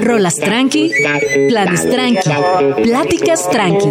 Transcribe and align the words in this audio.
Rolas 0.00 0.34
tranqui, 0.36 0.90
planes 1.48 1.90
tranqui, 1.90 2.30
pláticas 2.82 3.48
tranqui. 3.50 3.88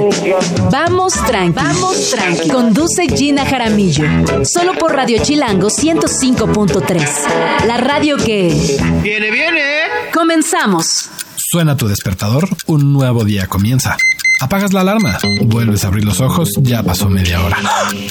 Vamos 0.71 1.13
tranqui, 1.13 1.53
vamos 1.55 2.11
tranqui. 2.11 2.49
Conduce 2.49 3.07
Gina 3.07 3.45
Jaramillo. 3.45 4.05
Solo 4.45 4.73
por 4.73 4.93
Radio 4.95 5.21
Chilango 5.21 5.67
105.3. 5.67 7.65
La 7.67 7.77
radio 7.77 8.17
que... 8.17 8.77
¡Viene, 9.01 9.31
viene! 9.31 9.61
Comenzamos. 10.13 11.09
Suena 11.35 11.75
tu 11.77 11.87
despertador, 11.87 12.47
un 12.67 12.93
nuevo 12.93 13.23
día 13.23 13.47
comienza. 13.47 13.95
Apagas 14.43 14.73
la 14.73 14.81
alarma, 14.81 15.17
vuelves 15.45 15.85
a 15.85 15.87
abrir 15.87 16.03
los 16.03 16.19
ojos, 16.19 16.49
ya 16.59 16.83
pasó 16.83 17.07
media 17.07 17.41
hora. 17.41 17.57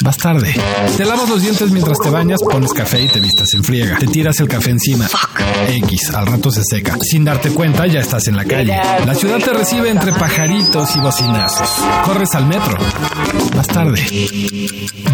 Vas 0.01 0.17
tarde. 0.17 0.55
Te 0.97 1.05
lavas 1.05 1.29
los 1.29 1.43
dientes 1.43 1.69
mientras 1.69 1.99
te 1.99 2.09
bañas, 2.09 2.39
pones 2.41 2.73
café 2.73 3.03
y 3.03 3.07
te 3.07 3.19
vistas 3.19 3.53
en 3.53 3.63
friega. 3.63 3.99
Te 3.99 4.07
tiras 4.07 4.39
el 4.39 4.47
café 4.47 4.71
encima. 4.71 5.07
X, 5.67 6.09
al 6.09 6.25
rato 6.25 6.49
se 6.49 6.63
seca. 6.63 6.97
Sin 7.03 7.23
darte 7.23 7.51
cuenta, 7.51 7.85
ya 7.85 7.99
estás 7.99 8.27
en 8.27 8.35
la 8.35 8.45
calle. 8.45 8.75
La 9.05 9.13
ciudad 9.13 9.37
te 9.37 9.53
recibe 9.53 9.91
entre 9.91 10.11
pajaritos 10.11 10.95
y 10.95 10.99
bocinazos. 11.01 11.69
Corres 12.03 12.33
al 12.33 12.47
metro. 12.47 12.79
Vas 13.55 13.67
tarde. 13.67 14.01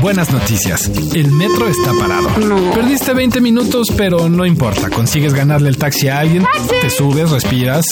Buenas 0.01 0.31
noticias. 0.31 0.89
El 1.13 1.33
metro 1.33 1.67
está 1.67 1.91
parado. 1.99 2.29
Perdiste 2.73 3.13
20 3.13 3.41
minutos, 3.41 3.87
pero 3.97 4.29
no 4.29 4.45
importa. 4.45 4.89
Consigues 4.89 5.33
ganarle 5.33 5.67
el 5.67 5.77
taxi 5.77 6.07
a 6.07 6.19
alguien. 6.19 6.47
Te 6.79 6.89
subes, 6.89 7.29
respiras. 7.29 7.87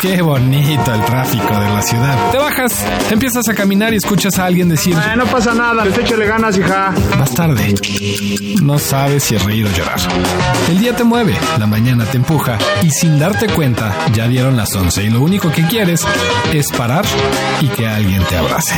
Qué 0.00 0.22
bonito 0.22 0.94
el 0.94 1.04
tráfico 1.04 1.58
de 1.58 1.68
la 1.70 1.82
ciudad. 1.82 2.30
Te 2.30 2.38
bajas, 2.38 2.86
empiezas 3.10 3.48
a 3.48 3.54
caminar 3.54 3.92
y 3.92 3.96
escuchas 3.96 4.38
a 4.38 4.44
alguien 4.44 4.68
decir... 4.68 4.94
Ah, 4.96 5.16
no 5.16 5.24
pasa 5.26 5.52
nada, 5.54 5.82
pues 5.82 5.98
échale 5.98 6.24
ganas, 6.24 6.56
hija. 6.56 6.94
Más 7.18 7.34
tarde. 7.34 7.74
No 8.62 8.78
sabes 8.78 9.24
si 9.24 9.36
reír 9.36 9.66
o 9.66 9.70
llorar. 9.70 9.98
El 10.68 10.78
día 10.78 10.94
te 10.94 11.02
mueve, 11.02 11.36
la 11.58 11.66
mañana 11.66 12.04
te 12.04 12.16
empuja 12.16 12.58
y 12.82 12.90
sin 12.90 13.18
darte 13.18 13.48
cuenta 13.48 13.92
ya 14.12 14.28
dieron 14.28 14.56
las 14.56 14.72
11 14.74 15.02
y 15.02 15.10
lo 15.10 15.20
único 15.20 15.50
que 15.50 15.66
quieres 15.66 16.04
es 16.52 16.70
parar 16.70 17.04
y 17.60 17.66
que 17.66 17.88
alguien 17.88 18.22
te 18.24 18.36
abrace. 18.36 18.76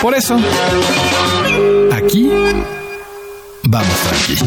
Por 0.00 0.14
eso, 0.14 0.38
aquí 1.92 2.30
vamos 3.64 3.98
aquí. 4.10 4.38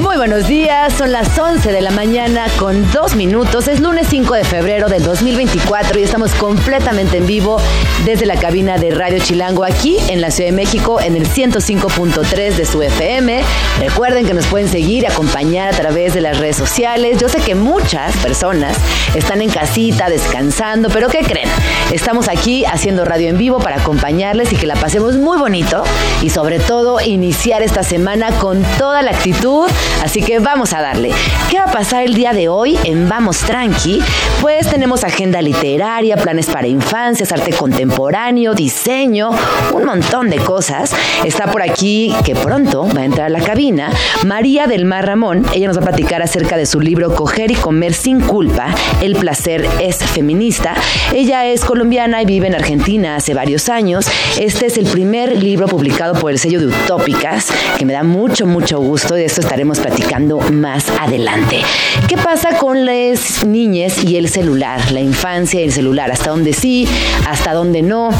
Muy 0.00 0.16
buenos 0.16 0.48
días, 0.48 0.94
son 0.94 1.12
las 1.12 1.38
11 1.38 1.72
de 1.72 1.82
la 1.82 1.90
mañana 1.90 2.46
con 2.58 2.90
dos 2.90 3.16
minutos. 3.16 3.68
Es 3.68 3.80
lunes 3.80 4.06
5 4.08 4.34
de 4.34 4.44
febrero 4.44 4.88
del 4.88 5.04
2024 5.04 5.98
y 5.98 6.02
estamos 6.02 6.32
completamente 6.34 7.18
en 7.18 7.26
vivo 7.26 7.58
desde 8.06 8.24
la 8.24 8.36
cabina 8.36 8.78
de 8.78 8.92
Radio 8.92 9.18
Chilango 9.18 9.62
aquí 9.62 9.98
en 10.08 10.22
la 10.22 10.30
Ciudad 10.30 10.50
de 10.50 10.56
México 10.56 11.00
en 11.02 11.16
el 11.16 11.28
105.3 11.28 12.54
de 12.54 12.64
su 12.64 12.80
FM. 12.80 13.42
Recuerden 13.80 14.26
que 14.26 14.32
nos 14.32 14.46
pueden 14.46 14.68
seguir 14.68 15.02
y 15.02 15.06
acompañar 15.06 15.74
a 15.74 15.76
través 15.76 16.14
de 16.14 16.22
las 16.22 16.38
redes 16.38 16.56
sociales. 16.56 17.18
Yo 17.18 17.28
sé 17.28 17.38
que 17.38 17.54
muchas 17.54 18.16
personas 18.16 18.78
están 19.14 19.42
en 19.42 19.50
casita 19.50 20.08
descansando, 20.08 20.88
pero 20.88 21.08
¿qué 21.08 21.20
creen? 21.20 21.48
Estamos 21.92 22.28
aquí 22.28 22.64
haciendo 22.64 23.04
radio 23.04 23.28
en 23.28 23.36
vivo 23.36 23.58
para 23.58 23.76
acompañarles 23.76 24.50
y 24.52 24.56
que 24.56 24.66
la 24.66 24.76
pasemos 24.76 25.16
muy 25.16 25.36
bonito 25.36 25.84
y 26.22 26.30
sobre 26.30 26.58
todo 26.58 27.00
iniciar 27.02 27.60
esta 27.62 27.82
semana 27.82 28.30
con 28.38 28.62
toda 28.78 29.02
la 29.02 29.10
actitud 29.10 29.68
Así 30.02 30.22
que 30.22 30.38
vamos 30.38 30.72
a 30.72 30.80
darle. 30.80 31.10
¿Qué 31.50 31.58
va 31.58 31.64
a 31.64 31.72
pasar 31.72 32.04
el 32.04 32.14
día 32.14 32.32
de 32.32 32.48
hoy 32.48 32.78
en 32.84 33.08
Vamos 33.08 33.38
Tranqui? 33.38 34.00
Pues 34.40 34.68
tenemos 34.68 35.04
agenda 35.04 35.42
literaria, 35.42 36.16
planes 36.16 36.46
para 36.46 36.66
infancias, 36.66 37.32
arte 37.32 37.52
contemporáneo, 37.52 38.54
diseño, 38.54 39.30
un 39.72 39.84
montón 39.84 40.30
de 40.30 40.38
cosas. 40.38 40.92
Está 41.24 41.50
por 41.50 41.62
aquí, 41.62 42.14
que 42.24 42.34
pronto 42.34 42.88
va 42.96 43.02
a 43.02 43.04
entrar 43.04 43.26
a 43.26 43.30
la 43.30 43.40
cabina, 43.40 43.90
María 44.24 44.66
del 44.66 44.84
Mar 44.84 45.06
Ramón. 45.06 45.44
Ella 45.52 45.66
nos 45.66 45.76
va 45.76 45.82
a 45.82 45.86
platicar 45.86 46.22
acerca 46.22 46.56
de 46.56 46.66
su 46.66 46.80
libro 46.80 47.14
Coger 47.14 47.50
y 47.50 47.54
Comer 47.54 47.92
sin 47.92 48.20
culpa, 48.20 48.74
El 49.02 49.16
placer 49.16 49.68
es 49.80 49.96
feminista. 49.98 50.74
Ella 51.12 51.46
es 51.46 51.64
colombiana 51.64 52.22
y 52.22 52.26
vive 52.26 52.46
en 52.46 52.54
Argentina 52.54 53.16
hace 53.16 53.34
varios 53.34 53.68
años. 53.68 54.06
Este 54.38 54.66
es 54.66 54.78
el 54.78 54.86
primer 54.86 55.42
libro 55.42 55.66
publicado 55.66 56.14
por 56.14 56.30
el 56.30 56.38
sello 56.38 56.60
de 56.60 56.66
Utópicas, 56.66 57.48
que 57.78 57.84
me 57.84 57.92
da 57.92 58.02
mucho, 58.02 58.46
mucho 58.46 58.78
gusto. 58.80 59.14
De 59.14 59.24
esto 59.24 59.40
estaremos 59.40 59.79
platicando 59.80 60.38
más 60.52 60.88
adelante. 60.90 61.62
¿Qué 62.08 62.16
pasa 62.16 62.58
con 62.58 62.84
las 62.84 63.44
niñas 63.44 64.04
y 64.04 64.16
el 64.16 64.28
celular? 64.28 64.92
La 64.92 65.00
infancia 65.00 65.60
y 65.60 65.64
el 65.64 65.72
celular. 65.72 66.10
¿Hasta 66.10 66.30
dónde 66.30 66.52
sí? 66.52 66.86
¿Hasta 67.26 67.52
dónde 67.52 67.82
no? 67.82 68.10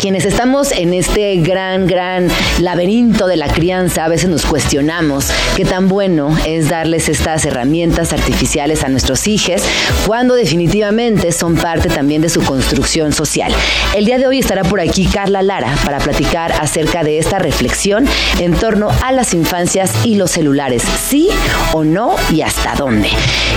Quienes 0.00 0.24
estamos 0.24 0.72
en 0.72 0.94
este 0.94 1.36
gran, 1.36 1.86
gran 1.86 2.28
laberinto 2.60 3.26
de 3.26 3.36
la 3.36 3.48
crianza, 3.48 4.04
a 4.04 4.08
veces 4.08 4.28
nos 4.28 4.44
cuestionamos 4.44 5.28
qué 5.56 5.64
tan 5.64 5.88
bueno 5.88 6.36
es 6.46 6.68
darles 6.68 7.08
estas 7.08 7.44
herramientas 7.44 8.12
artificiales 8.12 8.82
a 8.82 8.88
nuestros 8.88 9.26
hijos, 9.28 9.62
cuando 10.06 10.34
definitivamente 10.34 11.32
son 11.32 11.56
parte 11.56 11.88
también 11.88 12.22
de 12.22 12.28
su 12.28 12.42
construcción 12.42 13.12
social. 13.12 13.52
El 13.94 14.04
día 14.04 14.18
de 14.18 14.26
hoy 14.26 14.38
estará 14.38 14.62
por 14.64 14.80
aquí 14.80 15.06
Carla 15.06 15.42
Lara 15.42 15.74
para 15.84 15.98
platicar 15.98 16.52
acerca 16.52 17.04
de 17.04 17.18
esta 17.18 17.38
reflexión 17.38 18.06
en 18.40 18.54
torno 18.54 18.90
a 19.02 19.12
las 19.12 19.34
infancias 19.34 19.92
y 20.04 20.16
los 20.16 20.30
celulares, 20.30 20.82
sí 20.82 21.28
o 21.72 21.84
no 21.84 22.16
y 22.30 22.42
hasta 22.42 22.74
dónde. 22.74 23.08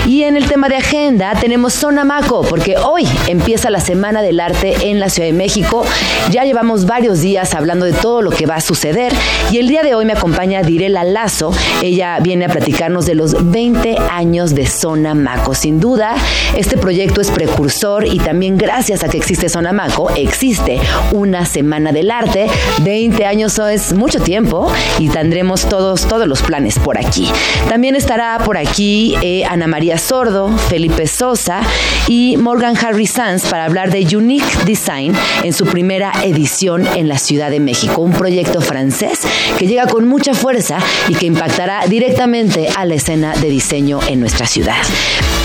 Y 0.08 0.24
en 0.24 0.36
el 0.36 0.48
tema 0.48 0.70
de 0.70 0.78
agenda 0.78 1.34
tenemos 1.40 1.74
Zona 1.74 2.04
Maco, 2.04 2.42
porque 2.44 2.78
hoy 2.78 3.08
empieza 3.28 3.70
la 3.70 3.80
Semana 3.80 4.22
del 4.22 4.40
Arte 4.40 4.76
en 4.90 5.00
la 5.00 5.10
Ciudad 5.10 5.28
de 5.28 5.34
México. 5.34 5.86
Ya 6.32 6.44
llevamos 6.44 6.86
varios 6.86 7.22
días 7.22 7.54
hablando 7.54 7.86
de 7.86 7.94
todo 7.94 8.22
lo 8.22 8.32
que 8.32 8.46
va 8.46 8.56
a 8.56 8.62
suceder 8.62 9.14
y 9.52 9.58
el 9.58 9.68
día 9.68 9.84
de 9.84 9.96
hoy 9.96 10.06
me 10.06 10.14
acompaña 10.14 10.64
Direla 10.64 11.04
Lazo. 11.04 11.52
Ella 11.82 12.20
viene 12.20 12.46
a 12.46 12.50
platicarnos 12.50 13.06
de 13.06 13.16
los 13.16 13.52
20 13.52 13.98
años 14.12 14.56
de 14.56 14.66
Zona 14.66 15.14
Maco. 15.14 15.54
Sin 15.54 15.80
duda, 15.80 16.16
este 16.56 16.78
proyecto 16.78 17.22
es 17.22 17.32
precursor 17.32 18.06
y 18.06 18.18
también 18.20 18.58
gracias 18.58 19.04
a 19.04 19.10
que 19.10 19.18
existe 19.18 19.50
Zona 19.50 19.72
Maco, 19.72 20.10
existe 20.16 20.80
una 21.12 21.46
Semana 21.46 21.92
del 21.92 22.12
Arte. 22.12 22.48
20 22.82 23.26
años 23.26 23.60
es 23.60 23.94
mucho 23.94 24.20
tiempo 24.20 24.72
y 25.00 25.10
tendremos 25.10 25.68
todos, 25.68 26.08
todos 26.08 26.28
los 26.28 26.42
planes 26.42 26.80
por 26.80 26.98
aquí. 26.98 27.30
También 27.70 27.96
estará 27.96 28.40
por 28.44 28.58
aquí 28.58 29.16
eh, 29.22 29.46
Ana 29.46 29.68
María 29.68 29.98
Sordo, 29.98 30.50
Felipe 30.58 31.08
Sosa 31.08 31.62
y 32.08 32.38
Morgan 32.38 32.76
Harry 32.78 33.08
Sanz 33.08 33.46
para 33.46 33.66
hablar 33.66 33.92
de 33.92 34.16
Unique 34.16 34.46
Design 34.66 35.14
en 35.44 35.54
su 35.54 35.66
primera 35.76 36.14
edición 36.24 36.88
en 36.96 37.10
la 37.10 37.18
Ciudad 37.18 37.52
de 37.52 37.60
México, 37.60 38.00
un 38.00 38.14
proyecto 38.14 38.62
francés 38.62 39.20
que 39.60 39.68
llega 39.68 39.88
con 39.88 40.08
mucha 40.08 40.34
fuerza 40.34 40.78
y 41.10 41.16
que 41.16 41.26
impactará 41.26 41.86
directamente 41.88 42.70
a 42.78 42.86
la 42.86 42.94
escena 42.94 43.34
de 43.36 43.50
diseño 43.50 44.00
en 44.08 44.22
nuestra 44.22 44.46
ciudad. 44.46 44.82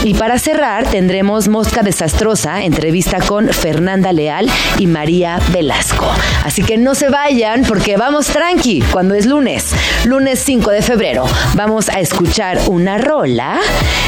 Y 0.04 0.14
para 0.14 0.38
cerrar 0.38 0.88
tendremos 0.88 1.48
Mosca 1.48 1.82
Desastrosa, 1.82 2.62
entrevista 2.62 3.18
con 3.18 3.48
Fernanda 3.48 4.12
Leal 4.12 4.48
y 4.78 4.86
María 4.86 5.40
Velasco. 5.52 6.06
Así 6.44 6.62
que 6.62 6.78
no 6.78 6.94
se 6.94 7.08
vayan 7.08 7.64
porque 7.64 7.96
vamos 7.96 8.26
tranqui 8.28 8.84
cuando 8.92 9.16
es 9.16 9.26
lunes, 9.26 9.72
lunes 10.04 10.38
5 10.44 10.70
de 10.70 10.82
febrero. 10.82 11.26
Vamos 11.54 11.88
a 11.88 11.98
escuchar 11.98 12.60
una 12.68 12.98
rola. 12.98 13.58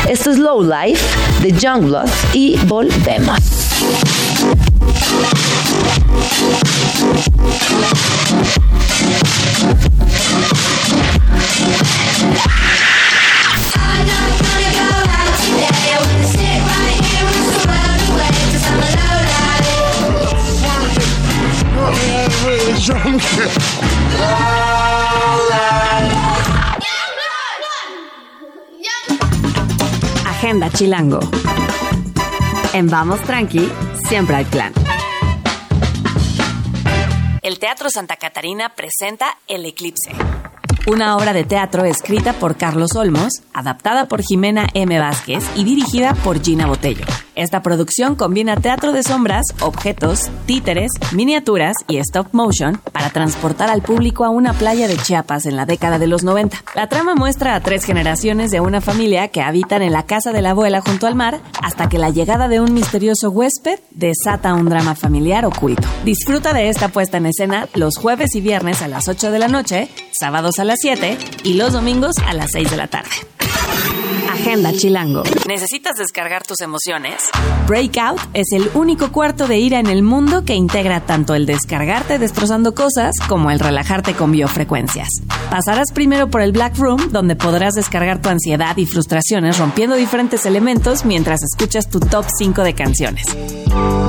Esto 0.08 0.30
es 0.30 0.38
Low 0.38 0.62
Life 0.62 1.04
de 1.42 1.50
Youngblood 1.50 2.08
y 2.32 2.58
volvemos. 2.66 3.40
Agenda 30.26 30.68
Chilango. 30.70 31.20
En 32.72 32.88
Vamos 32.88 33.20
Tranqui, 33.22 33.70
siempre 34.08 34.36
hay 34.36 34.44
plan. 34.44 34.72
El 37.42 37.58
Teatro 37.58 37.90
Santa 37.90 38.18
Catarina 38.18 38.76
presenta 38.76 39.36
El 39.48 39.66
Eclipse. 39.66 40.12
Una 40.84 41.16
obra 41.16 41.32
de 41.32 41.44
teatro 41.44 41.84
escrita 41.84 42.32
por 42.32 42.56
Carlos 42.56 42.96
Olmos, 42.96 43.42
adaptada 43.54 44.08
por 44.08 44.20
Jimena 44.20 44.66
M. 44.74 44.98
Vázquez 44.98 45.44
y 45.54 45.62
dirigida 45.62 46.12
por 46.24 46.42
Gina 46.42 46.66
Botello. 46.66 47.04
Esta 47.36 47.62
producción 47.62 48.16
combina 48.16 48.56
teatro 48.56 48.92
de 48.92 49.04
sombras, 49.04 49.46
objetos, 49.60 50.28
títeres, 50.44 50.90
miniaturas 51.12 51.76
y 51.88 51.98
stop 51.98 52.26
motion 52.32 52.78
para 52.92 53.10
transportar 53.10 53.70
al 53.70 53.80
público 53.80 54.24
a 54.24 54.30
una 54.30 54.52
playa 54.52 54.88
de 54.88 54.96
Chiapas 54.96 55.46
en 55.46 55.56
la 55.56 55.64
década 55.64 55.98
de 56.00 56.08
los 56.08 56.24
90. 56.24 56.62
La 56.74 56.88
trama 56.88 57.14
muestra 57.14 57.54
a 57.54 57.60
tres 57.60 57.84
generaciones 57.84 58.50
de 58.50 58.60
una 58.60 58.80
familia 58.80 59.28
que 59.28 59.40
habitan 59.40 59.82
en 59.82 59.92
la 59.92 60.04
casa 60.04 60.32
de 60.32 60.42
la 60.42 60.50
abuela 60.50 60.82
junto 60.82 61.06
al 61.06 61.14
mar 61.14 61.40
hasta 61.62 61.88
que 61.88 61.98
la 61.98 62.10
llegada 62.10 62.48
de 62.48 62.60
un 62.60 62.74
misterioso 62.74 63.30
huésped 63.30 63.78
desata 63.92 64.52
un 64.52 64.68
drama 64.68 64.96
familiar 64.96 65.46
oculto. 65.46 65.88
Disfruta 66.04 66.52
de 66.52 66.68
esta 66.68 66.88
puesta 66.88 67.18
en 67.18 67.26
escena 67.26 67.68
los 67.74 67.96
jueves 67.96 68.34
y 68.34 68.40
viernes 68.40 68.82
a 68.82 68.88
las 68.88 69.08
8 69.08 69.30
de 69.30 69.38
la 69.38 69.48
noche, 69.48 69.88
sábados 70.12 70.58
a 70.58 70.64
las 70.64 70.71
7 70.80 71.18
y 71.44 71.54
los 71.54 71.72
domingos 71.72 72.16
a 72.26 72.32
las 72.34 72.50
6 72.52 72.70
de 72.70 72.76
la 72.76 72.86
tarde. 72.86 73.10
Agenda 74.32 74.72
Chilango. 74.72 75.24
¿Necesitas 75.46 75.98
descargar 75.98 76.42
tus 76.42 76.62
emociones? 76.62 77.28
Breakout 77.68 78.18
es 78.32 78.46
el 78.52 78.70
único 78.72 79.12
cuarto 79.12 79.46
de 79.46 79.58
ira 79.58 79.78
en 79.78 79.88
el 79.88 80.02
mundo 80.02 80.46
que 80.46 80.54
integra 80.54 81.00
tanto 81.00 81.34
el 81.34 81.44
descargarte 81.44 82.18
destrozando 82.18 82.74
cosas 82.74 83.14
como 83.28 83.50
el 83.50 83.60
relajarte 83.60 84.14
con 84.14 84.32
biofrecuencias. 84.32 85.08
Pasarás 85.50 85.92
primero 85.92 86.28
por 86.28 86.40
el 86.40 86.52
Black 86.52 86.78
Room, 86.78 87.10
donde 87.12 87.36
podrás 87.36 87.74
descargar 87.74 88.22
tu 88.22 88.30
ansiedad 88.30 88.74
y 88.78 88.86
frustraciones 88.86 89.58
rompiendo 89.58 89.96
diferentes 89.96 90.46
elementos 90.46 91.04
mientras 91.04 91.40
escuchas 91.42 91.90
tu 91.90 92.00
top 92.00 92.24
5 92.38 92.62
de 92.62 92.74
canciones. 92.74 93.26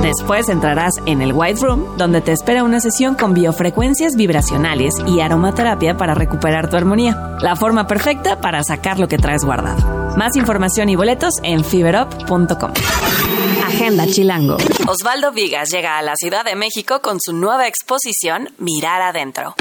Después 0.00 0.48
entrarás 0.48 0.94
en 1.04 1.20
el 1.20 1.34
White 1.34 1.60
Room, 1.60 1.98
donde 1.98 2.22
te 2.22 2.32
espera 2.32 2.64
una 2.64 2.80
sesión 2.80 3.14
con 3.14 3.34
biofrecuencias 3.34 4.16
vibracionales 4.16 4.94
y 5.06 5.20
aromaterapia 5.20 5.98
para 5.98 6.14
recuperar 6.14 6.70
tu 6.70 6.76
armonía. 6.76 7.36
La 7.42 7.56
forma 7.56 7.86
perfecta 7.86 8.40
para 8.40 8.62
sacar 8.62 8.98
lo 8.98 9.08
que 9.08 9.18
traes 9.18 9.44
guardado. 9.44 10.03
Más 10.16 10.36
información 10.36 10.88
y 10.88 10.96
boletos 10.96 11.34
en 11.42 11.64
fiberup.com. 11.64 12.72
Agenda 13.66 14.06
Chilango. 14.06 14.56
Osvaldo 14.86 15.32
Vigas 15.32 15.70
llega 15.70 15.98
a 15.98 16.02
la 16.02 16.14
Ciudad 16.16 16.44
de 16.44 16.54
México 16.54 17.00
con 17.02 17.18
su 17.20 17.32
nueva 17.32 17.66
exposición 17.66 18.50
Mirar 18.58 19.02
Adentro 19.02 19.54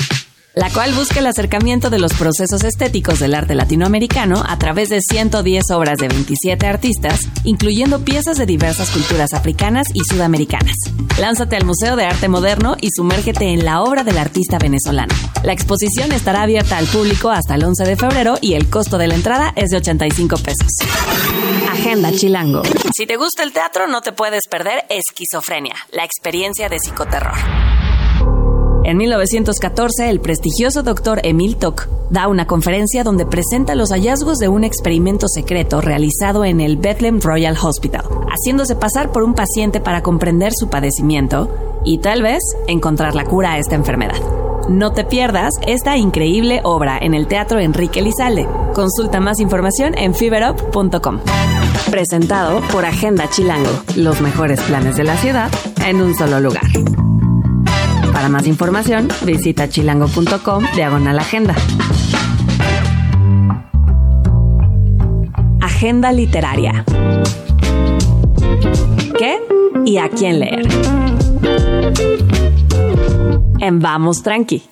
la 0.56 0.70
cual 0.70 0.94
busca 0.94 1.20
el 1.20 1.28
acercamiento 1.28 1.90
de 1.90 2.00
los 2.00 2.14
procesos 2.14 2.64
estéticos 2.64 3.20
del 3.20 3.34
arte 3.34 3.56
latinoamericano 3.56 4.44
a 4.48 4.58
través 4.60 4.90
de 4.90 5.02
110 5.02 5.72
obras 5.72 5.98
de 5.98 6.08
27 6.08 6.68
artistas, 6.68 7.22
incluyendo 7.44 8.06
piezas 8.06 8.38
de 8.38 8.46
diversas 8.46 8.92
culturas 8.92 9.34
africanas 9.34 9.88
y 9.94 10.02
sudamericanas. 10.04 10.76
Lánzate 11.20 11.56
al 11.56 11.66
Museo 11.66 11.96
de 11.96 12.06
Arte 12.06 12.28
Moderno 12.28 12.76
y 12.80 12.90
sumérgete 12.92 13.46
en 13.46 13.66
la 13.66 13.82
obra 13.82 14.04
del 14.04 14.18
artista 14.18 14.60
venezolano. 14.60 15.14
La 15.44 15.54
exposición 15.54 16.12
estará 16.12 16.44
abierta 16.44 16.78
al 16.78 16.86
público 16.86 17.30
hasta 17.30 17.56
el 17.56 17.64
11 17.64 17.84
de 17.86 17.96
febrero 17.96 18.36
y 18.40 18.54
el 18.54 18.70
costo 18.70 18.98
de 18.98 19.08
la 19.08 19.16
entrada 19.16 19.54
es 19.56 19.70
de 19.70 19.78
85 19.78 20.38
pesos. 20.38 20.68
Agenda 21.72 22.12
Chilango. 22.12 22.62
Si 22.96 23.08
te 23.08 23.18
gusta 23.18 23.44
el 23.44 23.54
teatro, 23.54 23.88
no 23.88 24.02
te 24.02 24.12
puedes 24.12 24.48
perder 24.48 24.86
Esquizofrenia, 24.90 25.76
la 25.92 26.04
experiencia 26.04 26.70
de 26.70 26.78
psicoterror. 26.78 27.73
En 28.86 28.98
1914, 28.98 30.10
el 30.10 30.20
prestigioso 30.20 30.84
doctor 30.84 31.22
Emil 31.24 31.56
Tock 31.56 31.88
da 32.10 32.28
una 32.28 32.48
conferencia 32.48 33.06
donde 33.06 33.26
presenta 33.26 33.76
los 33.76 33.92
hallazgos 33.92 34.40
de 34.40 34.50
un 34.50 34.66
experimento 34.66 35.30
secreto 35.30 35.80
realizado 35.80 36.44
en 36.44 36.60
el 36.60 36.76
Bethlehem 36.76 37.22
Royal 37.22 37.56
Hospital, 37.62 38.04
haciéndose 38.28 38.76
pasar 38.76 39.14
por 39.14 39.24
un 39.24 39.36
paciente 39.36 39.80
para 39.80 40.04
comprender 40.04 40.52
su 40.54 40.68
padecimiento 40.68 41.50
y 41.86 42.00
tal 42.00 42.24
vez 42.24 42.42
encontrar 42.68 43.16
la 43.16 43.24
cura 43.24 43.54
a 43.54 43.58
esta 43.58 43.76
enfermedad. 43.76 44.20
No 44.68 44.92
te 44.92 45.06
pierdas 45.06 45.54
esta 45.66 45.96
increíble 45.96 46.60
obra 46.64 46.98
en 46.98 47.14
el 47.14 47.28
Teatro 47.28 47.60
Enrique 47.60 48.02
Lizalde. 48.02 48.48
Consulta 48.74 49.22
más 49.22 49.40
información 49.40 49.98
en 49.98 50.14
fiberup.com. 50.14 51.20
Presentado 51.90 52.60
por 52.72 52.86
Agenda 52.86 53.30
Chilango, 53.30 53.72
los 53.96 54.20
mejores 54.20 54.60
planes 54.62 54.98
de 54.98 55.06
la 55.06 55.16
ciudad 55.18 55.50
en 55.86 56.02
un 56.02 56.16
solo 56.16 56.42
lugar. 56.42 56.64
Para 58.24 58.32
más 58.32 58.48
información, 58.48 59.10
visita 59.26 59.68
chilango.com 59.68 60.64
diagonal 60.74 61.20
agenda. 61.20 61.54
Agenda 65.60 66.14
literaria. 66.14 66.86
¿Qué 69.20 69.42
y 69.86 69.98
a 69.98 70.08
quién 70.08 70.40
leer? 70.40 70.70
Vamos 73.72 74.22
Tranqui. 74.24 74.64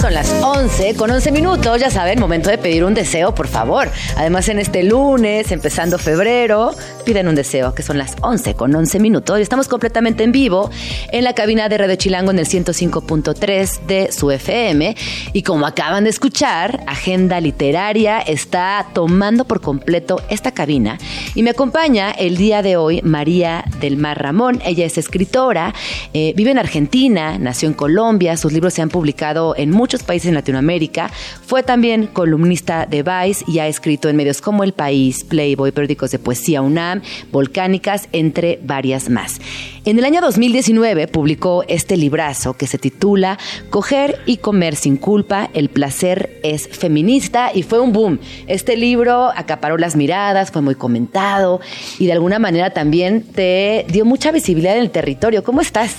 Son 0.00 0.12
las 0.12 0.30
11 0.42 0.96
con 0.96 1.10
11 1.10 1.32
minutos, 1.32 1.80
ya 1.80 1.88
saben, 1.88 2.18
momento 2.18 2.50
de 2.50 2.58
pedir 2.58 2.84
un 2.84 2.94
deseo, 2.94 3.34
por 3.34 3.48
favor. 3.48 3.88
Además, 4.16 4.48
en 4.48 4.58
este 4.58 4.82
lunes, 4.82 5.50
empezando 5.52 5.98
febrero, 5.98 6.72
piden 7.06 7.28
un 7.28 7.34
deseo, 7.34 7.74
que 7.74 7.82
son 7.82 7.96
las 7.96 8.16
11 8.20 8.54
con 8.54 8.74
11 8.74 8.98
minutos. 8.98 9.38
Y 9.38 9.42
estamos 9.42 9.68
completamente 9.68 10.24
en 10.24 10.32
vivo 10.32 10.70
en 11.10 11.24
la 11.24 11.32
cabina 11.32 11.68
de 11.68 11.78
Radio 11.78 11.96
Chilango 11.96 12.32
en 12.32 12.38
el 12.38 12.46
105.3 12.46 13.86
de 13.86 14.12
su 14.12 14.30
FM. 14.30 14.96
Y 15.32 15.42
como 15.42 15.66
acaban 15.66 16.04
de 16.04 16.10
escuchar, 16.10 16.82
Agenda 16.86 17.40
Literaria 17.40 18.18
está 18.18 18.86
tomando 18.92 19.46
por 19.46 19.60
completo 19.60 20.20
esta 20.28 20.52
cabina. 20.52 20.98
Y 21.34 21.42
me 21.42 21.50
acompaña 21.50 22.10
el 22.10 22.36
día 22.36 22.62
de 22.62 22.76
hoy 22.76 23.00
María 23.02 23.64
del 23.80 23.96
Mar 23.96 24.20
Ramón. 24.20 24.60
Ella 24.66 24.84
es 24.84 24.98
escritora, 24.98 25.72
eh, 26.12 26.34
vive 26.36 26.50
en 26.50 26.58
Argentina, 26.58 27.38
nació 27.38 27.63
en 27.66 27.74
Colombia, 27.74 28.36
sus 28.36 28.52
libros 28.52 28.74
se 28.74 28.82
han 28.82 28.88
publicado 28.88 29.54
en 29.56 29.70
muchos 29.70 30.02
países 30.02 30.28
en 30.28 30.34
Latinoamérica. 30.34 31.10
Fue 31.46 31.62
también 31.62 32.06
columnista 32.06 32.86
de 32.86 33.02
Vice 33.02 33.44
y 33.46 33.58
ha 33.58 33.68
escrito 33.68 34.08
en 34.08 34.16
medios 34.16 34.40
como 34.40 34.64
El 34.64 34.72
País, 34.72 35.24
Playboy, 35.24 35.72
periódicos 35.72 36.10
de 36.10 36.18
poesía 36.18 36.62
UNAM, 36.62 37.02
Volcánicas, 37.30 38.08
entre 38.12 38.58
varias 38.62 39.08
más. 39.10 39.40
En 39.86 39.98
el 39.98 40.06
año 40.06 40.22
2019 40.22 41.08
publicó 41.08 41.62
este 41.68 41.98
librazo 41.98 42.54
que 42.54 42.66
se 42.66 42.78
titula 42.78 43.38
Coger 43.68 44.18
y 44.24 44.38
comer 44.38 44.76
sin 44.76 44.96
culpa, 44.96 45.50
el 45.52 45.68
placer 45.68 46.40
es 46.42 46.68
feminista 46.68 47.50
y 47.54 47.62
fue 47.64 47.80
un 47.80 47.92
boom. 47.92 48.18
Este 48.46 48.78
libro 48.78 49.30
acaparó 49.36 49.76
las 49.76 49.94
miradas, 49.94 50.50
fue 50.50 50.62
muy 50.62 50.74
comentado 50.74 51.60
y 51.98 52.06
de 52.06 52.12
alguna 52.12 52.38
manera 52.38 52.70
también 52.70 53.22
te 53.22 53.84
dio 53.90 54.06
mucha 54.06 54.32
visibilidad 54.32 54.76
en 54.76 54.82
el 54.82 54.90
territorio. 54.90 55.44
¿Cómo 55.44 55.60
estás? 55.60 55.96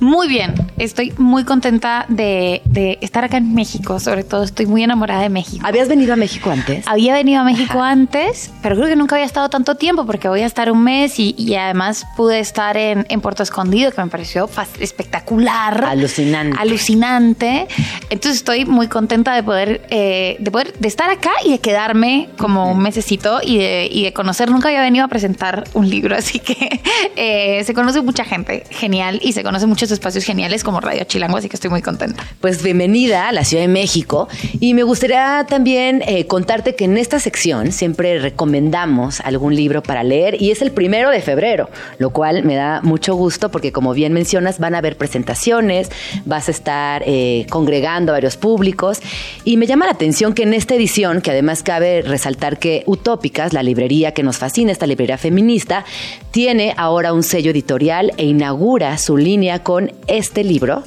Muy 0.00 0.28
bien, 0.28 0.54
estoy 0.76 1.12
muy 1.18 1.44
contenta 1.44 2.04
de, 2.08 2.62
estar 3.00 3.24
acá 3.24 3.36
en 3.36 3.54
México, 3.54 4.00
sobre 4.00 4.24
todo 4.24 4.42
estoy 4.42 4.66
muy 4.66 4.82
enamorada 4.82 5.22
de 5.22 5.28
México. 5.28 5.64
¿Habías 5.66 5.88
venido 5.88 6.12
a 6.12 6.16
México 6.16 6.50
antes? 6.50 6.86
Había 6.86 7.14
venido 7.14 7.40
a 7.40 7.44
México 7.44 7.80
antes, 7.80 8.50
pero 8.62 8.76
creo 8.76 8.88
que 8.88 8.96
nunca 8.96 9.14
había 9.14 9.26
estado 9.26 9.48
tanto 9.48 9.76
tiempo 9.76 10.04
porque 10.04 10.28
voy 10.28 10.40
a 10.40 10.46
estar 10.46 10.70
un 10.70 10.82
mes 10.82 11.18
y, 11.18 11.54
además 11.54 12.06
pude 12.16 12.40
estar 12.40 12.76
en, 12.76 13.04
Puerto 13.20 13.42
Escondido, 13.42 13.90
que 13.90 14.02
me 14.02 14.08
pareció 14.08 14.50
espectacular. 14.80 15.84
Alucinante. 15.84 16.58
Alucinante. 16.60 17.68
Entonces 18.10 18.36
estoy 18.36 18.66
muy 18.66 18.88
contenta 18.88 19.34
de 19.34 19.42
poder, 19.42 19.86
eh, 19.88 20.36
de 20.40 20.50
poder, 20.50 20.74
de 20.78 20.88
estar 20.88 21.08
acá 21.08 21.30
y 21.44 21.52
de 21.52 21.60
quedarme 21.60 22.28
como 22.36 22.70
un 22.70 22.80
mesecito 22.80 23.40
y 23.42 23.58
de, 23.58 24.12
conocer. 24.14 24.50
Nunca 24.50 24.68
había 24.68 24.82
venido 24.82 25.04
a 25.04 25.08
presentar 25.08 25.64
un 25.72 25.88
libro, 25.88 26.16
así 26.18 26.40
que 26.40 26.80
eh, 27.16 27.62
se 27.64 27.72
conoce 27.72 28.02
mucha 28.02 28.24
gente, 28.24 28.64
genial, 28.70 29.20
y 29.22 29.32
se 29.32 29.42
conoce 29.42 29.66
muchos 29.84 29.92
espacios 29.92 30.24
geniales 30.24 30.64
como 30.64 30.80
Radio 30.80 31.04
Chilango, 31.04 31.36
así 31.36 31.50
que 31.50 31.56
estoy 31.56 31.68
muy 31.68 31.82
contenta. 31.82 32.24
Pues 32.40 32.62
bienvenida 32.62 33.28
a 33.28 33.32
la 33.32 33.44
Ciudad 33.44 33.64
de 33.64 33.68
México 33.68 34.28
y 34.60 34.72
me 34.72 34.82
gustaría 34.82 35.44
también 35.46 36.02
eh, 36.06 36.26
contarte 36.26 36.74
que 36.74 36.86
en 36.86 36.96
esta 36.96 37.20
sección 37.20 37.70
siempre 37.70 38.18
recomendamos 38.18 39.20
algún 39.20 39.54
libro 39.54 39.82
para 39.82 40.02
leer 40.02 40.40
y 40.40 40.52
es 40.52 40.62
el 40.62 40.70
primero 40.70 41.10
de 41.10 41.20
febrero, 41.20 41.68
lo 41.98 42.08
cual 42.14 42.44
me 42.44 42.54
da 42.54 42.80
mucho 42.80 43.14
gusto 43.14 43.50
porque 43.50 43.72
como 43.72 43.92
bien 43.92 44.14
mencionas 44.14 44.58
van 44.58 44.74
a 44.74 44.78
haber 44.78 44.96
presentaciones, 44.96 45.90
vas 46.24 46.48
a 46.48 46.52
estar 46.52 47.02
eh, 47.04 47.44
congregando 47.50 48.12
a 48.12 48.14
varios 48.14 48.38
públicos 48.38 49.00
y 49.44 49.58
me 49.58 49.66
llama 49.66 49.84
la 49.84 49.92
atención 49.92 50.32
que 50.32 50.44
en 50.44 50.54
esta 50.54 50.76
edición, 50.76 51.20
que 51.20 51.30
además 51.30 51.62
cabe 51.62 52.00
resaltar 52.00 52.58
que 52.58 52.84
Utópicas, 52.86 53.52
la 53.52 53.62
librería 53.62 54.12
que 54.12 54.22
nos 54.22 54.38
fascina, 54.38 54.72
esta 54.72 54.86
librería 54.86 55.18
feminista, 55.18 55.84
tiene 56.30 56.72
ahora 56.78 57.12
un 57.12 57.22
sello 57.22 57.50
editorial 57.50 58.12
e 58.16 58.24
inaugura 58.24 58.96
su 58.96 59.18
línea 59.18 59.62
con 59.62 59.73
este 60.06 60.44
libro, 60.44 60.82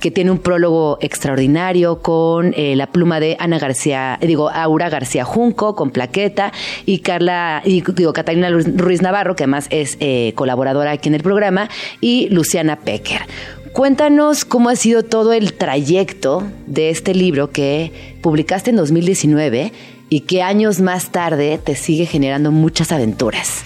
que 0.00 0.10
tiene 0.10 0.30
un 0.30 0.38
prólogo 0.38 0.98
extraordinario 1.00 2.00
con 2.00 2.54
eh, 2.56 2.76
la 2.76 2.86
pluma 2.86 3.20
de 3.20 3.36
Ana 3.38 3.58
García, 3.58 4.18
digo, 4.20 4.50
Aura 4.50 4.88
García 4.88 5.24
Junco, 5.24 5.74
con 5.74 5.90
plaqueta, 5.90 6.52
y 6.84 7.00
Carla, 7.00 7.62
y 7.64 7.82
digo, 7.92 8.12
Catalina 8.12 8.50
Ruiz 8.50 9.02
Navarro, 9.02 9.36
que 9.36 9.44
además 9.44 9.66
es 9.70 9.96
eh, 10.00 10.32
colaboradora 10.34 10.92
aquí 10.92 11.08
en 11.08 11.14
el 11.14 11.22
programa, 11.22 11.68
y 12.00 12.28
Luciana 12.30 12.76
Pecker. 12.76 13.22
Cuéntanos 13.72 14.46
cómo 14.46 14.70
ha 14.70 14.76
sido 14.76 15.02
todo 15.02 15.34
el 15.34 15.52
trayecto 15.52 16.42
de 16.66 16.88
este 16.88 17.14
libro 17.14 17.50
que 17.50 17.92
publicaste 18.22 18.70
en 18.70 18.76
2019 18.76 19.72
y 20.08 20.20
que 20.20 20.42
años 20.42 20.80
más 20.80 21.10
tarde 21.10 21.60
te 21.62 21.74
sigue 21.74 22.06
generando 22.06 22.50
muchas 22.50 22.90
aventuras. 22.90 23.64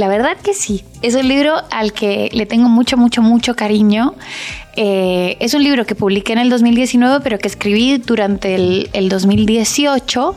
La 0.00 0.08
verdad 0.08 0.38
que 0.42 0.54
sí. 0.54 0.82
Es 1.02 1.14
un 1.14 1.28
libro 1.28 1.52
al 1.70 1.92
que 1.92 2.30
le 2.32 2.46
tengo 2.46 2.70
mucho, 2.70 2.96
mucho, 2.96 3.20
mucho 3.20 3.54
cariño. 3.54 4.14
Eh, 4.74 5.36
es 5.40 5.52
un 5.52 5.62
libro 5.62 5.84
que 5.84 5.94
publiqué 5.94 6.32
en 6.32 6.38
el 6.38 6.48
2019, 6.48 7.20
pero 7.22 7.38
que 7.38 7.48
escribí 7.48 7.98
durante 7.98 8.54
el, 8.54 8.88
el 8.94 9.10
2018. 9.10 10.36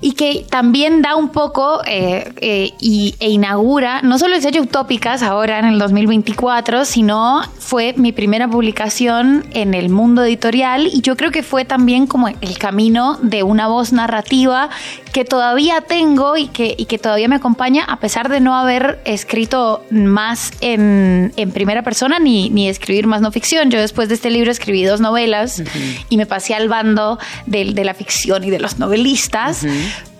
Y 0.00 0.12
que 0.12 0.44
también 0.48 1.02
da 1.02 1.16
un 1.16 1.30
poco 1.30 1.80
eh, 1.86 2.32
eh, 2.40 2.72
y, 2.80 3.14
e 3.18 3.30
inaugura 3.30 4.02
no 4.02 4.18
solo 4.18 4.36
el 4.36 4.42
sello 4.42 4.62
Utópicas 4.62 5.22
ahora 5.22 5.58
en 5.58 5.66
el 5.66 5.78
2024, 5.78 6.84
sino 6.84 7.42
fue 7.58 7.94
mi 7.96 8.12
primera 8.12 8.48
publicación 8.48 9.44
en 9.52 9.74
el 9.74 9.88
mundo 9.88 10.24
editorial 10.24 10.86
y 10.86 11.00
yo 11.00 11.16
creo 11.16 11.30
que 11.30 11.42
fue 11.42 11.64
también 11.64 12.06
como 12.06 12.28
el 12.28 12.58
camino 12.58 13.18
de 13.22 13.42
una 13.42 13.68
voz 13.68 13.92
narrativa 13.92 14.68
que 15.12 15.24
todavía 15.24 15.80
tengo 15.80 16.36
y 16.36 16.48
que, 16.48 16.74
y 16.76 16.86
que 16.86 16.98
todavía 16.98 17.28
me 17.28 17.36
acompaña 17.36 17.84
a 17.84 18.00
pesar 18.00 18.28
de 18.28 18.40
no 18.40 18.54
haber 18.54 19.00
escrito 19.04 19.82
más 19.90 20.52
en, 20.60 21.32
en 21.36 21.50
primera 21.52 21.82
persona 21.82 22.18
ni, 22.18 22.50
ni 22.50 22.68
escribir 22.68 23.06
más 23.06 23.22
no 23.22 23.32
ficción. 23.32 23.70
Yo 23.70 23.80
después 23.80 24.08
de 24.08 24.14
este 24.16 24.30
libro 24.30 24.50
escribí 24.50 24.84
dos 24.84 25.00
novelas 25.00 25.62
y 26.10 26.16
me 26.16 26.26
pasé 26.26 26.54
al 26.54 26.68
bando 26.68 27.18
de, 27.46 27.72
de 27.72 27.84
la 27.84 27.94
ficción 27.94 28.44
y 28.44 28.50
de 28.50 28.58
los 28.58 28.78
novelistas 28.78 29.64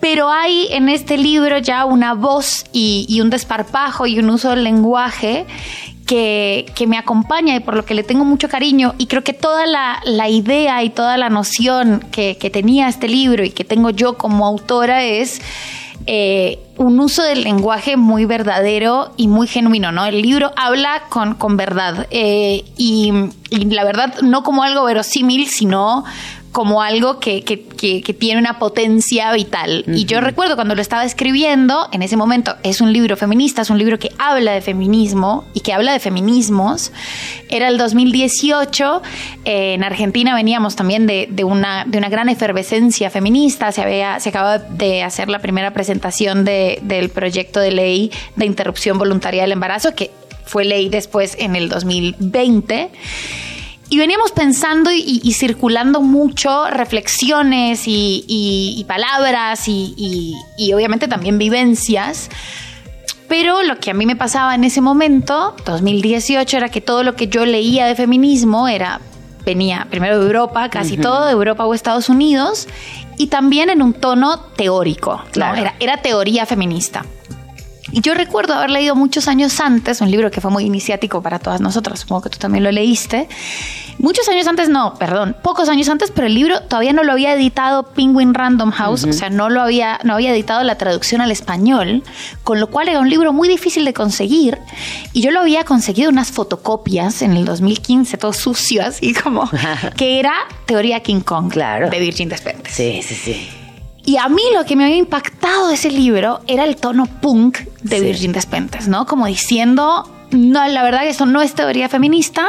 pero 0.00 0.30
hay 0.30 0.68
en 0.70 0.88
este 0.88 1.18
libro 1.18 1.58
ya 1.58 1.85
una 1.85 2.14
voz 2.14 2.64
y, 2.73 3.20
un 3.20 3.30
desparpajo 3.30 4.06
y 4.06 4.18
un 4.18 4.30
uso 4.30 4.50
del 4.50 4.64
lenguaje 4.64 5.46
que, 6.06 6.66
que, 6.76 6.87
me 6.87 6.96
acompaña 6.96 7.56
y 7.56 7.61
por 7.61 7.75
lo 7.75 7.85
que 7.85 7.94
le 7.94 8.04
tengo 8.04 8.25
mucho 8.25 8.49
cariño. 8.49 8.94
Y 8.99 9.06
creo 9.06 9.25
que 9.25 9.32
toda 9.32 9.66
la, 9.66 10.28
idea 10.28 10.85
y 10.85 10.90
toda 10.90 11.16
la 11.16 11.28
noción 11.28 12.04
que, 12.12 12.37
que, 12.38 12.50
tenía 12.50 12.88
este 12.88 13.08
libro 13.08 13.44
y 13.44 13.50
que 13.50 13.64
tengo 13.64 13.90
yo 13.90 14.16
como 14.16 14.46
autora 14.46 15.02
es 15.04 15.40
eh, 16.08 16.61
un 16.76 17.00
uso 17.00 17.25
del 17.25 17.42
lenguaje 17.42 17.96
muy 17.96 18.26
verdadero 18.26 19.12
y 19.16 19.26
muy 19.26 19.49
genuino, 19.49 19.90
¿no? 19.90 20.06
El 20.06 20.23
libro 20.23 20.52
habla 20.54 21.02
con, 21.08 21.35
con 21.35 21.56
verdad 21.56 22.06
eh, 22.11 22.64
y 22.76 23.11
la 23.50 23.82
verdad 23.82 24.20
no 24.23 24.44
como 24.44 24.62
algo 24.62 24.85
verosímil, 24.85 25.49
sino 25.49 26.04
como 26.56 26.80
algo 26.80 27.20
que, 27.20 27.44
que, 27.44 27.64
que, 27.64 28.00
que, 28.00 28.14
tiene 28.14 28.40
una 28.40 28.58
potencia 28.58 29.30
vital. 29.34 29.84
Uh 29.86 29.90
-huh. 29.90 29.98
Y 29.98 30.06
yo 30.06 30.22
recuerdo 30.22 30.54
cuando 30.54 30.75
lo 30.75 30.80
estaba 30.80 31.04
escribiendo, 31.04 31.86
en 31.92 32.00
ese 32.00 32.16
momento 32.16 32.56
es 32.62 32.80
un 32.80 32.94
libro 32.94 33.14
feminista, 33.18 33.60
es 33.60 33.68
un 33.68 33.76
libro 33.76 33.98
que 33.98 34.10
habla 34.16 34.52
de 34.52 34.62
feminismo 34.62 35.44
y 35.52 35.60
que 35.60 35.75
habla 35.75 35.92
de 35.92 36.00
feminismos. 36.00 36.92
Era 37.50 37.68
el 37.68 37.76
2018, 37.76 39.02
eh, 39.44 39.75
en 39.75 39.84
Argentina 39.84 40.34
veníamos 40.34 40.76
también 40.76 41.06
de, 41.06 41.28
de, 41.30 41.44
una, 41.44 41.84
de 41.84 41.98
una 41.98 42.08
gran 42.08 42.30
efervescencia 42.30 43.10
feminista, 43.10 43.70
se, 43.70 43.82
había, 43.82 44.18
se 44.20 44.30
acaba 44.30 44.56
de 44.56 45.02
hacer 45.02 45.28
la 45.28 45.40
primera 45.40 45.75
presentación 45.75 46.46
de, 46.46 46.78
del 46.80 47.10
proyecto 47.10 47.60
de 47.60 47.72
ley 47.72 48.10
de 48.34 48.46
interrupción 48.46 48.96
voluntaria 48.96 49.42
del 49.42 49.52
embarazo, 49.52 49.94
que 49.94 50.10
fue 50.46 50.64
ley 50.64 50.88
después 50.88 51.36
en 51.38 51.54
el 51.54 51.68
2020. 51.68 52.88
Y 53.88 53.99
veníamos 53.99 54.33
pensando 54.33 54.90
y, 54.90 55.21
y 55.23 55.33
circulando 55.33 56.00
mucho 56.00 56.69
reflexiones 56.71 57.87
y, 57.87 58.25
y, 58.26 58.75
y 58.78 58.85
palabras 58.85 59.69
y, 59.69 60.37
obviamente 60.75 61.07
también 61.07 61.38
vivencias. 61.38 62.28
Pero 63.28 63.62
lo 63.62 63.78
que 63.78 63.90
a 63.90 63.95
mí 63.95 64.07
me 64.07 64.16
pasaba 64.16 64.55
en 64.55 64.64
ese 64.64 64.81
momento, 64.81 65.55
2018, 65.64 66.57
era 66.57 66.69
que 66.69 66.81
todo 66.81 67.02
lo 67.02 67.14
que 67.16 67.28
yo 67.28 67.45
leía 67.45 67.87
de 67.87 67.95
feminismo 67.95 68.69
era 68.69 69.00
venía 69.45 69.87
primero 69.88 70.19
de 70.19 70.26
Europa, 70.26 70.69
casi 70.69 70.95
uh 70.95 70.99
-huh. 70.99 71.02
todo 71.02 71.26
de 71.26 71.33
Europa 71.33 71.64
o 71.64 71.73
Estados 71.73 72.09
Unidos, 72.09 72.66
y 73.16 73.28
también 73.28 73.71
en 73.71 73.81
un 73.81 73.93
tono 73.93 74.40
teórico, 74.57 75.23
claro. 75.31 75.55
¿no? 75.55 75.62
era, 75.62 75.75
era 75.78 75.97
teoría 75.99 76.47
feminista. 76.47 77.05
Y 77.96 78.02
yo 78.02 78.12
recuerdo 78.12 78.52
haber 78.52 78.68
leído 78.68 78.94
muchos 78.94 79.26
años 79.26 79.58
antes 79.58 80.02
un 80.02 80.10
libro 80.10 80.30
que 80.30 80.42
fue 80.42 80.50
muy 80.50 80.64
iniciático 80.64 81.22
para 81.22 81.38
todas 81.38 81.62
nosotras, 81.62 82.00
supongo 82.00 82.20
que 82.20 82.28
tú 82.28 82.36
también 82.36 82.62
lo 82.62 82.70
leíste. 82.70 83.26
Muchos 83.96 84.28
años 84.28 84.46
antes, 84.46 84.68
no, 84.68 84.96
perdón, 84.96 85.34
pocos 85.42 85.70
años 85.70 85.88
antes, 85.88 86.10
pero 86.10 86.26
el 86.26 86.34
libro 86.34 86.60
todavía 86.60 86.92
no 86.92 87.04
lo 87.04 87.12
había 87.12 87.32
editado 87.32 87.84
Penguin 87.84 88.34
Random 88.34 88.70
House, 88.70 89.04
uh 89.04 89.06
-huh. 89.06 89.10
o 89.10 89.12
sea, 89.14 89.30
no 89.30 89.48
lo 89.48 89.62
había, 89.62 89.98
no 90.04 90.12
había 90.12 90.30
editado 90.32 90.62
la 90.62 90.76
traducción 90.76 91.22
al 91.22 91.30
español, 91.30 92.02
con 92.44 92.60
lo 92.60 92.66
cual 92.66 92.90
era 92.90 93.00
un 93.00 93.08
libro 93.08 93.32
muy 93.32 93.48
difícil 93.48 93.86
de 93.86 93.94
conseguir. 93.94 94.58
Y 95.14 95.22
yo 95.22 95.30
lo 95.30 95.40
había 95.40 95.64
conseguido 95.64 96.10
unas 96.10 96.30
fotocopias 96.30 97.22
en 97.22 97.32
el 97.32 97.46
2015, 97.46 98.18
todo 98.18 98.34
sucio, 98.34 98.84
así 98.84 99.14
como, 99.14 99.48
que 99.96 100.18
era 100.18 100.34
Teoría 100.66 101.00
King 101.00 101.20
Kong 101.20 101.50
claro. 101.50 101.88
de 101.88 101.98
Virgin 101.98 102.28
Despentes. 102.28 102.74
Sí, 102.74 103.00
sí, 103.02 103.14
sí. 103.14 103.48
Y 104.06 104.16
a 104.18 104.28
mí 104.28 104.42
lo 104.54 104.64
que 104.64 104.76
me 104.76 104.84
había 104.84 104.96
impactado 104.96 105.68
de 105.68 105.75
ese 105.75 105.90
libro 105.90 106.40
era 106.46 106.64
el 106.64 106.76
tono 106.76 107.06
punk 107.06 107.58
de 107.82 107.98
sí. 107.98 108.04
Virgin 108.04 108.32
Despentes, 108.32 108.86
¿no? 108.86 109.04
Como 109.04 109.26
diciendo, 109.26 110.08
no, 110.30 110.66
la 110.68 110.82
verdad 110.84 111.00
que 111.00 111.08
esto 111.08 111.26
no 111.26 111.42
es 111.42 111.54
teoría 111.54 111.88
feminista, 111.88 112.46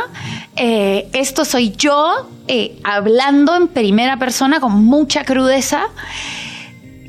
eh, 0.56 1.10
esto 1.14 1.46
soy 1.46 1.72
yo 1.72 2.30
eh, 2.48 2.80
hablando 2.84 3.56
en 3.56 3.68
primera 3.68 4.18
persona 4.18 4.60
con 4.60 4.86
mucha 4.86 5.26
crudeza 5.26 5.88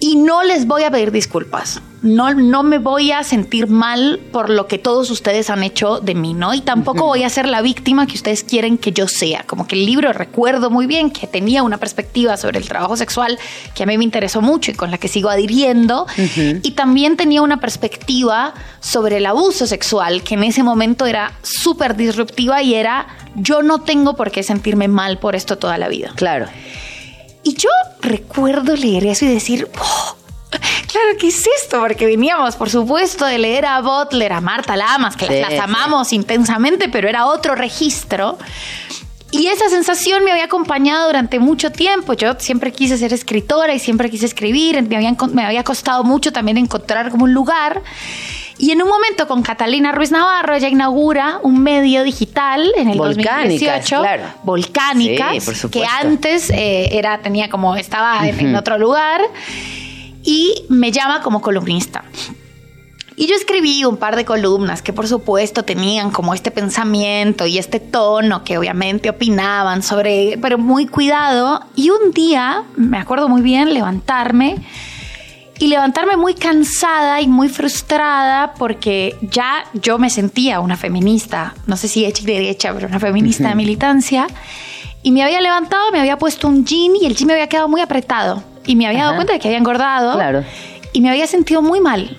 y 0.00 0.16
no 0.16 0.42
les 0.42 0.66
voy 0.66 0.84
a 0.84 0.90
pedir 0.90 1.10
disculpas. 1.12 1.80
No, 2.00 2.32
no 2.32 2.62
me 2.62 2.78
voy 2.78 3.10
a 3.10 3.24
sentir 3.24 3.66
mal 3.66 4.20
por 4.30 4.50
lo 4.50 4.68
que 4.68 4.78
todos 4.78 5.10
ustedes 5.10 5.50
han 5.50 5.64
hecho 5.64 5.98
de 5.98 6.14
mí, 6.14 6.32
¿no? 6.32 6.54
Y 6.54 6.60
tampoco 6.60 7.00
uh 7.00 7.06
-huh. 7.06 7.08
voy 7.08 7.24
a 7.24 7.28
ser 7.28 7.48
la 7.48 7.60
víctima 7.60 8.06
que 8.06 8.14
ustedes 8.14 8.44
quieren 8.44 8.78
que 8.78 8.92
yo 8.92 9.08
sea. 9.08 9.42
Como 9.44 9.66
que 9.66 9.74
el 9.74 9.84
libro 9.84 10.12
recuerdo 10.12 10.70
muy 10.70 10.86
bien 10.86 11.10
que 11.10 11.26
tenía 11.26 11.64
una 11.64 11.78
perspectiva 11.78 12.36
sobre 12.36 12.60
el 12.60 12.68
trabajo 12.68 12.96
sexual 12.96 13.36
que 13.74 13.82
a 13.82 13.86
mí 13.86 13.98
me 13.98 14.04
interesó 14.04 14.40
mucho 14.40 14.70
y 14.70 14.74
con 14.74 14.92
la 14.92 14.98
que 14.98 15.08
sigo 15.08 15.28
adhiriendo. 15.28 16.04
Uh 16.04 16.20
-huh. 16.20 16.60
Y 16.62 16.70
también 16.72 17.16
tenía 17.16 17.42
una 17.42 17.58
perspectiva 17.58 18.54
sobre 18.78 19.16
el 19.16 19.26
abuso 19.26 19.66
sexual 19.66 20.22
que 20.22 20.34
en 20.34 20.44
ese 20.44 20.62
momento 20.62 21.04
era 21.04 21.32
súper 21.42 21.96
disruptiva 21.96 22.62
y 22.62 22.74
era 22.74 23.08
yo 23.34 23.62
no 23.62 23.80
tengo 23.80 24.14
por 24.14 24.30
qué 24.30 24.44
sentirme 24.44 24.86
mal 24.86 25.18
por 25.18 25.34
esto 25.34 25.58
toda 25.58 25.76
la 25.78 25.88
vida. 25.88 26.12
Claro. 26.14 26.46
Y 27.48 27.54
yo 27.54 27.70
recuerdo 28.02 28.76
leer 28.76 29.06
eso 29.06 29.24
y 29.24 29.28
decir, 29.28 29.70
oh, 29.80 30.16
claro, 30.50 31.16
¿qué 31.18 31.28
es 31.28 31.46
esto? 31.62 31.80
Porque 31.80 32.04
veníamos, 32.04 32.56
por 32.56 32.68
supuesto, 32.68 33.24
de 33.24 33.38
leer 33.38 33.64
a 33.64 33.80
Butler, 33.80 34.34
a 34.34 34.42
Marta 34.42 34.76
Lamas, 34.76 35.16
que 35.16 35.26
sí, 35.26 35.40
las, 35.40 35.52
las, 35.52 35.64
amamos 35.64 36.08
sí. 36.08 36.16
intensamente, 36.16 36.90
pero 36.90 37.08
era 37.08 37.24
otro 37.24 37.54
registro. 37.54 38.36
Y 39.30 39.46
esa 39.46 39.70
sensación 39.70 40.24
me 40.24 40.30
había 40.30 40.44
acompañado 40.44 41.06
durante 41.06 41.38
mucho 41.38 41.72
tiempo. 41.72 42.12
Yo 42.12 42.34
siempre 42.38 42.70
quise 42.70 42.98
ser 42.98 43.14
escritora 43.14 43.72
y 43.72 43.78
siempre 43.78 44.10
quise 44.10 44.26
escribir. 44.26 44.82
Me, 44.82 44.96
habían, 44.96 45.16
me 45.32 45.46
había 45.46 45.64
costado 45.64 46.04
mucho 46.04 46.30
también 46.30 46.58
encontrar 46.58 47.10
como 47.10 47.24
un 47.24 47.32
lugar. 47.32 47.82
Y 48.58 48.72
en 48.72 48.82
un 48.82 48.88
momento 48.88 49.28
con 49.28 49.42
Catalina 49.42 49.92
Ruiz 49.92 50.10
Navarro, 50.10 50.54
ella 50.54 50.68
inaugura 50.68 51.38
un 51.42 51.62
medio 51.62 52.02
digital 52.02 52.72
en 52.76 52.90
el 52.90 52.98
Volcánicas, 52.98 53.44
2018, 53.44 54.00
claro. 54.00 54.24
Volcánicas, 54.42 55.44
sí, 55.44 55.68
que 55.68 55.86
antes 55.86 56.50
eh, 56.50 56.98
era, 56.98 57.18
tenía 57.18 57.48
como, 57.48 57.76
estaba 57.76 58.18
uh 58.18 58.24
-huh. 58.24 58.28
en, 58.30 58.40
en 58.48 58.56
otro 58.56 58.76
lugar, 58.76 59.20
y 60.24 60.64
me 60.68 60.90
llama 60.90 61.22
como 61.22 61.40
columnista. 61.40 62.04
Y 63.14 63.26
yo 63.26 63.34
escribí 63.34 63.84
un 63.84 63.96
par 63.96 64.14
de 64.14 64.24
columnas 64.24 64.80
que 64.80 64.92
por 64.92 65.08
supuesto 65.08 65.64
tenían 65.64 66.12
como 66.12 66.34
este 66.34 66.52
pensamiento 66.52 67.46
y 67.46 67.58
este 67.58 67.80
tono 67.80 68.44
que 68.44 68.58
obviamente 68.58 69.10
opinaban 69.10 69.82
sobre, 69.82 70.38
pero 70.40 70.56
muy 70.56 70.86
cuidado. 70.86 71.60
Y 71.74 71.90
un 71.90 72.12
día, 72.12 72.62
me 72.76 72.96
acuerdo 72.98 73.28
muy 73.28 73.42
bien, 73.42 73.74
levantarme 73.74 74.64
y 75.58 75.66
levantarme 75.66 76.16
muy 76.16 76.34
cansada 76.34 77.20
y 77.20 77.26
muy 77.26 77.48
frustrada 77.48 78.54
porque 78.54 79.16
ya 79.20 79.64
yo 79.74 79.98
me 79.98 80.08
sentía 80.08 80.60
una 80.60 80.76
feminista, 80.76 81.54
no 81.66 81.76
sé 81.76 81.88
si 81.88 82.04
hecha 82.04 82.22
y 82.22 82.26
derecha, 82.26 82.72
pero 82.72 82.86
una 82.86 83.00
feminista 83.00 83.48
de 83.48 83.54
militancia. 83.54 84.26
Y 85.02 85.12
me 85.12 85.22
había 85.22 85.40
levantado, 85.40 85.90
me 85.90 86.00
había 86.00 86.18
puesto 86.18 86.48
un 86.48 86.64
jean 86.64 86.94
y 87.00 87.06
el 87.06 87.14
jean 87.16 87.28
me 87.28 87.32
había 87.32 87.48
quedado 87.48 87.68
muy 87.68 87.80
apretado. 87.80 88.42
Y 88.66 88.76
me 88.76 88.86
había 88.86 89.00
Ajá. 89.00 89.06
dado 89.06 89.16
cuenta 89.16 89.32
de 89.32 89.38
que 89.38 89.48
había 89.48 89.58
engordado. 89.58 90.14
Claro. 90.14 90.44
Y 90.92 91.00
me 91.00 91.10
había 91.10 91.26
sentido 91.26 91.62
muy 91.62 91.80
mal. 91.80 92.16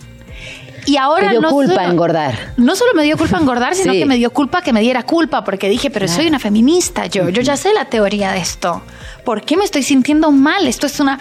Y 0.85 0.97
ahora 0.97 1.27
me 1.27 1.31
dio 1.31 1.41
no 1.41 1.49
culpa 1.49 1.75
solo, 1.75 1.91
engordar. 1.91 2.53
No 2.57 2.75
solo 2.75 2.93
me 2.95 3.03
dio 3.03 3.17
culpa 3.17 3.37
engordar, 3.37 3.75
sino 3.75 3.93
sí. 3.93 3.99
que 3.99 4.05
me 4.05 4.15
dio 4.15 4.31
culpa 4.31 4.61
que 4.61 4.73
me 4.73 4.81
diera 4.81 5.03
culpa, 5.03 5.43
porque 5.43 5.69
dije, 5.69 5.91
pero 5.91 6.07
claro. 6.07 6.21
soy 6.21 6.27
una 6.27 6.39
feminista 6.39 7.05
yo, 7.05 7.29
yo 7.29 7.41
ya 7.41 7.55
sé 7.57 7.73
la 7.73 7.85
teoría 7.85 8.31
de 8.31 8.39
esto. 8.39 8.81
¿Por 9.23 9.43
qué 9.43 9.55
me 9.55 9.65
estoy 9.65 9.83
sintiendo 9.83 10.31
mal? 10.31 10.67
Esto 10.67 10.87
es 10.87 10.99
una 10.99 11.19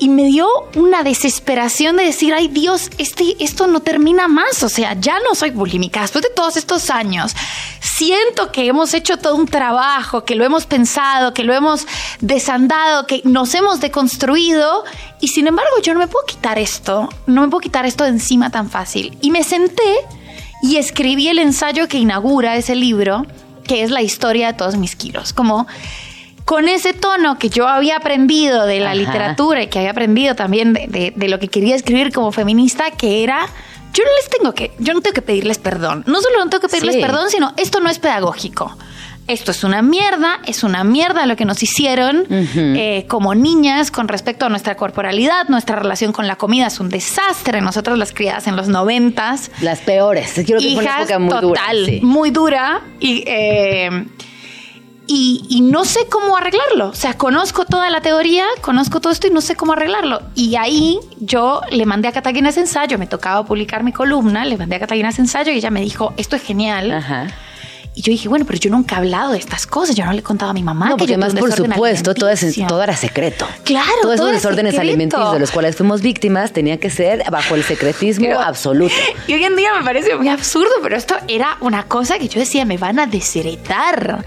y 0.00 0.08
me 0.08 0.24
dio 0.24 0.48
una 0.74 1.02
desesperación 1.02 1.98
de 1.98 2.04
decir, 2.04 2.32
ay 2.32 2.48
Dios, 2.48 2.90
este, 2.96 3.36
esto 3.38 3.66
no 3.66 3.80
termina 3.80 4.28
más, 4.28 4.62
o 4.62 4.68
sea, 4.70 4.94
ya 4.94 5.18
no 5.20 5.34
soy 5.34 5.50
bulímica, 5.50 6.00
después 6.00 6.22
de 6.22 6.30
todos 6.30 6.56
estos 6.56 6.88
años, 6.88 7.36
siento 7.80 8.50
que 8.50 8.66
hemos 8.66 8.94
hecho 8.94 9.18
todo 9.18 9.36
un 9.36 9.46
trabajo, 9.46 10.24
que 10.24 10.34
lo 10.34 10.44
hemos 10.44 10.64
pensado, 10.64 11.34
que 11.34 11.44
lo 11.44 11.52
hemos 11.52 11.86
desandado, 12.20 13.06
que 13.06 13.20
nos 13.24 13.54
hemos 13.54 13.80
deconstruido, 13.80 14.84
y 15.20 15.28
sin 15.28 15.46
embargo 15.46 15.72
yo 15.82 15.92
no 15.92 16.00
me 16.00 16.08
puedo 16.08 16.24
quitar 16.24 16.58
esto, 16.58 17.10
no 17.26 17.42
me 17.42 17.48
puedo 17.48 17.60
quitar 17.60 17.84
esto 17.84 18.04
de 18.04 18.10
encima 18.10 18.50
tan 18.50 18.70
fácil. 18.70 19.16
Y 19.20 19.30
me 19.30 19.44
senté 19.44 19.96
y 20.62 20.76
escribí 20.76 21.28
el 21.28 21.38
ensayo 21.38 21.88
que 21.88 21.98
inaugura 21.98 22.56
ese 22.56 22.74
libro, 22.74 23.26
que 23.64 23.82
es 23.82 23.90
la 23.90 24.00
historia 24.00 24.48
de 24.48 24.54
todos 24.54 24.76
mis 24.76 24.96
kilos, 24.96 25.34
como 25.34 25.66
con 26.50 26.68
ese 26.68 26.94
tono 26.94 27.38
que 27.38 27.48
yo 27.48 27.68
había 27.68 27.98
aprendido 27.98 28.66
de 28.66 28.80
la 28.80 28.86
Ajá. 28.90 28.96
literatura 28.96 29.62
y 29.62 29.68
que 29.68 29.78
había 29.78 29.92
aprendido 29.92 30.34
también 30.34 30.72
de, 30.72 30.88
de, 30.88 31.12
de, 31.14 31.28
lo 31.28 31.38
que 31.38 31.46
quería 31.46 31.76
escribir 31.76 32.12
como 32.12 32.32
feminista, 32.32 32.90
que 32.90 33.22
era, 33.22 33.46
yo 33.92 34.02
no 34.02 34.10
les 34.16 34.28
tengo 34.36 34.52
que, 34.52 34.72
yo 34.80 34.92
no 34.92 35.00
tengo 35.00 35.14
que 35.14 35.22
pedirles 35.22 35.58
perdón. 35.58 36.02
No 36.08 36.20
solo 36.20 36.44
no 36.44 36.50
tengo 36.50 36.60
que 36.62 36.68
pedirles 36.68 36.96
sí. 36.96 37.00
perdón, 37.00 37.30
sino 37.30 37.52
esto 37.56 37.78
no 37.78 37.88
es 37.88 38.00
pedagógico. 38.00 38.76
esto 39.28 39.52
es 39.52 39.62
una 39.62 39.80
mierda, 39.80 40.40
es 40.44 40.64
una 40.64 40.82
mierda 40.82 41.24
lo 41.26 41.36
que 41.36 41.44
nos 41.44 41.62
hicieron 41.62 42.26
eh, 42.28 43.04
como 43.06 43.36
niñas 43.36 43.92
con 43.92 44.08
respecto 44.08 44.46
a 44.46 44.48
nuestra 44.48 44.74
corporalidad, 44.74 45.48
nuestra 45.50 45.76
relación 45.76 46.10
con 46.10 46.26
la 46.26 46.34
comida 46.34 46.66
es 46.66 46.80
un 46.80 46.88
desastre. 46.88 47.60
Nosotros 47.60 47.96
las 47.96 48.10
criadas 48.12 48.48
en 48.48 48.56
los 48.56 48.66
noventas. 48.66 49.52
Las 49.60 49.78
peores. 49.82 50.32
Quiero 50.34 50.60
que 50.60 50.72
fue 50.72 50.82
una 50.82 50.98
época 51.02 51.20
muy 51.20 51.30
total, 51.30 51.76
dura. 51.76 51.92
sí. 51.92 52.00
muy 52.02 52.30
dura. 52.32 52.80
Y, 52.98 53.22
eh, 53.24 54.04
y, 55.12 55.60
no 55.62 55.84
sé 55.84 56.06
cómo 56.08 56.36
arreglarlo. 56.36 56.88
O 56.88 56.94
sea, 56.94 57.14
conozco 57.14 57.64
toda 57.64 57.90
la 57.90 58.00
teoría, 58.00 58.44
conozco 58.60 59.00
todo 59.00 59.12
esto 59.12 59.26
y 59.26 59.30
no 59.30 59.40
sé 59.40 59.56
cómo 59.56 59.72
arreglarlo. 59.72 60.22
Y 60.34 60.56
ahí 60.56 60.98
yo 61.18 61.60
le 61.70 61.84
mandé 61.86 62.08
a 62.08 62.12
Catalina 62.12 62.50
ese 62.50 62.60
ensayo, 62.60 62.98
me 62.98 63.06
tocaba 63.06 63.44
publicar 63.44 63.82
mi 63.82 63.92
columna, 63.92 64.44
le 64.44 64.56
mandé 64.56 64.76
a 64.76 64.80
Catalina 64.80 65.08
ese 65.08 65.22
ensayo 65.22 65.52
y 65.52 65.56
ella 65.56 65.70
me 65.70 65.80
dijo, 65.80 66.14
esto 66.16 66.36
es 66.36 66.42
genial. 66.42 66.92
Ajá. 66.92 67.26
Y 67.92 68.02
yo 68.02 68.12
dije, 68.12 68.28
bueno, 68.28 68.44
pero 68.46 68.56
yo 68.58 68.70
nunca 68.70 68.94
he 68.94 68.98
hablado 68.98 69.32
de 69.32 69.38
estas 69.38 69.66
cosas, 69.66 69.96
yo 69.96 70.04
no 70.04 70.12
le 70.12 70.20
he 70.20 70.22
contado 70.22 70.52
a 70.52 70.54
mi 70.54 70.62
mamá. 70.62 70.86
No, 70.90 70.96
que 70.96 71.00
porque 71.00 71.12
yo 71.14 71.18
además, 71.22 71.34
por 71.40 71.52
supuesto, 71.52 72.14
todo, 72.14 72.30
es- 72.30 72.54
todo 72.68 72.82
era 72.82 72.96
secreto. 72.96 73.46
Claro, 73.64 73.90
Todos 74.02 74.16
todo 74.16 74.26
desórdenes 74.28 74.72
secreto. 74.74 74.80
alimenticios 74.92 75.32
de 75.32 75.38
los 75.40 75.50
cuales 75.50 75.74
fuimos 75.76 76.00
víctimas 76.00 76.52
tenían 76.52 76.78
que 76.78 76.88
ser 76.88 77.24
bajo 77.30 77.56
el 77.56 77.64
secretismo 77.64 78.26
Pero- 78.26 78.40
absoluto. 78.40 78.94
Y 79.26 79.34
hoy 79.34 79.42
en 79.44 79.56
día 79.56 79.70
me 79.76 79.84
parece 79.84 80.14
muy 80.14 80.28
absurdo, 80.28 80.70
pero 80.82 80.96
esto 80.96 81.16
era 81.26 81.56
una 81.60 81.82
cosa 81.84 82.18
que 82.18 82.28
yo 82.28 82.38
decía, 82.38 82.64
me 82.64 82.78
van 82.78 83.00
a 83.00 83.06
desheredar. 83.06 84.24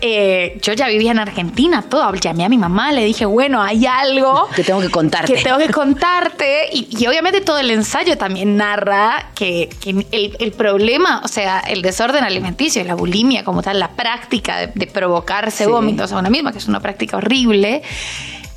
Eh, 0.00 0.58
yo 0.62 0.72
ya 0.72 0.88
vivía 0.88 1.12
en 1.12 1.18
Argentina, 1.20 1.82
todo. 1.82 2.12
Llamé 2.14 2.44
a 2.44 2.48
mi 2.48 2.58
mamá, 2.58 2.92
le 2.92 3.04
dije, 3.04 3.24
bueno, 3.24 3.62
hay 3.62 3.86
algo 3.86 4.48
Que 4.56 4.64
tengo 4.64 4.80
que 4.80 4.90
contarte. 4.90 5.32
que 5.32 5.42
tengo 5.42 5.58
que 5.58 5.68
contarte. 5.68 6.68
Y, 6.72 6.88
y 6.90 7.06
obviamente 7.06 7.40
todo 7.40 7.58
el 7.58 7.70
ensayo 7.70 8.18
también 8.18 8.56
narra 8.56 9.30
que, 9.34 9.68
que 9.80 9.90
el, 10.10 10.36
el 10.38 10.52
problema, 10.52 11.20
o 11.24 11.28
sea, 11.28 11.60
el 11.60 11.82
desorden 11.82 12.24
alimenticio, 12.24 12.82
la 12.84 12.95
bulimia 12.96 13.44
como 13.44 13.62
tal, 13.62 13.78
la 13.78 13.90
práctica 13.92 14.58
de, 14.58 14.66
de 14.74 14.86
provocarse 14.86 15.64
Sí. 15.64 15.70
vómitos 15.70 16.12
a 16.12 16.18
una 16.18 16.30
misma, 16.30 16.52
que 16.52 16.58
es 16.58 16.66
una 16.68 16.80
práctica 16.80 17.16
horrible. 17.18 17.82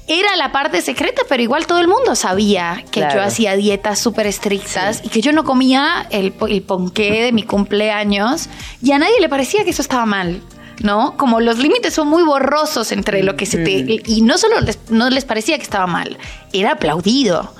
Era 0.07 0.35
la 0.37 0.51
parte 0.51 0.81
secreta, 0.81 1.21
pero 1.29 1.43
igual 1.43 1.67
todo 1.67 1.77
el 1.79 1.87
mundo 1.87 2.15
sabía 2.15 2.83
que 2.89 3.01
Claro. 3.01 3.15
yo 3.19 3.21
hacía 3.23 3.55
dietas 3.55 3.99
súper 3.99 4.25
estrictas 4.25 5.01
y 5.03 5.09
que 5.09 5.21
yo 5.21 5.31
no 5.33 5.43
comía 5.43 6.07
el, 6.09 6.33
el 6.49 6.61
ponqué 6.63 7.21
de 7.21 7.31
mi 7.31 7.43
cumpleaños 7.43 8.49
y 8.81 8.91
a 8.91 8.97
nadie 8.97 9.19
le 9.21 9.29
parecía 9.29 9.63
que 9.63 9.69
eso 9.69 9.83
estaba 9.83 10.05
mal. 10.07 10.41
¿No? 10.81 11.17
Como 11.17 11.41
los 11.41 11.57
límites 11.59 11.93
son 11.93 12.07
muy 12.07 12.23
borrosos 12.23 12.93
entre 12.93 13.21
lo 13.21 13.35
que 13.35 13.45
se 13.45 13.57
te. 13.57 14.01
Y 14.05 14.21
no 14.21 14.37
solo 14.37 14.61
les, 14.61 14.79
no 14.89 15.09
les 15.09 15.25
parecía 15.25 15.57
que 15.57 15.63
estaba 15.63 15.87
mal, 15.87 16.17
era 16.53 16.71
aplaudido. 16.71 17.53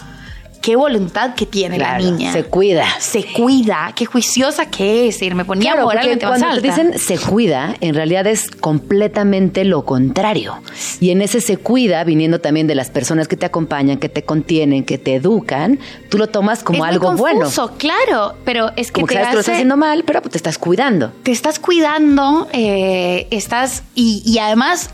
Qué 0.61 0.75
voluntad 0.75 1.35
que 1.35 1.45
tiene 1.45 1.77
Claro, 1.77 2.03
la 2.03 2.11
niña. 2.11 2.33
se 2.33 2.43
cuida. 2.43 2.85
Se 2.99 3.23
cuida, 3.23 3.93
qué 3.95 4.05
juiciosa 4.05 4.69
que 4.69 5.07
es. 5.07 5.21
Y 5.21 5.31
me 5.31 5.45
ponía 5.45 5.71
Claro, 5.71 5.87
moralmente 5.87 6.25
más 6.25 6.39
cuando 6.39 6.61
te 6.61 6.69
alta. 6.69 6.83
dicen 6.83 6.99
se 6.99 7.17
cuida, 7.17 7.75
en 7.79 7.95
realidad 7.95 8.27
es 8.27 8.51
completamente 8.51 9.63
lo 9.63 9.85
contrario. 9.85 10.55
Y 10.99 11.11
en 11.11 11.21
ese 11.21 11.39
se 11.41 11.57
cuida, 11.57 12.03
viniendo 12.03 12.39
también 12.41 12.67
de 12.67 12.75
las 12.75 12.89
personas 12.89 13.27
que 13.27 13.37
te 13.37 13.45
acompañan, 13.45 13.97
que 13.99 14.09
te 14.09 14.23
contienen, 14.23 14.83
que 14.83 14.97
te 14.97 15.15
educan, 15.15 15.79
tú 16.09 16.17
lo 16.17 16.27
tomas 16.27 16.63
como 16.63 16.83
es 16.85 16.91
algo 16.91 17.13
bueno. 17.13 17.41
confuso, 17.41 17.71
claro, 17.77 18.35
pero 18.43 18.71
es 18.75 18.87
que 18.91 18.95
Como 19.01 19.07
que 19.07 19.15
te 19.15 19.21
sabes 19.21 19.29
que 19.29 19.35
lo 19.35 19.39
estás 19.39 19.51
hace- 19.53 19.57
haciendo 19.59 19.77
mal, 19.77 20.03
pero 20.05 20.21
te 20.21 20.37
estás 20.37 20.57
cuidando. 20.57 21.13
te 21.23 21.31
estás 21.31 21.59
cuidando, 21.59 22.47
eh, 22.51 23.27
estás 23.31 23.83
y, 23.95 24.21
y 24.25 24.39
además 24.39 24.89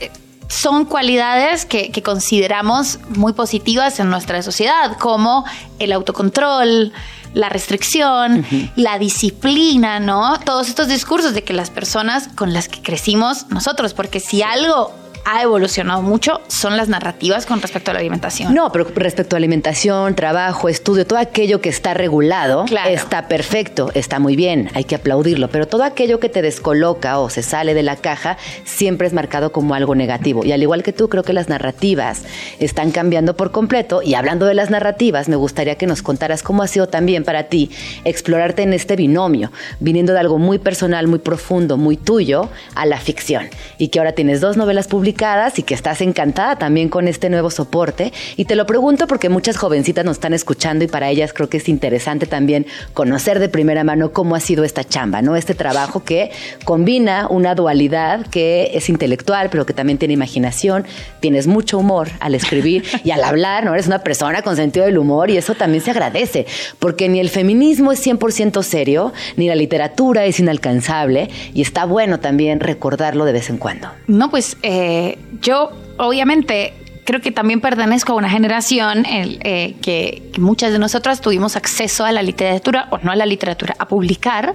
son 0.48 0.86
cualidades 0.86 1.66
que, 1.66 1.92
que 1.92 2.04
consideramos 2.04 3.00
muy 3.10 3.34
positivas 3.34 4.00
en 4.00 4.10
nuestra 4.10 4.42
sociedad, 4.42 4.98
como 4.98 5.46
el 5.80 5.92
autocontrol, 5.92 6.94
la 7.34 7.50
restricción, 7.50 8.46
la 8.76 8.98
disciplina, 8.98 10.00
¿no? 10.00 10.40
Todos 10.40 10.70
estos 10.70 10.88
discursos 10.88 11.34
de 11.34 11.44
que 11.44 11.54
las 11.54 11.70
personas 11.70 12.30
con 12.30 12.54
las 12.54 12.70
que 12.70 12.82
crecimos 12.82 13.48
nosotros, 13.50 13.94
porque 13.94 14.22
si 14.22 14.42
algo 14.42 14.94
ha 15.26 15.42
evolucionado 15.42 16.04
mucho 16.04 16.40
son 16.48 16.78
las 16.78 16.88
narrativas 16.88 17.48
con 17.48 17.60
respecto 17.60 17.90
a 17.90 17.96
la 17.96 18.00
alimentación. 18.00 18.54
No, 18.54 18.72
pero 18.72 18.86
respecto 18.94 19.36
a 19.36 19.38
alimentación, 19.38 20.14
trabajo, 20.16 20.70
estudio, 20.70 21.08
todo 21.08 21.18
aquello 21.18 21.62
que 21.62 21.70
está 21.70 21.96
regulado 21.96 22.66
Claro. 22.66 22.92
está 22.92 23.28
perfecto, 23.28 23.90
está 23.96 24.20
muy 24.20 24.36
bien, 24.36 24.70
hay 24.76 24.84
que 24.84 24.94
aplaudirlo, 24.94 25.50
pero 25.50 25.68
todo 25.68 25.84
aquello 25.84 26.20
que 26.20 26.30
te 26.30 26.44
descoloca 26.44 27.18
o 27.20 27.32
se 27.32 27.42
sale 27.42 27.74
de 27.74 27.82
la 27.82 27.96
caja 27.96 28.38
siempre 28.66 29.08
es 29.08 29.14
marcado 29.14 29.52
como 29.52 29.74
algo 29.74 29.96
negativo. 29.96 30.46
Y 30.46 30.52
al 30.52 30.62
igual 30.62 30.84
que 30.84 30.94
tú, 30.94 31.10
creo 31.10 31.24
que 31.24 31.34
las 31.34 31.50
narrativas 31.50 32.24
están 32.60 32.92
cambiando 32.92 33.36
por 33.36 33.52
completo. 33.52 34.04
Y 34.04 34.14
hablando 34.14 34.46
de 34.46 34.54
las 34.54 34.70
narrativas, 34.70 35.28
me 35.28 35.36
gustaría 35.36 35.76
que 35.76 35.88
nos 35.88 36.04
contaras 36.04 36.44
cómo 36.44 36.62
ha 36.62 36.68
sido 36.68 36.88
también 36.88 37.24
para 37.24 37.46
ti 37.46 37.72
explorarte 38.04 38.62
en 38.62 38.74
este 38.74 38.96
binomio, 38.96 39.52
viniendo 39.80 40.14
de 40.14 40.20
algo 40.20 40.38
muy 40.38 40.60
personal, 40.60 41.08
muy 41.08 41.20
profundo, 41.20 41.78
muy 41.78 41.98
tuyo, 41.98 42.50
a 42.76 42.86
la 42.86 43.00
ficción. 43.00 43.50
Y 43.80 43.88
que 43.88 43.98
ahora 43.98 44.12
tienes 44.12 44.40
dos 44.40 44.56
novelas 44.56 44.88
publicadas 44.88 45.15
y 45.56 45.64
que 45.64 45.74
estás 45.74 46.02
encantada 46.02 46.58
también 46.58 46.90
con 46.90 47.08
este 47.08 47.30
nuevo 47.30 47.50
soporte. 47.50 48.12
Y 48.36 48.46
te 48.46 48.56
lo 48.56 48.66
pregunto 48.66 49.08
porque 49.08 49.30
muchas 49.30 49.56
jovencitas 49.56 50.04
nos 50.04 50.18
están 50.18 50.34
escuchando 50.34 50.84
y 50.84 50.88
para 50.88 51.10
ellas 51.10 51.32
creo 51.32 51.48
que 51.48 51.58
es 51.58 51.70
interesante 51.70 52.26
también 52.26 52.66
conocer 52.94 53.40
de 53.40 53.48
primera 53.48 53.84
mano 53.84 54.12
cómo 54.12 54.36
ha 54.36 54.40
sido 54.42 54.66
esta 54.66 54.84
chamba, 54.84 55.22
¿no? 55.22 55.38
Este 55.38 55.56
trabajo 55.56 56.04
que 56.04 56.32
combina 56.66 57.28
una 57.30 57.56
dualidad 57.56 58.28
que 58.28 58.72
es 58.74 58.90
intelectual, 58.90 59.50
pero 59.50 59.66
que 59.66 59.74
también 59.74 59.98
tiene 59.98 60.14
imaginación. 60.14 60.86
Tienes 61.22 61.48
mucho 61.48 61.78
humor 61.78 62.10
al 62.20 62.36
escribir 62.36 62.84
y 63.04 63.12
al 63.12 63.24
hablar, 63.24 63.64
¿no? 63.64 63.74
Eres 63.74 63.88
una 63.88 64.00
persona 64.00 64.42
con 64.42 64.58
sentido 64.58 64.86
del 64.86 64.98
humor 64.98 65.30
y 65.30 65.38
eso 65.38 65.56
también 65.56 65.84
se 65.84 65.92
agradece, 65.92 66.46
porque 66.80 67.08
ni 67.08 67.20
el 67.20 67.30
feminismo 67.30 67.94
es 67.94 68.06
100% 68.06 68.64
serio, 68.64 69.14
ni 69.38 69.48
la 69.48 69.56
literatura 69.56 70.26
es 70.26 70.40
inalcanzable 70.40 71.30
y 71.54 71.62
está 71.62 71.86
bueno 71.86 72.20
también 72.20 72.60
recordarlo 72.60 73.24
de 73.24 73.32
vez 73.32 73.50
en 73.50 73.58
cuando. 73.58 73.90
No, 74.08 74.30
pues 74.30 74.58
eh, 74.62 75.05
yo 75.42 75.72
obviamente 75.98 76.74
creo 77.06 77.22
que 77.22 77.32
también 77.32 77.62
pertenezco 77.62 78.14
a 78.14 78.16
una 78.16 78.30
generación 78.30 79.06
el, 79.06 79.40
eh, 79.44 79.76
que, 79.82 80.30
que 80.34 80.42
muchas 80.42 80.72
de 80.72 80.80
nosotras 80.80 81.22
tuvimos 81.22 81.56
acceso 81.56 82.04
a 82.04 82.12
la 82.12 82.24
literatura, 82.24 82.88
o 82.90 82.98
no 82.98 83.12
a 83.12 83.16
la 83.16 83.26
literatura, 83.26 83.76
a 83.80 83.88
publicar. 83.88 84.54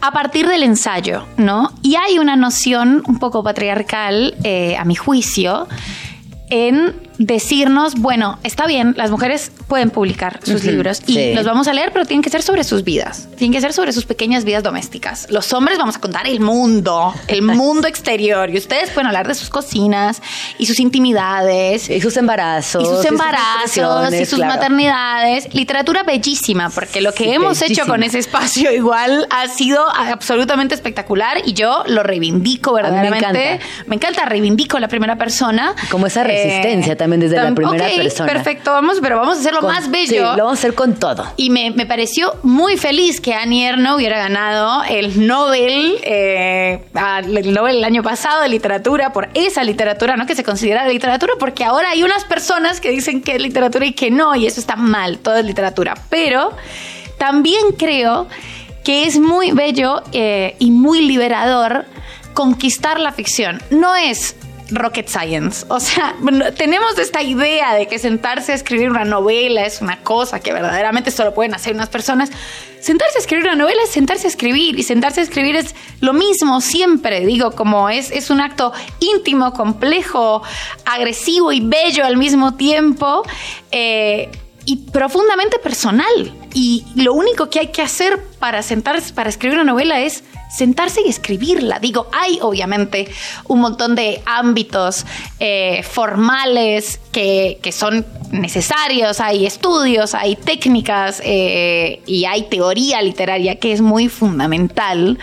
A 0.00 0.10
partir 0.10 0.48
del 0.48 0.64
ensayo, 0.64 1.26
¿no? 1.36 1.70
Y 1.80 1.94
hay 1.94 2.18
una 2.18 2.34
noción 2.34 3.02
un 3.06 3.18
poco 3.18 3.42
patriarcal, 3.44 4.34
eh, 4.42 4.76
a 4.76 4.84
mi 4.84 4.96
juicio, 4.96 5.68
en 6.50 6.94
decirnos, 7.26 7.94
bueno, 7.96 8.38
está 8.42 8.66
bien, 8.66 8.94
las 8.96 9.10
mujeres 9.10 9.50
pueden 9.68 9.90
publicar 9.90 10.40
sus 10.42 10.64
libros 10.64 11.02
y 11.06 11.14
sí. 11.14 11.34
los 11.34 11.44
vamos 11.46 11.68
a 11.68 11.72
leer, 11.72 11.90
pero 11.92 12.04
tienen 12.04 12.22
que 12.22 12.30
ser 12.30 12.42
sobre 12.42 12.64
sus 12.64 12.84
vidas, 12.84 13.28
tienen 13.36 13.52
que 13.52 13.60
ser 13.60 13.72
sobre 13.72 13.92
sus 13.92 14.04
pequeñas 14.04 14.44
vidas 14.44 14.62
domésticas. 14.62 15.26
Los 15.30 15.52
hombres 15.52 15.78
vamos 15.78 15.96
a 15.96 16.00
contar 16.00 16.26
el 16.26 16.40
mundo, 16.40 17.14
el 17.28 17.42
mundo 17.42 17.86
exterior, 17.88 18.50
y 18.50 18.58
ustedes 18.58 18.90
pueden 18.90 19.06
hablar 19.06 19.28
de 19.28 19.34
sus 19.34 19.50
cocinas 19.50 20.20
y 20.58 20.66
sus 20.66 20.80
intimidades. 20.80 21.88
Y 21.88 22.00
sus 22.00 22.16
embarazos. 22.16 22.82
Y 22.82 22.86
sus 22.86 23.04
embarazos, 23.04 24.12
y 24.14 24.24
sus 24.26 24.38
claro. 24.38 24.54
maternidades. 24.54 25.52
Literatura 25.54 26.02
bellísima, 26.02 26.70
porque 26.70 27.00
lo 27.00 27.12
que 27.12 27.24
Sí, 27.24 27.30
hemos 27.30 27.62
hecho 27.62 27.86
con 27.86 28.02
ese 28.02 28.18
espacio 28.18 28.72
igual 28.72 29.26
ha 29.30 29.48
sido 29.48 29.84
absolutamente 29.88 30.74
espectacular 30.74 31.38
y 31.44 31.52
yo 31.52 31.84
lo 31.86 32.02
reivindico 32.02 32.72
me 32.74 32.82
verdaderamente. 32.82 33.54
encanta. 33.54 33.66
Me 33.86 33.94
encanta, 33.96 34.24
reivindico 34.24 34.78
la 34.78 34.88
primera 34.88 35.16
persona. 35.16 35.74
Como 35.90 36.06
esa 36.06 36.22
Eh, 36.22 36.24
resistencia 36.24 36.96
también 37.12 37.30
desde 37.30 37.42
la 37.42 37.54
primera 37.54 37.86
ok, 37.86 37.96
persona. 37.96 38.32
Perfecto, 38.32 38.72
vamos, 38.72 38.98
pero 39.02 39.16
vamos 39.18 39.36
a 39.36 39.40
hacerlo 39.40 39.60
Con- 39.60 39.72
más 39.72 39.90
bello. 39.90 40.06
Sí, 40.06 40.16
lo 40.16 40.44
vamos 40.44 40.52
a 40.52 40.60
hacer 40.60 40.74
con 40.74 40.94
todo. 40.94 41.26
Y 41.36 41.50
me, 41.50 41.70
me 41.70 41.86
pareció 41.86 42.34
muy 42.42 42.76
feliz 42.76 43.20
que 43.20 43.34
Annie 43.34 43.66
Ernaux 43.66 43.96
hubiera 43.96 44.18
ganado 44.18 44.82
el 44.84 45.26
Nobel, 45.26 45.98
eh, 46.02 46.82
el 47.26 47.52
Nobel 47.52 47.76
el 47.76 47.84
año 47.84 48.02
pasado 48.02 48.42
de 48.42 48.48
literatura, 48.48 49.12
por 49.12 49.28
esa 49.34 49.64
literatura, 49.64 50.16
no 50.16 50.26
que 50.26 50.34
se 50.34 50.44
considera 50.44 50.86
literatura, 50.88 51.34
porque 51.38 51.64
ahora 51.64 51.90
hay 51.90 52.02
unas 52.02 52.24
personas 52.24 52.80
que 52.80 52.90
dicen 52.90 53.22
que 53.22 53.36
es 53.36 53.42
literatura 53.42 53.84
y 53.86 53.92
que 53.92 54.10
no, 54.10 54.34
y 54.34 54.46
eso 54.46 54.60
está 54.60 54.76
mal, 54.76 55.18
todo 55.18 55.36
es 55.36 55.44
literatura. 55.44 55.94
Pero 56.08 56.52
también 57.18 57.72
creo 57.78 58.26
que 58.84 59.06
es 59.06 59.18
muy 59.18 59.52
bello 59.52 60.02
eh, 60.12 60.56
y 60.58 60.70
muy 60.70 61.02
liberador 61.02 61.84
conquistar 62.34 62.98
la 62.98 63.12
ficción. 63.12 63.62
No 63.70 63.94
es 63.94 64.36
rocket 64.72 65.08
science. 65.08 65.64
O 65.68 65.80
sea, 65.80 66.14
tenemos 66.56 66.98
esta 66.98 67.22
idea 67.22 67.74
de 67.74 67.86
que 67.86 67.98
sentarse 67.98 68.52
a 68.52 68.54
escribir 68.54 68.90
una 68.90 69.04
novela 69.04 69.64
es 69.64 69.80
una 69.80 70.02
cosa 70.02 70.40
que 70.40 70.52
verdaderamente 70.52 71.10
solo 71.10 71.34
pueden 71.34 71.54
hacer 71.54 71.74
unas 71.74 71.88
personas. 71.88 72.30
Sentarse 72.80 73.18
a 73.18 73.20
escribir 73.20 73.44
una 73.44 73.54
novela 73.54 73.80
es 73.84 73.90
sentarse 73.90 74.26
a 74.26 74.30
escribir 74.30 74.78
y 74.78 74.82
sentarse 74.82 75.20
a 75.20 75.22
escribir 75.22 75.56
es 75.56 75.74
lo 76.00 76.12
mismo 76.12 76.60
siempre, 76.60 77.24
digo, 77.24 77.52
como 77.52 77.88
es, 77.88 78.10
es 78.10 78.30
un 78.30 78.40
acto 78.40 78.72
íntimo, 78.98 79.52
complejo, 79.52 80.42
agresivo 80.84 81.52
y 81.52 81.60
bello 81.60 82.04
al 82.04 82.16
mismo 82.16 82.54
tiempo. 82.54 83.22
eh, 83.70 84.30
y 84.64 84.76
profundamente 84.90 85.58
personal. 85.58 86.32
Y 86.54 86.84
lo 86.94 87.14
único 87.14 87.50
que 87.50 87.60
hay 87.60 87.68
que 87.68 87.82
hacer 87.82 88.22
para 88.38 88.62
sentarse, 88.62 89.12
para 89.12 89.28
escribir 89.28 89.58
una 89.58 89.72
novela 89.72 90.00
es 90.00 90.24
sentarse 90.56 91.00
y 91.04 91.08
escribirla. 91.08 91.78
Digo, 91.78 92.08
hay 92.12 92.38
obviamente 92.42 93.08
un 93.48 93.60
montón 93.60 93.94
de 93.94 94.22
ámbitos 94.26 95.06
eh, 95.40 95.82
formales 95.82 97.00
que, 97.10 97.58
que 97.62 97.72
son 97.72 98.06
necesarios, 98.30 99.20
hay 99.20 99.46
estudios, 99.46 100.14
hay 100.14 100.36
técnicas 100.36 101.20
eh, 101.24 102.02
y 102.06 102.24
hay 102.24 102.42
teoría 102.44 103.02
literaria 103.02 103.56
que 103.56 103.72
es 103.72 103.80
muy 103.80 104.08
fundamental, 104.08 105.18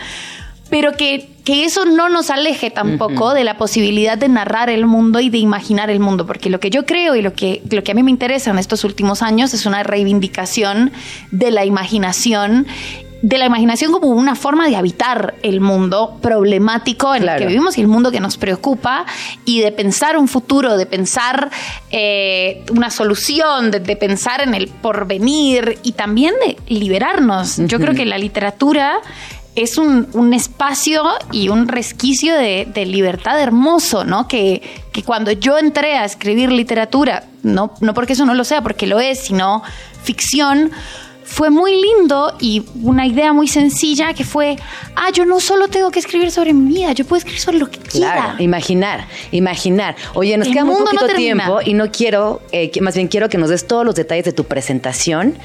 pero 0.68 0.92
que 0.96 1.30
que 1.44 1.64
eso 1.64 1.84
no 1.84 2.08
nos 2.08 2.30
aleje 2.30 2.70
tampoco 2.70 3.34
de 3.34 3.44
la 3.44 3.56
posibilidad 3.56 4.18
de 4.18 4.28
narrar 4.28 4.70
el 4.70 4.86
mundo 4.86 5.18
y 5.18 5.30
de 5.30 5.38
imaginar 5.38 5.90
el 5.90 5.98
mundo, 5.98 6.26
porque 6.26 6.50
lo 6.50 6.60
que 6.60 6.70
yo 6.70 6.86
creo 6.86 7.16
y 7.16 7.22
lo 7.22 7.32
que, 7.32 7.62
lo 7.70 7.82
que 7.82 7.92
a 7.92 7.94
mí 7.94 8.02
me 8.02 8.10
interesa 8.10 8.50
en 8.50 8.58
estos 8.58 8.84
últimos 8.84 9.22
años 9.22 9.52
es 9.54 9.66
una 9.66 9.82
reivindicación 9.82 10.92
de 11.32 11.50
la 11.50 11.64
imaginación 11.64 12.66
de 13.22 13.38
la 13.38 13.46
imaginación 13.46 13.92
como 13.92 14.08
una 14.08 14.34
forma 14.34 14.68
de 14.68 14.76
habitar 14.76 15.34
el 15.42 15.60
mundo 15.60 16.18
problemático 16.22 17.14
en 17.14 17.28
el 17.28 17.38
que 17.38 17.46
vivimos 17.46 17.76
y 17.76 17.82
el 17.82 17.88
mundo 17.88 18.10
que 18.10 18.20
nos 18.20 18.36
preocupa 18.36 19.04
y 19.44 19.60
de 19.60 19.72
pensar 19.72 20.16
un 20.16 20.28
futuro, 20.28 20.76
de 20.76 20.86
pensar 20.86 21.50
eh, 21.90 22.64
una 22.70 22.90
solución, 22.90 23.70
de, 23.70 23.80
pensar 23.96 24.40
en 24.40 24.54
el 24.54 24.68
porvenir 24.68 25.78
y 25.82 25.92
también 25.92 26.34
de 26.44 26.56
liberarnos. 26.72 27.58
Yo 27.58 27.78
creo 27.78 27.94
que 27.94 28.06
la 28.06 28.16
literatura 28.16 29.00
es 29.54 29.76
un, 29.76 30.32
espacio 30.32 31.02
y 31.32 31.48
un 31.48 31.68
resquicio 31.68 32.34
de, 32.34 32.86
libertad 32.86 33.38
hermoso, 33.40 34.04
¿no? 34.04 34.28
Que, 34.28 34.62
que, 34.92 35.02
cuando 35.02 35.32
yo 35.32 35.58
entré 35.58 35.98
a 35.98 36.04
escribir 36.04 36.50
literatura, 36.50 37.24
no, 37.42 37.74
no 37.80 37.92
porque 37.92 38.14
eso 38.14 38.24
no 38.24 38.34
lo 38.34 38.44
sea, 38.44 38.62
porque 38.62 38.86
lo 38.86 39.00
es, 39.00 39.20
sino 39.20 39.62
ficción, 40.02 40.70
fue 41.30 41.48
muy 41.48 41.80
lindo 41.80 42.34
y 42.40 42.64
una 42.82 43.06
idea 43.06 43.32
muy 43.32 43.46
sencilla 43.46 44.12
que 44.14 44.24
fue, 44.24 44.56
ah, 44.96 45.10
yo 45.14 45.24
no 45.24 45.38
solo 45.38 45.68
tengo 45.68 45.92
que 45.92 46.00
escribir 46.00 46.32
sobre 46.32 46.52
mi 46.52 46.74
vida, 46.74 46.92
yo 46.92 47.04
puedo 47.04 47.18
escribir 47.18 47.40
sobre 47.40 47.58
lo 47.58 47.70
que 47.70 47.78
claro, 47.78 48.42
imaginar, 48.42 49.06
imaginar. 49.30 49.94
Oye, 50.14 50.36
nos 50.36 50.48
queda 50.48 50.64
muy 50.64 50.74
poquito 50.74 51.06
tiempo 51.14 51.60
y 51.64 51.74
no 51.74 51.92
quiero, 51.92 52.42
eh, 52.50 52.72
más 52.80 52.96
bien 52.96 53.06
quiero 53.06 53.28
que 53.28 53.38
nos 53.38 53.48
des 53.48 53.64
todos 53.68 53.86
los 53.86 53.94
detalles 53.94 54.24
de 54.24 54.32
tu 54.32 54.44
presentación 54.44 55.38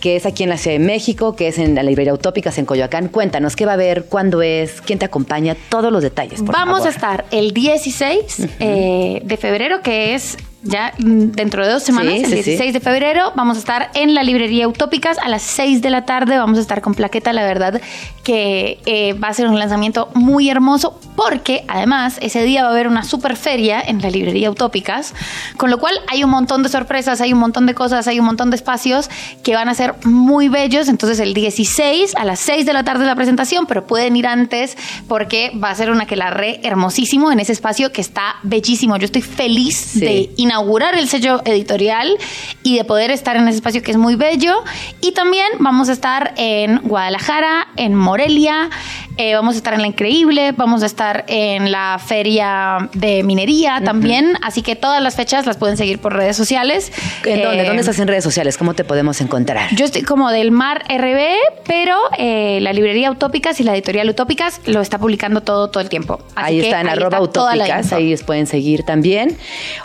que 0.00 0.16
es 0.16 0.24
aquí 0.24 0.42
en 0.42 0.48
la 0.48 0.56
Ciudad 0.56 0.78
de 0.78 0.84
México, 0.84 1.36
que 1.36 1.48
es 1.48 1.58
en 1.58 1.74
la 1.74 1.82
librería 1.82 2.14
Utópicas 2.14 2.56
en 2.56 2.64
Coyoacán. 2.64 3.08
Cuéntanos, 3.08 3.54
¿qué 3.54 3.66
va 3.66 3.72
a 3.72 3.74
haber? 3.74 4.06
¿Cuándo 4.06 4.40
es? 4.40 4.80
¿Quién 4.80 4.98
te 4.98 5.04
acompaña? 5.04 5.54
Todos 5.68 5.92
los 5.92 6.02
detalles. 6.02 6.42
Vamos 6.42 6.86
a 6.86 6.88
estar 6.88 7.26
el 7.30 7.52
16 7.52 8.48
eh, 8.60 9.20
de 9.22 9.36
febrero, 9.36 9.82
que 9.82 10.14
es 10.14 10.38
ya 10.62 10.92
mm, 10.98 11.32
dentro 11.32 11.64
de 11.64 11.72
dos 11.72 11.82
semanas, 11.82 12.14
el 12.14 12.30
16 12.30 12.72
de 12.72 12.80
febrero, 12.80 13.32
vamos 13.34 13.56
a 13.56 13.60
estar 13.60 13.90
en 13.94 14.14
la 14.14 14.22
librería 14.22 14.68
Utópicas 14.68 15.18
a 15.18 15.28
las 15.28 15.42
6 15.42 15.82
de 15.82 15.90
la 15.90 16.04
tarde. 16.04 16.36
Vamos 16.38 16.58
a 16.58 16.60
estar 16.60 16.80
con 16.80 16.94
Plaqueta, 16.94 17.32
la 17.32 17.44
verdad 17.44 17.80
que 18.24 18.78
eh, 18.86 19.14
va 19.14 19.28
a 19.28 19.34
ser 19.34 19.48
un 19.48 19.58
lanzamiento 19.58 20.10
muy 20.14 20.50
hermoso 20.50 21.00
porque 21.16 21.64
además 21.68 22.18
ese 22.20 22.42
día 22.44 22.62
va 22.62 22.68
a 22.68 22.72
haber 22.72 22.86
una 22.86 23.02
super 23.02 23.36
feria 23.36 23.80
en 23.80 24.00
la 24.02 24.10
librería 24.10 24.50
Utópicas, 24.50 25.14
con 25.56 25.70
lo 25.70 25.78
cual 25.78 25.94
hay 26.08 26.22
un 26.22 26.30
montón 26.30 26.62
de 26.62 26.68
sorpresas, 26.68 27.20
hay 27.20 27.32
un 27.32 27.38
montón 27.38 27.66
de 27.66 27.74
cosas, 27.74 28.06
hay 28.06 28.20
un 28.20 28.26
montón 28.26 28.50
de 28.50 28.56
espacios 28.56 29.10
que 29.42 29.54
van 29.54 29.68
a 29.68 29.74
ser 29.74 29.94
muy 30.04 30.48
bellos. 30.48 30.88
Entonces 30.88 31.18
el 31.20 31.34
16 31.34 32.14
a 32.16 32.24
las 32.24 32.40
6 32.40 32.66
de 32.66 32.72
la 32.72 32.84
tarde 32.84 33.04
la 33.04 33.16
presentación, 33.16 33.66
pero 33.66 33.86
pueden 33.86 34.16
ir 34.16 34.26
antes 34.26 34.76
porque 35.08 35.52
va 35.62 35.70
a 35.70 35.74
ser 35.74 35.90
una 35.90 36.06
que 36.06 36.16
la 36.16 36.30
re 36.30 36.60
hermosísimo 36.62 37.32
en 37.32 37.40
ese 37.40 37.52
espacio 37.52 37.92
que 37.92 38.00
está 38.00 38.36
bellísimo. 38.42 38.96
Yo 38.96 39.06
estoy 39.06 39.22
feliz 39.22 39.98
de 39.98 40.30
inaugurar 40.50 40.98
el 40.98 41.08
sello 41.08 41.40
editorial 41.44 42.18
y 42.64 42.76
de 42.76 42.84
poder 42.84 43.12
estar 43.12 43.36
en 43.36 43.46
ese 43.46 43.56
espacio 43.56 43.82
que 43.82 43.92
es 43.92 43.96
muy 43.96 44.16
bello. 44.16 44.64
Y 45.00 45.12
también 45.12 45.46
vamos 45.60 45.88
a 45.88 45.92
estar 45.92 46.32
en 46.36 46.78
Guadalajara, 46.78 47.68
en 47.76 47.94
Morelia, 47.94 48.68
eh, 49.16 49.34
vamos 49.34 49.54
a 49.54 49.58
estar 49.58 49.74
en 49.74 49.82
La 49.82 49.86
Increíble, 49.86 50.52
vamos 50.52 50.82
a 50.82 50.86
estar 50.86 51.24
en 51.28 51.70
la 51.70 52.00
Feria 52.04 52.88
de 52.94 53.22
Minería 53.22 53.82
también. 53.84 54.32
Así 54.42 54.62
que 54.62 54.76
todas 54.76 55.02
las 55.02 55.14
fechas 55.14 55.46
las 55.46 55.56
pueden 55.56 55.76
seguir 55.76 56.00
por 56.00 56.14
redes 56.14 56.36
sociales. 56.36 56.90
¿En 57.24 57.42
dónde? 57.42 57.64
¿Dónde 57.64 57.76
eh, 57.76 57.80
estás 57.80 57.98
en 57.98 58.08
redes 58.08 58.24
sociales? 58.24 58.56
¿Cómo 58.56 58.74
te 58.74 58.82
podemos 58.82 59.20
encontrar? 59.20 59.68
Yo 59.76 59.84
estoy 59.84 60.02
como 60.02 60.30
del 60.30 60.50
Mar 60.50 60.84
RB, 60.88 61.20
pero 61.66 61.96
eh, 62.18 62.60
la 62.62 62.72
librería 62.72 63.10
Utópicas 63.10 63.60
y 63.60 63.64
la 63.64 63.74
editorial 63.74 64.08
Utópicas 64.08 64.60
lo 64.64 64.80
está 64.80 64.98
publicando 64.98 65.42
todo, 65.42 65.68
todo 65.68 65.82
el 65.82 65.90
tiempo. 65.90 66.20
ahí 66.34 66.60
está 66.60 66.80
en 66.80 66.88
arroba 66.88 67.20
utópicas, 67.20 67.92
ahí 67.92 68.08
les 68.08 68.24
pueden 68.24 68.46
seguir 68.46 68.84
también. 68.84 69.36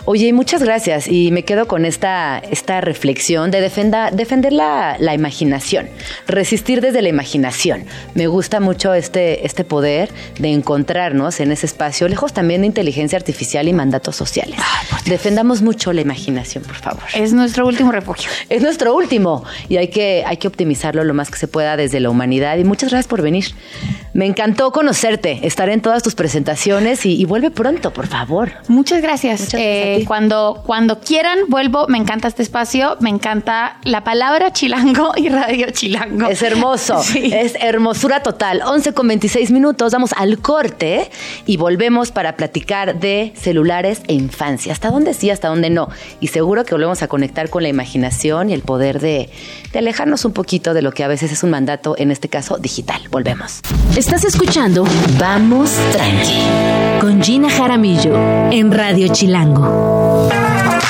Oye, 0.06 0.32
muchas 0.32 0.55
gracias. 0.62 1.08
Y 1.08 1.30
me 1.32 1.44
quedo 1.44 1.66
con 1.66 1.84
esta, 1.84 2.38
esta 2.50 2.80
reflexión 2.80 3.50
de 3.50 3.60
defender 3.60 4.52
la, 4.52 4.96
la 4.98 5.14
imaginación, 5.14 5.88
resistir 6.26 6.80
desde 6.80 7.02
la 7.02 7.08
imaginación. 7.08 7.84
Me 8.14 8.26
gusta 8.26 8.60
mucho 8.60 8.94
este 8.94 9.26
este, 9.44 9.64
poder 9.64 10.10
de 10.38 10.52
encontrarnos 10.52 11.40
en 11.40 11.52
ese 11.52 11.66
espacio, 11.66 12.08
lejos 12.08 12.32
también 12.32 12.60
de 12.62 12.66
inteligencia 12.66 13.16
artificial 13.16 13.68
y 13.68 13.72
mandatos 13.72 14.16
sociales. 14.16 14.58
Defendamos 15.06 15.62
mucho 15.62 15.92
la 15.92 16.00
imaginación, 16.00 16.64
por 16.64 16.76
favor. 16.76 17.02
Es 17.14 17.32
nuestro 17.32 17.66
último 17.66 17.92
refugio. 17.92 18.30
Es 18.48 18.62
nuestro 18.62 18.94
último 18.94 19.44
y 19.68 19.76
hay 19.76 19.88
que, 19.88 20.24
hay 20.26 20.36
que 20.36 20.48
optimizarlo 20.48 21.04
lo 21.04 21.14
más 21.14 21.30
que 21.30 21.38
se 21.38 21.48
pueda 21.48 21.76
desde 21.76 22.00
la 22.00 22.10
humanidad. 22.10 22.56
Y 22.58 22.64
muchas 22.64 22.90
gracias 22.90 23.08
por 23.08 23.22
venir. 23.22 23.46
Me 24.12 24.24
encantó 24.24 24.72
conocerte, 24.72 25.46
estar 25.46 25.68
en 25.68 25.80
todas 25.80 26.02
tus 26.02 26.14
presentaciones 26.14 27.04
y, 27.04 27.24
vuelve 27.26 27.50
pronto, 27.50 27.92
por 27.92 28.06
favor. 28.06 28.52
Muchas 28.68 29.02
gracias. 29.02 29.52
Eh, 29.54 30.04
cuando, 30.06 30.45
cuando 30.54 31.00
quieran, 31.00 31.38
vuelvo. 31.48 31.86
Me 31.88 31.98
encanta 31.98 32.28
este 32.28 32.42
espacio, 32.42 32.96
me 33.00 33.10
encanta 33.10 33.78
la 33.84 34.04
palabra 34.04 34.52
chilango 34.52 35.12
y 35.16 35.28
radio 35.28 35.70
chilango. 35.70 36.28
Es 36.28 36.42
hermoso, 36.42 37.02
es 37.14 37.54
hermosura 37.60 38.22
total. 38.22 38.62
11 38.64 38.92
con 38.92 39.08
26 39.08 39.50
minutos, 39.50 39.92
vamos 39.92 40.12
al 40.16 40.38
corte 40.38 41.10
y 41.46 41.56
volvemos 41.56 42.12
para 42.12 42.36
platicar 42.36 42.98
de 42.98 43.32
celulares 43.36 44.02
e 44.08 44.14
infancia. 44.14 44.72
¿Hasta 44.72 44.90
dónde 44.90 45.14
sí, 45.14 45.30
hasta 45.30 45.48
dónde 45.48 45.70
no? 45.70 45.88
Y 46.20 46.28
seguro 46.28 46.64
que 46.64 46.74
volvemos 46.74 47.02
a 47.02 47.08
conectar 47.08 47.50
con 47.50 47.62
la 47.62 47.68
imaginación 47.68 48.50
y 48.50 48.54
el 48.54 48.62
poder 48.62 49.00
de, 49.00 49.30
de 49.72 49.78
alejarnos 49.78 50.24
un 50.24 50.32
poquito 50.32 50.74
de 50.74 50.82
lo 50.82 50.92
que 50.92 51.04
a 51.04 51.08
veces 51.08 51.32
es 51.32 51.42
un 51.42 51.50
mandato, 51.50 51.94
en 51.98 52.10
este 52.10 52.28
caso 52.28 52.58
digital. 52.58 53.00
Volvemos. 53.10 53.60
Estás 53.96 54.24
escuchando 54.24 54.84
Vamos 55.18 55.70
Tranqui 55.92 57.00
con 57.00 57.22
Gina 57.22 57.50
Jaramillo 57.50 58.14
en 58.50 58.72
Radio 58.72 59.08
Chilango. 59.08 60.35
Yeah. 60.36 60.85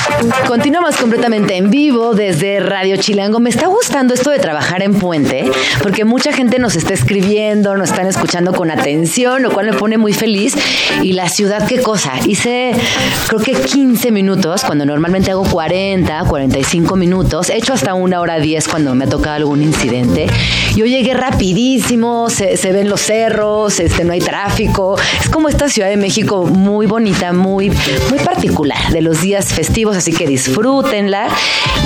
Continuamos 0.47 0.97
completamente 0.97 1.57
en 1.57 1.69
vivo 1.69 2.15
desde 2.15 2.59
Radio 2.59 2.97
Chilango. 2.97 3.39
Me 3.39 3.51
está 3.51 3.67
gustando 3.67 4.15
esto 4.15 4.31
de 4.31 4.39
trabajar 4.39 4.81
en 4.81 4.95
puente, 4.95 5.45
porque 5.83 6.05
mucha 6.05 6.33
gente 6.33 6.57
nos 6.57 6.75
está 6.75 6.95
escribiendo, 6.95 7.75
nos 7.77 7.91
están 7.91 8.07
escuchando 8.07 8.51
con 8.51 8.71
atención, 8.71 9.43
lo 9.43 9.51
cual 9.51 9.67
me 9.67 9.73
pone 9.73 9.97
muy 9.97 10.13
feliz. 10.13 10.55
Y 11.03 11.13
la 11.13 11.29
ciudad, 11.29 11.67
qué 11.67 11.81
cosa. 11.81 12.13
Hice 12.25 12.71
creo 13.27 13.41
que 13.41 13.53
15 13.53 14.11
minutos, 14.11 14.63
cuando 14.63 14.85
normalmente 14.85 15.29
hago 15.29 15.43
40, 15.43 16.23
45 16.23 16.95
minutos. 16.95 17.49
He 17.51 17.57
hecho 17.57 17.73
hasta 17.73 17.93
una 17.93 18.19
hora 18.19 18.39
10 18.39 18.67
cuando 18.69 18.95
me 18.95 19.05
ha 19.05 19.09
tocado 19.09 19.35
algún 19.35 19.61
incidente. 19.61 20.25
Yo 20.75 20.85
llegué 20.85 21.13
rapidísimo, 21.13 22.31
se, 22.31 22.57
se 22.57 22.71
ven 22.71 22.89
los 22.89 23.01
cerros, 23.01 23.79
este, 23.79 24.03
no 24.03 24.13
hay 24.13 24.21
tráfico. 24.21 24.97
Es 25.21 25.29
como 25.29 25.47
esta 25.47 25.69
Ciudad 25.69 25.89
de 25.89 25.97
México 25.97 26.45
muy 26.45 26.87
bonita, 26.87 27.33
muy, 27.33 27.69
muy 27.69 28.19
particular 28.23 28.91
de 28.91 29.01
los 29.01 29.21
días 29.21 29.53
festivos 29.53 30.06
así 30.07 30.15
que 30.15 30.27
disfrútenla. 30.27 31.27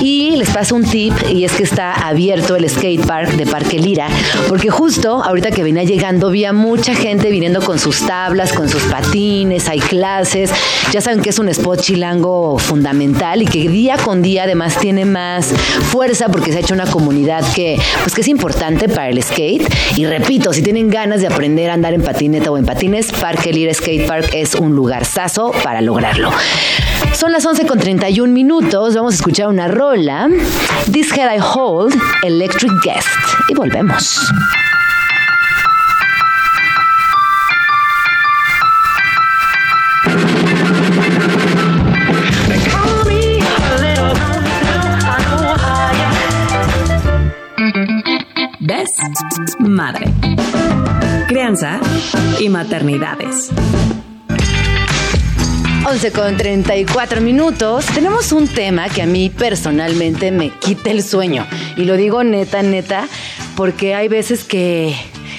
Y 0.01 0.35
les 0.35 0.49
paso 0.49 0.75
un 0.75 0.83
tip 0.83 1.13
y 1.31 1.43
es 1.43 1.51
que 1.53 1.63
está 1.63 2.07
abierto 2.07 2.55
el 2.55 2.69
skate 2.69 3.05
park 3.05 3.31
de 3.31 3.45
Parque 3.45 3.77
Lira, 3.77 4.07
porque 4.47 4.69
justo 4.69 5.23
ahorita 5.23 5.51
que 5.51 5.63
venía 5.63 5.83
llegando 5.83 6.29
vi 6.29 6.45
a 6.45 6.53
mucha 6.53 6.95
gente 6.95 7.29
viniendo 7.29 7.61
con 7.61 7.77
sus 7.77 8.05
tablas, 8.05 8.53
con 8.53 8.69
sus 8.69 8.83
patines, 8.83 9.67
hay 9.67 9.79
clases. 9.79 10.51
Ya 10.91 11.01
saben 11.01 11.21
que 11.21 11.29
es 11.29 11.39
un 11.39 11.49
spot 11.49 11.81
chilango 11.81 12.57
fundamental 12.57 13.41
y 13.41 13.45
que 13.45 13.67
día 13.67 13.97
con 13.97 14.21
día 14.21 14.43
además 14.43 14.77
tiene 14.77 15.05
más 15.05 15.47
fuerza 15.91 16.29
porque 16.29 16.51
se 16.51 16.59
ha 16.59 16.61
hecho 16.61 16.73
una 16.73 16.87
comunidad 16.87 17.43
que 17.53 17.79
pues 18.01 18.13
que 18.13 18.21
es 18.21 18.27
importante 18.27 18.87
para 18.87 19.09
el 19.09 19.21
skate 19.21 19.67
y 19.97 20.05
repito, 20.05 20.53
si 20.53 20.61
tienen 20.61 20.89
ganas 20.89 21.21
de 21.21 21.27
aprender 21.27 21.69
a 21.69 21.73
andar 21.73 21.93
en 21.93 22.01
patineta 22.01 22.51
o 22.51 22.57
en 22.57 22.65
patines, 22.65 23.11
Parque 23.11 23.51
Lira 23.51 23.73
Skate 23.73 24.07
Park 24.07 24.29
es 24.33 24.55
un 24.55 24.75
lugar 24.75 25.05
sazo 25.05 25.51
para 25.63 25.81
lograrlo. 25.81 26.31
Son 27.13 27.31
las 27.31 27.45
11 27.45 27.65
con 27.65 27.79
31 28.11 28.33
minutos. 28.33 28.93
Vamos 28.93 29.13
a 29.13 29.15
escuchar 29.15 29.47
una 29.47 29.69
rola. 29.69 30.27
This 30.91 31.13
Head 31.17 31.33
I 31.33 31.39
Hold, 31.39 31.93
Electric 32.23 32.73
Guest. 32.83 33.07
Y 33.47 33.53
volvemos. 33.53 34.19
¿Ves? 48.59 48.89
Madre. 49.59 50.13
Crianza 51.29 51.79
y 52.41 52.49
maternidades. 52.49 53.51
11 55.83 56.11
con 56.11 56.37
34 56.37 57.21
minutos. 57.21 57.85
Tenemos 57.87 58.31
un 58.31 58.47
tema 58.47 58.87
que 58.87 59.01
a 59.01 59.07
mí 59.07 59.31
personalmente 59.31 60.31
me 60.31 60.49
quita 60.49 60.91
el 60.91 61.01
sueño. 61.03 61.47
Y 61.75 61.85
lo 61.85 61.97
digo 61.97 62.23
neta, 62.23 62.61
neta, 62.61 63.07
porque 63.55 63.95
hay 63.95 64.07
veces 64.07 64.43
que, 64.43 64.95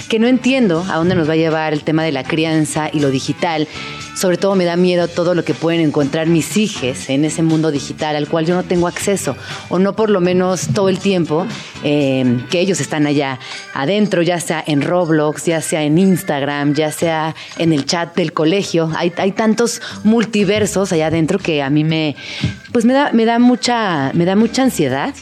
que 0.08 0.18
no 0.18 0.26
entiendo 0.26 0.84
a 0.90 0.96
dónde 0.96 1.14
nos 1.14 1.28
va 1.28 1.34
a 1.34 1.36
llevar 1.36 1.72
el 1.72 1.84
tema 1.84 2.02
de 2.02 2.10
la 2.10 2.24
crianza 2.24 2.90
y 2.92 2.98
lo 2.98 3.10
digital. 3.10 3.68
Sobre 4.14 4.36
todo 4.36 4.54
me 4.54 4.64
da 4.64 4.76
miedo 4.76 5.08
todo 5.08 5.34
lo 5.34 5.44
que 5.44 5.54
pueden 5.54 5.80
encontrar 5.80 6.26
mis 6.26 6.56
hijos 6.56 7.08
en 7.08 7.24
ese 7.24 7.42
mundo 7.42 7.70
digital 7.70 8.16
al 8.16 8.28
cual 8.28 8.46
yo 8.46 8.54
no 8.54 8.62
tengo 8.62 8.86
acceso, 8.88 9.36
o 9.68 9.78
no 9.78 9.94
por 9.94 10.10
lo 10.10 10.20
menos 10.20 10.68
todo 10.74 10.88
el 10.88 10.98
tiempo 10.98 11.46
eh, 11.84 12.40
que 12.50 12.60
ellos 12.60 12.80
están 12.80 13.06
allá 13.06 13.38
adentro, 13.74 14.22
ya 14.22 14.40
sea 14.40 14.62
en 14.66 14.82
Roblox, 14.82 15.46
ya 15.46 15.60
sea 15.60 15.82
en 15.82 15.98
Instagram, 15.98 16.74
ya 16.74 16.92
sea 16.92 17.34
en 17.58 17.72
el 17.72 17.86
chat 17.86 18.14
del 18.14 18.32
colegio. 18.32 18.90
Hay, 18.96 19.12
hay 19.16 19.32
tantos 19.32 19.80
multiversos 20.04 20.92
allá 20.92 21.08
adentro 21.08 21.38
que 21.38 21.62
a 21.62 21.70
mí 21.70 21.84
me, 21.84 22.16
pues 22.72 22.84
me 22.84 22.92
da, 22.92 23.12
me 23.12 23.24
da 23.24 23.38
mucha, 23.38 24.12
me 24.14 24.24
da 24.24 24.36
mucha 24.36 24.62
ansiedad. 24.62 25.14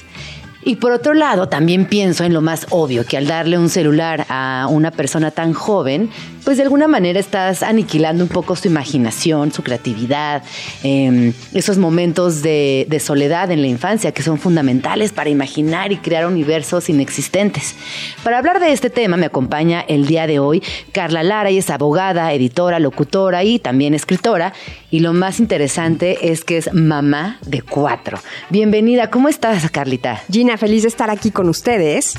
Y 0.62 0.76
por 0.76 0.92
otro 0.92 1.14
lado, 1.14 1.48
también 1.48 1.86
pienso 1.86 2.24
en 2.24 2.34
lo 2.34 2.42
más 2.42 2.66
obvio, 2.68 3.06
que 3.06 3.16
al 3.16 3.26
darle 3.26 3.56
un 3.56 3.70
celular 3.70 4.26
a 4.28 4.66
una 4.68 4.90
persona 4.90 5.30
tan 5.30 5.54
joven, 5.54 6.10
pues 6.44 6.58
de 6.58 6.62
alguna 6.62 6.88
manera 6.88 7.18
estás 7.18 7.62
aniquilando 7.62 8.24
un 8.24 8.28
poco 8.28 8.56
su 8.56 8.68
imaginación, 8.68 9.52
su 9.52 9.62
creatividad, 9.62 10.42
em, 10.82 11.32
esos 11.54 11.78
momentos 11.78 12.42
de, 12.42 12.86
soledad 13.00 13.50
en 13.50 13.62
la 13.62 13.68
infancia 13.68 14.12
que 14.12 14.22
son 14.22 14.36
fundamentales 14.36 15.12
para 15.12 15.30
imaginar 15.30 15.90
y 15.90 15.96
crear 15.96 16.26
universos 16.26 16.90
inexistentes. 16.90 17.74
Para 18.22 18.36
hablar 18.36 18.60
de 18.60 18.72
este 18.72 18.90
tema 18.90 19.16
me 19.16 19.26
acompaña 19.26 19.80
el 19.80 20.06
día 20.06 20.26
de 20.26 20.38
hoy 20.38 20.62
Carla 20.92 21.22
Lara, 21.22 21.50
y 21.50 21.56
es 21.56 21.70
abogada, 21.70 22.32
editora, 22.34 22.78
locutora 22.78 23.42
y 23.44 23.58
también 23.58 23.94
escritora. 23.94 24.52
Y 24.90 25.00
lo 25.00 25.14
más 25.14 25.40
interesante 25.40 26.30
es 26.30 26.44
que 26.44 26.58
es 26.58 26.72
mamá 26.74 27.38
de 27.46 27.62
cuatro. 27.62 28.18
Bienvenida, 28.50 29.08
¿cómo 29.08 29.28
estás, 29.28 29.70
Carlita? 29.70 30.22
Feliz 30.58 30.82
de 30.82 30.88
estar 30.88 31.10
aquí 31.10 31.30
con 31.30 31.48
ustedes 31.48 32.14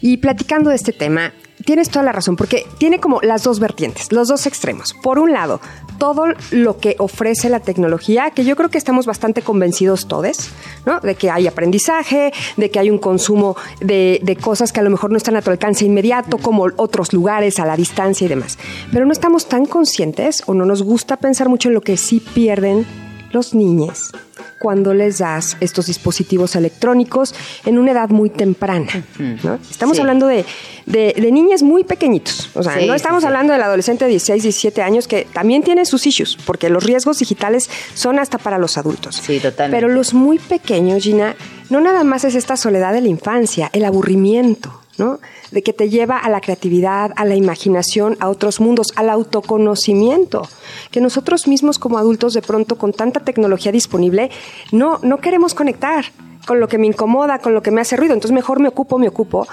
y 0.00 0.18
platicando 0.18 0.70
de 0.70 0.76
este 0.76 0.92
tema. 0.92 1.32
Tienes 1.64 1.90
toda 1.90 2.04
la 2.04 2.10
razón, 2.10 2.34
porque 2.34 2.66
tiene 2.78 2.98
como 2.98 3.20
las 3.20 3.44
dos 3.44 3.60
vertientes, 3.60 4.10
los 4.10 4.26
dos 4.26 4.46
extremos. 4.46 4.94
Por 5.00 5.20
un 5.20 5.32
lado, 5.32 5.60
todo 5.98 6.24
lo 6.50 6.78
que 6.78 6.96
ofrece 6.98 7.48
la 7.48 7.60
tecnología, 7.60 8.30
que 8.30 8.44
yo 8.44 8.56
creo 8.56 8.68
que 8.68 8.78
estamos 8.78 9.06
bastante 9.06 9.42
convencidos 9.42 10.08
todos, 10.08 10.50
¿no? 10.86 10.98
De 10.98 11.14
que 11.14 11.30
hay 11.30 11.46
aprendizaje, 11.46 12.32
de 12.56 12.70
que 12.70 12.80
hay 12.80 12.90
un 12.90 12.98
consumo 12.98 13.56
de, 13.80 14.18
de 14.24 14.34
cosas 14.34 14.72
que 14.72 14.80
a 14.80 14.82
lo 14.82 14.90
mejor 14.90 15.12
no 15.12 15.16
están 15.16 15.36
a 15.36 15.42
tu 15.42 15.50
alcance 15.50 15.84
inmediato, 15.84 16.38
como 16.38 16.66
otros 16.76 17.12
lugares, 17.12 17.60
a 17.60 17.66
la 17.66 17.76
distancia 17.76 18.24
y 18.24 18.28
demás. 18.28 18.58
Pero 18.90 19.06
no 19.06 19.12
estamos 19.12 19.46
tan 19.46 19.66
conscientes 19.66 20.42
o 20.46 20.54
no 20.54 20.64
nos 20.64 20.82
gusta 20.82 21.16
pensar 21.16 21.48
mucho 21.48 21.68
en 21.68 21.74
lo 21.74 21.80
que 21.80 21.96
sí 21.96 22.18
pierden 22.18 22.84
los 23.32 23.54
niños 23.54 24.12
cuando 24.58 24.94
les 24.94 25.18
das 25.18 25.56
estos 25.60 25.86
dispositivos 25.86 26.54
electrónicos 26.54 27.34
en 27.64 27.78
una 27.78 27.90
edad 27.90 28.10
muy 28.10 28.30
temprana. 28.30 29.04
¿no? 29.42 29.58
Estamos 29.68 29.96
Sí. 29.96 30.00
hablando 30.00 30.26
de, 30.28 30.44
de, 30.86 31.14
de 31.20 31.32
niñas 31.32 31.62
muy 31.64 31.82
pequeñitos. 31.82 32.48
O 32.54 32.62
sea, 32.62 32.78
Sí, 32.78 32.86
no 32.86 32.94
estamos 32.94 33.22
sí. 33.22 33.26
hablando 33.26 33.52
del 33.52 33.62
adolescente 33.62 34.04
de 34.04 34.10
16, 34.10 34.42
17 34.44 34.82
años 34.82 35.08
que 35.08 35.26
también 35.32 35.62
tiene 35.64 35.84
sus 35.84 36.06
issues, 36.06 36.36
porque 36.46 36.68
los 36.68 36.84
riesgos 36.84 37.18
digitales 37.18 37.68
son 37.94 38.20
hasta 38.20 38.38
para 38.38 38.58
los 38.58 38.78
adultos. 38.78 39.16
Sí, 39.16 39.40
totalmente. 39.40 39.76
Pero 39.84 39.92
los 39.92 40.14
muy 40.14 40.38
pequeños, 40.38 41.02
Gina, 41.02 41.34
no 41.70 41.80
nada 41.80 42.04
más 42.04 42.22
es 42.24 42.36
esta 42.36 42.56
soledad 42.56 42.92
de 42.92 43.00
la 43.00 43.08
infancia, 43.08 43.68
el 43.72 43.84
aburrimiento, 43.84 44.80
¿no? 45.02 45.18
De 45.50 45.62
que 45.62 45.72
te 45.72 45.88
lleva 45.90 46.16
a 46.18 46.28
la 46.30 46.40
creatividad, 46.40 47.10
a 47.16 47.24
la 47.24 47.34
imaginación, 47.34 48.16
a 48.20 48.28
otros 48.28 48.60
mundos, 48.60 48.92
al 48.96 49.10
autoconocimiento. 49.10 50.48
Que 50.90 51.00
nosotros 51.00 51.46
mismos 51.48 51.78
como 51.78 51.98
adultos, 51.98 52.34
de 52.34 52.42
pronto, 52.42 52.76
con 52.76 52.92
tanta 52.92 53.20
tecnología 53.20 53.72
disponible, 53.72 54.30
no, 54.70 54.98
no 55.02 55.18
queremos 55.18 55.54
conectar 55.54 56.04
con 56.46 56.58
lo 56.58 56.66
que 56.66 56.76
me 56.76 56.88
incomoda, 56.88 57.38
con 57.38 57.54
lo 57.54 57.62
que 57.62 57.70
me 57.70 57.80
hace 57.80 57.96
ruido. 57.96 58.14
Entonces 58.14 58.34
mejor 58.34 58.58
me 58.58 58.68
ocupo, 58.68 58.98
me 58.98 59.06
ocupo. 59.06 59.46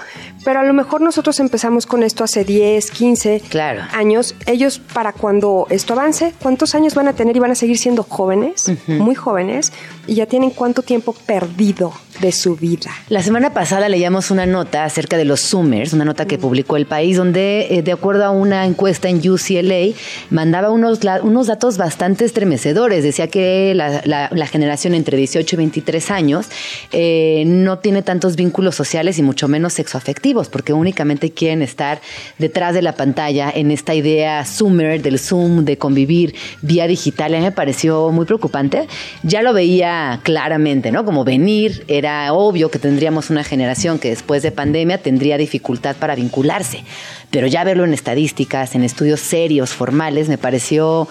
Pero 0.44 0.58
a 0.58 0.64
lo 0.64 0.72
mejor 0.72 1.00
nosotros 1.00 1.38
empezamos 1.38 1.86
con 1.86 2.02
esto 2.02 2.24
hace 2.24 2.42
10, 2.44 2.90
15 2.90 3.42
Claro. 3.48 3.82
años. 3.92 4.34
Ellos, 4.46 4.80
para 4.92 5.12
cuando 5.12 5.68
esto 5.70 5.92
avance, 5.92 6.34
¿cuántos 6.42 6.74
años 6.74 6.96
van 6.96 7.06
a 7.06 7.12
tener 7.12 7.36
y 7.36 7.38
van 7.38 7.52
a 7.52 7.54
seguir 7.54 7.78
siendo 7.78 8.02
jóvenes? 8.02 8.72
Muy 8.88 9.14
jóvenes. 9.14 9.72
Y 10.08 10.16
ya 10.16 10.26
tienen 10.26 10.50
cuánto 10.50 10.82
tiempo 10.82 11.12
perdido 11.12 11.92
de 12.20 12.32
su 12.32 12.56
vida. 12.56 12.90
La 13.08 13.22
semana 13.22 13.54
pasada 13.54 13.88
leíamos 13.88 14.30
una 14.30 14.44
nota 14.46 14.84
acerca 14.84 15.16
de 15.16 15.24
los 15.24 15.40
Zoomers, 15.40 15.92
una 15.92 16.04
nota 16.04 16.26
que 16.26 16.36
publicó 16.38 16.76
El 16.76 16.86
País, 16.86 17.16
donde, 17.16 17.66
eh, 17.70 17.82
de 17.82 17.92
acuerdo 17.92 18.24
a 18.24 18.30
una 18.30 18.66
encuesta 18.66 19.08
en 19.08 19.18
UCLA, 19.18 19.94
mandaba 20.30 20.70
unos, 20.70 21.02
la- 21.04 21.22
unos 21.22 21.46
datos 21.46 21.76
bastante 21.78 22.24
estremecedores. 22.24 23.02
Decía 23.04 23.28
que 23.28 23.72
la, 23.74 24.02
la- 24.04 24.28
la 24.32 24.46
generación 24.46 24.94
entre 24.94 25.16
18 25.16 25.56
y 25.56 25.58
23 25.58 26.10
años 26.10 26.46
eh, 26.92 27.44
no 27.46 27.78
tiene 27.78 28.02
tantos 28.02 28.36
vínculos 28.36 28.74
sociales 28.74 29.18
y 29.18 29.22
mucho 29.22 29.48
menos 29.48 29.72
sexoafectivos, 29.74 30.48
porque 30.48 30.72
únicamente 30.72 31.30
quieren 31.30 31.62
estar 31.62 32.00
detrás 32.38 32.74
de 32.74 32.82
la 32.82 32.92
pantalla 32.96 33.50
en 33.54 33.70
esta 33.70 33.94
idea 33.94 34.44
Zoomer, 34.44 35.00
del 35.00 35.18
Zoom, 35.18 35.64
de 35.64 35.78
convivir 35.78 36.34
vía 36.62 36.86
digital. 36.86 37.34
A 37.34 37.38
mí 37.38 37.44
me 37.44 37.52
pareció 37.52 38.10
muy 38.10 38.26
preocupante. 38.26 38.86
Ya 39.22 39.42
lo 39.42 39.52
veía 39.52 40.20
claramente, 40.22 40.90
¿no? 40.92 41.04
Como 41.04 41.24
venir, 41.24 41.84
era 41.88 42.09
obvio 42.32 42.70
que 42.70 42.78
tendríamos 42.78 43.30
una 43.30 43.44
generación 43.44 43.98
que 43.98 44.10
después 44.10 44.42
de 44.42 44.52
pandemia 44.52 44.98
tendría 44.98 45.38
dificultad 45.38 45.96
para 45.96 46.14
vincularse. 46.14 46.84
Pero 47.30 47.46
ya 47.46 47.64
verlo 47.64 47.84
en 47.84 47.94
estadísticas, 47.94 48.74
en 48.74 48.82
estudios 48.82 49.20
serios, 49.20 49.70
formales, 49.70 50.28
me 50.28 50.38
pareció 50.38 51.08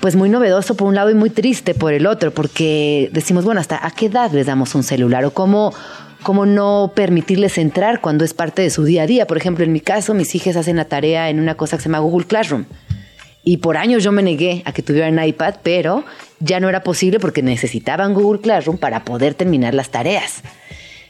pues 0.00 0.16
muy 0.16 0.28
novedoso 0.28 0.74
por 0.74 0.88
un 0.88 0.94
lado 0.94 1.10
y 1.10 1.14
muy 1.14 1.30
triste 1.30 1.74
por 1.74 1.92
el 1.92 2.06
otro, 2.06 2.32
porque 2.32 3.10
decimos, 3.12 3.44
bueno, 3.44 3.60
¿hasta 3.60 3.84
a 3.86 3.90
qué 3.90 4.06
edad 4.06 4.32
les 4.32 4.46
damos 4.46 4.74
un 4.74 4.82
celular? 4.82 5.24
¿O 5.26 5.32
cómo, 5.32 5.74
cómo 6.22 6.46
no 6.46 6.92
permitirles 6.94 7.58
entrar 7.58 8.00
cuando 8.00 8.24
es 8.24 8.32
parte 8.32 8.62
de 8.62 8.70
su 8.70 8.84
día 8.84 9.02
a 9.02 9.06
día? 9.06 9.26
Por 9.26 9.36
ejemplo, 9.36 9.64
en 9.64 9.72
mi 9.72 9.80
caso, 9.80 10.14
mis 10.14 10.34
hijas 10.34 10.56
hacen 10.56 10.76
la 10.76 10.86
tarea 10.86 11.28
en 11.28 11.38
una 11.38 11.54
cosa 11.54 11.76
que 11.76 11.82
se 11.82 11.88
llama 11.90 11.98
Google 11.98 12.26
Classroom. 12.26 12.64
Y 13.42 13.58
por 13.58 13.76
años 13.76 14.04
yo 14.04 14.12
me 14.12 14.22
negué 14.22 14.62
a 14.66 14.72
que 14.72 14.82
tuvieran 14.82 15.22
iPad, 15.24 15.56
pero 15.62 16.04
ya 16.40 16.60
no 16.60 16.68
era 16.68 16.82
posible 16.82 17.18
porque 17.20 17.42
necesitaban 17.42 18.14
Google 18.14 18.40
Classroom 18.40 18.78
para 18.78 19.04
poder 19.04 19.34
terminar 19.34 19.74
las 19.74 19.90
tareas. 19.90 20.42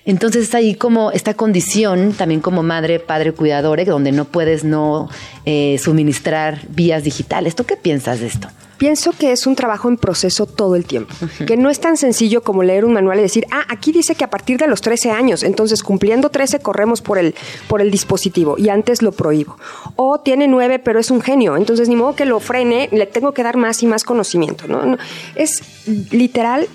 Entonces 0.04 0.44
está 0.44 0.58
ahí 0.58 0.74
como 0.74 1.10
esta 1.12 1.34
condición, 1.34 2.12
también 2.12 2.40
como 2.40 2.62
madre, 2.62 3.00
padre, 3.00 3.32
cuidador, 3.32 3.84
donde 3.84 4.12
no 4.12 4.24
puedes 4.24 4.64
no 4.64 5.08
eh, 5.44 5.78
suministrar 5.82 6.60
vías 6.68 7.04
digitales. 7.04 7.54
¿Tú 7.54 7.64
qué 7.64 7.76
piensas 7.76 8.20
de 8.20 8.26
esto? 8.26 8.48
Pienso 8.78 9.12
que 9.12 9.30
es 9.30 9.46
un 9.46 9.56
trabajo 9.56 9.90
en 9.90 9.98
proceso 9.98 10.46
todo 10.46 10.74
el 10.74 10.86
tiempo, 10.86 11.14
que 11.46 11.58
no 11.58 11.68
es 11.68 11.80
tan 11.80 11.98
sencillo 11.98 12.42
como 12.42 12.62
leer 12.62 12.86
un 12.86 12.94
manual 12.94 13.18
y 13.18 13.22
decir, 13.22 13.44
ah, 13.50 13.66
aquí 13.68 13.92
dice 13.92 14.14
que 14.14 14.24
a 14.24 14.30
partir 14.30 14.56
de 14.56 14.66
los 14.66 14.80
13 14.80 15.10
años, 15.10 15.42
entonces 15.42 15.82
cumpliendo 15.82 16.30
13 16.30 16.60
corremos 16.60 17.02
por 17.02 17.18
el, 17.18 17.34
por 17.68 17.82
el 17.82 17.90
dispositivo 17.90 18.56
y 18.56 18.70
antes 18.70 19.02
lo 19.02 19.12
prohíbo. 19.12 19.58
O 19.96 20.20
tiene 20.20 20.48
9 20.48 20.78
pero 20.78 20.98
es 20.98 21.10
un 21.10 21.20
genio, 21.20 21.58
entonces 21.58 21.90
ni 21.90 21.96
modo 21.96 22.16
que 22.16 22.24
lo 22.24 22.40
frene, 22.40 22.88
le 22.90 23.04
tengo 23.04 23.34
que 23.34 23.42
dar 23.42 23.58
más 23.58 23.82
y 23.82 23.86
más 23.86 24.02
conocimiento. 24.02 24.66
¿no? 24.66 24.82
No, 24.86 24.96
es 25.34 25.62
literal 26.10 26.66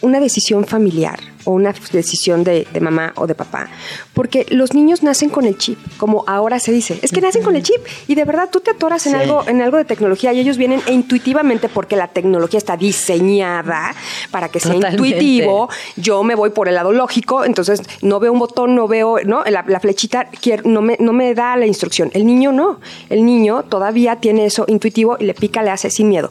una 0.00 0.18
decisión 0.18 0.64
familiar 0.64 1.20
o 1.50 1.54
una 1.54 1.74
decisión 1.92 2.44
de, 2.44 2.66
de 2.72 2.80
mamá 2.80 3.12
o 3.16 3.26
de 3.26 3.34
papá. 3.34 3.68
Porque 4.14 4.46
los 4.50 4.74
niños 4.74 5.02
nacen 5.02 5.30
con 5.30 5.44
el 5.46 5.58
chip, 5.58 5.78
como 5.98 6.24
ahora 6.26 6.58
se 6.60 6.72
dice. 6.72 6.98
Es 7.02 7.10
que 7.12 7.20
nacen 7.20 7.42
con 7.42 7.56
el 7.56 7.62
chip 7.62 7.80
y 8.08 8.14
de 8.14 8.24
verdad 8.24 8.48
tú 8.50 8.60
te 8.60 8.70
atoras 8.70 9.06
en, 9.06 9.12
Sí. 9.12 9.18
algo, 9.18 9.44
en 9.46 9.60
algo 9.62 9.76
de 9.76 9.84
tecnología 9.84 10.32
y 10.32 10.40
ellos 10.40 10.56
vienen 10.56 10.80
e 10.86 10.92
intuitivamente 10.92 11.68
porque 11.68 11.96
la 11.96 12.08
tecnología 12.08 12.58
está 12.58 12.76
diseñada 12.76 13.94
para 14.30 14.48
que 14.48 14.60
sea 14.60 14.72
Totalmente. 14.74 15.08
intuitivo. 15.08 15.68
Yo 15.96 16.22
me 16.22 16.34
voy 16.34 16.50
por 16.50 16.68
el 16.68 16.74
lado 16.74 16.92
lógico, 16.92 17.44
entonces 17.44 17.82
no 18.02 18.20
veo 18.20 18.32
un 18.32 18.38
botón, 18.38 18.74
no 18.74 18.88
veo, 18.88 19.18
¿no? 19.24 19.42
La, 19.44 19.64
la 19.66 19.80
flechita 19.80 20.26
quiero- 20.40 20.62
no, 20.68 20.80
me, 20.82 20.96
no 21.00 21.12
me 21.12 21.34
da 21.34 21.56
la 21.56 21.66
instrucción. 21.66 22.10
El 22.14 22.24
niño 22.26 22.52
no. 22.52 22.80
El 23.08 23.24
niño 23.24 23.64
todavía 23.64 24.16
tiene 24.16 24.46
eso 24.46 24.64
intuitivo 24.68 25.16
y 25.18 25.24
le 25.24 25.34
pica, 25.34 25.62
le 25.62 25.70
hace 25.70 25.90
sin 25.90 26.08
miedo. 26.08 26.30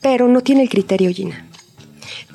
Pero 0.00 0.28
no 0.28 0.42
tiene 0.42 0.62
el 0.62 0.68
criterio, 0.68 1.10
Gina 1.10 1.44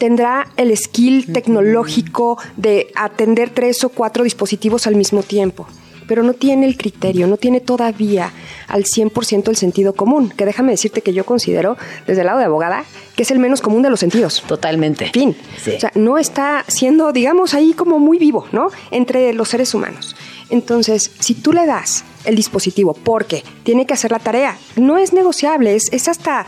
tendrá 0.04 0.50
el 0.58 0.76
skill 0.76 1.32
tecnológico 1.32 2.38
de 2.58 2.92
atender 2.94 3.52
tres 3.52 3.86
o 3.86 3.89
cuatro 3.89 4.26
dispositivos 4.26 4.86
al 4.86 4.98
mismo 4.98 5.24
tiempo, 5.24 5.66
pero 6.10 6.24
no 6.24 6.34
tiene 6.34 6.66
el 6.66 6.76
criterio, 6.76 7.26
no 7.26 7.38
tiene 7.38 7.62
todavía 7.62 8.34
al 8.68 8.84
100% 8.84 9.48
el 9.48 9.56
sentido 9.56 9.94
común, 9.94 10.28
que 10.28 10.46
déjame 10.46 10.74
decirte 10.74 11.00
que 11.00 11.13
yo 11.13 11.26
considero, 11.26 11.78
desde 12.06 12.20
el 12.20 12.28
lado 12.28 12.39
de 12.39 12.44
abogada, 12.44 12.84
que 13.16 13.24
es 13.24 13.32
el 13.32 13.39
menos 13.39 13.62
común 13.62 13.82
de 13.82 13.89
los 13.89 14.02
sentidos. 14.02 14.44
Totalmente. 14.46 15.10
Fin. 15.13 15.38
Sí. 15.63 15.72
O 15.78 15.80
sea, 15.80 15.92
no 15.96 16.18
está 16.18 16.66
siendo, 16.68 17.13
digamos, 17.13 17.54
ahí 17.54 17.72
como 17.72 17.98
muy 17.98 18.18
vivo, 18.20 18.46
¿no? 18.52 18.72
Entre 18.92 19.32
los 19.32 19.48
seres 19.48 19.74
humanos. 19.74 20.18
Entonces, 20.50 21.12
si 21.20 21.34
tú 21.34 21.54
le 21.54 21.66
das 21.66 22.04
el 22.26 22.36
dispositivo 22.36 22.94
porque 22.94 23.42
tiene 23.63 23.86
que 23.86 23.94
hacer 23.94 24.12
la 24.12 24.20
tarea, 24.20 24.58
no 24.76 24.98
es 24.98 25.13
negociable, 25.13 25.76
es, 25.76 25.84
es 25.94 26.10
hasta 26.10 26.46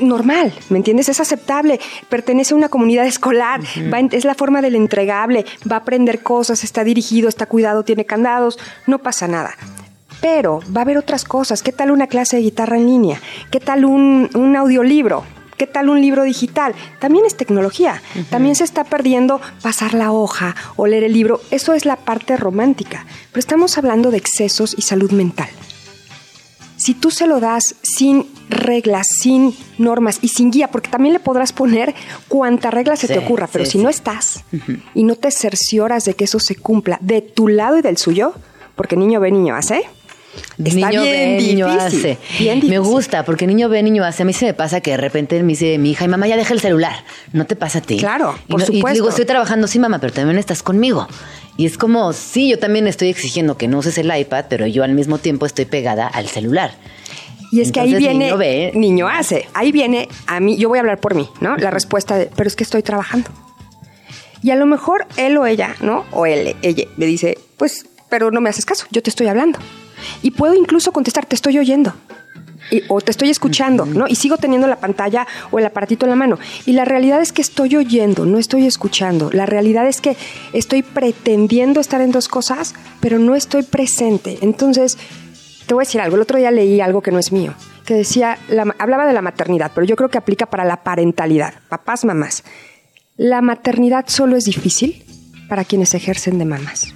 normal, 0.00 0.52
¿me 0.70 0.78
entiendes? 0.78 1.08
Es 1.08 1.20
aceptable, 1.20 1.80
pertenece 2.08 2.54
a 2.54 2.56
una 2.56 2.68
comunidad 2.68 3.06
escolar, 3.06 3.60
va 3.92 4.00
en- 4.00 4.08
es 4.12 4.24
la 4.24 4.34
forma 4.34 4.62
del 4.62 4.74
entregable, 4.74 5.44
va 5.70 5.76
a 5.76 5.78
aprender 5.80 6.22
cosas, 6.22 6.64
está 6.64 6.84
dirigido, 6.84 7.28
está 7.28 7.46
cuidado, 7.46 7.84
tiene 7.84 8.04
candados, 8.04 8.58
no 8.86 8.98
pasa 8.98 9.28
nada. 9.28 9.54
Pero 10.20 10.60
va 10.74 10.80
a 10.80 10.84
haber 10.84 10.96
otras 10.96 11.24
cosas. 11.24 11.62
¿Qué 11.62 11.72
tal 11.72 11.90
una 11.90 12.06
clase 12.06 12.36
de 12.36 12.42
guitarra 12.42 12.76
en 12.78 12.86
línea? 12.86 13.20
¿Qué 13.50 13.60
tal 13.60 13.84
un, 13.84 14.30
un 14.34 14.56
audiolibro? 14.56 15.24
¿Qué 15.58 15.66
tal 15.66 15.88
un 15.88 16.00
libro 16.00 16.22
digital? 16.24 16.74
También 16.98 17.26
es 17.26 17.36
tecnología. 17.36 18.02
También 18.30 18.54
se 18.56 18.64
está 18.64 18.84
perdiendo 18.84 19.40
pasar 19.62 19.94
la 19.94 20.10
hoja 20.12 20.56
o 20.76 20.86
leer 20.86 21.04
el 21.04 21.12
libro. 21.12 21.40
Eso 21.50 21.74
es 21.74 21.84
la 21.84 21.96
parte 21.96 22.36
romántica. 22.36 23.06
Pero 23.30 23.38
estamos 23.40 23.76
hablando 23.78 24.10
de 24.10 24.16
excesos 24.16 24.74
y 24.76 24.82
salud 24.82 25.12
mental. 25.12 25.48
Si 26.84 26.92
tú 26.92 27.10
se 27.10 27.26
lo 27.26 27.40
das 27.40 27.76
sin 27.82 28.26
reglas, 28.50 29.06
sin 29.22 29.54
normas 29.78 30.18
y 30.20 30.28
sin 30.28 30.50
guía, 30.50 30.68
porque 30.70 30.90
también 30.90 31.14
le 31.14 31.18
podrás 31.18 31.54
poner 31.54 31.94
cuanta 32.28 32.70
regla 32.70 32.94
se 32.94 33.06
Sí, 33.06 33.14
te 33.14 33.20
ocurra, 33.20 33.48
pero 33.50 33.64
sí, 33.64 33.70
si 33.70 33.78
sí. 33.78 33.84
no 33.84 33.88
estás 33.88 34.44
y 34.94 35.04
no 35.04 35.16
te 35.16 35.30
cercioras 35.30 36.04
de 36.04 36.12
que 36.12 36.24
eso 36.24 36.38
se 36.40 36.56
cumpla 36.56 36.98
de 37.00 37.22
tu 37.22 37.48
lado 37.48 37.78
y 37.78 37.80
del 37.80 37.96
suyo, 37.96 38.34
porque 38.76 38.98
niño 38.98 39.18
ve, 39.18 39.30
niño 39.30 39.56
hace. 39.56 39.84
Está 40.62 40.88
niño 40.90 41.02
bien 41.02 41.36
ve, 41.36 41.42
niño 41.42 41.66
hace. 41.66 42.18
bien 42.38 42.60
Me 42.68 42.78
gusta, 42.78 43.24
porque 43.24 43.46
niño 43.46 43.68
ve, 43.68 43.82
niño 43.82 44.04
hace. 44.04 44.22
A 44.22 44.26
mí 44.26 44.32
se 44.32 44.46
me 44.46 44.54
pasa 44.54 44.80
que 44.80 44.92
de 44.92 44.96
repente 44.96 45.40
me 45.42 45.48
dice 45.48 45.78
mi 45.78 45.90
hija, 45.92 46.04
y 46.04 46.08
mamá, 46.08 46.26
ya 46.26 46.36
deja 46.36 46.52
el 46.54 46.60
celular. 46.60 46.94
¿No 47.32 47.46
te 47.46 47.56
pasa 47.56 47.78
a 47.78 47.82
ti? 47.82 47.98
Claro, 47.98 48.34
y 48.48 48.50
por 48.52 48.60
no- 48.60 48.64
Y 48.64 48.76
supuesto. 48.76 48.94
digo, 48.94 49.08
estoy 49.08 49.24
trabajando, 49.24 49.66
sí, 49.66 49.78
mamá, 49.78 49.98
pero 49.98 50.12
también 50.12 50.38
estás 50.38 50.62
conmigo. 50.62 51.06
Y 51.56 51.66
es 51.66 51.78
como, 51.78 52.12
sí, 52.12 52.48
yo 52.50 52.58
también 52.58 52.86
estoy 52.86 53.08
exigiendo 53.08 53.56
que 53.56 53.68
no 53.68 53.78
uses 53.78 53.96
el 53.98 54.16
iPad, 54.16 54.46
pero 54.48 54.66
yo 54.66 54.82
al 54.84 54.92
mismo 54.94 55.18
tiempo 55.18 55.46
estoy 55.46 55.64
pegada 55.66 56.06
al 56.06 56.26
celular. 56.28 56.72
Y 57.52 57.60
es 57.60 57.70
que 57.70 57.78
ahí 57.78 57.94
viene, 57.94 58.24
niño 58.26 58.36
ve. 58.36 58.72
niño 58.74 59.06
hace, 59.08 59.46
ahí 59.54 59.70
viene 59.70 60.08
a 60.26 60.40
mí, 60.40 60.56
yo 60.56 60.68
voy 60.68 60.78
a 60.78 60.80
hablar 60.80 60.98
por 60.98 61.14
mí, 61.14 61.28
¿no? 61.40 61.56
La 61.56 61.70
respuesta 61.70 62.16
de, 62.16 62.28
pero 62.34 62.48
es 62.48 62.56
que 62.56 62.64
estoy 62.64 62.82
trabajando. 62.82 63.30
Y 64.42 64.50
a 64.50 64.56
lo 64.56 64.66
mejor 64.66 65.06
él 65.16 65.36
o 65.38 65.46
ella, 65.46 65.76
¿no? 65.80 66.04
O 66.10 66.26
él, 66.26 66.56
ella, 66.62 66.84
me 66.96 67.06
dice, 67.06 67.38
pues, 67.56 67.86
pero 68.08 68.32
no 68.32 68.40
me 68.40 68.50
haces 68.50 68.66
caso, 68.66 68.86
yo 68.90 69.02
te 69.02 69.10
estoy 69.10 69.28
hablando. 69.28 69.58
Y 70.24 70.30
puedo 70.32 70.54
incluso 70.54 70.90
contestar, 70.90 71.26
te 71.26 71.36
estoy 71.36 71.58
oyendo. 71.58 71.92
Y- 72.70 72.82
o 72.88 73.00
te 73.02 73.10
estoy 73.10 73.28
escuchando, 73.28 73.84
¿no? 73.84 74.06
Y 74.08 74.14
sigo 74.16 74.38
teniendo 74.38 74.66
la 74.66 74.76
pantalla 74.76 75.26
o 75.50 75.58
el 75.58 75.66
aparatito 75.66 76.06
en 76.06 76.10
la 76.10 76.16
mano. 76.16 76.38
Y 76.64 76.72
la 76.72 76.86
realidad 76.86 77.20
es 77.20 77.30
que 77.30 77.42
estoy 77.42 77.76
oyendo, 77.76 78.24
no 78.24 78.38
estoy 78.38 78.66
escuchando. 78.66 79.28
La 79.32 79.44
realidad 79.44 79.86
es 79.86 80.00
que 80.00 80.16
estoy 80.54 80.82
pretendiendo 80.82 81.78
estar 81.78 82.00
en 82.00 82.10
dos 82.10 82.26
cosas, 82.26 82.74
pero 83.00 83.18
no 83.18 83.34
estoy 83.36 83.64
presente. 83.64 84.38
Entonces, 84.40 84.96
te 85.66 85.74
voy 85.74 85.82
a 85.82 85.86
decir 85.86 86.00
algo. 86.00 86.16
El 86.16 86.22
otro 86.22 86.38
día 86.38 86.50
leí 86.50 86.80
algo 86.80 87.02
que 87.02 87.10
no 87.12 87.18
es 87.18 87.32
mío, 87.32 87.52
que 87.84 87.92
decía, 87.94 88.38
la- 88.48 88.74
hablaba 88.78 89.06
de 89.06 89.12
la 89.12 89.20
maternidad, 89.20 89.72
pero 89.74 89.86
yo 89.86 89.94
creo 89.94 90.08
que 90.08 90.16
aplica 90.16 90.46
para 90.46 90.64
la 90.64 90.82
parentalidad, 90.82 91.52
papás, 91.68 92.06
mamás. 92.06 92.44
La 93.18 93.42
maternidad 93.42 94.06
solo 94.08 94.36
es 94.36 94.44
difícil 94.44 95.04
para 95.50 95.64
quienes 95.64 95.92
ejercen 95.92 96.38
de 96.38 96.46
mamás. 96.46 96.94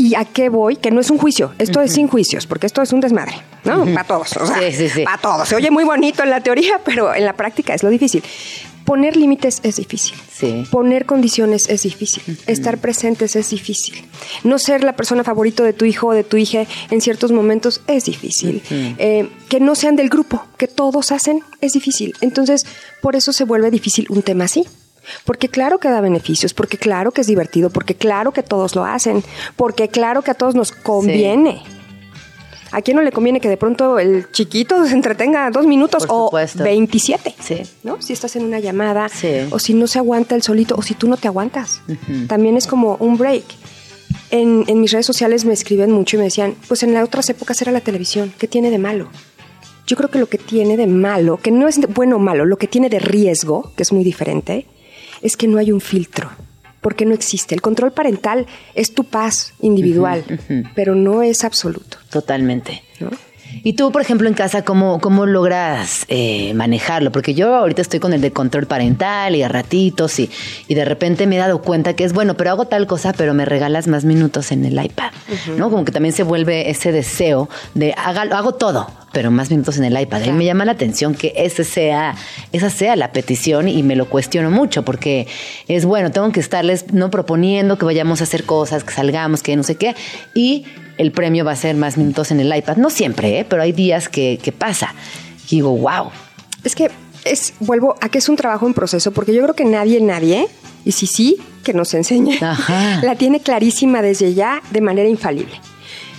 ¿Y 0.00 0.14
a 0.14 0.24
qué 0.24 0.48
voy? 0.48 0.76
Que 0.76 0.90
no 0.90 0.98
es 1.02 1.10
un 1.10 1.18
juicio, 1.18 1.52
esto 1.58 1.82
es 1.82 1.92
sin 1.92 2.08
juicios, 2.08 2.46
porque 2.46 2.66
esto 2.66 2.80
es 2.80 2.90
un 2.94 3.00
desmadre, 3.00 3.34
¿no? 3.64 3.84
Para 3.84 4.04
todos, 4.04 4.34
o 4.38 4.46
sea, 4.46 4.56
Sí, 4.58 4.72
sí, 4.74 4.88
sí. 4.88 5.04
para 5.04 5.18
todos. 5.18 5.46
Se 5.46 5.54
oye 5.54 5.70
muy 5.70 5.84
bonito 5.84 6.22
en 6.22 6.30
la 6.30 6.40
teoría, 6.40 6.80
pero 6.86 7.14
en 7.14 7.26
la 7.26 7.34
práctica 7.34 7.74
es 7.74 7.82
lo 7.82 7.90
difícil. 7.90 8.22
Poner 8.86 9.14
límites 9.14 9.60
es 9.62 9.76
difícil. 9.76 10.14
Sí. 10.32 10.64
Poner 10.70 11.04
condiciones 11.04 11.68
es 11.68 11.82
difícil. 11.82 12.22
Estar 12.46 12.78
presentes 12.78 13.36
es 13.36 13.50
difícil. 13.50 14.02
No 14.42 14.58
ser 14.58 14.82
la 14.82 14.96
persona 14.96 15.22
favorito 15.22 15.64
de 15.64 15.74
tu 15.74 15.84
hijo 15.84 16.06
o 16.08 16.12
de 16.12 16.24
tu 16.24 16.38
hija 16.38 16.64
en 16.90 17.02
ciertos 17.02 17.30
momentos 17.30 17.82
es 17.86 18.06
difícil. 18.06 18.62
Eh, 18.70 19.28
que 19.50 19.60
no 19.60 19.74
sean 19.74 19.96
del 19.96 20.08
grupo, 20.08 20.42
que 20.56 20.66
todos 20.66 21.12
hacen, 21.12 21.40
es 21.60 21.74
difícil. 21.74 22.14
Entonces, 22.22 22.64
por 23.02 23.16
eso 23.16 23.34
se 23.34 23.44
vuelve 23.44 23.70
difícil 23.70 24.06
un 24.08 24.22
tema 24.22 24.44
así. 24.44 24.64
Porque 25.24 25.48
claro 25.48 25.78
que 25.78 25.88
da 25.88 26.00
beneficios, 26.00 26.54
porque 26.54 26.78
claro 26.78 27.10
que 27.12 27.20
es 27.20 27.26
divertido, 27.26 27.70
porque 27.70 27.94
claro 27.94 28.32
que 28.32 28.42
todos 28.42 28.74
lo 28.74 28.84
hacen, 28.84 29.22
porque 29.56 29.88
claro 29.88 30.22
que 30.22 30.30
a 30.30 30.34
todos 30.34 30.54
nos 30.54 30.72
conviene. 30.72 31.62
¿A 32.72 32.82
quién 32.82 32.96
no 32.96 33.02
le 33.02 33.10
conviene 33.10 33.40
que 33.40 33.48
de 33.48 33.56
pronto 33.56 33.98
el 33.98 34.30
chiquito 34.30 34.84
se 34.86 34.94
entretenga 34.94 35.50
dos 35.50 35.66
minutos 35.66 36.06
Por 36.06 36.16
o 36.16 36.24
supuesto. 36.26 36.62
27? 36.62 37.34
Sí. 37.40 37.62
¿no? 37.82 38.00
Si 38.00 38.12
estás 38.12 38.36
en 38.36 38.44
una 38.44 38.60
llamada, 38.60 39.08
Sí. 39.08 39.48
o 39.50 39.58
si 39.58 39.74
no 39.74 39.86
se 39.88 39.98
aguanta 39.98 40.36
el 40.36 40.42
solito, 40.42 40.76
o 40.76 40.82
si 40.82 40.94
tú 40.94 41.08
no 41.08 41.16
te 41.16 41.26
aguantas. 41.26 41.80
También 42.28 42.56
es 42.56 42.66
como 42.68 42.96
un 43.00 43.16
break. 43.18 43.42
En, 44.30 44.64
en 44.68 44.80
mis 44.80 44.92
redes 44.92 45.06
sociales 45.06 45.44
me 45.44 45.52
escriben 45.52 45.90
mucho 45.90 46.14
y 46.14 46.18
me 46.18 46.24
decían, 46.26 46.54
pues 46.68 46.84
en 46.84 46.94
las 46.94 47.02
otras 47.04 47.28
épocas 47.30 47.60
era 47.62 47.72
la 47.72 47.80
televisión, 47.80 48.32
¿qué 48.38 48.46
tiene 48.46 48.70
de 48.70 48.78
malo? 48.78 49.08
Yo 49.88 49.96
creo 49.96 50.08
que 50.08 50.20
lo 50.20 50.28
que 50.28 50.38
tiene 50.38 50.76
de 50.76 50.86
malo, 50.86 51.38
que 51.38 51.50
no 51.50 51.66
es 51.66 51.80
de- 51.80 51.88
bueno 51.88 52.14
o 52.16 52.18
malo, 52.20 52.44
lo 52.44 52.56
que 52.56 52.68
tiene 52.68 52.88
de 52.88 53.00
riesgo, 53.00 53.72
que 53.76 53.82
es 53.82 53.92
muy 53.92 54.04
diferente, 54.04 54.66
es 55.22 55.36
que 55.36 55.46
no 55.46 55.58
hay 55.58 55.72
un 55.72 55.80
filtro, 55.80 56.30
porque 56.80 57.04
no 57.04 57.14
existe. 57.14 57.54
El 57.54 57.60
control 57.60 57.92
parental 57.92 58.46
es 58.74 58.94
tu 58.94 59.04
paz 59.04 59.54
individual, 59.60 60.24
pero 60.74 60.94
no 60.94 61.22
es 61.22 61.44
absoluto. 61.44 61.98
Totalmente. 62.10 62.82
¿no? 63.00 63.10
Y 63.62 63.74
tú, 63.74 63.92
por 63.92 64.02
ejemplo, 64.02 64.28
en 64.28 64.34
casa, 64.34 64.62
¿cómo, 64.62 65.00
cómo 65.00 65.26
logras 65.26 66.06
eh, 66.08 66.54
manejarlo? 66.54 67.12
Porque 67.12 67.34
yo 67.34 67.54
ahorita 67.54 67.82
estoy 67.82 68.00
con 68.00 68.12
el 68.12 68.20
de 68.20 68.32
control 68.32 68.66
parental 68.66 69.36
y 69.36 69.42
a 69.42 69.48
ratitos 69.48 70.18
y, 70.18 70.30
y 70.68 70.74
de 70.74 70.84
repente 70.84 71.26
me 71.26 71.36
he 71.36 71.38
dado 71.38 71.60
cuenta 71.62 71.94
que 71.94 72.04
es 72.04 72.12
bueno, 72.12 72.34
pero 72.34 72.50
hago 72.50 72.66
tal 72.66 72.86
cosa, 72.86 73.12
pero 73.12 73.34
me 73.34 73.44
regalas 73.44 73.86
más 73.86 74.04
minutos 74.04 74.52
en 74.52 74.64
el 74.64 74.82
iPad, 74.82 75.12
¿no? 75.56 75.70
Como 75.70 75.84
que 75.84 75.92
también 75.92 76.14
se 76.14 76.22
vuelve 76.22 76.70
ese 76.70 76.92
deseo 76.92 77.48
de 77.74 77.94
hágalo, 77.96 78.36
hago 78.36 78.54
todo, 78.54 78.88
pero 79.12 79.30
más 79.30 79.50
minutos 79.50 79.76
en 79.78 79.84
el 79.84 80.00
iPad. 80.00 80.22
Y 80.24 80.32
me 80.32 80.44
llama 80.44 80.64
la 80.64 80.72
atención 80.72 81.14
que 81.14 81.32
ese 81.36 81.64
sea, 81.64 82.14
esa 82.52 82.70
sea 82.70 82.96
la 82.96 83.12
petición 83.12 83.68
y 83.68 83.82
me 83.82 83.96
lo 83.96 84.08
cuestiono 84.08 84.50
mucho 84.50 84.84
porque 84.84 85.26
es 85.68 85.84
bueno, 85.84 86.10
tengo 86.10 86.30
que 86.32 86.40
estarles 86.40 86.92
no 86.92 87.10
proponiendo 87.10 87.78
que 87.78 87.84
vayamos 87.84 88.20
a 88.20 88.24
hacer 88.24 88.44
cosas, 88.44 88.84
que 88.84 88.92
salgamos, 88.92 89.42
que 89.42 89.56
no 89.56 89.62
sé 89.62 89.76
qué, 89.76 89.94
y 90.34 90.64
el 91.00 91.12
premio 91.12 91.46
va 91.46 91.52
a 91.52 91.56
ser 91.56 91.76
más 91.76 91.96
minutos 91.96 92.30
en 92.30 92.40
el 92.40 92.54
iPad. 92.54 92.76
No 92.76 92.90
siempre, 92.90 93.38
¿eh? 93.38 93.46
pero 93.48 93.62
hay 93.62 93.72
días 93.72 94.10
que, 94.10 94.38
que 94.42 94.52
pasa. 94.52 94.94
Y 95.46 95.56
digo, 95.56 95.74
wow. 95.74 96.10
Es 96.62 96.74
que 96.74 96.90
es, 97.24 97.54
vuelvo 97.58 97.96
a 98.02 98.10
que 98.10 98.18
es 98.18 98.28
un 98.28 98.36
trabajo 98.36 98.66
en 98.66 98.74
proceso, 98.74 99.10
porque 99.10 99.32
yo 99.32 99.42
creo 99.42 99.54
que 99.54 99.64
nadie, 99.64 99.98
nadie, 100.02 100.46
y 100.84 100.92
si 100.92 101.06
sí, 101.06 101.38
que 101.64 101.72
nos 101.72 101.94
enseñe, 101.94 102.38
Ajá. 102.42 103.00
la 103.02 103.16
tiene 103.16 103.40
clarísima 103.40 104.02
desde 104.02 104.34
ya 104.34 104.60
de 104.70 104.82
manera 104.82 105.08
infalible. 105.08 105.58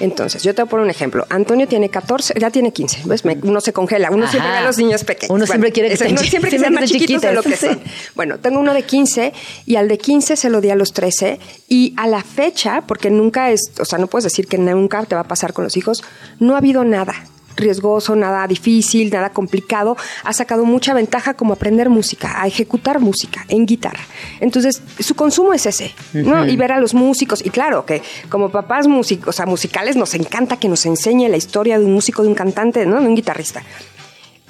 Entonces, 0.01 0.43
yo 0.43 0.53
te 0.55 0.61
voy 0.61 0.67
a 0.67 0.69
poner 0.69 0.83
un 0.85 0.89
ejemplo. 0.89 1.25
Antonio 1.29 1.67
tiene 1.67 1.89
14, 1.89 2.33
ya 2.39 2.49
tiene 2.49 2.73
15. 2.73 3.03
¿ves? 3.05 3.23
Me- 3.25 3.37
uno 3.43 3.61
se 3.61 3.71
congela. 3.71 4.09
Uno 4.11 4.23
Ajá. 4.23 4.31
siempre 4.31 4.51
ve 4.51 4.57
a 4.57 4.61
los 4.63 4.77
niños 4.77 5.03
pequeños. 5.03 5.33
Uno 5.35 5.45
siempre 5.45 5.71
quiere 5.71 5.89
que 5.89 5.93
estén 5.95 6.11
uno 6.13 6.21
siempre 6.21 6.49
que 6.51 6.59
sean 6.59 6.73
más 6.73 6.89
chiquitos 6.89 7.21
de 7.21 7.33
lo 7.33 7.43
que 7.43 7.51
chiquitos, 7.53 7.75
son. 7.75 7.81
Bueno, 8.15 8.39
tengo 8.39 8.59
uno 8.59 8.73
de 8.73 8.83
15 8.83 9.33
y 9.65 9.75
al 9.75 9.87
de 9.87 9.97
15 9.97 10.35
se 10.35 10.49
lo 10.49 10.59
di 10.61 10.69
a 10.69 10.75
los 10.75 10.93
13 10.93 11.39
y 11.69 11.93
a 11.97 12.07
la 12.07 12.23
fecha, 12.23 12.81
porque 12.87 13.09
nunca 13.09 13.51
es, 13.51 13.71
o 13.79 13.85
sea, 13.85 13.99
no 13.99 14.07
puedes 14.07 14.23
decir 14.25 14.47
que 14.47 14.57
nunca 14.57 15.03
te 15.05 15.15
va 15.15 15.21
a 15.21 15.27
pasar 15.27 15.53
con 15.53 15.63
los 15.63 15.77
hijos, 15.77 16.03
no 16.39 16.55
ha 16.55 16.57
habido 16.57 16.83
nada 16.83 17.13
riesgoso, 17.55 18.15
nada 18.15 18.47
difícil, 18.47 19.09
nada 19.11 19.29
complicado, 19.29 19.97
ha 20.23 20.33
sacado 20.33 20.65
mucha 20.65 20.93
ventaja 20.93 21.33
como 21.33 21.53
aprender 21.53 21.89
música, 21.89 22.41
a 22.41 22.47
ejecutar 22.47 22.99
música 22.99 23.45
en 23.47 23.65
guitarra. 23.65 24.03
Entonces, 24.39 24.81
su 24.99 25.15
consumo 25.15 25.53
es 25.53 25.65
ese, 25.65 25.93
¿no? 26.13 26.45
Y 26.45 26.55
ver 26.55 26.71
a 26.71 26.79
los 26.79 26.93
músicos, 26.93 27.45
y 27.45 27.49
claro 27.49 27.85
que 27.85 28.01
como 28.29 28.49
papás 28.49 28.87
músicos, 28.87 29.29
o 29.29 29.31
sea, 29.31 29.45
musicales, 29.45 29.95
nos 29.95 30.13
encanta 30.13 30.57
que 30.57 30.69
nos 30.69 30.85
enseñe 30.85 31.27
la 31.29 31.37
historia 31.37 31.79
de 31.79 31.85
un 31.85 31.93
músico, 31.93 32.23
de 32.23 32.29
un 32.29 32.35
cantante, 32.35 32.85
¿no? 32.85 32.99
De 32.99 33.07
un 33.07 33.15
guitarrista. 33.15 33.63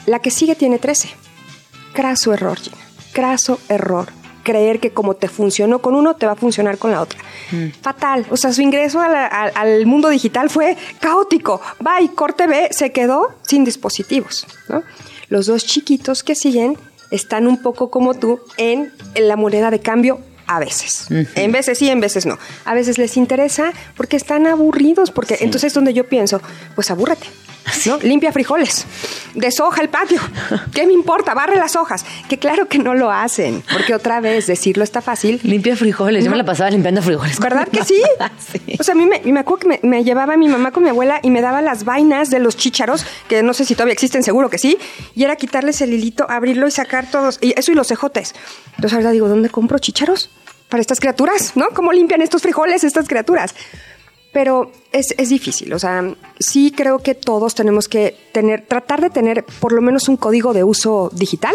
La 0.05 0.19
que 0.19 0.31
sigue 0.31 0.55
tiene 0.55 0.79
13. 0.79 1.09
Craso 1.93 2.33
error, 2.33 2.57
Gina. 2.57 2.77
Craso 3.13 3.59
error. 3.69 4.20
Creer 4.43 4.79
que 4.79 4.91
como 4.91 5.13
te 5.15 5.27
funcionó 5.27 5.79
con 5.79 5.93
uno, 5.95 6.15
te 6.15 6.25
va 6.25 6.31
a 6.33 6.35
funcionar 6.35 6.77
con 6.77 6.91
la 6.91 7.01
otra. 7.01 7.19
Fatal. 7.81 8.25
O 8.29 8.37
sea, 8.37 8.51
su 8.53 8.61
ingreso 8.61 8.99
a 9.01 9.07
la- 9.09 9.25
al, 9.27 9.51
al 9.55 9.85
mundo 9.85 10.09
digital 10.09 10.49
fue 10.49 10.77
caótico. 10.99 11.61
Bye, 11.79 12.13
corte 12.15 12.47
B, 12.47 12.69
se 12.71 12.91
quedó 12.91 13.33
sin 13.43 13.63
dispositivos. 13.65 14.47
¿no? 14.69 14.83
Los 15.29 15.45
dos 15.45 15.65
chiquitos 15.65 16.23
que 16.23 16.35
siguen 16.35 16.77
están 17.11 17.45
un 17.47 17.61
poco 17.61 17.89
como 17.91 18.13
tú 18.13 18.39
en, 18.57 18.91
en 19.15 19.27
la 19.27 19.35
moneda 19.35 19.69
de 19.71 19.79
cambio 19.79 20.19
a 20.47 20.59
veces. 20.59 21.05
En 21.35 21.51
veces 21.53 21.77
sí, 21.77 21.89
en 21.89 22.01
veces 22.01 22.25
no. 22.25 22.37
A 22.65 22.73
veces 22.73 22.97
les 22.97 23.15
interesa 23.15 23.71
porque 23.95 24.17
están 24.17 24.47
aburridos, 24.47 25.09
porque 25.11 25.37
entonces 25.39 25.67
es 25.69 25.73
donde 25.73 25.93
yo 25.93 26.07
pienso, 26.09 26.41
pues 26.75 26.91
abúrrate. 26.91 27.25
¿No? 27.85 27.97
Limpia 27.97 28.31
frijoles, 28.31 28.85
deshoja 29.33 29.81
el 29.81 29.89
patio. 29.89 30.19
¿Qué 30.73 30.85
me 30.85 30.93
importa? 30.93 31.33
Barre 31.33 31.55
las 31.55 31.75
hojas. 31.75 32.05
Que 32.29 32.37
claro 32.37 32.67
que 32.67 32.79
no 32.79 32.93
lo 32.93 33.11
hacen, 33.11 33.63
porque 33.71 33.93
otra 33.93 34.19
vez 34.19 34.47
decirlo 34.47 34.83
está 34.83 35.01
fácil. 35.01 35.39
Limpia 35.43 35.75
frijoles. 35.75 36.25
Yo 36.25 36.31
me 36.31 36.37
la 36.37 36.45
pasaba 36.45 36.69
limpiando 36.69 37.01
frijoles. 37.01 37.39
¿Verdad 37.39 37.67
que 37.67 37.83
sí? 37.83 38.01
sí. 38.51 38.77
O 38.79 38.83
sea, 38.83 38.93
a 38.93 38.97
mí 38.97 39.05
me, 39.05 39.21
me 39.31 39.39
acuerdo 39.39 39.61
que 39.61 39.67
me, 39.67 39.79
me 39.83 40.03
llevaba 40.03 40.37
mi 40.37 40.47
mamá 40.47 40.71
con 40.71 40.83
mi 40.83 40.89
abuela 40.89 41.19
y 41.23 41.29
me 41.29 41.41
daba 41.41 41.61
las 41.61 41.83
vainas 41.85 42.29
de 42.29 42.39
los 42.39 42.57
chícharos, 42.57 43.05
que 43.27 43.43
no 43.43 43.53
sé 43.53 43.65
si 43.65 43.75
todavía 43.75 43.93
existen, 43.93 44.23
seguro 44.23 44.49
que 44.49 44.57
sí, 44.57 44.77
y 45.15 45.23
era 45.23 45.35
quitarles 45.35 45.81
el 45.81 45.93
hilito, 45.93 46.29
abrirlo 46.29 46.67
y 46.67 46.71
sacar 46.71 47.09
todos, 47.09 47.37
y 47.41 47.53
eso 47.57 47.71
y 47.71 47.75
los 47.75 47.91
ejotes. 47.91 48.33
Entonces 48.75 48.97
ahora 48.97 49.11
digo, 49.11 49.27
¿dónde 49.27 49.49
compro 49.49 49.79
chícharos? 49.79 50.29
Para 50.69 50.79
estas 50.79 51.01
criaturas, 51.01 51.53
¿no? 51.55 51.67
¿Cómo 51.73 51.91
limpian 51.91 52.21
estos 52.21 52.41
frijoles 52.41 52.85
estas 52.85 53.07
criaturas? 53.07 53.53
Pero 54.33 54.71
es, 54.93 55.13
es 55.17 55.29
difícil, 55.29 55.73
o 55.73 55.79
sea, 55.79 56.15
sí 56.39 56.71
creo 56.75 56.99
que 56.99 57.15
todos 57.15 57.53
tenemos 57.53 57.87
que 57.89 58.15
tener, 58.31 58.65
tratar 58.65 59.01
de 59.01 59.09
tener 59.09 59.43
por 59.59 59.73
lo 59.73 59.81
menos 59.81 60.07
un 60.07 60.15
código 60.15 60.53
de 60.53 60.63
uso 60.63 61.09
digital. 61.13 61.53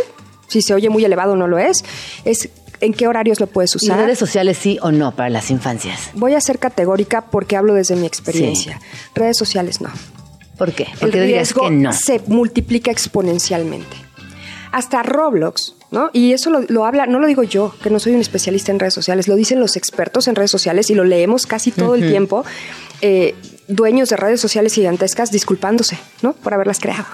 Si 0.49 0.61
se 0.63 0.75
oye 0.75 0.91
muy 0.91 1.05
elevado, 1.05 1.37
no 1.37 1.49
lo 1.49 1.59
es. 1.59 1.85
Es 2.25 2.51
en 2.81 2.93
qué 2.93 3.09
horarios 3.09 3.41
lo 3.41 3.47
puedes 3.47 3.73
¿Y 3.75 3.87
usar. 3.87 3.99
redes 3.99 4.19
sociales 4.19 4.59
sí 4.59 4.79
o 4.83 4.93
no 4.93 5.17
para 5.17 5.31
las 5.31 5.51
infancias? 5.51 6.11
Voy 6.15 6.35
a 6.35 6.41
ser 6.41 6.59
categórica 6.59 7.23
porque 7.31 7.57
hablo 7.57 7.73
desde 7.75 7.97
mi 7.97 8.07
experiencia. 8.07 8.79
Redes 9.15 9.39
sociales 9.39 9.81
no. 9.81 9.91
¿Por 10.59 10.73
qué? 10.73 10.85
El 10.85 10.99
Porque 11.01 11.21
dirías 11.21 11.49
riesgo 11.55 11.63
que 11.63 11.71
no. 11.71 11.93
se 11.95 12.21
multiplica 12.27 12.91
exponencialmente. 12.91 13.97
Hasta 14.73 15.03
Roblox, 15.03 15.75
¿no? 15.91 16.11
Y 16.13 16.33
eso 16.33 16.51
lo, 16.51 16.61
lo 16.69 16.85
habla, 16.85 17.07
no 17.07 17.19
lo 17.19 17.27
digo 17.27 17.43
yo, 17.43 17.75
que 17.83 17.91
no 17.91 17.99
soy 17.99 18.15
un 18.15 18.21
especialista 18.21 18.73
en 18.73 18.79
redes 18.79 18.95
sociales, 18.95 19.29
lo 19.29 19.37
dicen 19.37 19.61
los 19.61 19.77
expertos 19.77 20.29
en 20.29 20.35
redes 20.35 20.51
sociales 20.51 20.91
y 20.91 20.95
lo 20.95 21.05
leemos 21.05 21.47
casi 21.47 21.71
todo 21.71 21.95
el 21.95 22.09
tiempo. 22.09 22.45
Eh, 23.01 23.35
dueños 23.69 24.09
de 24.11 24.17
redes 24.17 24.41
sociales 24.41 24.73
gigantescas 24.75 25.31
disculpándose, 25.31 25.99
¿no? 26.23 26.33
Por 26.35 26.55
haberlas 26.55 26.79
creado. 26.81 27.07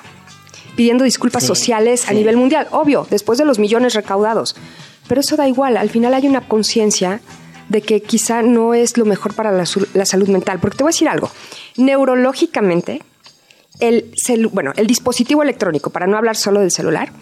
Pidiendo 0.77 1.05
disculpas 1.05 1.43
Sí, 1.43 1.49
sociales 1.49 2.09
a 2.09 2.13
nivel 2.13 2.37
mundial, 2.37 2.67
obvio, 2.71 3.07
después 3.11 3.39
de 3.39 3.45
los 3.45 3.59
millones 3.59 3.95
recaudados. 3.95 4.57
Pero 5.09 5.21
eso 5.21 5.37
da 5.37 5.47
igual, 5.49 5.77
al 5.77 5.91
final 5.91 6.15
hay 6.15 6.27
una 6.27 6.47
conciencia 6.49 7.21
de 7.69 7.83
que 7.83 8.01
quizá 8.03 8.43
no 8.43 8.73
es 8.75 8.97
lo 8.97 9.05
mejor 9.05 9.35
para 9.35 9.51
la, 9.53 9.65
la 9.95 10.07
salud 10.07 10.29
mental. 10.29 10.59
Porque 10.61 10.77
te 10.79 10.83
voy 10.85 10.91
a 10.91 10.95
decir 10.95 11.09
algo, 11.09 11.31
neurológicamente, 11.77 13.03
el, 13.81 14.13
celu- 14.13 14.51
bueno, 14.53 14.73
el 14.77 14.87
dispositivo 14.87 15.43
electrónico, 15.43 15.91
para 15.91 16.07
no 16.07 16.17
hablar 16.17 16.37
solo 16.37 16.61
del 16.61 16.71
celular, 16.71 17.13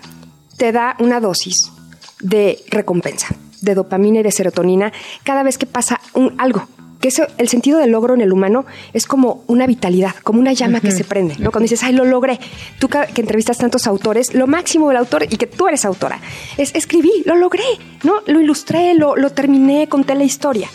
te 0.60 0.72
da 0.72 0.94
una 0.98 1.20
dosis 1.20 1.72
de 2.20 2.62
recompensa, 2.68 3.28
de 3.62 3.74
dopamina 3.74 4.20
y 4.20 4.22
de 4.22 4.30
serotonina 4.30 4.92
cada 5.24 5.42
vez 5.42 5.56
que 5.56 5.64
pasa 5.64 5.98
un, 6.12 6.34
algo. 6.36 6.68
Que 7.00 7.08
eso, 7.08 7.22
el 7.38 7.48
sentido 7.48 7.78
del 7.78 7.92
logro 7.92 8.12
en 8.12 8.20
el 8.20 8.30
humano 8.30 8.66
es 8.92 9.06
como 9.06 9.42
una 9.46 9.66
vitalidad, 9.66 10.14
como 10.22 10.38
una 10.38 10.52
llama 10.52 10.82
que 10.82 10.90
se 10.90 11.02
prende. 11.02 11.36
¿no? 11.38 11.50
Cuando 11.50 11.64
dices, 11.64 11.82
ay, 11.82 11.94
lo 11.94 12.04
logré. 12.04 12.38
Tú 12.78 12.88
que 12.88 13.22
entrevistas 13.22 13.56
tantos 13.56 13.86
autores, 13.86 14.34
lo 14.34 14.46
máximo 14.46 14.88
del 14.88 14.98
autor 14.98 15.22
y 15.30 15.38
que 15.38 15.46
tú 15.46 15.66
eres 15.66 15.86
autora 15.86 16.20
es 16.58 16.74
escribí, 16.74 17.10
lo 17.24 17.36
logré, 17.36 17.64
¿no? 18.04 18.16
Lo 18.26 18.38
ilustré, 18.38 18.92
lo, 18.92 19.16
lo 19.16 19.30
terminé, 19.30 19.88
conté 19.88 20.14
la 20.14 20.24
historia. 20.24 20.68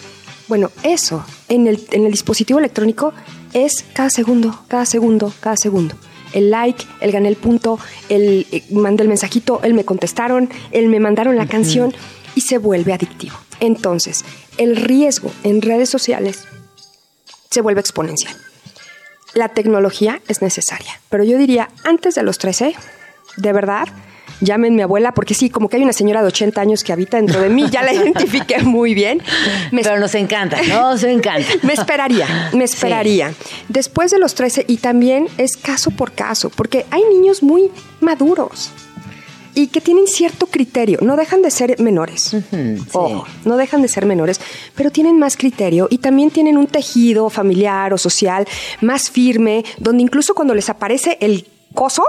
Bueno, 0.48 0.72
eso 0.82 1.24
en 1.48 1.68
el, 1.68 1.80
en 1.92 2.06
el 2.06 2.12
dispositivo 2.12 2.58
electrónico 2.58 3.14
es 3.54 3.86
cada 3.94 4.10
segundo, 4.10 4.64
cada 4.68 4.88
segundo, 4.88 5.32
cada 5.42 5.58
segundo. 5.58 5.96
El 6.36 6.52
like, 6.52 6.86
el 7.02 7.12
gané 7.12 7.30
el 7.30 7.36
punto, 7.36 7.80
el 8.10 8.46
eh, 8.52 8.64
mandé 8.70 9.02
el 9.02 9.10
mensajito, 9.10 9.62
el 9.64 9.74
me 9.74 9.86
contestaron, 9.86 10.50
el 10.72 10.90
me 10.90 11.00
mandaron 11.00 11.36
la 11.36 11.48
canción 11.48 11.96
y 12.36 12.42
se 12.42 12.60
vuelve 12.60 12.94
adictivo. 12.94 13.36
Entonces, 13.60 14.24
el 14.58 14.76
riesgo 14.76 15.32
en 15.44 15.64
redes 15.64 15.90
sociales 15.90 16.44
se 17.50 17.62
vuelve 17.62 17.80
exponencial. 17.80 18.36
La 19.34 19.50
tecnología 19.50 20.22
es 20.28 20.42
necesaria, 20.42 21.00
pero 21.10 21.24
yo 21.24 21.38
diría 21.38 21.70
antes 21.84 22.16
de 22.16 22.24
los 22.24 22.38
13, 22.38 22.76
de 23.38 23.54
verdad, 23.54 23.88
llámenme 24.42 24.84
abuela, 24.84 25.14
porque 25.14 25.34
sí, 25.34 25.50
como 25.50 25.70
que 25.70 25.78
hay 25.78 25.84
una 25.84 25.94
señora 25.94 26.22
de 26.22 26.28
80 26.28 26.60
años 26.62 26.84
que 26.84 26.94
habita 26.94 27.18
dentro 27.18 27.42
de 27.42 27.50
mí, 27.50 27.70
ya 27.70 27.84
la 27.84 27.94
identifiqué 27.94 28.62
muy 28.64 28.94
bien. 28.94 29.22
Me 29.72 29.82
Pero 29.82 30.00
nos 30.00 30.16
encanta, 30.16 30.62
nos 30.64 31.04
encanta. 31.04 31.48
me 31.64 31.74
esperaría, 31.74 32.50
me 32.54 32.64
esperaría. 32.64 33.34
Después 33.70 34.12
de 34.12 34.20
los 34.20 34.36
13, 34.36 34.66
y 34.68 34.78
también 34.78 35.28
es 35.38 35.58
caso 35.58 35.92
por 35.92 36.14
caso, 36.14 36.50
porque 36.50 36.86
hay 36.92 37.04
niños 37.12 37.44
muy 37.44 37.72
maduros 38.00 38.72
y 39.56 39.68
que 39.68 39.82
tienen 39.82 40.06
cierto 40.06 40.48
criterio, 40.48 41.00
no 41.02 41.16
dejan 41.16 41.42
de 41.42 41.50
ser 41.50 41.80
menores. 41.80 42.36
Ojo, 42.92 43.26
no 43.46 43.58
dejan 43.58 43.82
de 43.82 43.88
ser 43.88 44.06
menores, 44.06 44.40
pero 44.76 44.92
tienen 44.92 45.18
más 45.18 45.38
criterio 45.38 45.88
y 45.90 46.00
también 46.00 46.30
tienen 46.30 46.58
un 46.58 46.68
tejido 46.68 47.30
familiar 47.30 47.94
o 47.94 47.98
social 47.98 48.46
más 48.82 49.10
firme, 49.10 49.64
donde 49.78 50.04
incluso 50.04 50.36
cuando 50.36 50.54
les 50.54 50.70
aparece 50.70 51.18
el 51.22 51.48
coso, 51.74 52.04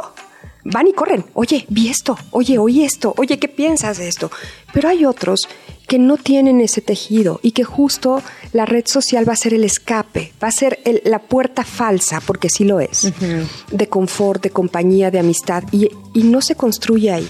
van 0.73 0.87
y 0.89 0.93
corren. 0.93 1.25
Oye, 1.35 1.64
vi 1.69 1.89
esto, 1.89 2.17
oye, 2.31 2.59
oí 2.59 2.85
esto, 2.85 3.14
oye, 3.17 3.39
¿qué 3.39 3.49
piensas 3.49 3.99
de 3.99 4.09
esto? 4.09 4.31
Pero 4.73 4.89
hay 4.89 5.05
otros 5.05 5.49
que 5.89 5.99
no 5.99 6.17
tienen 6.17 6.61
ese 6.61 6.81
tejido 6.81 7.39
y 7.43 7.53
que 7.53 7.62
justo 7.64 8.23
la 8.53 8.67
red 8.67 8.85
social 8.87 9.29
va 9.29 9.35
a 9.35 9.37
ser 9.37 9.55
el 9.55 9.62
escape, 9.64 10.33
va 10.43 10.49
a 10.49 10.53
ser 10.53 10.81
el- 10.85 11.01
la 11.05 11.21
puerta 11.21 11.62
falsa, 11.64 12.21
porque 12.27 12.49
sí 12.51 12.64
lo 12.64 12.81
es, 12.81 13.12
de 13.71 13.89
confort, 13.89 14.43
de 14.43 14.51
compañía, 14.51 15.11
de 15.11 15.21
amistad, 15.21 15.62
y, 15.73 15.89
y 16.12 16.25
no 16.25 16.41
se 16.43 16.57
construye 16.57 17.12
ahí. 17.12 17.29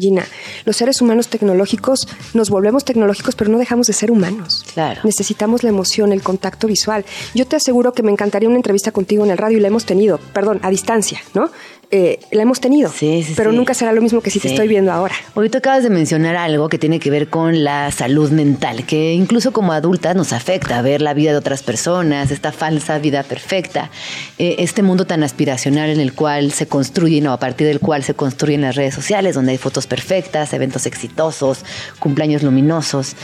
Gina, 0.00 0.24
los 0.64 0.76
seres 0.76 1.00
humanos 1.02 1.26
tecnológicos 1.26 2.06
nos 2.32 2.50
volvemos 2.50 2.84
tecnológicos, 2.84 3.34
pero 3.34 3.50
no 3.50 3.58
dejamos 3.58 3.88
de 3.88 3.92
ser 3.94 4.12
humanos. 4.12 4.64
Claro. 4.72 5.00
Necesitamos 5.02 5.64
la 5.64 5.70
emoción, 5.70 6.12
el 6.12 6.22
contacto 6.22 6.68
visual. 6.68 7.04
Yo 7.34 7.48
te 7.48 7.56
aseguro 7.56 7.92
que 7.92 8.04
me 8.04 8.12
encantaría 8.12 8.48
una 8.48 8.58
entrevista 8.58 8.92
contigo 8.92 9.24
en 9.24 9.32
el 9.32 9.38
radio 9.38 9.58
y 9.58 9.60
la 9.60 9.66
hemos 9.66 9.86
tenido, 9.86 10.18
perdón, 10.32 10.60
a 10.62 10.70
distancia, 10.70 11.20
¿no? 11.34 11.50
Eh, 11.90 12.20
la 12.32 12.42
hemos 12.42 12.60
tenido, 12.60 12.90
Sí, 12.90 13.22
sí, 13.22 13.32
pero 13.34 13.50
sí. 13.50 13.56
nunca 13.56 13.72
será 13.72 13.92
lo 13.92 14.02
mismo 14.02 14.20
que 14.20 14.30
si 14.30 14.38
te 14.40 14.48
estoy 14.48 14.68
viendo 14.68 14.92
ahora. 14.92 15.14
Tú 15.34 15.56
acabas 15.56 15.82
de 15.82 15.88
mencionar 15.88 16.36
algo 16.36 16.68
que 16.68 16.78
tiene 16.78 17.00
que 17.00 17.10
ver 17.10 17.30
con 17.30 17.64
la 17.64 17.90
salud 17.92 18.30
mental, 18.30 18.84
que 18.84 19.14
incluso 19.14 19.52
como 19.54 19.72
adultas 19.72 20.14
nos 20.14 20.34
afecta 20.34 20.82
ver 20.82 21.00
la 21.00 21.14
vida 21.14 21.30
de 21.30 21.38
otras 21.38 21.62
personas, 21.62 22.30
esta 22.30 22.52
falsa 22.52 22.98
vida 22.98 23.22
perfecta, 23.22 23.90
eh, 24.38 24.56
este 24.58 24.82
mundo 24.82 25.06
tan 25.06 25.22
aspiracional 25.22 25.88
en 25.88 26.00
el 26.00 26.12
cual 26.12 26.52
se 26.52 26.68
construyen 26.68 27.26
o 27.26 27.32
a 27.32 27.38
partir 27.38 27.66
del 27.66 27.80
cual 27.80 28.02
se 28.04 28.12
construyen 28.12 28.60
las 28.60 28.76
redes 28.76 28.94
sociales, 28.94 29.34
donde 29.34 29.52
hay 29.52 29.58
fotos 29.58 29.86
perfectas, 29.86 30.52
eventos 30.52 30.84
exitosos, 30.84 31.64
cumpleaños 31.98 32.42
luminosos. 32.42 33.16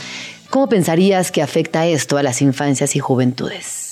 ¿Cómo 0.49 0.69
pensarías 0.69 1.31
que 1.31 1.43
afecta 1.43 1.85
esto 1.85 2.17
a 2.17 2.23
las 2.23 2.41
infancias 2.41 2.95
y 2.95 2.99
juventudes? 2.99 3.84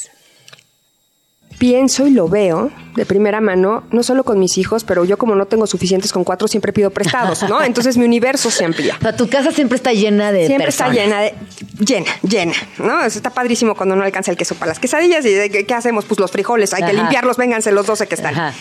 Pienso 1.64 2.06
y 2.06 2.10
lo 2.12 2.28
veo 2.28 2.72
de 2.94 3.06
primera 3.06 3.40
mano, 3.40 3.86
no 3.90 4.04
solo 4.04 4.26
con 4.26 4.38
mis 4.38 4.58
hijos, 4.58 4.84
pero 4.84 5.06
yo 5.06 5.18
como 5.18 5.34
no 5.34 5.46
tengo 5.46 5.66
suficientes 5.66 6.12
con 6.12 6.26
cuatro, 6.26 6.50
siempre 6.50 6.74
pido 6.74 6.90
prestados, 6.90 7.44
¿no? 7.44 7.64
Entonces 7.64 7.96
mi 7.96 8.04
universo 8.04 8.52
se 8.52 8.66
amplía. 8.66 8.98
O 9.00 9.02
sea, 9.02 9.16
tu 9.16 9.30
casa 9.30 9.50
siempre 9.54 9.78
está 9.78 9.94
llena 9.94 10.34
de 10.34 10.46
Siempre 10.48 10.66
personas. 10.66 10.92
está 10.98 11.04
llena 11.06 11.22
de 11.22 11.34
llena, 11.80 12.12
llena, 12.22 12.54
¿no? 12.80 13.00
Eso 13.06 13.18
está 13.18 13.30
padrísimo 13.30 13.76
cuando 13.76 13.96
no 13.96 14.04
alcanza 14.04 14.30
el 14.30 14.36
queso 14.36 14.56
para 14.56 14.72
las 14.72 14.80
quesadillas 14.80 15.26
y 15.26 15.30
de- 15.32 15.66
¿qué, 15.66 15.74
hacemos? 15.74 16.04
Pues 16.04 16.20
los 16.20 16.32
frijoles, 16.32 16.74
hay 16.74 16.84
que 16.84 16.92
limpiarlos, 16.92 17.38
vénganse 17.38 17.72
los 17.72 17.86
12 17.86 18.08
que 18.08 18.16
están. 18.16 18.54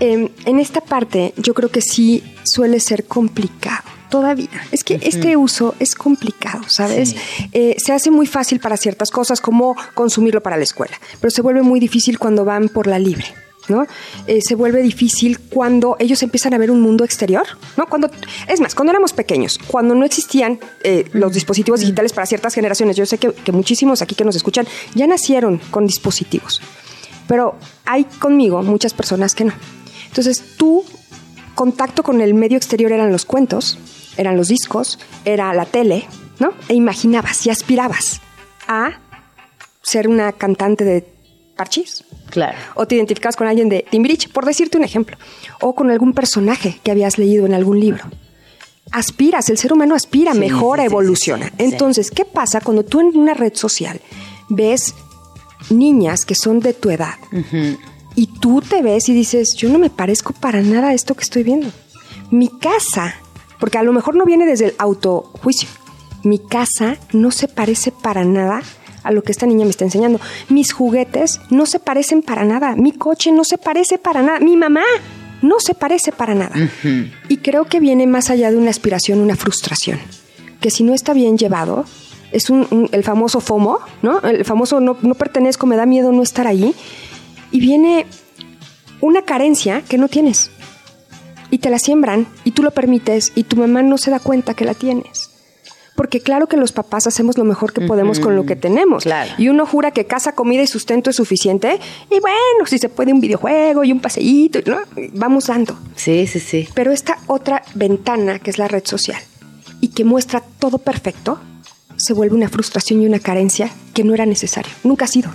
Eh, 0.00 0.30
en 0.46 0.58
esta 0.60 0.80
parte 0.80 1.34
yo 1.36 1.52
creo 1.52 1.68
que 1.68 1.82
sí 1.82 2.24
suele 2.44 2.80
ser 2.80 3.04
complicado 3.04 3.84
todavía. 4.08 4.48
Es 4.70 4.84
que 4.84 4.98
este 5.02 5.36
uso 5.36 5.74
es 5.78 5.94
complicado, 5.94 6.62
¿sabes? 6.68 7.14
Eh, 7.52 7.76
se 7.78 7.92
hace 7.92 8.10
muy 8.10 8.26
fácil 8.26 8.60
para 8.60 8.76
ciertas 8.76 9.10
cosas 9.10 9.40
como 9.40 9.76
consumirlo 9.94 10.42
para 10.42 10.56
la 10.56 10.64
escuela, 10.64 10.98
pero 11.20 11.30
se 11.30 11.42
vuelve 11.42 11.62
muy 11.62 11.80
difícil 11.80 12.18
cuando 12.18 12.44
van 12.44 12.68
por 12.68 12.86
la 12.86 12.98
libre. 12.98 13.26
¿no? 13.68 13.86
Eh, 14.26 14.40
se 14.42 14.54
vuelve 14.54 14.82
difícil 14.82 15.38
cuando 15.38 15.96
ellos 15.98 16.22
empiezan 16.22 16.54
a 16.54 16.58
ver 16.58 16.70
un 16.70 16.80
mundo 16.80 17.04
exterior, 17.04 17.46
¿no? 17.76 17.86
Cuando, 17.86 18.10
es 18.46 18.60
más, 18.60 18.74
cuando 18.74 18.92
éramos 18.92 19.12
pequeños, 19.12 19.58
cuando 19.66 19.94
no 19.94 20.04
existían 20.04 20.58
eh, 20.82 21.08
los 21.12 21.32
dispositivos 21.32 21.80
digitales 21.80 22.12
para 22.12 22.26
ciertas 22.26 22.54
generaciones, 22.54 22.96
yo 22.96 23.06
sé 23.06 23.18
que, 23.18 23.32
que 23.32 23.52
muchísimos 23.52 24.02
aquí 24.02 24.14
que 24.14 24.24
nos 24.24 24.36
escuchan 24.36 24.66
ya 24.94 25.06
nacieron 25.06 25.58
con 25.70 25.86
dispositivos, 25.86 26.60
pero 27.26 27.56
hay 27.86 28.04
conmigo 28.04 28.62
muchas 28.62 28.92
personas 28.92 29.34
que 29.34 29.44
no. 29.44 29.54
Entonces, 30.08 30.44
tu 30.56 30.84
contacto 31.54 32.02
con 32.02 32.20
el 32.20 32.34
medio 32.34 32.56
exterior 32.56 32.92
eran 32.92 33.10
los 33.12 33.24
cuentos, 33.24 33.78
eran 34.16 34.36
los 34.36 34.48
discos, 34.48 34.98
era 35.24 35.52
la 35.54 35.64
tele, 35.66 36.06
¿no? 36.38 36.52
E 36.68 36.74
imaginabas 36.74 37.46
y 37.46 37.50
aspirabas 37.50 38.20
a 38.66 38.98
ser 39.82 40.08
una 40.08 40.32
cantante 40.32 40.84
de 40.84 41.06
parchís. 41.56 42.04
Claro. 42.30 42.56
O 42.74 42.86
te 42.86 42.96
identificabas 42.96 43.36
con 43.36 43.46
alguien 43.46 43.68
de 43.68 43.84
Timbiriche, 43.90 44.28
por 44.28 44.44
decirte 44.44 44.76
un 44.78 44.84
ejemplo. 44.84 45.16
O 45.60 45.74
con 45.74 45.90
algún 45.90 46.12
personaje 46.12 46.80
que 46.82 46.90
habías 46.90 47.18
leído 47.18 47.46
en 47.46 47.54
algún 47.54 47.78
libro. 47.78 48.04
Aspiras, 48.90 49.48
el 49.50 49.58
ser 49.58 49.72
humano 49.72 49.94
aspira, 49.94 50.32
Sí, 50.32 50.38
mejora, 50.38 50.82
sí, 50.82 50.86
evoluciona. 50.86 51.46
sí. 51.46 51.52
Entonces, 51.58 52.10
¿qué 52.10 52.24
pasa 52.24 52.60
cuando 52.60 52.84
tú 52.84 53.00
en 53.00 53.16
una 53.16 53.34
red 53.34 53.54
social 53.54 54.00
ves 54.48 54.94
niñas 55.70 56.24
que 56.24 56.34
son 56.34 56.60
de 56.60 56.74
tu 56.74 56.90
edad 56.90 57.14
y 58.16 58.26
tú 58.26 58.60
te 58.60 58.82
ves 58.82 59.08
y 59.08 59.14
dices, 59.14 59.54
yo 59.56 59.68
no 59.68 59.78
me 59.78 59.90
parezco 59.90 60.32
para 60.32 60.60
nada 60.62 60.88
a 60.88 60.94
esto 60.94 61.14
que 61.14 61.22
estoy 61.22 61.42
viendo? 61.42 61.68
Mi 62.30 62.48
casa, 62.48 63.14
porque 63.60 63.78
a 63.78 63.82
lo 63.82 63.92
mejor 63.92 64.14
no 64.16 64.24
viene 64.24 64.46
desde 64.46 64.66
el 64.66 64.74
autojuicio, 64.78 65.68
mi 66.22 66.38
casa 66.38 66.96
no 67.12 67.30
se 67.30 67.48
parece 67.48 67.90
para 67.92 68.24
nada 68.24 68.62
a 69.02 69.10
lo 69.12 69.22
que 69.22 69.32
esta 69.32 69.44
niña 69.46 69.64
me 69.64 69.70
está 69.70 69.84
enseñando. 69.84 70.18
Mis 70.48 70.72
juguetes 70.72 71.38
no 71.50 71.66
se 71.66 71.78
parecen 71.78 72.22
para 72.22 72.44
nada. 72.46 72.74
Mi 72.74 72.92
coche 72.92 73.30
no 73.32 73.44
se 73.44 73.58
parece 73.58 73.98
para 73.98 74.22
nada. 74.22 74.40
Mi 74.40 74.56
mamá 74.56 74.82
no 75.42 75.60
se 75.60 75.74
parece 75.74 76.10
para 76.10 76.34
nada. 76.34 76.54
Y 77.28 77.36
creo 77.36 77.66
que 77.66 77.80
viene 77.80 78.06
más 78.06 78.30
allá 78.30 78.50
de 78.50 78.56
una 78.56 78.70
aspiración, 78.70 79.20
una 79.20 79.36
frustración. 79.36 79.98
Que 80.60 80.70
si 80.70 80.84
no 80.84 80.94
está 80.94 81.12
bien 81.12 81.36
llevado, 81.36 81.84
es 82.32 82.48
un, 82.48 82.66
un- 82.70 82.88
el 82.92 83.04
famoso 83.04 83.40
FOMO, 83.40 83.80
¿no? 84.00 84.20
El 84.22 84.46
famoso 84.46 84.80
no, 84.80 84.96
no 85.02 85.14
pertenezco, 85.14 85.66
me 85.66 85.76
da 85.76 85.84
miedo 85.84 86.10
no 86.10 86.22
estar 86.22 86.46
ahí. 86.46 86.74
Y 87.54 87.60
viene 87.60 88.04
una 89.00 89.22
carencia 89.22 89.82
que 89.88 89.96
no 89.96 90.08
tienes. 90.08 90.50
Y 91.52 91.58
te 91.58 91.70
la 91.70 91.78
siembran 91.78 92.26
y 92.42 92.50
tú 92.50 92.64
lo 92.64 92.72
permites 92.72 93.30
y 93.36 93.44
tu 93.44 93.54
mamá 93.54 93.80
no 93.80 93.96
se 93.96 94.10
da 94.10 94.18
cuenta 94.18 94.54
que 94.54 94.64
la 94.64 94.74
tienes. 94.74 95.30
Porque 95.94 96.18
claro 96.18 96.48
que 96.48 96.56
los 96.56 96.72
papás 96.72 97.06
hacemos 97.06 97.38
lo 97.38 97.44
mejor 97.44 97.72
que 97.72 97.82
podemos 97.82 98.18
con 98.18 98.34
lo 98.34 98.44
que 98.44 98.56
tenemos. 98.56 99.04
Claro. 99.04 99.30
Y 99.38 99.50
uno 99.50 99.66
jura 99.66 99.92
que 99.92 100.04
casa, 100.04 100.32
comida 100.32 100.62
y 100.62 100.66
sustento 100.66 101.10
es 101.10 101.16
suficiente. 101.16 101.78
Y 102.10 102.18
bueno, 102.18 102.66
si 102.66 102.78
se 102.78 102.88
puede 102.88 103.12
un 103.12 103.20
videojuego 103.20 103.84
y 103.84 103.92
un 103.92 104.00
paseíto, 104.00 104.58
¿no? 104.66 104.78
vamos 105.12 105.46
dando. 105.46 105.78
Sí, 105.94 106.26
sí, 106.26 106.40
sí. 106.40 106.68
Pero 106.74 106.90
esta 106.90 107.18
otra 107.28 107.62
ventana, 107.76 108.40
que 108.40 108.50
es 108.50 108.58
la 108.58 108.66
red 108.66 108.84
social, 108.84 109.22
y 109.80 109.90
que 109.90 110.02
muestra 110.02 110.42
todo 110.58 110.78
perfecto, 110.78 111.38
se 111.98 112.14
vuelve 112.14 112.34
una 112.34 112.48
frustración 112.48 113.00
y 113.02 113.06
una 113.06 113.20
carencia 113.20 113.70
que 113.92 114.02
no 114.02 114.12
era 114.12 114.26
necesario. 114.26 114.72
Nunca 114.82 115.04
ha 115.04 115.08
sido. 115.08 115.30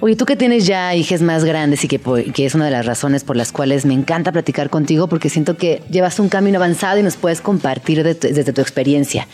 Oye, 0.00 0.14
tú 0.14 0.26
que 0.26 0.36
tienes 0.36 0.64
ya 0.64 0.94
hijas 0.94 1.22
más 1.22 1.44
grandes 1.44 1.82
y 1.84 1.88
que, 1.88 1.98
que 1.98 2.46
es 2.46 2.54
una 2.54 2.66
de 2.66 2.70
las 2.70 2.86
razones 2.86 3.24
por 3.24 3.36
las 3.36 3.50
cuales 3.50 3.84
me 3.84 3.94
encanta 3.94 4.30
platicar 4.30 4.70
contigo, 4.70 5.08
porque 5.08 5.28
siento 5.28 5.56
que 5.56 5.82
llevas 5.90 6.20
un 6.20 6.28
camino 6.28 6.58
avanzado 6.58 6.98
y 6.98 7.02
nos 7.02 7.16
puedes 7.16 7.40
compartir 7.40 8.04
de 8.04 8.14
tu- 8.14 8.28
desde 8.28 8.52
tu 8.52 8.60
experiencia. 8.60 9.26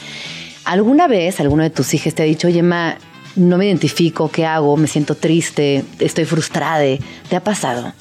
¿Alguna 0.65 1.07
vez 1.07 1.39
alguno 1.41 1.63
de 1.63 1.71
tus 1.71 1.93
hijas 1.93 2.15
te 2.15 2.23
ha 2.23 2.27
dicho, 2.27 2.49
oye, 2.49 2.63
ma, 2.63 2.97
no 3.37 3.59
me 3.59 3.67
identifico, 3.67 4.31
¿qué 4.31 4.47
hago? 4.47 4.77
Me 4.79 4.87
siento 4.87 5.15
triste, 5.17 5.85
estoy 5.99 6.25
frustrada. 6.25 6.83
¿Te 7.29 7.37
ha 7.37 7.41
pasado? 7.45 7.93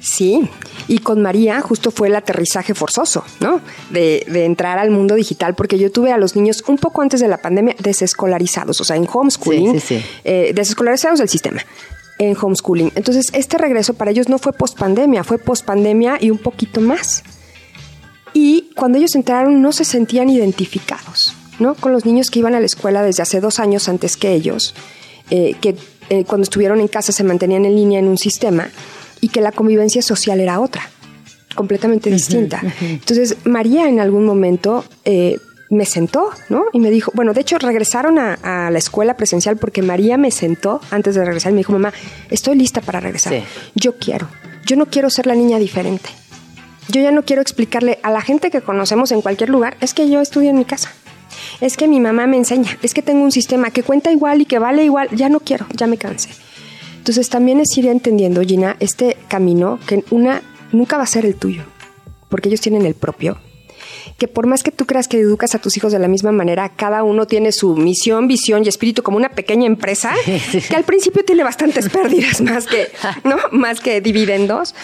Sí, 0.00 0.48
y 0.88 0.98
con 0.98 1.20
María 1.20 1.60
justo 1.60 1.90
fue 1.90 2.08
el 2.08 2.14
aterrizaje 2.16 2.74
forzoso, 2.74 3.24
¿no? 3.40 3.60
De, 3.90 4.24
de, 4.28 4.44
entrar 4.44 4.78
al 4.78 4.90
mundo 4.90 5.16
digital, 5.16 5.54
porque 5.56 5.78
yo 5.78 5.90
tuve 5.90 6.12
a 6.12 6.16
los 6.18 6.36
niños 6.36 6.62
un 6.68 6.78
poco 6.78 7.02
antes 7.02 7.18
de 7.20 7.26
la 7.28 7.38
pandemia 7.42 7.74
desescolarizados, 7.80 8.80
o 8.80 8.84
sea, 8.84 8.94
en 8.96 9.06
homeschooling, 9.12 9.72
Sí, 9.72 9.80
sí, 9.80 9.98
sí. 10.00 10.06
eh, 10.24 10.52
desescolarizados 10.54 11.18
del 11.18 11.28
sistema, 11.28 11.60
en 12.18 12.36
homeschooling. 12.40 12.92
Entonces, 12.94 13.26
este 13.32 13.58
regreso 13.58 13.94
para 13.94 14.10
ellos 14.10 14.28
no 14.28 14.38
fue 14.38 14.52
post 14.52 14.78
pandemia, 14.78 15.24
fue 15.24 15.38
post 15.38 15.64
pandemia 15.64 16.18
y 16.20 16.30
un 16.30 16.38
poquito 16.38 16.80
más. 16.80 17.22
Y 18.32 18.70
cuando 18.76 18.98
ellos 18.98 19.14
entraron 19.14 19.62
no 19.62 19.72
se 19.72 19.84
sentían 19.84 20.28
identificados, 20.28 21.34
¿no? 21.58 21.74
Con 21.74 21.92
los 21.92 22.04
niños 22.04 22.30
que 22.30 22.38
iban 22.38 22.54
a 22.54 22.60
la 22.60 22.66
escuela 22.66 23.02
desde 23.02 23.22
hace 23.22 23.40
dos 23.40 23.58
años 23.58 23.88
antes 23.88 24.16
que 24.16 24.32
ellos, 24.32 24.74
eh, 25.30 25.54
que 25.60 25.76
eh, 26.10 26.24
cuando 26.24 26.44
estuvieron 26.44 26.80
en 26.80 26.88
casa 26.88 27.12
se 27.12 27.24
mantenían 27.24 27.64
en 27.64 27.74
línea 27.74 27.98
en 27.98 28.08
un 28.08 28.18
sistema 28.18 28.68
y 29.20 29.28
que 29.28 29.40
la 29.40 29.52
convivencia 29.52 30.02
social 30.02 30.40
era 30.40 30.60
otra, 30.60 30.88
completamente 31.54 32.10
distinta. 32.10 32.62
Entonces, 32.80 33.36
María 33.44 33.88
en 33.88 34.00
algún 34.00 34.24
momento 34.24 34.84
eh, 35.04 35.38
me 35.68 35.86
sentó, 35.86 36.30
¿no? 36.48 36.64
Y 36.72 36.80
me 36.80 36.90
dijo, 36.90 37.10
bueno, 37.14 37.32
de 37.32 37.40
hecho 37.40 37.58
regresaron 37.58 38.18
a, 38.18 38.34
a, 38.34 38.70
la 38.70 38.78
escuela 38.78 39.16
presencial 39.16 39.56
porque 39.56 39.82
María 39.82 40.16
me 40.16 40.30
sentó 40.30 40.80
antes 40.90 41.14
de 41.14 41.24
regresar 41.24 41.50
y 41.50 41.54
me 41.54 41.60
dijo, 41.60 41.72
mamá, 41.72 41.92
estoy 42.30 42.56
lista 42.56 42.80
para 42.80 43.00
regresar. 43.00 43.32
Sí. 43.32 43.42
Yo 43.74 43.96
quiero, 43.98 44.28
yo 44.64 44.76
no 44.76 44.86
quiero 44.86 45.10
ser 45.10 45.26
la 45.26 45.34
niña 45.34 45.58
diferente. 45.58 46.08
Yo 46.88 47.00
ya 47.00 47.10
no 47.10 47.24
quiero 47.24 47.42
explicarle 47.42 47.98
a 48.02 48.10
la 48.10 48.20
gente 48.20 48.50
que 48.50 48.60
conocemos 48.60 49.10
en 49.10 49.20
cualquier 49.20 49.50
lugar, 49.50 49.76
es 49.80 49.92
que 49.92 50.08
yo 50.08 50.20
estudio 50.20 50.50
en 50.50 50.58
mi 50.58 50.64
casa. 50.64 50.92
Es 51.60 51.76
que 51.76 51.88
mi 51.88 52.00
mamá 52.00 52.26
me 52.26 52.36
enseña, 52.36 52.78
es 52.82 52.94
que 52.94 53.02
tengo 53.02 53.24
un 53.24 53.32
sistema 53.32 53.70
que 53.70 53.82
cuenta 53.82 54.12
igual 54.12 54.40
y 54.40 54.46
que 54.46 54.58
vale 54.58 54.84
igual, 54.84 55.08
ya 55.12 55.28
no 55.28 55.40
quiero, 55.40 55.66
ya 55.74 55.86
me 55.86 55.98
cansé. 55.98 56.30
Entonces 56.98 57.28
también 57.28 57.60
es 57.60 57.76
ir 57.76 57.86
entendiendo, 57.86 58.40
Gina, 58.42 58.76
este 58.80 59.16
camino 59.28 59.78
que 59.86 60.04
una 60.10 60.42
nunca 60.72 60.96
va 60.96 61.04
a 61.04 61.06
ser 61.06 61.26
el 61.26 61.34
tuyo, 61.34 61.64
porque 62.28 62.48
ellos 62.48 62.60
tienen 62.60 62.86
el 62.86 62.94
propio. 62.94 63.38
Que 64.18 64.28
por 64.28 64.46
más 64.46 64.62
que 64.62 64.70
tú 64.70 64.86
creas 64.86 65.08
que 65.08 65.18
educas 65.18 65.54
a 65.54 65.58
tus 65.58 65.76
hijos 65.76 65.92
de 65.92 65.98
la 65.98 66.08
misma 66.08 66.32
manera, 66.32 66.68
cada 66.70 67.02
uno 67.02 67.26
tiene 67.26 67.52
su 67.52 67.76
misión, 67.76 68.28
visión 68.28 68.64
y 68.64 68.68
espíritu 68.68 69.02
como 69.02 69.16
una 69.16 69.30
pequeña 69.30 69.66
empresa, 69.66 70.14
que 70.68 70.76
al 70.76 70.84
principio 70.84 71.24
tiene 71.24 71.44
bastantes 71.44 71.88
pérdidas 71.88 72.40
más 72.40 72.66
que, 72.66 72.88
¿no? 73.24 73.36
más 73.52 73.80
que 73.80 74.00
dividendos, 74.00 74.74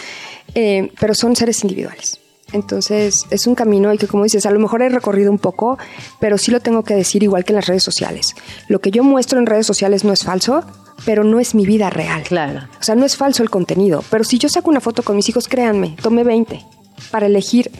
eh, 0.55 0.91
pero 0.99 1.13
son 1.13 1.35
seres 1.35 1.63
individuales. 1.63 2.19
Entonces 2.51 3.25
es 3.31 3.47
un 3.47 3.55
camino 3.55 3.91
y 3.93 3.97
que 3.97 4.07
como 4.07 4.23
dices, 4.23 4.45
a 4.45 4.51
lo 4.51 4.59
mejor 4.59 4.83
he 4.83 4.89
recorrido 4.89 5.31
un 5.31 5.39
poco, 5.39 5.77
pero 6.19 6.37
sí 6.37 6.51
lo 6.51 6.59
tengo 6.59 6.83
que 6.83 6.93
decir 6.93 7.23
igual 7.23 7.43
que 7.43 7.51
en 7.51 7.57
las 7.57 7.65
redes 7.65 7.83
sociales. 7.83 8.35
Lo 8.67 8.79
que 8.79 8.91
yo 8.91 9.03
muestro 9.03 9.39
en 9.39 9.47
redes 9.47 9.65
sociales 9.65 10.03
no 10.03 10.13
es 10.13 10.23
falso, 10.23 10.63
pero 11.05 11.23
no 11.23 11.39
es 11.39 11.55
mi 11.55 11.65
vida 11.65 11.89
real. 11.89 12.23
Claro. 12.23 12.67
O 12.79 12.83
sea, 12.83 12.95
no 12.95 13.05
es 13.05 13.17
falso 13.17 13.41
el 13.43 13.49
contenido, 13.49 14.03
pero 14.09 14.23
si 14.23 14.37
yo 14.37 14.49
saco 14.49 14.69
una 14.69 14.81
foto 14.81 15.01
con 15.01 15.15
mis 15.15 15.27
hijos, 15.29 15.47
créanme, 15.47 15.95
tomé 16.01 16.23
20 16.23 16.63
para 17.11 17.25
elegir 17.27 17.71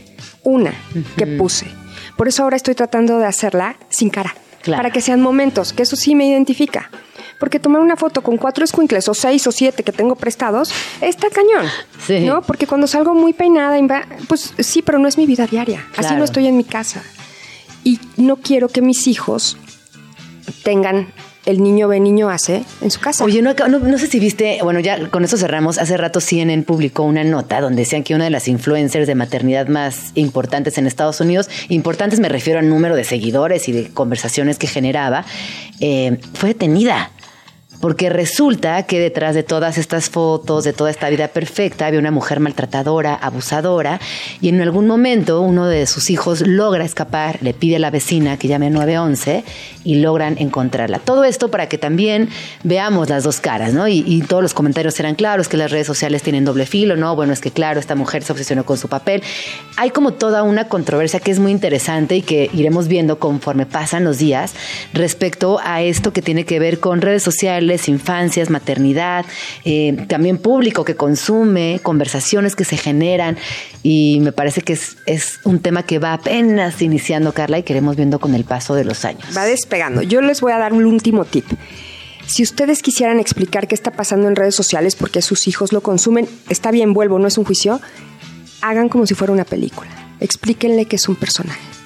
una 0.43 0.74
que 1.18 1.26
puse. 1.28 1.68
Por 2.18 2.28
eso 2.28 2.43
ahora 2.43 2.55
estoy 2.55 2.76
tratando 2.76 3.18
de 3.18 3.26
hacerla 3.26 3.76
sin 3.89 4.09
cara, 4.09 4.36
claro. 4.61 4.80
para 4.80 4.91
que 4.91 5.01
sean 5.01 5.22
momentos, 5.22 5.74
que 5.74 5.84
eso 5.84 5.95
sí 5.95 6.16
me 6.16 6.28
identifica. 6.28 6.89
Porque 7.39 7.59
tomar 7.59 7.82
una 7.82 7.97
foto 7.97 8.22
con 8.22 8.38
cuatro 8.38 8.64
escuincles 8.64 9.09
o 9.09 9.14
seis 9.14 9.45
o 9.47 9.51
siete 9.51 9.84
que 9.84 9.91
tengo 9.91 10.16
prestados 10.16 10.72
está 11.01 11.28
cañón. 11.30 11.70
Sí. 12.05 12.22
¿No? 12.22 12.41
Porque 12.41 12.68
cuando 12.68 12.88
salgo 12.88 13.14
muy 13.16 13.34
peinada, 13.34 13.78
pues 14.30 14.53
sí, 14.59 14.82
pero 14.82 14.99
no 14.99 15.07
es 15.07 15.18
mi 15.18 15.26
vida 15.26 15.45
diaria. 15.47 15.86
Claro. 15.91 16.07
Así 16.07 16.16
no 16.16 16.24
estoy 16.24 16.47
en 16.47 16.55
mi 16.55 16.64
casa. 16.64 17.03
Y 17.84 17.99
no 18.16 18.38
quiero 18.38 18.70
que 18.70 18.82
mis 18.82 19.07
hijos 19.07 19.57
tengan 20.64 21.11
el 21.46 21.62
niño 21.62 21.88
ve, 21.88 22.00
niño 22.00 22.30
hace 22.30 22.64
en 22.82 22.91
su 22.91 23.00
casa. 23.00 23.24
Oye, 23.24 23.41
no, 23.41 23.54
no, 23.54 23.80
no, 23.80 23.98
sé 23.98 24.08
si 24.08 24.20
viste, 24.20 24.60
bueno, 24.64 24.80
ya 24.80 25.10
con 25.10 25.24
eso 25.24 25.38
cerramos. 25.38 25.78
Hace 25.78 25.98
rato 25.98 26.20
CNN 26.20 26.64
publicó 26.64 27.04
una 27.04 27.24
nota 27.24 27.62
donde 27.62 27.82
decían 27.82 28.04
que 28.04 28.16
una 28.16 28.26
de 28.26 28.30
las 28.30 28.48
influencers 28.48 29.08
de 29.08 29.16
maternidad 29.16 29.68
más 29.68 30.12
importantes 30.16 30.78
en 30.78 30.88
Estados 30.88 31.20
Unidos, 31.20 31.50
importantes 31.70 32.20
me 32.20 32.30
refiero 32.30 32.60
al 32.60 32.70
número 32.70 32.96
de 32.96 33.04
seguidores 33.04 33.68
y 33.68 33.72
de 33.72 33.89
conversaciones 33.89 34.58
que 34.58 34.68
generaba, 34.68 35.26
eh, 35.80 36.20
fue 36.34 36.50
detenida. 36.50 37.12
Porque 37.84 38.09
resulta 38.09 38.84
que 38.84 38.97
detrás 38.97 39.36
de 39.36 39.43
todas 39.43 39.77
estas 39.77 40.09
fotos, 40.09 40.63
de 40.63 40.71
toda 40.71 40.89
esta 40.89 41.09
vida 41.09 41.27
perfecta, 41.27 41.86
había 41.86 41.99
una 41.99 42.11
mujer 42.11 42.39
maltratadora, 42.39 43.13
abusadora, 43.13 43.99
y 44.39 44.47
en 44.47 44.61
algún 44.61 44.88
momento 44.88 45.41
uno 45.41 45.67
de 45.67 45.86
sus 45.86 46.09
hijos 46.09 46.47
logra 46.47 46.86
escapar, 46.86 47.39
le 47.41 47.53
pide 47.53 47.75
a 47.75 47.79
la 47.79 47.91
vecina 47.91 48.38
que 48.38 48.47
llame 48.47 48.69
911 48.69 49.43
y 49.84 49.95
logran 49.95 50.38
encontrarla. 50.38 50.99
Todo 50.99 51.25
esto 51.25 51.51
para 51.51 51.67
que 51.67 51.77
también 51.77 52.29
veamos 52.63 53.09
las 53.09 53.25
dos 53.25 53.41
caras, 53.41 53.73
¿no? 53.73 53.89
Y, 53.89 54.23
todos 54.29 54.41
los 54.41 54.53
comentarios 54.53 54.97
eran 55.01 55.15
claros, 55.15 55.49
que 55.49 55.57
las 55.57 55.69
redes 55.69 55.86
sociales 55.86 56.23
tienen 56.23 56.45
doble 56.45 56.65
filo, 56.65 56.95
¿no? 56.95 57.17
Bueno, 57.17 57.34
es 57.34 57.41
que 57.41 57.51
claro, 57.51 57.81
esta 57.81 57.95
mujer 57.95 58.23
se 58.23 58.31
obsesionó 58.31 58.63
con 58.63 58.77
su 58.77 58.88
papel. 58.88 59.21
Hay 59.75 59.89
como 59.89 60.13
toda 60.13 60.43
una 60.43 60.69
controversia 60.69 61.19
que 61.19 61.31
es 61.31 61.39
muy 61.39 61.51
interesante 61.51 62.15
y 62.15 62.21
que 62.21 62.49
iremos 62.53 62.88
viendo 62.88 63.19
conforme 63.19 63.65
pasan 63.65 64.05
los 64.05 64.19
días 64.19 64.53
respecto 64.93 65.59
a 65.61 65.81
esto 65.81 66.13
que 66.13 66.21
tiene 66.21 66.45
que 66.45 66.59
ver 66.59 66.79
con 66.79 67.01
redes 67.01 67.23
sociales 67.23 67.72
infancias, 67.88 68.49
maternidad, 68.49 69.26
eh, 69.65 70.05
también 70.07 70.38
público 70.38 70.84
que 70.86 70.95
consume, 70.95 71.80
conversaciones 71.84 72.55
que 72.55 72.65
se 72.65 72.78
generan 72.78 73.38
y 73.84 74.19
me 74.21 74.32
parece 74.32 74.61
que 74.61 74.74
es, 74.74 74.97
es, 75.05 75.39
un 75.43 75.59
tema 75.59 75.84
que 75.84 75.99
va 75.99 76.13
apenas 76.13 76.82
iniciando, 76.82 77.34
Carla, 77.34 77.59
y 77.59 77.63
queremos 77.63 77.95
viendo 77.95 78.19
con 78.19 78.34
el 78.36 78.45
paso 78.45 78.76
de 78.76 78.86
los 78.86 79.05
años. 79.05 79.26
Va 79.36 79.45
despegando. 79.45 80.01
Yo 80.01 80.21
les 80.21 80.41
voy 80.41 80.51
a 80.51 80.57
dar 80.57 80.74
un 80.74 80.86
último 80.86 81.26
tip. 81.26 81.45
Si 82.26 82.43
ustedes 82.43 82.82
quisieran 82.82 83.19
explicar 83.19 83.67
qué 83.67 83.76
está 83.76 83.91
pasando 83.91 84.28
en 84.28 84.36
redes 84.36 84.55
sociales 84.55 84.95
porque 84.95 85.21
sus 85.21 85.47
hijos 85.47 85.74
lo 85.74 85.82
consumen, 85.82 86.28
está 86.49 86.71
bien, 86.71 86.93
vuelvo, 86.93 87.19
no 87.19 87.28
es 87.28 87.38
un 87.38 87.43
juicio, 87.43 87.82
hagan 88.61 88.89
como 88.89 89.05
si 89.05 89.13
fuera 89.13 89.34
una 89.34 89.43
película. 89.43 89.89
Explíquenle 90.19 90.86
que 90.86 90.95
es 90.95 91.09
un 91.09 91.15
personaje 91.15 91.82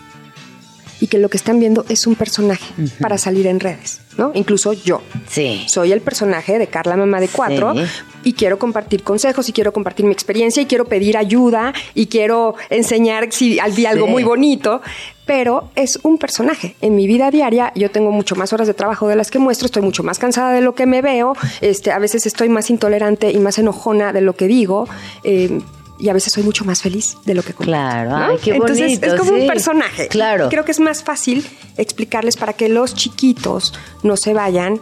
y 0.99 1.07
que 1.07 1.17
lo 1.17 1.29
que 1.29 1.37
están 1.37 1.59
viendo 1.59 1.85
es 1.89 2.07
un 2.07 2.15
personaje 2.15 2.73
uh 2.77 2.81
-huh. 2.81 2.97
para 2.99 3.17
salir 3.17 3.47
en 3.47 3.59
redes, 3.59 4.01
¿no? 4.17 4.31
Incluso 4.33 4.73
yo. 4.73 5.01
Sí. 5.29 5.63
Soy 5.67 5.91
el 5.91 6.01
personaje 6.01 6.57
de 6.59 6.67
Carla 6.67 6.97
Mamá 6.97 7.19
de 7.19 7.27
Cuatro 7.27 7.73
sí. 7.73 7.81
y 8.23 8.33
quiero 8.33 8.57
compartir 8.57 9.03
consejos 9.03 9.47
y 9.49 9.53
quiero 9.53 9.71
compartir 9.71 10.05
mi 10.05 10.11
experiencia 10.11 10.61
y 10.61 10.65
quiero 10.65 10.85
pedir 10.85 11.17
ayuda 11.17 11.73
y 11.93 12.07
quiero 12.07 12.55
enseñar 12.69 13.27
si 13.31 13.59
vi 13.75 13.85
algo 13.85 14.05
sí. 14.05 14.11
muy 14.11 14.23
bonito, 14.23 14.81
pero 15.25 15.69
es 15.75 15.99
un 16.03 16.17
personaje. 16.17 16.75
En 16.81 16.95
mi 16.95 17.05
vida 17.05 17.29
diaria 17.29 17.71
yo 17.75 17.91
tengo 17.91 18.11
mucho 18.11 18.35
más 18.35 18.53
horas 18.53 18.67
de 18.67 18.73
trabajo 18.73 19.07
de 19.07 19.15
las 19.15 19.29
que 19.29 19.39
muestro, 19.39 19.65
estoy 19.65 19.83
mucho 19.83 20.03
más 20.03 20.17
cansada 20.17 20.51
de 20.53 20.61
lo 20.61 20.73
que 20.73 20.85
me 20.85 21.01
veo, 21.01 21.35
este, 21.61 21.91
a 21.91 21.99
veces 21.99 22.25
estoy 22.25 22.49
más 22.49 22.69
intolerante 22.69 23.31
y 23.31 23.39
más 23.39 23.59
enojona 23.59 24.13
de 24.13 24.21
lo 24.21 24.33
que 24.35 24.47
digo. 24.47 24.87
Eh, 25.23 25.59
y 25.99 26.09
a 26.09 26.13
veces 26.13 26.33
soy 26.33 26.43
mucho 26.43 26.63
más 26.65 26.81
feliz 26.81 27.17
de 27.25 27.33
lo 27.33 27.41
que 27.43 27.53
comparto. 27.53 27.71
Claro, 27.71 28.09
¿no? 28.11 28.17
Ay, 28.17 28.37
qué 28.43 28.51
Entonces 28.51 28.79
bonito, 28.81 29.05
es 29.07 29.13
como 29.15 29.31
sí. 29.35 29.41
un 29.41 29.47
personaje. 29.47 30.07
Claro. 30.07 30.49
Creo 30.49 30.63
que 30.65 30.71
es 30.71 30.79
más 30.79 31.03
fácil 31.03 31.45
explicarles 31.77 32.37
para 32.37 32.53
que 32.53 32.69
los 32.69 32.93
chiquitos 32.93 33.73
no 34.03 34.15
se 34.17 34.33
vayan 34.33 34.79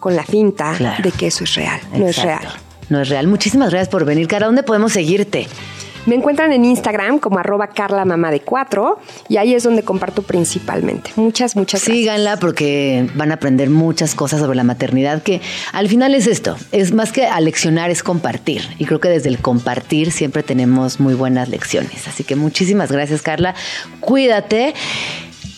con 0.00 0.14
la 0.16 0.24
finta 0.24 0.74
Claro. 0.76 1.02
de 1.02 1.10
que 1.10 1.26
eso 1.28 1.44
es 1.44 1.54
real. 1.54 1.80
No 1.92 2.06
es 2.06 2.22
real. 2.22 2.46
No 2.88 3.00
es 3.00 3.08
real. 3.08 3.26
Muchísimas 3.26 3.70
gracias 3.70 3.88
por 3.88 4.04
venir, 4.04 4.28
Cara. 4.28 4.46
¿Dónde 4.46 4.62
podemos 4.62 4.92
seguirte? 4.92 5.46
Me 6.08 6.14
encuentran 6.14 6.54
en 6.54 6.64
Instagram 6.64 7.18
como 7.18 7.38
arroba 7.38 7.66
Carla 7.66 8.06
Mamá 8.06 8.30
de 8.30 8.40
Cuatro 8.40 8.98
y 9.28 9.36
ahí 9.36 9.52
es 9.52 9.62
donde 9.62 9.82
comparto 9.82 10.22
principalmente. 10.22 11.10
Muchas, 11.16 11.54
muchas 11.54 11.82
gracias. 11.82 11.98
Síganla 11.98 12.38
porque 12.38 13.06
van 13.14 13.30
a 13.30 13.34
aprender 13.34 13.68
muchas 13.68 14.14
cosas 14.14 14.40
sobre 14.40 14.56
la 14.56 14.64
maternidad 14.64 15.22
que 15.22 15.42
al 15.70 15.86
final 15.86 16.14
es 16.14 16.26
esto, 16.26 16.56
es 16.72 16.94
más 16.94 17.12
que 17.12 17.26
aleccionar, 17.26 17.90
es 17.90 18.02
compartir. 18.02 18.62
Y 18.78 18.86
creo 18.86 19.00
que 19.00 19.10
desde 19.10 19.28
el 19.28 19.38
compartir 19.38 20.10
siempre 20.10 20.42
tenemos 20.42 20.98
muy 20.98 21.12
buenas 21.12 21.50
lecciones. 21.50 22.08
Así 22.08 22.24
que 22.24 22.36
muchísimas 22.36 22.90
gracias, 22.90 23.20
Carla. 23.20 23.54
Cuídate. 24.00 24.72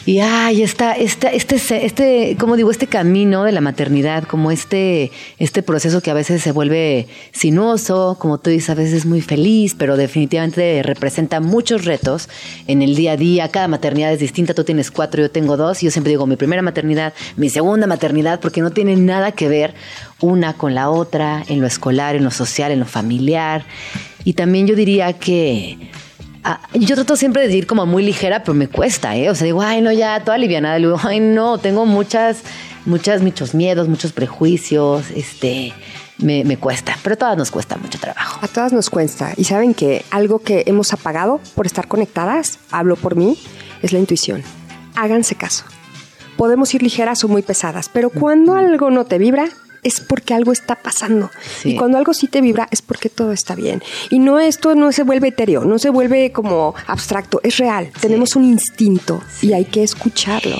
Y 0.06 0.20
ay, 0.20 0.62
esta, 0.62 0.92
esta, 0.92 1.28
este, 1.28 1.84
este, 1.84 2.36
como 2.40 2.56
digo, 2.56 2.70
este 2.70 2.86
camino 2.86 3.44
de 3.44 3.52
la 3.52 3.60
maternidad, 3.60 4.24
como 4.24 4.50
este, 4.50 5.10
este 5.38 5.62
proceso 5.62 6.00
que 6.00 6.10
a 6.10 6.14
veces 6.14 6.42
se 6.42 6.52
vuelve 6.52 7.06
sinuoso, 7.32 8.16
como 8.18 8.38
tú 8.38 8.48
dices, 8.48 8.70
a 8.70 8.74
veces 8.74 8.94
es 8.94 9.06
muy 9.06 9.20
feliz, 9.20 9.74
pero 9.76 9.98
definitivamente 9.98 10.82
representa 10.82 11.40
muchos 11.40 11.84
retos 11.84 12.30
en 12.66 12.80
el 12.80 12.96
día 12.96 13.12
a 13.12 13.16
día. 13.18 13.50
Cada 13.50 13.68
maternidad 13.68 14.10
es 14.10 14.20
distinta, 14.20 14.54
tú 14.54 14.64
tienes 14.64 14.90
cuatro, 14.90 15.20
yo 15.20 15.30
tengo 15.30 15.58
dos, 15.58 15.82
y 15.82 15.86
yo 15.86 15.90
siempre 15.90 16.10
digo 16.10 16.26
mi 16.26 16.36
primera 16.36 16.62
maternidad, 16.62 17.12
mi 17.36 17.50
segunda 17.50 17.86
maternidad, 17.86 18.40
porque 18.40 18.62
no 18.62 18.70
tiene 18.70 18.96
nada 18.96 19.32
que 19.32 19.48
ver 19.48 19.74
una 20.20 20.54
con 20.54 20.74
la 20.74 20.88
otra, 20.88 21.44
en 21.46 21.60
lo 21.60 21.66
escolar, 21.66 22.16
en 22.16 22.24
lo 22.24 22.30
social, 22.30 22.72
en 22.72 22.80
lo 22.80 22.86
familiar. 22.86 23.66
Y 24.24 24.32
también 24.32 24.66
yo 24.66 24.74
diría 24.74 25.12
que 25.12 25.76
Ah, 26.42 26.60
yo 26.72 26.94
trato 26.94 27.16
siempre 27.16 27.46
de 27.46 27.54
ir 27.54 27.66
como 27.66 27.84
muy 27.84 28.02
ligera, 28.02 28.42
pero 28.42 28.54
me 28.54 28.66
cuesta, 28.68 29.14
¿eh? 29.16 29.28
O 29.28 29.34
sea, 29.34 29.44
digo, 29.44 29.60
ay, 29.60 29.82
no, 29.82 29.92
ya, 29.92 30.20
toda 30.24 30.36
alivianada. 30.36 30.78
Le 30.78 30.86
digo, 30.86 30.98
ay, 31.02 31.20
no, 31.20 31.58
tengo 31.58 31.84
muchas, 31.84 32.38
muchas, 32.86 33.20
muchos 33.22 33.54
miedos, 33.54 33.88
muchos 33.88 34.12
prejuicios, 34.12 35.10
este, 35.10 35.74
me, 36.18 36.44
me 36.44 36.56
cuesta, 36.56 36.96
pero 37.02 37.14
a 37.14 37.16
todas 37.16 37.36
nos 37.36 37.50
cuesta 37.50 37.76
mucho 37.76 37.98
trabajo. 37.98 38.40
A 38.42 38.48
todas 38.48 38.72
nos 38.72 38.88
cuesta. 38.88 39.34
Y 39.36 39.44
saben 39.44 39.74
que 39.74 40.04
algo 40.10 40.38
que 40.38 40.64
hemos 40.66 40.92
apagado 40.94 41.40
por 41.54 41.66
estar 41.66 41.88
conectadas, 41.88 42.58
hablo 42.70 42.96
por 42.96 43.16
mí, 43.16 43.36
es 43.82 43.92
la 43.92 43.98
intuición. 43.98 44.42
Háganse 44.96 45.34
caso. 45.34 45.64
podemos 46.36 46.72
ir 46.74 46.82
ligeras 46.82 47.22
o 47.22 47.28
muy 47.28 47.42
pesadas, 47.42 47.90
pero 47.90 48.08
cuando 48.08 48.54
algo 48.54 48.90
no 48.90 49.04
te 49.04 49.18
vibra, 49.18 49.50
es 49.82 50.00
porque 50.00 50.34
algo 50.34 50.52
está 50.52 50.76
pasando. 50.76 51.30
Sí. 51.62 51.70
Y 51.70 51.76
cuando 51.76 51.98
algo 51.98 52.14
sí 52.14 52.26
te 52.26 52.40
vibra 52.40 52.68
es 52.70 52.82
porque 52.82 53.08
todo 53.08 53.32
está 53.32 53.54
bien. 53.54 53.82
Y 54.10 54.18
no 54.18 54.38
esto 54.38 54.74
no 54.74 54.92
se 54.92 55.02
vuelve 55.02 55.28
etéreo, 55.28 55.64
no 55.64 55.78
se 55.78 55.90
vuelve 55.90 56.32
como 56.32 56.74
abstracto, 56.86 57.40
es 57.42 57.58
real. 57.58 57.90
Tenemos 58.00 58.36
un 58.36 58.44
instinto 58.44 59.22
y 59.42 59.52
hay 59.52 59.64
que 59.64 59.82
escucharlo. 59.82 60.56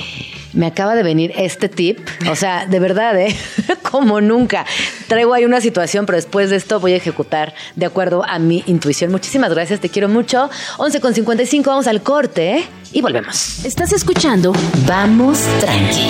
Me 0.53 0.66
acaba 0.66 0.94
de 0.94 1.03
venir 1.03 1.32
este 1.36 1.68
tip, 1.68 1.98
o 2.30 2.36
sea, 2.36 2.66
de 2.66 2.80
verdad, 2.80 3.18
¿eh? 3.20 3.36
Como 3.90 4.20
nunca. 4.20 4.66
Traigo 5.09 5.34
ahí 5.34 5.44
una 5.44 5.61
situación, 5.61 6.07
pero 6.07 6.16
después 6.16 6.51
de 6.51 6.57
esto 6.57 6.80
voy 6.80 6.92
a 6.92 6.96
ejecutar 6.96 7.55
de 7.76 7.86
acuerdo 7.86 8.24
a 8.26 8.38
mi 8.38 8.64
intuición. 8.66 9.11
Muchísimas 9.11 9.53
gracias, 9.53 9.80
te 9.80 9.88
quiero 9.88 10.09
mucho. 10.09 10.51
11 10.78 11.01
con 11.01 11.14
55, 11.14 11.70
vamos 11.70 11.86
al 11.86 12.03
corte 12.03 12.57
¿eh? 12.57 12.64
y 12.92 13.01
volvemos. 13.01 13.64
Estás 13.64 13.92
escuchando 13.92 14.53
Vamos 14.86 15.40
Tranqui 15.61 16.09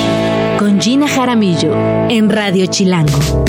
con 0.59 0.80
Gina 0.80 1.09
Jaramillo 1.09 1.74
en 2.09 2.30
Radio 2.30 2.66
Chilango. 2.66 3.45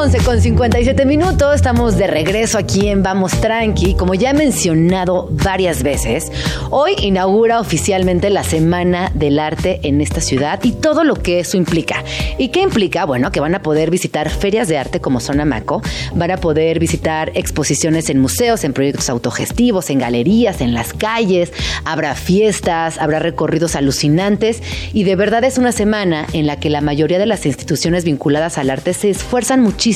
11 0.00 0.18
con 0.24 0.40
57 0.40 1.04
minutos, 1.04 1.54
estamos 1.54 1.98
de 1.98 2.06
regreso 2.06 2.56
aquí 2.56 2.88
en 2.88 3.02
Vamos 3.02 3.38
Tranqui. 3.38 3.92
Como 3.92 4.14
ya 4.14 4.30
he 4.30 4.34
mencionado 4.34 5.28
varias 5.30 5.82
veces, 5.82 6.32
hoy 6.70 6.94
inaugura 7.02 7.60
oficialmente 7.60 8.30
la 8.30 8.42
Semana 8.42 9.12
del 9.14 9.38
Arte 9.38 9.78
en 9.82 10.00
esta 10.00 10.22
ciudad 10.22 10.58
y 10.62 10.72
todo 10.72 11.04
lo 11.04 11.16
que 11.16 11.40
eso 11.40 11.58
implica. 11.58 12.02
¿Y 12.38 12.48
qué 12.48 12.62
implica? 12.62 13.04
Bueno, 13.04 13.30
que 13.30 13.40
van 13.40 13.54
a 13.54 13.60
poder 13.60 13.90
visitar 13.90 14.30
ferias 14.30 14.68
de 14.68 14.78
arte 14.78 15.02
como 15.02 15.20
Sonamaco, 15.20 15.82
van 16.14 16.30
a 16.30 16.38
poder 16.38 16.78
visitar 16.78 17.30
exposiciones 17.34 18.08
en 18.08 18.20
museos, 18.20 18.64
en 18.64 18.72
proyectos 18.72 19.10
autogestivos, 19.10 19.90
en 19.90 19.98
galerías, 19.98 20.62
en 20.62 20.72
las 20.72 20.94
calles, 20.94 21.52
habrá 21.84 22.14
fiestas, 22.14 22.96
habrá 22.96 23.18
recorridos 23.18 23.76
alucinantes 23.76 24.62
y 24.94 25.04
de 25.04 25.14
verdad 25.14 25.44
es 25.44 25.58
una 25.58 25.72
semana 25.72 26.26
en 26.32 26.46
la 26.46 26.58
que 26.58 26.70
la 26.70 26.80
mayoría 26.80 27.18
de 27.18 27.26
las 27.26 27.44
instituciones 27.44 28.04
vinculadas 28.04 28.56
al 28.56 28.70
arte 28.70 28.94
se 28.94 29.10
esfuerzan 29.10 29.60
muchísimo. 29.60 29.89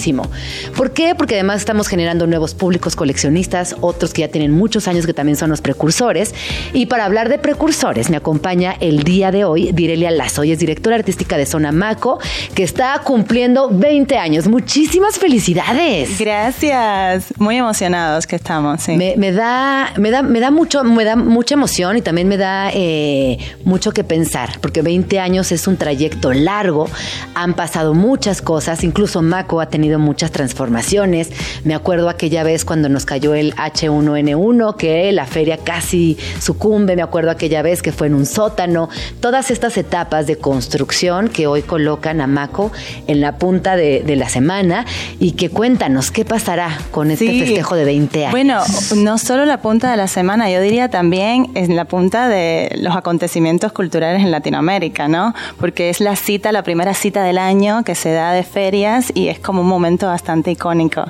¿Por 0.77 0.93
qué? 0.93 1.15
Porque 1.15 1.35
además 1.35 1.59
estamos 1.61 1.89
generando 1.89 2.27
nuevos 2.27 2.55
públicos 2.55 2.97
coleccionistas, 2.97 3.77
otros 3.81 4.13
que 4.13 4.23
ya 4.23 4.29
tienen 4.29 4.51
muchos 4.51 4.89
años 4.89 5.07
que 5.07 5.15
también 5.15 5.37
son 5.37 5.51
los 5.51 5.61
precursores. 5.61 6.35
Y 6.73 6.87
para 6.87 7.05
hablar 7.05 7.29
de 7.29 7.39
precursores 7.39 8.11
me 8.11 8.17
acompaña 8.17 8.77
el 8.81 9.05
día 9.05 9.31
de 9.31 9.45
hoy 9.45 9.73
Direlia 9.73 10.11
Lazo, 10.11 10.45
y 10.45 10.53
es 10.53 10.59
directora 10.59 10.97
artística 10.97 11.37
de 11.37 11.47
Zona 11.47 11.73
Maco, 11.73 12.19
que 12.55 12.63
está 12.65 13.01
cumpliendo 13.05 13.69
20 13.71 14.17
años. 14.19 14.49
Muchísimas 14.49 15.19
felicidades. 15.19 16.19
Gracias, 16.19 17.33
muy 17.39 17.57
emocionados 17.57 18.27
que 18.27 18.37
estamos. 18.37 18.83
Sí. 18.83 18.97
Me, 18.97 19.15
me 19.17 19.33
da, 19.33 19.93
me 19.97 20.11
da, 20.11 20.23
me 20.23 20.41
da 20.41 20.51
mucho, 20.51 20.83
me 20.83 21.05
da 21.05 21.17
mucha 21.17 21.55
emoción 21.55 21.97
y 21.97 22.03
también 22.03 22.29
me 22.29 22.37
da 22.37 22.71
eh, 22.73 23.39
mucho 23.65 23.93
que 23.93 24.05
pensar, 24.05 24.59
porque 24.61 24.83
20 24.83 25.21
años 25.21 25.53
es 25.53 25.67
un 25.67 25.77
trayecto 25.77 26.33
largo, 26.33 26.89
han 27.35 27.55
pasado 27.55 27.95
muchas 27.95 28.43
cosas, 28.43 28.83
incluso 28.85 29.23
Maco 29.23 29.61
ha 29.61 29.67
tenido 29.67 29.84
muchas 29.99 30.31
transformaciones. 30.31 31.31
Me 31.65 31.75
acuerdo 31.75 32.09
aquella 32.09 32.43
vez 32.43 32.65
cuando 32.65 32.89
nos 32.89 33.05
cayó 33.05 33.35
el 33.35 33.55
H1N1, 33.57 34.77
que 34.77 35.13
la 35.13 35.27
feria 35.27 35.59
casi 35.59 36.17
sucumbe, 36.41 36.97
me 36.97 37.03
acuerdo 37.03 37.31
aquella 37.31 37.63
vez 37.63 37.83
que 37.83 37.93
fue 37.93 38.07
en 38.09 38.15
un 38.15 38.27
sótano. 38.27 38.89
Todas 39.21 39.51
estas 39.51 39.77
etapas 39.77 40.27
de 40.27 40.37
construcción 40.37 41.29
que 41.29 41.47
hoy 41.47 41.63
colocan 41.63 42.21
a 42.21 42.27
Maco 42.27 42.73
en 43.07 43.21
la 43.21 43.39
punta 43.39 43.77
de, 43.77 44.03
de 44.03 44.17
la 44.17 44.29
semana 44.29 44.85
y 45.21 45.33
que 45.33 45.51
cuéntanos 45.51 46.11
qué 46.11 46.25
pasará 46.25 46.77
con 46.91 47.11
este 47.11 47.25
Sí. 47.25 47.41
festejo 47.41 47.75
de 47.75 47.85
20 47.85 48.27
años. 48.27 48.31
Bueno, 48.33 48.61
no 48.97 49.19
solo 49.19 49.45
la 49.47 49.63
punta 49.63 49.91
de 49.91 49.97
la 49.97 50.09
semana, 50.09 50.51
yo 50.51 50.61
diría 50.61 50.89
también 50.91 51.51
en 51.55 51.75
la 51.75 51.87
punta 51.87 52.29
de 52.29 52.71
los 52.81 52.95
acontecimientos 52.95 53.73
culturales 53.73 54.23
en 54.23 54.31
Latinoamérica, 54.31 55.09
¿no? 55.09 55.35
Porque 55.59 55.89
es 55.91 56.01
la 56.01 56.17
cita, 56.17 56.53
la 56.53 56.63
primera 56.63 56.93
cita 56.95 57.23
del 57.23 57.39
año 57.39 57.83
que 57.85 57.95
se 57.95 58.13
da 58.13 58.33
de 58.33 58.43
ferias 58.43 59.11
y 59.15 59.29
es 59.29 59.39
como 59.39 59.63
un 59.63 59.69
momento 59.75 60.07
bastante 60.07 60.51
icónico. 60.51 61.05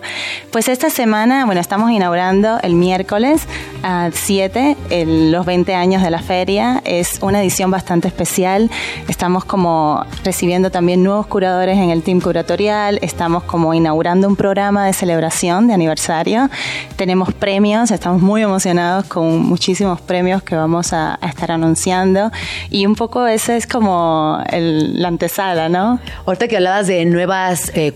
Pues 0.50 0.68
esta 0.68 0.90
semana, 0.90 1.44
bueno, 1.46 1.60
estamos 1.60 1.90
inaugurando 1.90 2.58
el 2.62 2.74
miércoles 2.74 3.42
a 3.82 4.10
7 4.12 4.76
el- 4.90 5.30
los 5.32 5.44
20 5.46 5.74
años 5.74 6.02
de 6.02 6.10
la 6.10 6.20
feria. 6.20 6.80
Es 6.84 7.18
una 7.22 7.40
edición 7.42 7.70
bastante 7.70 8.08
especial. 8.08 8.70
Estamos 9.08 9.44
como 9.44 10.04
recibiendo 10.24 10.70
también 10.70 11.02
nuevos 11.02 11.26
curadores 11.26 11.76
en 11.78 11.90
el 11.90 12.02
team 12.02 12.20
curatorial. 12.20 12.98
Estamos 13.02 13.42
como 13.44 13.74
inaugurando 13.74 14.26
un 14.28 14.36
programa 14.36 14.86
de 14.86 14.92
celebración 14.92 15.66
de 15.66 15.74
aniversario. 15.74 16.48
Tenemos 16.96 17.32
premios, 17.34 17.90
estamos 17.90 18.22
muy 18.22 18.42
emocionados 18.42 19.04
con 19.06 19.44
muchísimos 19.44 20.00
premios 20.00 20.42
que 20.42 20.54
vamos 20.56 20.92
a, 20.92 21.18
a 21.20 21.28
estar 21.28 21.50
anunciando. 21.52 22.30
Y 22.70 22.86
un 22.86 22.94
poco 22.94 23.26
esa 23.26 23.56
es 23.56 23.66
como 23.66 24.38
el- 24.50 25.02
la 25.02 25.08
antesala, 25.08 25.68
¿no? 25.68 25.98
Ahorita 26.26 26.48
que 26.48 26.56
hablabas 26.56 26.86
de 26.86 27.04
nuevas 27.04 27.70
eh, 27.74 27.92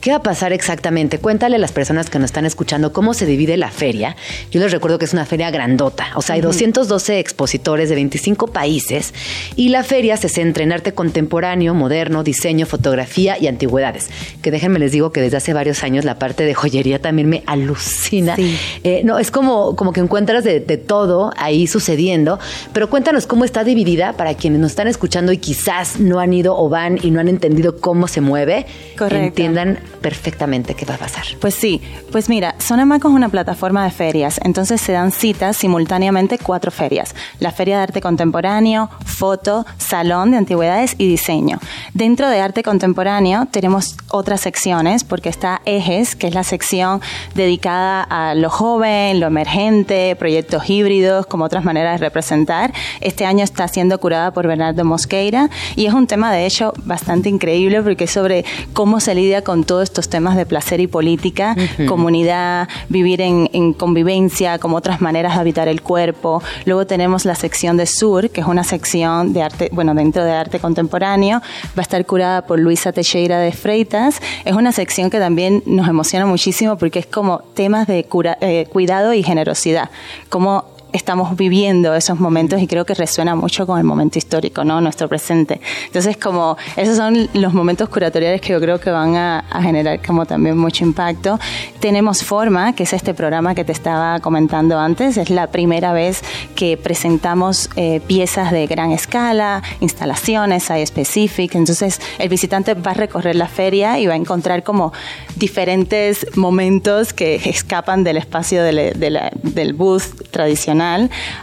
¿qué 0.00 0.10
va 0.10 0.16
a 0.16 0.22
pasar 0.22 0.52
exactamente? 0.52 1.18
Cuéntale 1.18 1.56
a 1.56 1.58
las 1.58 1.72
personas 1.72 2.10
que 2.10 2.18
nos 2.18 2.26
están 2.26 2.46
escuchando 2.46 2.92
cómo 2.92 3.14
se 3.14 3.26
divide 3.26 3.56
la 3.56 3.70
feria. 3.70 4.16
Yo 4.50 4.60
les 4.60 4.72
recuerdo 4.72 4.98
que 4.98 5.04
es 5.04 5.12
una 5.12 5.26
feria 5.26 5.50
grandota, 5.50 6.08
o 6.14 6.22
sea, 6.22 6.34
hay 6.34 6.40
212 6.40 7.18
expositores 7.18 7.88
de 7.88 7.94
25 7.94 8.48
países 8.48 9.14
y 9.54 9.68
la 9.68 9.84
feria 9.84 10.16
se 10.16 10.28
centra 10.28 10.64
en 10.64 10.72
arte 10.72 10.92
contemporáneo, 10.92 11.74
moderno, 11.74 12.22
diseño, 12.22 12.66
fotografía 12.66 13.38
y 13.38 13.46
antigüedades. 13.46 14.08
Que 14.42 14.50
déjenme 14.50 14.78
les 14.78 14.92
digo 14.92 15.10
que 15.10 15.20
desde 15.20 15.36
hace 15.36 15.52
varios 15.52 15.82
años 15.82 16.04
la 16.04 16.18
parte 16.18 16.44
de 16.44 16.54
joyería 16.54 17.00
también 17.00 17.28
me 17.28 17.42
alucina. 17.46 18.36
Sí. 18.36 18.56
Eh, 18.84 19.02
no, 19.04 19.18
es 19.18 19.30
como, 19.30 19.76
como 19.76 19.92
que 19.92 20.00
encuentras 20.00 20.44
de, 20.44 20.60
de 20.60 20.76
todo 20.76 21.32
ahí 21.36 21.66
sucediendo, 21.66 22.38
pero 22.72 22.90
cuéntanos 22.90 23.26
cómo 23.26 23.44
está 23.44 23.64
dividida 23.64 24.14
para 24.14 24.34
quienes 24.34 24.60
nos 24.60 24.72
están 24.72 24.88
escuchando 24.88 25.32
y 25.32 25.38
quizás 25.38 25.98
no 26.00 26.20
han 26.20 26.32
ido 26.32 26.56
o 26.56 26.68
van 26.68 26.98
y 27.02 27.10
no 27.10 27.20
han 27.20 27.28
entendido 27.28 27.76
cómo 27.78 28.08
se 28.08 28.20
mueve, 28.20 28.66
Correcto. 28.96 29.25
Entiendan 29.28 29.78
perfectamente 30.00 30.74
qué 30.74 30.84
va 30.84 30.94
a 30.94 30.98
pasar. 30.98 31.24
Pues 31.40 31.54
sí, 31.54 31.82
pues 32.12 32.28
mira, 32.28 32.54
Sonamaco 32.58 33.08
es 33.08 33.14
una 33.14 33.28
plataforma 33.28 33.84
de 33.84 33.90
ferias, 33.90 34.40
entonces 34.42 34.80
se 34.80 34.92
dan 34.92 35.10
citas 35.10 35.56
simultáneamente 35.56 36.38
cuatro 36.38 36.70
ferias. 36.70 37.14
La 37.40 37.50
Feria 37.50 37.76
de 37.76 37.82
Arte 37.84 38.00
Contemporáneo, 38.00 38.90
Foto, 39.04 39.66
Salón 39.78 40.30
de 40.30 40.38
Antigüedades 40.38 40.94
y 40.98 41.08
Diseño. 41.08 41.58
Dentro 41.94 42.28
de 42.28 42.40
Arte 42.40 42.62
Contemporáneo 42.62 43.46
tenemos 43.50 43.96
otras 44.10 44.40
secciones, 44.40 45.04
porque 45.04 45.28
está 45.28 45.60
Ejes, 45.64 46.16
que 46.16 46.28
es 46.28 46.34
la 46.34 46.44
sección 46.44 47.00
dedicada 47.34 48.02
a 48.02 48.34
lo 48.34 48.50
joven, 48.50 49.20
lo 49.20 49.26
emergente, 49.26 50.16
proyectos 50.16 50.68
híbridos, 50.70 51.26
como 51.26 51.44
otras 51.44 51.64
maneras 51.64 52.00
de 52.00 52.06
representar. 52.06 52.72
Este 53.00 53.24
año 53.24 53.44
está 53.44 53.68
siendo 53.68 53.98
curada 53.98 54.32
por 54.32 54.46
Bernardo 54.46 54.84
Mosqueira 54.84 55.50
y 55.74 55.86
es 55.86 55.94
un 55.94 56.06
tema 56.06 56.32
de 56.32 56.46
hecho 56.46 56.72
bastante 56.84 57.28
increíble 57.28 57.82
porque 57.82 58.04
es 58.04 58.10
sobre 58.10 58.44
cómo 58.72 59.00
se 59.00 59.14
lidia 59.16 59.42
con 59.42 59.64
todos 59.64 59.82
estos 59.82 60.08
temas 60.08 60.36
de 60.36 60.46
placer 60.46 60.78
y 60.80 60.86
política, 60.86 61.56
comunidad, 61.88 62.68
vivir 62.88 63.20
en, 63.20 63.50
en 63.52 63.72
convivencia, 63.72 64.58
como 64.58 64.76
otras 64.76 65.00
maneras 65.00 65.34
de 65.34 65.40
habitar 65.40 65.66
el 65.66 65.82
cuerpo. 65.82 66.42
Luego 66.66 66.86
tenemos 66.86 67.24
la 67.24 67.34
sección 67.34 67.76
de 67.76 67.86
Sur, 67.86 68.30
que 68.30 68.42
es 68.42 68.46
una 68.46 68.62
sección 68.62 69.32
de 69.32 69.42
arte, 69.42 69.70
bueno, 69.72 69.94
dentro 69.94 70.24
de 70.24 70.32
arte 70.32 70.60
contemporáneo, 70.60 71.40
va 71.40 71.78
a 71.78 71.82
estar 71.82 72.04
curada 72.06 72.46
por 72.46 72.58
Luisa 72.60 72.92
Teixeira 72.92 73.38
de 73.40 73.50
Freitas. 73.52 74.20
Es 74.44 74.54
una 74.54 74.70
sección 74.72 75.10
que 75.10 75.18
también 75.18 75.62
nos 75.66 75.88
emociona 75.88 76.26
muchísimo 76.26 76.76
porque 76.76 76.98
es 77.00 77.06
como 77.06 77.38
temas 77.54 77.86
de 77.86 78.04
cura- 78.04 78.38
eh, 78.40 78.66
cuidado 78.70 79.12
y 79.14 79.22
generosidad, 79.22 79.90
como 80.28 80.75
estamos 80.92 81.36
viviendo 81.36 81.94
esos 81.94 82.18
momentos 82.20 82.60
y 82.62 82.66
creo 82.66 82.84
que 82.86 82.94
resuena 82.94 83.34
mucho 83.34 83.66
con 83.66 83.78
el 83.78 83.84
momento 83.84 84.18
histórico, 84.18 84.64
¿no? 84.64 84.80
Nuestro 84.80 85.08
presente. 85.08 85.60
Entonces, 85.86 86.16
como 86.16 86.56
esos 86.76 86.96
son 86.96 87.28
los 87.34 87.52
momentos 87.52 87.88
curatoriales 87.88 88.40
que 88.40 88.52
yo 88.52 88.60
creo 88.60 88.78
que 88.80 88.90
van 88.90 89.14
a, 89.16 89.40
a 89.50 89.62
generar 89.62 90.00
como 90.04 90.24
también 90.24 90.56
mucho 90.56 90.84
impacto. 90.84 91.38
Tenemos 91.80 92.22
Forma, 92.22 92.74
que 92.74 92.84
es 92.84 92.92
este 92.92 93.12
programa 93.14 93.54
que 93.54 93.64
te 93.64 93.72
estaba 93.72 94.20
comentando 94.20 94.78
antes. 94.78 95.16
Es 95.16 95.28
la 95.30 95.48
primera 95.48 95.92
vez 95.92 96.22
que 96.54 96.76
presentamos 96.76 97.68
eh, 97.76 98.00
piezas 98.06 98.50
de 98.52 98.66
gran 98.66 98.92
escala, 98.92 99.62
instalaciones, 99.80 100.62
site 100.64 100.86
specific. 100.86 101.54
Entonces, 101.56 102.00
el 102.18 102.28
visitante 102.28 102.74
va 102.74 102.92
a 102.92 102.94
recorrer 102.94 103.36
la 103.36 103.48
feria 103.48 103.98
y 103.98 104.06
va 104.06 104.14
a 104.14 104.16
encontrar 104.16 104.62
como 104.62 104.92
diferentes 105.36 106.26
momentos 106.36 107.12
que 107.12 107.34
escapan 107.44 108.02
del 108.04 108.16
espacio 108.16 108.62
de 108.62 108.92
de 108.92 109.10
la- 109.10 109.30
del 109.42 109.72
booth 109.74 110.30
tradicional. 110.30 110.75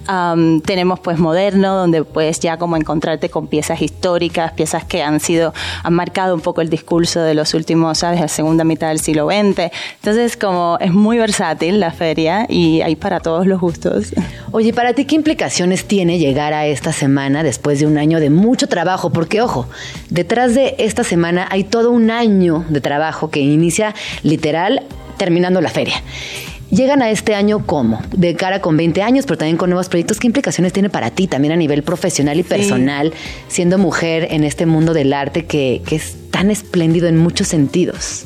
Am, 0.08 0.62
tenemos 0.62 1.00
pues 1.00 1.20
moderno, 1.20 1.76
donde 1.76 2.04
puedes 2.04 2.40
ya 2.40 2.58
como 2.58 2.76
encontrarte 2.78 3.30
con 3.30 3.48
piezas 3.48 3.82
históricas, 3.82 4.54
piezas 4.54 4.84
que 4.86 5.04
han 5.04 5.20
sido, 5.20 5.54
han 5.84 5.94
marcado 5.94 6.36
un 6.36 6.42
poco 6.42 6.62
el 6.62 6.70
discurso 6.70 7.22
de 7.22 7.34
los 7.34 7.54
últimos, 7.54 8.00
¿sabes?, 8.00 8.20
la 8.20 8.28
segunda 8.28 8.64
mitad 8.64 8.90
del 8.90 9.00
siglo 9.00 9.28
XX. 9.28 9.72
Entonces, 9.96 10.38
como 10.38 10.78
es 10.80 10.94
muy 10.94 11.18
versátil 11.18 11.80
la 11.80 11.92
feria 11.92 12.46
y 12.50 12.82
hay 12.82 12.96
para 12.96 13.20
todos 13.20 13.48
los 13.48 13.60
gustos. 13.60 14.14
Oye, 14.52 14.74
para 14.74 14.94
ti, 14.94 15.06
¿qué 15.06 15.16
implicaciones 15.16 15.86
tiene 15.86 16.20
llegar 16.20 16.54
a 16.54 16.66
esta 16.66 16.92
semana 16.94 17.44
después 17.44 17.80
de 17.80 17.88
un 17.88 17.98
año 17.98 18.20
de 18.20 18.30
mucho 18.30 18.68
trabajo? 18.68 19.10
Porque, 19.12 19.42
ojo, 19.42 19.68
detrás 20.10 20.56
de 20.56 20.76
esta 20.78 21.04
semana 21.04 21.48
hay 21.50 21.64
todo 21.64 21.92
un 21.92 22.12
año 22.12 22.66
de 22.70 22.82
trabajo 22.82 23.30
que 23.30 23.40
inicia 23.40 23.96
literal 24.24 24.84
terminando 25.18 25.62
la 25.62 25.70
feria. 25.70 26.02
Llegan 26.74 27.02
a 27.02 27.10
este 27.10 27.36
año 27.36 27.66
cómo? 27.66 28.02
De 28.16 28.36
cara 28.36 28.62
con 28.62 28.78
20 28.78 29.02
años, 29.02 29.26
pero 29.26 29.38
también 29.38 29.58
con 29.58 29.70
nuevos 29.70 29.90
proyectos. 29.90 30.20
¿Qué 30.20 30.28
implicaciones 30.28 30.74
tiene 30.74 30.90
para 30.90 31.12
ti 31.12 31.28
también 31.28 31.54
a 31.54 31.56
nivel 31.56 31.84
profesional 31.84 32.40
y 32.40 32.44
personal, 32.44 33.14
siendo 33.48 33.78
mujer 33.78 34.28
en 34.32 34.44
este 34.44 34.66
mundo 34.66 34.94
del 34.94 35.14
arte 35.14 35.46
que, 35.46 35.82
que 35.86 35.96
es 35.96 36.16
tan 36.32 36.52
espléndido 36.52 37.08
en 37.08 37.18
muchos 37.18 37.48
sentidos? 37.48 38.26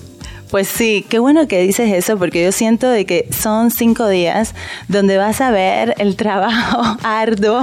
Pues 0.49 0.69
sí, 0.69 1.05
qué 1.09 1.19
bueno 1.19 1.45
que 1.47 1.61
dices 1.61 1.91
eso 1.91 2.17
porque 2.17 2.41
yo 2.41 2.53
siento 2.53 2.89
de 2.89 3.05
que 3.05 3.27
son 3.31 3.69
cinco 3.69 4.07
días 4.07 4.55
donde 4.87 5.17
vas 5.17 5.41
a 5.41 5.51
ver 5.51 5.93
el 5.97 6.15
trabajo 6.15 6.81
arduo, 7.03 7.61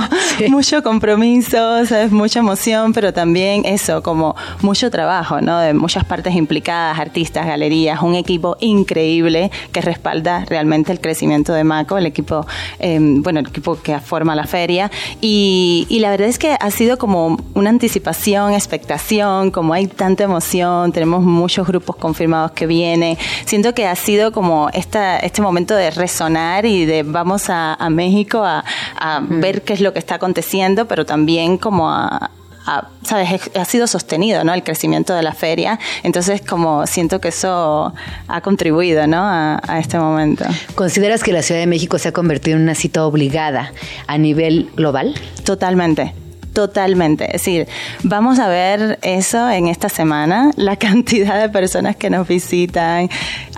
mucho 0.51 0.83
compromiso, 0.83 1.87
sabes, 1.87 2.13
mucha 2.13 2.41
emoción, 2.41 2.93
pero 2.93 3.15
también 3.15 3.65
eso, 3.65 4.03
como 4.03 4.37
mucho 4.61 4.91
trabajo, 4.91 5.41
¿no? 5.41 5.61
De 5.61 5.73
muchas 5.73 6.05
partes 6.05 6.35
implicadas, 6.35 6.99
artistas, 6.99 7.47
galerías, 7.47 8.03
un 8.03 8.17
equipo 8.17 8.59
increíble 8.61 9.51
que 9.73 9.81
respalda 9.81 10.45
realmente 10.45 10.93
el 10.93 11.01
crecimiento 11.01 11.55
de 11.55 11.65
Maco, 11.65 11.97
el 11.97 12.05
equipo, 12.05 12.47
em, 12.81 13.23
bueno, 13.23 13.41
el 13.41 13.47
equipo 13.47 13.81
que 13.81 13.99
forma 14.01 14.37
la 14.37 14.47
feria. 14.47 14.91
Y, 15.23 15.87
y 15.89 16.01
la 16.01 16.11
verdad 16.11 16.29
es 16.29 16.39
que 16.39 16.55
ha 16.61 16.71
sido 16.71 16.99
como 16.99 17.39
una 17.55 17.71
anticipación, 17.71 18.53
expectación, 18.53 19.51
como 19.51 19.73
hay 19.73 19.87
tanta 19.87 20.25
emoción, 20.25 20.93
tenemos 20.93 21.23
muchos 21.23 21.67
grupos 21.67 21.97
confirmados 21.97 22.51
que 22.51 22.74
viene. 22.75 23.19
Siento 23.45 23.73
que 23.75 23.87
ha 23.87 23.95
sido 23.95 24.33
como 24.33 24.69
esta, 24.73 25.19
este 25.19 25.43
momento 25.43 25.75
de 25.75 25.91
resonar 25.91 26.67
y 26.67 26.85
de 26.87 27.03
vamos 27.05 27.45
a, 27.49 27.77
México 27.91 28.43
a, 28.45 28.65
ver 29.21 29.63
qué 29.63 29.75
es 29.75 29.81
lo 29.81 29.93
que 29.93 29.99
está 29.99 30.17
aconteciendo, 30.17 30.87
pero 30.87 31.07
también 31.07 31.59
como 31.59 31.91
a, 31.91 32.31
¿sabes? 33.03 33.29
Ha 33.55 33.65
sido 33.65 33.87
sostenido, 33.87 34.43
¿no? 34.43 34.53
El 34.55 34.65
crecimiento 34.65 35.15
de 35.15 35.23
la 35.23 35.33
feria. 35.33 35.79
Entonces, 36.03 36.41
como 36.41 36.87
siento 36.87 37.21
que 37.21 37.29
eso 37.29 37.95
ha 38.27 38.41
contribuido, 38.41 39.07
¿no? 39.07 39.19
A, 39.19 39.61
a, 39.67 39.79
este 39.79 39.99
momento. 39.99 40.45
¿Consideras 40.75 41.23
que 41.23 41.33
la 41.33 41.43
Ciudad 41.43 41.61
de 41.61 41.67
México 41.67 41.99
se 41.99 42.09
ha 42.09 42.13
convertido 42.13 42.57
en 42.57 42.63
una 42.65 42.75
cita 42.75 43.07
obligada 43.07 43.73
a 44.07 44.19
nivel 44.19 44.71
global? 44.75 45.15
Totalmente. 45.45 46.24
Totalmente. 46.55 47.25
Es 47.27 47.45
decir, 47.45 47.67
vamos 48.05 48.39
a 48.39 48.47
ver 48.47 49.01
eso 49.03 49.51
en 49.51 49.67
esta 49.67 49.89
semana, 49.89 50.53
la 50.55 50.77
cantidad 50.87 51.41
de 51.41 51.49
personas 51.49 51.97
que 51.97 52.11
nos 52.11 52.29
visitan. 52.29 53.11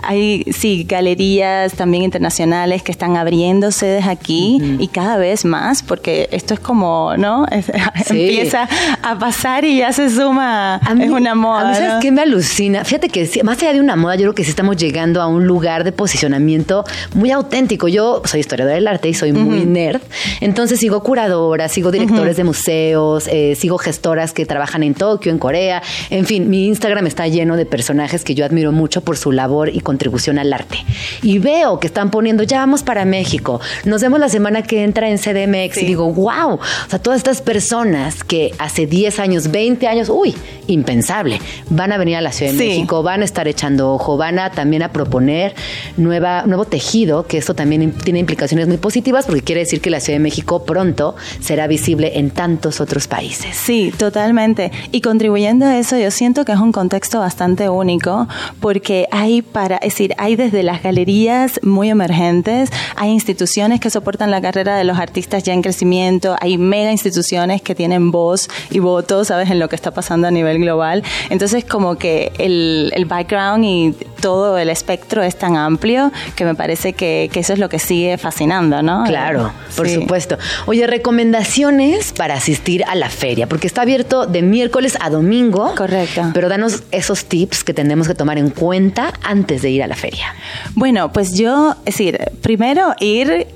Hay, 0.07 0.45
sí, 0.51 0.85
galerías 0.87 1.73
también 1.73 2.03
internacionales 2.03 2.81
que 2.81 2.91
están 2.91 3.17
abriendo 3.17 3.71
sedes 3.71 4.07
aquí 4.07 4.77
y 4.79 4.87
cada 4.87 5.17
vez 5.17 5.45
más, 5.45 5.83
porque 5.83 6.29
esto 6.31 6.53
es 6.53 6.59
como, 6.59 7.15
¿no? 7.17 7.45
Empieza 8.09 8.67
a 9.03 9.19
pasar 9.19 9.65
y 9.65 9.77
ya 9.77 9.91
se 9.93 10.09
suma, 10.09 10.79
es 10.99 11.09
una 11.09 11.35
moda. 11.35 11.71
A 11.71 11.75
¿sabes 11.75 11.93
qué 12.01 12.11
me 12.11 12.21
alucina? 12.21 12.83
Fíjate 12.85 13.09
que 13.09 13.29
más 13.43 13.61
allá 13.61 13.73
de 13.73 13.79
una 13.79 13.95
moda, 13.95 14.15
yo 14.15 14.21
creo 14.21 14.35
que 14.35 14.43
sí 14.43 14.49
estamos 14.49 14.77
llegando 14.77 15.21
a 15.21 15.27
un 15.27 15.45
lugar 15.45 15.83
de 15.83 15.91
posicionamiento 15.91 16.85
muy 17.13 17.31
auténtico. 17.31 17.87
Yo 17.87 18.21
soy 18.25 18.39
historiadora 18.39 18.75
del 18.75 18.87
arte 18.87 19.09
y 19.09 19.13
soy 19.13 19.33
muy 19.33 19.65
nerd, 19.65 20.01
entonces 20.41 20.79
sigo 20.79 21.03
curadoras, 21.03 21.71
sigo 21.71 21.91
directores 21.91 22.37
de 22.37 22.43
museos 22.43 22.87
eh, 23.27 23.55
sigo 23.55 23.77
gestoras 23.77 24.33
que 24.33 24.45
trabajan 24.45 24.83
en 24.83 24.93
Tokio, 24.93 25.31
en 25.31 25.39
Corea, 25.39 25.81
en 26.09 26.25
fin, 26.25 26.49
mi 26.49 26.67
Instagram 26.67 27.07
está 27.07 27.27
lleno 27.27 27.57
de 27.57 27.65
personajes 27.65 28.23
que 28.23 28.35
yo 28.35 28.45
admiro 28.45 28.71
mucho 28.71 29.01
por 29.01 29.17
su 29.17 29.31
labor 29.31 29.69
y 29.69 29.79
contribución 29.97 30.37
al 30.37 30.53
arte. 30.53 30.77
Y 31.23 31.39
veo 31.39 31.79
que 31.79 31.87
están 31.87 32.11
poniendo, 32.11 32.43
ya 32.43 32.59
vamos 32.59 32.83
para 32.83 33.03
México, 33.03 33.59
nos 33.83 33.99
vemos 34.03 34.19
la 34.19 34.29
semana 34.29 34.61
que 34.61 34.83
entra 34.83 35.09
en 35.09 35.17
CDMX 35.17 35.81
y 35.81 35.85
digo, 35.87 36.13
wow, 36.13 36.53
o 36.53 36.59
sea, 36.87 36.99
todas 36.99 37.17
estas 37.17 37.41
personas 37.41 38.23
que 38.23 38.51
hace 38.59 38.85
10 38.85 39.19
años, 39.19 39.49
20 39.49 39.87
años, 39.87 40.09
uy, 40.09 40.35
impensable, 40.67 41.39
van 41.69 41.91
a 41.91 41.97
venir 41.97 42.15
a 42.17 42.21
la 42.21 42.31
Ciudad 42.31 42.51
de 42.51 42.57
México, 42.59 43.01
van 43.01 43.23
a 43.23 43.25
estar 43.25 43.47
echando 43.47 43.91
ojo, 43.91 44.17
van 44.17 44.37
a 44.37 44.51
también 44.51 44.83
a 44.83 44.91
proponer 44.91 45.55
nueva, 45.97 46.43
nuevo 46.45 46.65
tejido, 46.65 47.25
que 47.25 47.39
esto 47.39 47.55
también 47.55 47.91
tiene 47.93 48.19
implicaciones 48.19 48.67
muy 48.67 48.77
positivas 48.77 49.25
porque 49.25 49.41
quiere 49.41 49.61
decir 49.61 49.81
que 49.81 49.89
la 49.89 49.99
Ciudad 49.99 50.19
de 50.19 50.23
México 50.23 50.63
pronto 50.63 51.15
será 51.39 51.65
visible 51.65 52.19
en 52.19 52.29
tantos 52.29 52.81
otros 52.81 53.07
países. 53.07 53.55
Sí, 53.55 53.91
totalmente. 53.97 54.71
Y 54.91 55.01
contribuyendo 55.01 55.65
a 55.65 55.79
eso, 55.79 55.97
yo 55.97 56.11
siento 56.11 56.45
que 56.45 56.51
es 56.51 56.59
un 56.59 56.71
contexto 56.71 57.19
bastante 57.19 57.67
único 57.69 58.27
porque 58.59 59.07
hay 59.11 59.41
para, 59.41 59.76
es 59.81 59.93
decir, 59.93 60.13
hay 60.17 60.35
desde 60.35 60.63
las 60.63 60.83
galerías 60.83 61.59
muy 61.63 61.89
emergentes, 61.89 62.69
hay 62.95 63.11
instituciones 63.11 63.79
que 63.79 63.89
soportan 63.89 64.31
la 64.31 64.41
carrera 64.41 64.75
de 64.77 64.83
los 64.83 64.97
artistas 64.97 65.43
ya 65.43 65.53
en 65.53 65.61
crecimiento, 65.61 66.35
hay 66.39 66.57
mega 66.57 66.91
instituciones 66.91 67.61
que 67.61 67.75
tienen 67.75 68.11
voz 68.11 68.49
y 68.69 68.79
voto, 68.79 69.25
¿sabes?, 69.25 69.49
en 69.49 69.59
lo 69.59 69.69
que 69.69 69.75
está 69.75 69.91
pasando 69.91 70.27
a 70.27 70.31
nivel 70.31 70.59
global. 70.59 71.03
Entonces, 71.29 71.65
como 71.65 71.97
que 71.97 72.31
el, 72.37 72.91
el 72.95 73.05
background 73.05 73.63
y 73.65 73.95
todo 74.19 74.57
el 74.57 74.69
espectro 74.69 75.23
es 75.23 75.37
tan 75.37 75.55
amplio 75.55 76.11
que 76.35 76.45
me 76.45 76.55
parece 76.55 76.93
que, 76.93 77.29
que 77.31 77.39
eso 77.39 77.53
es 77.53 77.59
lo 77.59 77.69
que 77.69 77.79
sigue 77.79 78.17
fascinando, 78.17 78.81
¿no? 78.81 79.03
Claro, 79.05 79.51
por 79.75 79.87
supuesto. 79.89 80.37
Oye, 80.65 80.87
recomendaciones 80.87 82.13
para 82.13 82.35
asistir 82.35 82.83
a 82.85 82.95
la 82.95 83.09
feria? 83.09 83.47
Porque 83.47 83.67
está 83.67 83.83
abierto 83.83 84.25
de 84.25 84.41
miércoles 84.41 84.97
a 84.99 85.09
domingo. 85.09 85.73
Correcto. 85.75 86.31
Pero 86.33 86.49
danos 86.49 86.83
esos 86.91 87.25
tips 87.25 87.63
que 87.63 87.73
tenemos 87.73 88.07
que 88.07 88.15
tomar 88.15 88.37
en 88.37 88.49
cuenta 88.49 89.13
antes 89.23 89.61
de 89.61 89.66
ir 89.71 89.83
a 89.83 89.87
la 89.87 89.95
feria. 89.95 90.35
Bueno, 90.75 91.11
pues 91.11 91.33
yo, 91.37 91.71
es 91.85 91.97
decir, 91.97 92.19
primero 92.41 92.93
ir 92.99 93.47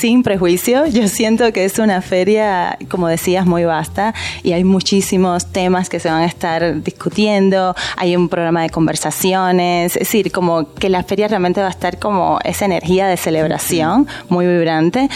sin 0.00 0.22
prejuicio. 0.22 0.86
Yo 0.86 1.08
siento 1.08 1.52
que 1.52 1.66
es 1.66 1.78
una 1.78 2.00
feria, 2.00 2.78
como 2.88 3.06
decías, 3.06 3.44
muy 3.44 3.64
vasta 3.64 4.14
y 4.42 4.52
hay 4.52 4.64
muchísimos 4.64 5.52
temas 5.52 5.90
que 5.90 6.00
se 6.00 6.08
van 6.08 6.22
a 6.22 6.24
estar 6.24 6.82
discutiendo. 6.82 7.74
Hay 7.96 8.16
un 8.16 8.30
programa 8.30 8.62
de 8.62 8.70
conversaciones. 8.70 9.96
Es 9.96 10.00
decir, 10.00 10.32
como 10.32 10.72
que 10.72 10.88
la 10.88 11.02
feria 11.02 11.28
realmente 11.28 11.60
va 11.60 11.66
a 11.66 11.70
estar 11.70 11.98
como 11.98 12.38
esa 12.44 12.64
energía 12.64 13.08
de 13.08 13.18
celebración 13.18 14.08
muy 14.30 14.46
vibrante. 14.46 15.10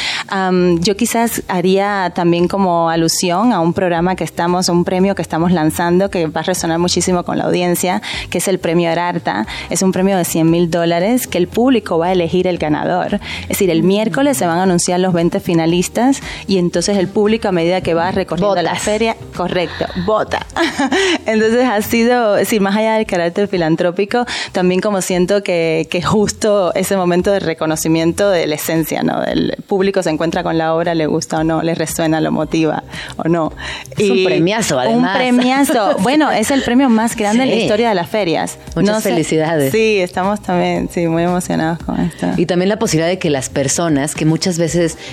yo 0.80 0.96
quizás 0.96 1.42
haría 1.48 2.12
también 2.14 2.46
como 2.46 2.90
alusión 2.90 3.54
a 3.54 3.60
un 3.60 3.72
programa 3.72 4.16
que 4.16 4.24
estamos, 4.24 4.68
un 4.68 4.84
premio 4.84 5.14
que 5.14 5.22
estamos 5.22 5.50
lanzando 5.50 6.10
que 6.10 6.26
va 6.26 6.42
a 6.42 6.44
resonar 6.44 6.78
muchísimo 6.78 7.24
con 7.24 7.38
la 7.38 7.44
audiencia, 7.44 8.02
que 8.28 8.36
es 8.36 8.48
el 8.48 8.58
premio 8.58 8.90
Ararta. 8.90 9.46
Es 9.70 9.80
un 9.80 9.92
premio 9.92 10.18
de 10.18 10.26
100 10.26 10.50
mil 10.50 10.70
dólares 10.70 11.26
que 11.26 11.38
el 11.38 11.48
público 11.48 11.96
va 11.96 12.08
a 12.08 12.12
elegir 12.12 12.46
el 12.46 12.58
ganador. 12.58 13.14
Es 13.42 13.48
decir, 13.48 13.70
el 13.70 13.82
miércoles 13.82 14.36
se 14.36 14.46
van 14.46 14.58
a 14.58 14.66
anunciar 14.74 14.98
los 14.98 15.12
20 15.12 15.38
finalistas 15.38 16.20
y 16.48 16.58
entonces 16.58 16.98
el 16.98 17.06
público 17.06 17.46
a 17.46 17.52
medida 17.52 17.80
que 17.80 17.94
va 17.94 18.10
recorriendo 18.10 18.60
la 18.60 18.74
feria, 18.74 19.16
correcto, 19.36 19.86
vota. 20.04 20.44
entonces 21.26 21.64
ha 21.64 21.80
sido, 21.82 22.44
sí, 22.44 22.58
más 22.58 22.76
allá 22.76 22.94
del 22.96 23.06
carácter 23.06 23.46
filantrópico, 23.46 24.26
también 24.50 24.80
como 24.80 25.00
siento 25.00 25.44
que, 25.44 25.86
que 25.90 26.02
justo 26.02 26.74
ese 26.74 26.96
momento 26.96 27.30
de 27.30 27.38
reconocimiento 27.38 28.30
de 28.30 28.48
la 28.48 28.56
esencia, 28.56 29.04
¿no? 29.04 29.22
El 29.22 29.56
público 29.68 30.02
se 30.02 30.10
encuentra 30.10 30.42
con 30.42 30.58
la 30.58 30.74
obra, 30.74 30.94
le 30.94 31.06
gusta 31.06 31.38
o 31.38 31.44
no, 31.44 31.62
le 31.62 31.76
resuena, 31.76 32.20
lo 32.20 32.32
motiva 32.32 32.82
o 33.16 33.28
no. 33.28 33.52
Es 33.96 34.10
un 34.10 34.24
premiazo, 34.24 34.80
además. 34.80 35.14
Un 35.14 35.18
premiazo. 35.18 35.96
bueno, 36.00 36.32
es 36.32 36.50
el 36.50 36.62
premio 36.62 36.88
más 36.88 37.14
grande 37.14 37.44
en 37.44 37.50
la 37.50 37.56
historia 37.56 37.90
de 37.90 37.94
las 37.94 38.08
ferias. 38.08 38.58
Muchas 38.74 39.04
felicidades. 39.04 39.70
Sí, 39.70 39.98
estamos 40.00 40.42
también, 40.42 40.88
sí, 40.92 41.06
muy 41.06 41.22
emocionados 41.22 41.78
con 41.84 42.00
esto. 42.00 42.26
Y 42.36 42.46
también 42.46 42.68
la 42.68 42.78
posibilidad 42.78 43.08
de 43.08 43.18
que 43.18 43.30
las 43.30 43.48
personas 43.48 44.14
que 44.16 44.24
muchas 44.24 44.58
veces 44.58 44.63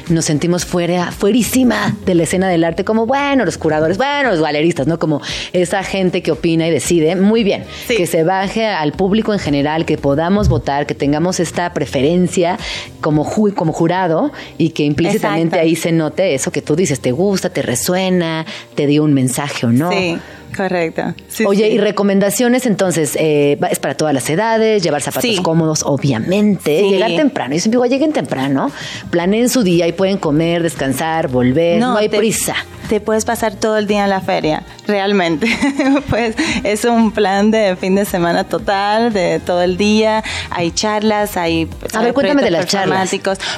nos 0.09 0.25
sentimos 0.25 0.65
fuera, 0.65 1.11
fuerísima 1.11 1.95
de 2.05 2.15
la 2.15 2.23
escena 2.23 2.49
del 2.49 2.63
arte, 2.63 2.83
como 2.83 3.05
bueno, 3.05 3.45
los 3.45 3.57
curadores, 3.57 3.97
bueno, 3.97 4.31
los 4.31 4.41
galeristas, 4.41 4.87
¿no? 4.87 4.99
Como 4.99 5.21
esa 5.53 5.83
gente 5.83 6.21
que 6.21 6.31
opina 6.31 6.67
y 6.67 6.71
decide. 6.71 7.15
Muy 7.15 7.43
bien, 7.43 7.65
que 7.87 8.07
se 8.07 8.23
baje 8.23 8.65
al 8.65 8.93
público 8.93 9.33
en 9.33 9.39
general, 9.39 9.85
que 9.85 9.97
podamos 9.97 10.49
votar, 10.49 10.85
que 10.85 10.95
tengamos 10.95 11.39
esta 11.39 11.73
preferencia 11.73 12.57
como, 13.01 13.29
como 13.55 13.73
jurado 13.73 14.31
y 14.57 14.69
que 14.69 14.83
implícitamente 14.83 15.59
ahí 15.59 15.75
se 15.75 15.91
note 15.91 16.33
eso 16.33 16.51
que 16.51 16.61
tú 16.61 16.75
dices, 16.75 16.99
te 16.99 17.11
gusta, 17.11 17.49
te 17.49 17.61
resuena, 17.61 18.45
te 18.75 18.87
dio 18.87 19.03
un 19.03 19.13
mensaje 19.13 19.65
o 19.65 19.71
no. 19.71 19.91
Sí. 19.91 20.17
Correcto. 20.55 21.13
Oye, 21.45 21.69
y 21.69 21.77
recomendaciones 21.77 22.65
entonces, 22.65 23.15
eh, 23.19 23.57
es 23.69 23.79
para 23.79 23.95
todas 23.95 24.13
las 24.13 24.29
edades, 24.29 24.83
llevar 24.83 25.01
zapatos 25.01 25.39
cómodos, 25.41 25.83
obviamente, 25.83 26.83
llegar 26.89 27.11
temprano. 27.15 27.53
Yo 27.55 27.61
siempre 27.61 27.77
digo, 27.77 27.85
lleguen 27.85 28.13
temprano, 28.13 28.71
planeen 29.09 29.49
su 29.49 29.63
día 29.63 29.87
y 29.87 29.93
pueden 29.93 30.17
comer, 30.17 30.63
descansar, 30.63 31.27
volver, 31.27 31.79
no, 31.79 31.97
hay 31.97 32.09
prisa. 32.09 32.55
Te 32.89 32.99
puedes 32.99 33.23
pasar 33.23 33.55
todo 33.55 33.77
el 33.77 33.87
día 33.87 34.03
en 34.03 34.09
la 34.09 34.19
feria, 34.19 34.63
realmente. 34.85 35.47
pues 36.09 36.35
es 36.63 36.83
un 36.83 37.11
plan 37.13 37.49
de 37.49 37.77
fin 37.77 37.95
de 37.95 38.03
semana 38.03 38.43
total, 38.43 39.13
de 39.13 39.39
todo 39.39 39.61
el 39.61 39.77
día. 39.77 40.23
Hay 40.49 40.71
charlas, 40.71 41.37
hay... 41.37 41.69
A 41.93 42.01
ver, 42.01 42.13
cuéntame 42.13 42.41
de 42.41 42.51
las 42.51 42.65
charlas. 42.65 43.09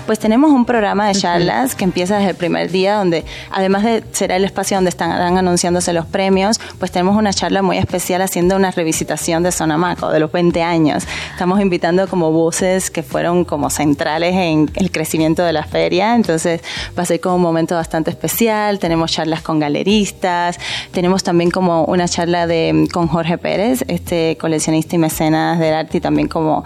Pues 0.05 0.19
tenemos 0.19 0.51
un 0.51 0.65
programa 0.65 1.07
de 1.07 1.15
charlas 1.15 1.73
que 1.73 1.83
empieza 1.83 2.17
desde 2.17 2.31
el 2.31 2.35
primer 2.35 2.69
día, 2.69 2.95
donde 2.95 3.25
además 3.49 3.83
de 3.83 4.03
será 4.11 4.35
el 4.35 4.45
espacio 4.45 4.77
donde 4.77 4.89
están 4.89 5.11
anunciándose 5.11 5.93
los 5.93 6.05
premios, 6.05 6.59
pues 6.83 6.91
tenemos 6.91 7.15
una 7.15 7.31
charla 7.31 7.61
muy 7.61 7.77
especial 7.77 8.21
haciendo 8.21 8.57
una 8.57 8.69
revisitación 8.69 9.41
de 9.41 9.53
Sonamaco, 9.53 10.09
de 10.09 10.19
los 10.19 10.29
20 10.33 10.61
años. 10.63 11.05
Estamos 11.31 11.61
invitando 11.61 12.09
como 12.09 12.33
voces 12.33 12.91
que 12.91 13.03
fueron 13.03 13.45
como 13.45 13.69
centrales 13.69 14.35
en 14.35 14.69
el 14.75 14.91
crecimiento 14.91 15.45
de 15.45 15.53
la 15.53 15.63
feria, 15.63 16.13
entonces 16.13 16.59
va 16.99 17.03
a 17.03 17.05
ser 17.05 17.21
como 17.21 17.37
un 17.37 17.41
momento 17.41 17.75
bastante 17.75 18.09
especial. 18.09 18.79
Tenemos 18.79 19.13
charlas 19.13 19.41
con 19.41 19.59
galeristas, 19.59 20.59
tenemos 20.91 21.23
también 21.23 21.51
como 21.51 21.85
una 21.85 22.05
charla 22.09 22.49
con 22.91 23.07
Jorge 23.07 23.37
Pérez, 23.37 23.85
este 23.87 24.37
coleccionista 24.37 24.97
y 24.97 24.99
mecenas 24.99 25.59
del 25.59 25.75
arte 25.75 25.99
y 25.99 26.01
también 26.01 26.27
como 26.27 26.65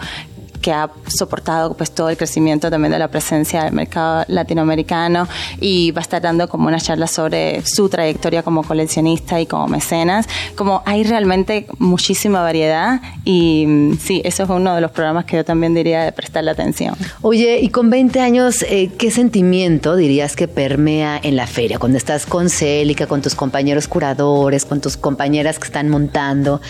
que 0.58 0.72
ha 0.72 0.90
soportado 1.06 1.74
pues 1.74 1.90
todo 1.90 2.08
el 2.10 2.16
crecimiento 2.16 2.70
también 2.70 2.92
de 2.92 2.98
la 2.98 3.08
presencia 3.08 3.64
del 3.64 3.72
mercado 3.72 4.24
latinoamericano 4.28 5.28
y 5.60 5.90
va 5.92 6.00
a 6.00 6.02
estar 6.02 6.22
dando 6.22 6.48
como 6.48 6.68
una 6.68 6.80
charla 6.80 7.06
sobre 7.06 7.62
su 7.66 7.88
trayectoria 7.88 8.42
como 8.42 8.62
coleccionista 8.62 9.40
y 9.40 9.46
como 9.46 9.68
mecenas. 9.68 10.26
Como 10.56 10.82
hay 10.86 11.04
realmente 11.04 11.66
muchísima 11.78 12.42
variedad 12.42 13.00
y 13.24 13.64
mm, 13.66 13.98
sí, 13.98 14.22
eso 14.24 14.44
es 14.44 14.50
uno 14.50 14.74
de 14.74 14.80
los 14.80 14.90
programas 14.90 15.24
que 15.24 15.36
yo 15.36 15.44
también 15.44 15.74
diría 15.74 16.02
de 16.02 16.12
prestarle 16.12 16.50
atención. 16.50 16.94
Oye, 17.22 17.60
y 17.60 17.68
con 17.68 17.90
20 17.90 18.20
años, 18.20 18.64
eh, 18.68 18.90
¿qué 18.98 19.10
sentimiento 19.10 19.96
dirías 19.96 20.36
que 20.36 20.48
permea 20.48 21.20
en 21.22 21.36
la 21.36 21.46
feria? 21.46 21.78
Cuando 21.78 21.98
estás 21.98 22.26
con 22.26 22.50
Célica, 22.50 23.06
con 23.06 23.22
tus 23.22 23.34
compañeros 23.34 23.88
curadores, 23.88 24.64
con 24.64 24.80
tus 24.80 24.96
compañeras 24.96 25.58
que 25.58 25.66
están 25.66 25.88
montando, 25.88 26.60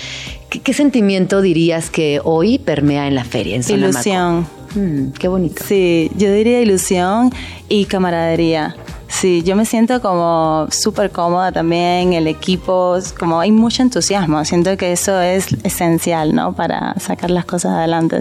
¿qué, 0.48 0.72
sentimiento 0.72 1.40
dirías 1.42 1.90
que 1.90 2.20
hoy 2.24 2.58
permea 2.58 3.06
en 3.06 3.14
la 3.14 3.24
feria? 3.24 3.56
En 3.56 3.62
ilusión. 3.68 4.46
Mm, 4.74 5.12
qué 5.18 5.28
bonito. 5.28 5.62
Sí, 5.66 6.10
yo 6.16 6.32
diría 6.32 6.60
ilusión 6.60 7.32
y 7.68 7.86
camaradería. 7.86 8.76
Sí, 9.08 9.42
yo 9.42 9.56
me 9.56 9.64
siento 9.64 10.00
como 10.02 10.68
súper 10.70 11.10
cómoda 11.10 11.50
también, 11.50 12.12
el 12.12 12.26
equipo, 12.26 12.98
como 13.18 13.40
hay 13.40 13.50
mucho 13.50 13.82
entusiasmo, 13.82 14.44
siento 14.44 14.76
que 14.76 14.92
eso 14.92 15.18
es 15.20 15.48
esencial, 15.64 16.34
¿no? 16.34 16.52
Para 16.52 16.94
sacar 17.00 17.30
las 17.30 17.46
cosas 17.46 17.72
adelante. 17.72 18.20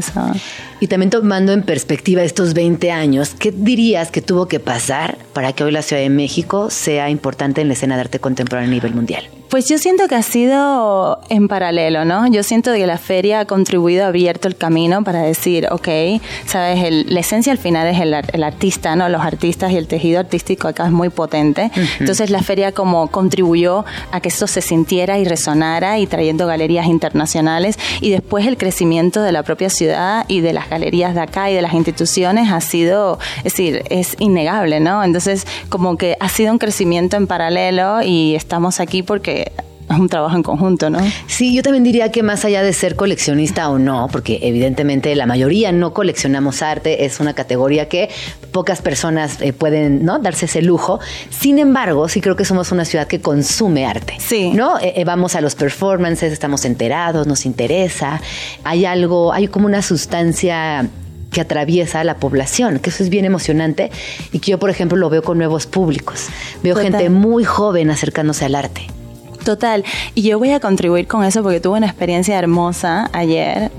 Y 0.80 0.88
también 0.88 1.10
tomando 1.10 1.54
en 1.54 1.64
perspectiva 1.64 2.24
estos 2.24 2.54
20 2.54 2.92
años, 2.92 3.36
¿qué 3.38 3.52
dirías 3.52 4.12
que 4.12 4.22
tuvo 4.22 4.48
que 4.48 4.60
pasar 4.60 5.18
para 5.34 5.54
que 5.54 5.64
hoy 5.64 5.72
la 5.72 5.82
Ciudad 5.82 6.02
de 6.02 6.10
México 6.10 6.70
sea 6.70 7.10
importante 7.10 7.62
en 7.62 7.68
la 7.68 7.74
escena 7.74 7.96
de 7.96 8.02
arte 8.02 8.20
contemporáneo 8.20 8.70
a 8.70 8.74
nivel 8.74 8.94
mundial? 8.94 9.24
Pues 9.50 9.70
yo 9.70 9.78
siento 9.78 10.10
que 10.10 10.16
ha 10.16 10.24
sido 10.24 11.22
en 11.30 11.48
paralelo, 11.48 12.04
¿no? 12.04 12.28
Yo 12.28 12.44
siento 12.44 12.74
que 12.74 12.86
la 12.86 12.98
feria 12.98 13.40
ha 13.40 13.46
contribuido, 13.46 14.04
ha 14.04 14.08
abierto 14.08 14.50
el 14.50 14.58
camino 14.58 15.06
para 15.06 15.22
decir, 15.22 15.68
ok, 15.72 15.88
sabes, 16.46 17.06
la 17.08 17.20
esencia 17.22 17.54
al 17.54 17.58
final 17.58 17.88
es 17.88 18.02
el, 18.02 18.44
artista, 18.44 18.98
¿no? 18.98 19.08
Los 19.08 19.22
artistas 19.22 19.72
y 19.72 19.78
el 19.78 19.88
tejido 19.88 20.20
artístico 20.20 20.68
acá 20.68 20.86
es 20.88 20.92
muy 20.92 21.10
potente. 21.10 21.72
Entonces 22.00 22.30
la 22.30 22.44
feria 22.44 22.74
como 22.74 23.08
contribuyó 23.08 23.86
a 24.12 24.20
que 24.20 24.28
esto 24.28 24.48
se 24.48 24.62
sintiera 24.62 25.18
y 25.18 25.24
resonara 25.24 25.98
y 25.98 26.08
trayendo 26.08 26.46
galerías 26.46 26.88
internacionales 26.88 27.80
y 28.02 28.10
después 28.10 28.46
el 28.48 28.58
crecimiento 28.58 29.22
de 29.22 29.32
la 29.32 29.44
propia 29.44 29.70
ciudad 29.70 30.26
y 30.28 30.42
de 30.42 30.52
las 30.52 30.67
galerías 30.70 31.16
de 31.16 31.22
acá 31.22 31.50
y 31.50 31.54
de 31.54 31.62
las 31.62 31.74
instituciones 31.74 32.52
ha 32.52 32.62
sido, 32.62 33.20
es 33.38 33.44
decir, 33.44 33.84
es 33.90 34.16
innegable, 34.20 34.80
¿no? 34.80 35.04
Entonces 35.04 35.46
como 35.70 35.98
que 35.98 36.18
ha 36.20 36.30
sido 36.30 36.52
un 36.52 36.60
crecimiento 36.60 37.18
en 37.18 37.28
paralelo 37.28 38.02
y 38.02 38.36
estamos 38.36 38.80
aquí 38.80 39.04
porque 39.04 39.52
es 39.90 39.98
un 39.98 40.10
trabajo 40.10 40.36
en 40.36 40.44
conjunto, 40.44 40.90
¿no? 40.90 41.00
Sí, 41.28 41.56
yo 41.56 41.64
también 41.64 41.84
diría 41.84 42.12
que 42.12 42.24
más 42.24 42.44
allá 42.44 42.62
de 42.62 42.74
ser 42.74 42.96
coleccionista 42.96 43.70
o 43.70 43.80
no, 43.80 44.10
porque 44.12 44.40
evidentemente 44.42 45.16
la 45.16 45.26
mayoría 45.26 45.72
no 45.72 45.94
coleccionamos 45.94 46.62
arte, 46.62 47.06
es 47.06 47.20
una 47.20 47.34
categoría 47.34 47.88
que 47.88 48.10
pocas 48.52 48.82
personas 48.82 49.42
eh, 49.42 49.54
pueden 49.54 50.04
¿no? 50.04 50.20
darse 50.20 50.46
ese 50.46 50.62
lujo. 50.62 51.00
Sin 51.30 51.58
embargo, 51.60 52.10
sí 52.10 52.22
creo 52.22 52.36
que 52.36 52.44
somos 52.44 52.72
una 52.72 52.86
ciudad 52.86 53.08
que 53.08 53.22
consume 53.22 53.86
arte. 53.86 54.16
Sí. 54.20 54.52
¿No? 54.54 54.78
Eh, 54.80 54.94
eh, 54.98 55.06
vamos 55.06 55.36
a 55.36 55.42
los 55.42 55.56
performances, 55.56 56.34
estamos 56.34 56.66
enterados, 56.66 57.26
nos 57.26 57.46
interesa. 57.46 58.22
Hay 58.64 58.86
algo, 58.86 59.32
hay 59.32 59.48
como 59.48 59.68
una 59.68 59.82
sustancia 59.82 60.90
que 61.32 61.42
atraviesa 61.42 62.04
la 62.04 62.18
población, 62.18 62.80
que 62.80 62.90
eso 62.90 63.04
es 63.04 63.10
bien 63.10 63.26
emocionante 63.26 63.92
y 64.32 64.40
que 64.40 64.52
yo, 64.52 64.60
por 64.60 64.70
ejemplo, 64.70 64.98
lo 64.98 65.10
veo 65.10 65.22
con 65.22 65.38
nuevos 65.38 65.66
públicos. 65.66 66.28
Veo 66.64 66.76
gente 66.76 67.10
muy 67.10 67.44
joven 67.44 67.90
acercándose 67.90 68.46
al 68.46 68.56
arte. 68.56 68.88
Total. 69.48 69.86
Y 70.14 70.24
yo 70.24 70.40
voy 70.40 70.52
a 70.52 70.60
contribuir 70.60 71.08
con 71.08 71.24
eso 71.24 71.42
porque 71.42 71.62
tuve 71.62 71.78
una 71.78 71.88
experiencia 71.88 72.38
hermosa 72.38 73.10
ayer, 73.14 73.72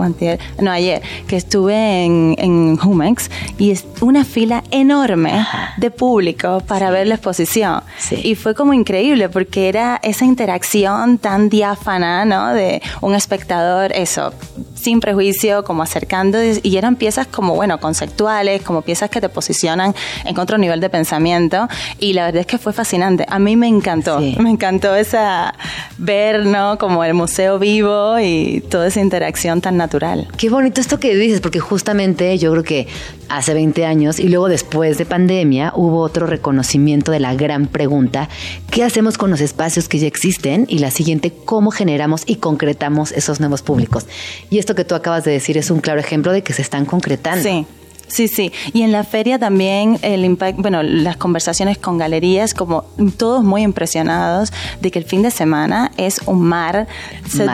no 0.59 0.71
ayer, 0.71 1.03
que 1.27 1.37
estuve 1.37 2.07
en, 2.07 2.35
en 2.39 2.79
Humex 2.83 3.31
y 3.59 3.73
es 3.73 3.85
una 4.01 4.25
fila 4.25 4.65
enorme 4.71 5.47
de 5.77 5.91
público 5.91 6.63
para 6.67 6.91
ver 6.91 7.07
la 7.07 7.17
exposición. 7.17 7.83
Y 8.11 8.35
fue 8.35 8.55
como 8.55 8.73
increíble 8.73 9.29
porque 9.29 9.69
era 9.69 10.01
esa 10.03 10.25
interacción 10.25 11.19
tan 11.19 11.51
diáfana, 11.51 12.25
¿no? 12.25 12.55
De 12.55 12.81
un 13.03 13.15
espectador, 13.15 13.93
eso, 13.93 14.33
sin 14.79 15.01
prejuicio, 15.01 15.65
como 15.65 15.83
acercando, 15.83 16.39
y 16.43 16.77
eran 16.77 16.97
piezas 16.97 17.27
como, 17.27 17.55
bueno, 17.55 17.79
conceptuales, 17.81 18.63
como 18.63 18.83
piezas 18.83 19.11
que 19.11 19.21
te 19.21 19.29
posicionan 19.29 19.95
en 20.25 20.39
otro 20.39 20.59
nivel 20.59 20.81
de 20.81 20.89
pensamiento, 20.91 21.69
y 21.99 22.13
la 22.13 22.27
verdad 22.27 22.41
es 22.41 22.47
que 22.47 22.59
fue 22.59 22.73
fascinante. 22.73 23.27
A 23.29 23.39
mí 23.39 23.57
me 23.57 23.69
encantó, 23.69 24.21
me 24.39 24.51
encantó 24.51 24.95
esa, 24.95 25.55
ver, 25.99 26.47
¿no? 26.47 26.79
Como 26.79 27.05
el 27.05 27.15
museo 27.15 27.59
vivo 27.59 28.19
y 28.19 28.63
toda 28.71 28.87
esa 28.89 29.01
interacción 29.01 29.61
tan 29.61 29.77
natural. 29.77 30.29
Qué 30.37 30.49
bonito 30.51 30.81
esto 30.81 31.01
que 31.01 31.15
dices, 31.15 31.41
porque 31.41 31.61
justamente 31.61 32.39
yo 32.39 32.53
creo 32.53 32.65
que 32.65 32.89
hace 33.29 33.55
20 33.55 33.85
años 33.85 34.19
y 34.19 34.29
luego 34.29 34.49
después 34.49 34.99
de 34.99 35.05
pandemia 35.05 35.73
hubo 35.77 36.01
otro 36.01 36.27
reconocimiento 36.27 37.13
de 37.13 37.21
la 37.21 37.35
gran 37.35 37.67
pregunta, 37.67 38.29
¿qué 38.71 38.85
hacemos 38.85 39.19
con 39.19 39.31
los 39.31 39.41
espacios 39.41 39.89
que 39.89 39.99
ya 39.99 40.07
existen? 40.07 40.67
Y 40.69 40.79
la 40.79 40.91
siguiente, 40.91 41.33
¿cómo 41.45 41.71
generamos 41.71 42.23
y 42.27 42.37
concretamos 42.37 43.13
esos 43.13 43.41
nuevos 43.41 43.63
públicos? 43.63 44.07
Y 44.51 44.59
esto 44.59 44.68
que 44.75 44.85
tú 44.85 44.95
acabas 44.95 45.25
de 45.25 45.33
decir 45.33 45.57
es 45.59 45.71
un 45.71 45.81
claro 45.81 46.01
ejemplo 46.01 46.33
de 46.33 46.43
que 46.43 46.53
se 46.53 46.63
están 46.63 46.85
concretando. 46.85 47.43
Sí. 47.43 47.67
Sí, 48.09 48.27
sí. 48.27 48.53
Y 48.73 48.83
en 48.83 48.93
la 48.93 49.05
feria 49.05 49.39
también 49.39 49.99
el 50.03 50.25
impacto, 50.25 50.63
bueno, 50.63 50.83
las 50.83 51.17
conversaciones 51.17 51.79
con 51.79 51.99
galerías, 51.99 52.55
como 52.55 52.85
todos 53.17 53.45
muy 53.45 53.63
impresionados 53.63 54.53
de 54.81 54.91
que 54.91 54.99
el 54.99 55.05
fin 55.05 55.23
de 55.23 55.31
semana 55.31 55.93
es 55.97 56.21
un 56.27 56.43
mar, 56.43 56.87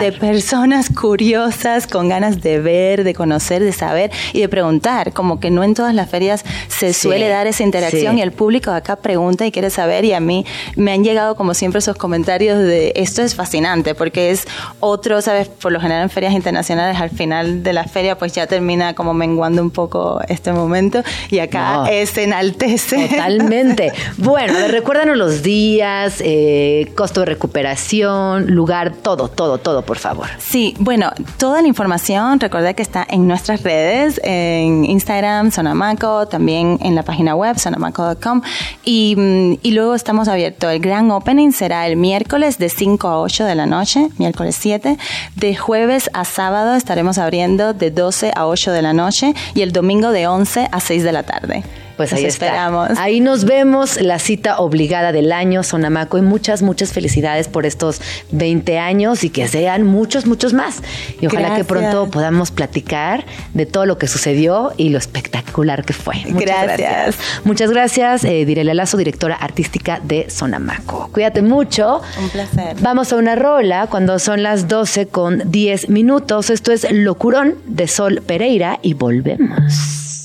de 0.01 0.13
personas 0.13 0.89
curiosas 0.89 1.87
con 1.87 2.09
ganas 2.09 2.41
de 2.41 2.61
ver, 2.61 3.05
de 3.05 3.15
conocer, 3.15 3.63
de 3.63 3.73
saber 3.73 4.11
y 4.33 4.41
de 4.41 4.49
preguntar. 4.49 5.13
Como 5.13 5.41
que 5.41 5.51
no 5.51 5.65
en 5.65 5.75
todas 5.75 5.95
las 5.95 6.09
ferias 6.09 6.45
se 6.69 6.93
suele 6.95 7.29
dar 7.29 7.47
esa 7.47 7.63
interacción 7.63 8.19
y 8.19 8.23
el 8.23 8.33
público 8.33 8.71
acá 8.71 8.97
pregunta 8.97 9.47
y 9.47 9.53
quiere 9.53 9.71
saber. 9.71 10.05
Y 10.05 10.13
a 10.13 10.21
mí 10.21 10.47
me 10.77 10.93
han 10.93 11.05
llegado, 11.05 11.37
como 11.37 11.55
siempre, 11.55 11.81
esos 11.81 11.97
comentarios 11.97 12.59
de 12.59 12.93
esto 12.97 13.23
es 13.23 13.35
fascinante 13.35 13.95
porque 13.95 14.31
es 14.31 14.47
otro, 14.81 15.21
¿sabes? 15.21 15.49
Por 15.49 15.73
lo 15.73 15.81
general 15.81 16.05
en 16.05 16.11
ferias 16.11 16.33
internacionales, 16.33 17.01
al 17.01 17.11
final 17.11 17.63
de 17.63 17.73
la 17.73 17.85
feria, 17.85 18.17
pues 18.17 18.33
ya 18.33 18.47
termina 18.47 18.95
como 18.95 19.15
menguando 19.15 19.63
un 19.63 19.71
poco 19.71 20.21
este 20.29 20.44
momento 20.53 21.03
y 21.31 21.39
acá 21.39 21.87
es 21.91 22.17
enaltece. 22.19 23.09
Totalmente. 23.09 23.93
bueno, 24.19 24.55
recuérdanos 24.69 25.17
los 25.17 25.43
días, 25.43 26.17
eh, 26.21 26.93
costo 26.97 27.21
de 27.21 27.27
recuperación, 27.27 28.47
lugar, 28.47 28.93
todo, 28.93 29.29
todo, 29.29 29.59
todo, 29.59 29.83
por 29.83 29.99
favor. 29.99 30.29
Sí, 30.39 30.75
bueno, 30.79 31.11
toda 31.39 31.63
la 31.63 31.69
información, 31.69 32.41
recordad 32.41 32.75
que 32.75 32.83
está 32.83 33.07
en 33.09 33.27
nuestras 33.27 33.63
redes, 33.63 34.21
en 34.25 34.85
Instagram, 34.85 35.51
Sonamaco, 35.51 36.27
también 36.27 36.79
en 36.83 36.95
la 36.95 37.03
página 37.03 37.35
web, 37.35 37.59
sonamaco.com 37.59 38.43
y, 38.85 39.15
mm, 39.17 39.59
y 39.63 39.71
luego 39.73 39.95
estamos 39.95 40.29
abiertos. 40.29 40.73
El 40.73 40.81
gran 40.81 41.11
opening 41.11 41.53
será 41.53 41.87
el 41.87 41.97
miércoles 41.97 42.59
de 42.59 42.69
5 42.69 43.09
a 43.09 43.21
8 43.21 43.45
de 43.45 43.55
la 43.55 43.67
noche, 43.67 44.09
miércoles 44.19 44.57
7. 44.59 44.99
De 45.37 45.57
jueves 45.57 46.11
a 46.13 46.25
sábado 46.25 46.75
estaremos 46.75 47.19
abriendo 47.19 47.73
de 47.75 47.91
12 47.91 48.33
a 48.35 48.47
8 48.47 48.73
de 48.73 48.83
la 48.83 48.93
noche 48.93 49.35
y 49.55 49.63
el 49.63 49.73
domingo 49.73 50.11
de 50.11 50.27
11 50.27 50.34
a 50.71 50.81
6 50.81 51.03
de 51.03 51.13
la 51.13 51.23
tarde. 51.23 51.63
Pues 51.97 52.13
ahí 52.13 52.25
esperamos. 52.25 52.91
Ahí 52.99 53.21
nos 53.21 53.45
vemos, 53.45 54.01
la 54.01 54.19
cita 54.19 54.59
obligada 54.59 55.13
del 55.13 55.33
año, 55.33 55.63
Sonamaco, 55.63 56.19
y 56.19 56.23
muchas, 56.23 56.63
muchas 56.63 56.93
felicidades 56.93 57.47
por 57.49 57.67
estos 57.67 58.01
20 58.33 58.79
años 58.79 59.23
y 59.23 59.31
que 59.31 59.47
sean 59.47 59.85
muchos, 59.85 60.27
muchos 60.27 60.53
más. 60.53 60.83
Y 61.21 61.27
ojalá 61.27 61.55
que 61.55 61.65
pronto 61.65 62.11
podamos 62.11 62.51
platicar 62.51 63.25
de 63.53 63.67
todo 63.67 63.87
lo 63.87 63.97
que 63.99 64.09
sucedió 64.09 64.73
y 64.77 64.89
lo 64.89 64.99
espectacular 64.99 65.85
que 65.85 65.93
fue. 65.93 66.17
Muchas 66.29 66.65
gracias. 66.65 67.17
Muchas 67.45 67.71
gracias, 67.71 68.25
eh, 68.25 68.45
Direle 68.45 68.75
Lazo, 68.75 68.97
directora 68.97 69.37
artística 69.37 70.01
de 70.03 70.29
Sonamaco. 70.31 71.11
Cuídate 71.13 71.43
mucho. 71.43 72.03
Un 72.21 72.29
placer. 72.31 72.77
Vamos 72.81 73.13
a 73.13 73.17
una 73.17 73.37
rola 73.37 73.87
cuando 73.89 74.19
son 74.19 74.43
las 74.43 74.67
12 74.67 75.07
con 75.07 75.51
10 75.51 75.91
minutos. 75.91 76.51
Esto 76.51 76.73
es 76.73 76.91
Locurón 76.91 77.55
de 77.67 77.87
Sol 77.87 78.23
Pereira 78.27 78.81
y 78.83 78.95
volvemos. 78.95 80.24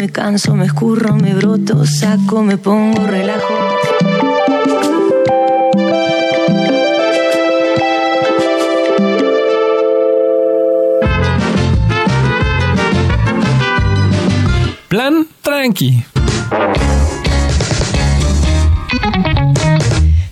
Me 0.00 0.08
canso, 0.08 0.54
me 0.54 0.64
escurro, 0.64 1.14
me 1.14 1.34
broto, 1.34 1.84
saco, 1.84 2.42
me 2.42 2.56
pongo, 2.56 3.06
relajo. 3.06 3.54
Plan 14.88 15.26
tranqui. 15.42 16.09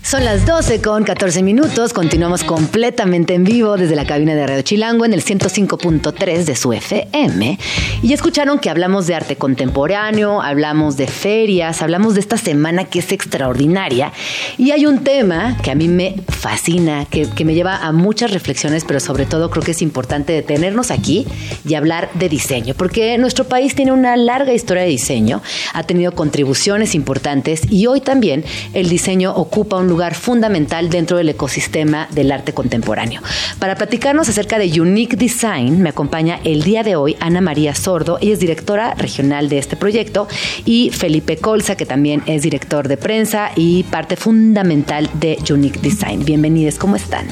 Son 0.09 0.25
las 0.25 0.43
12 0.43 0.81
con 0.81 1.03
14 1.03 1.43
minutos. 1.43 1.93
Continuamos 1.93 2.43
completamente 2.43 3.35
en 3.35 3.43
vivo 3.43 3.77
desde 3.77 3.95
la 3.95 4.07
cabina 4.07 4.33
de 4.33 4.47
Radio 4.47 4.63
Chilango 4.63 5.05
en 5.05 5.13
el 5.13 5.23
105.3 5.23 6.45
de 6.45 6.55
su 6.55 6.73
FM. 6.73 7.59
Y 8.01 8.13
escucharon 8.13 8.57
que 8.57 8.71
hablamos 8.71 9.05
de 9.05 9.13
arte 9.13 9.35
contemporáneo, 9.35 10.41
hablamos 10.41 10.97
de 10.97 11.05
ferias, 11.05 11.83
hablamos 11.83 12.15
de 12.15 12.21
esta 12.21 12.37
semana 12.37 12.85
que 12.85 12.97
es 12.97 13.11
extraordinaria. 13.11 14.11
Y 14.57 14.71
hay 14.71 14.87
un 14.87 15.03
tema 15.03 15.55
que 15.61 15.69
a 15.69 15.75
mí 15.75 15.87
me 15.87 16.15
fascina, 16.27 17.05
que, 17.05 17.29
que 17.29 17.45
me 17.45 17.53
lleva 17.53 17.77
a 17.77 17.91
muchas 17.91 18.31
reflexiones, 18.31 18.85
pero 18.85 18.99
sobre 18.99 19.27
todo 19.27 19.51
creo 19.51 19.61
que 19.61 19.71
es 19.71 19.81
importante 19.83 20.33
detenernos 20.33 20.89
aquí 20.89 21.27
y 21.67 21.75
hablar 21.75 22.09
de 22.15 22.29
diseño, 22.29 22.73
porque 22.73 23.15
nuestro 23.19 23.43
país 23.43 23.75
tiene 23.75 23.91
una 23.91 24.17
larga 24.17 24.53
historia 24.53 24.81
de 24.81 24.89
diseño, 24.89 25.43
ha 25.71 25.83
tenido 25.83 26.13
contribuciones 26.13 26.95
importantes 26.95 27.71
y 27.71 27.85
hoy 27.85 28.01
también 28.01 28.43
el 28.73 28.89
diseño 28.89 29.35
ocupa 29.35 29.77
un 29.77 29.87
lugar 29.87 29.98
fundamental 30.15 30.89
dentro 30.89 31.17
del 31.17 31.29
ecosistema 31.29 32.07
del 32.11 32.31
arte 32.31 32.53
contemporáneo. 32.53 33.21
Para 33.59 33.75
platicarnos 33.75 34.29
acerca 34.29 34.57
de 34.57 34.81
Unique 34.81 35.15
Design, 35.15 35.81
me 35.81 35.89
acompaña 35.89 36.39
el 36.43 36.63
día 36.63 36.83
de 36.83 36.95
hoy 36.95 37.15
Ana 37.19 37.41
María 37.41 37.75
Sordo, 37.75 38.17
ella 38.21 38.33
es 38.33 38.39
directora 38.39 38.93
regional 38.95 39.49
de 39.49 39.57
este 39.57 39.75
proyecto, 39.75 40.27
y 40.65 40.89
Felipe 40.91 41.37
Colza, 41.37 41.75
que 41.75 41.85
también 41.85 42.23
es 42.25 42.41
director 42.41 42.87
de 42.87 42.97
prensa 42.97 43.51
y 43.55 43.83
parte 43.83 44.15
fundamental 44.15 45.09
de 45.13 45.37
Unique 45.51 45.79
Design. 45.81 46.23
Bienvenidos, 46.25 46.77
¿cómo 46.77 46.95
están? 46.95 47.27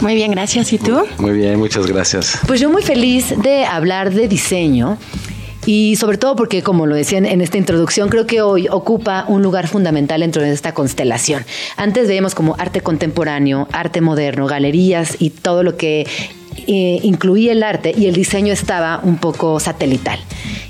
Muy 0.00 0.14
bien, 0.14 0.32
gracias. 0.32 0.72
¿Y 0.72 0.78
tú? 0.78 1.04
Muy 1.18 1.32
bien, 1.32 1.58
muchas 1.58 1.86
gracias. 1.86 2.38
Pues 2.46 2.60
yo 2.60 2.70
muy 2.70 2.82
feliz 2.82 3.34
de 3.40 3.64
hablar 3.64 4.12
de 4.12 4.26
diseño 4.26 4.98
y 5.64 5.96
sobre 5.96 6.18
todo 6.18 6.34
porque, 6.34 6.62
como 6.62 6.86
lo 6.86 6.96
decían 6.96 7.24
en 7.24 7.40
esta 7.40 7.58
introducción, 7.58 8.08
creo 8.08 8.26
que 8.26 8.42
hoy 8.42 8.68
ocupa 8.68 9.24
un 9.28 9.42
lugar 9.42 9.68
fundamental 9.68 10.20
dentro 10.20 10.42
de 10.42 10.52
esta 10.52 10.74
constelación. 10.74 11.44
Antes 11.76 12.08
veíamos 12.08 12.34
como 12.34 12.56
arte 12.58 12.80
contemporáneo, 12.80 13.68
arte 13.72 14.00
moderno, 14.00 14.46
galerías 14.46 15.16
y 15.20 15.30
todo 15.30 15.62
lo 15.62 15.76
que 15.76 16.06
eh, 16.66 17.00
incluía 17.02 17.52
el 17.52 17.62
arte 17.62 17.94
y 17.96 18.06
el 18.06 18.14
diseño 18.14 18.52
estaba 18.52 19.00
un 19.02 19.18
poco 19.18 19.58
satelital. 19.60 20.18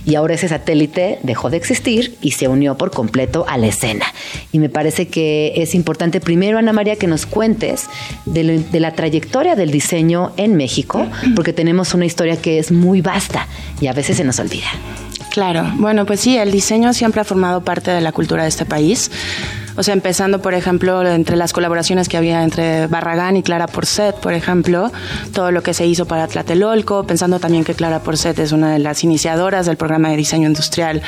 Y 0.04 0.16
ahora 0.16 0.34
ese 0.34 0.48
satélite 0.48 1.18
dejó 1.22 1.48
de 1.48 1.56
existir 1.56 2.16
y 2.20 2.32
se 2.32 2.48
unió 2.48 2.76
por 2.76 2.90
completo 2.90 3.44
a 3.48 3.56
la 3.56 3.68
escena. 3.68 4.06
Y 4.50 4.58
me 4.58 4.68
parece 4.68 5.06
que 5.06 5.52
es 5.56 5.74
importante 5.74 6.20
primero, 6.20 6.58
Ana 6.58 6.72
María, 6.72 6.96
que 6.96 7.06
nos 7.06 7.24
cuentes 7.24 7.86
de, 8.26 8.58
de 8.58 8.80
la 8.80 8.94
trayectoria 8.94 9.54
del 9.54 9.70
diseño 9.70 10.32
en 10.36 10.56
México, 10.56 11.06
porque 11.36 11.52
tenemos 11.52 11.94
una 11.94 12.04
historia 12.04 12.36
que 12.36 12.58
es 12.58 12.72
muy 12.72 13.00
vasta 13.00 13.46
y 13.80 13.86
a 13.86 13.92
veces 13.92 14.16
se 14.16 14.24
nos 14.24 14.40
olvida. 14.40 14.68
Claro, 15.30 15.64
bueno, 15.76 16.04
pues 16.04 16.20
sí, 16.20 16.36
el 16.36 16.50
diseño 16.50 16.92
siempre 16.92 17.22
ha 17.22 17.24
formado 17.24 17.62
parte 17.62 17.90
de 17.90 18.02
la 18.02 18.12
cultura 18.12 18.42
de 18.42 18.50
este 18.50 18.66
país. 18.66 19.10
O 19.76 19.82
sea, 19.82 19.94
empezando, 19.94 20.42
por 20.42 20.52
ejemplo, 20.52 21.06
entre 21.08 21.36
las 21.36 21.52
colaboraciones 21.52 22.08
que 22.08 22.18
había 22.18 22.42
entre 22.44 22.86
Barragán 22.88 23.36
y 23.36 23.42
Clara 23.42 23.66
Porcet, 23.66 24.16
por 24.16 24.34
ejemplo, 24.34 24.92
todo 25.32 25.50
lo 25.50 25.62
que 25.62 25.72
se 25.72 25.86
hizo 25.86 26.04
para 26.04 26.28
Tlatelolco, 26.28 27.06
pensando 27.06 27.40
también 27.40 27.64
que 27.64 27.74
Clara 27.74 28.00
Porcet 28.00 28.38
es 28.38 28.52
una 28.52 28.72
de 28.72 28.78
las 28.78 29.02
iniciadoras 29.02 29.64
del 29.64 29.78
programa 29.78 30.10
de 30.10 30.16
diseño 30.18 30.46
industrial 30.46 31.00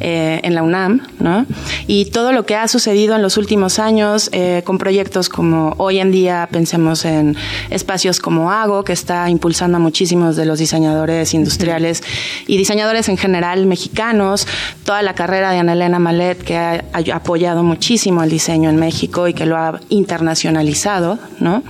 eh, 0.00 0.40
en 0.42 0.54
la 0.54 0.64
UNAM, 0.64 1.02
¿no? 1.20 1.46
Y 1.86 2.06
todo 2.06 2.32
lo 2.32 2.44
que 2.44 2.56
ha 2.56 2.66
sucedido 2.66 3.14
en 3.14 3.22
los 3.22 3.36
últimos 3.36 3.78
años 3.78 4.30
eh, 4.32 4.62
con 4.64 4.78
proyectos 4.78 5.28
como 5.28 5.74
hoy 5.78 6.00
en 6.00 6.10
día, 6.10 6.48
pensemos 6.50 7.04
en 7.04 7.36
espacios 7.70 8.18
como 8.18 8.50
Hago, 8.50 8.82
que 8.82 8.92
está 8.92 9.30
impulsando 9.30 9.76
a 9.76 9.80
muchísimos 9.80 10.34
de 10.34 10.44
los 10.44 10.58
diseñadores 10.58 11.34
industriales 11.34 12.02
y 12.48 12.56
diseñadores 12.56 13.08
en 13.08 13.16
general 13.16 13.66
mexicanos, 13.66 14.48
toda 14.84 15.02
la 15.02 15.14
carrera 15.14 15.52
de 15.52 15.58
Ana 15.58 15.74
Elena 15.74 16.00
Malet, 16.00 16.42
que 16.42 16.56
ha, 16.56 16.84
ha 16.92 17.16
apoyado 17.16 17.62
muchísimo 17.62 17.91
el 17.96 18.30
diseño 18.30 18.70
en 18.70 18.76
México 18.76 19.28
y 19.28 19.34
que 19.34 19.44
lo 19.44 19.56
ha 19.56 19.78
internacionalizado, 19.90 21.18
¿no? 21.40 21.62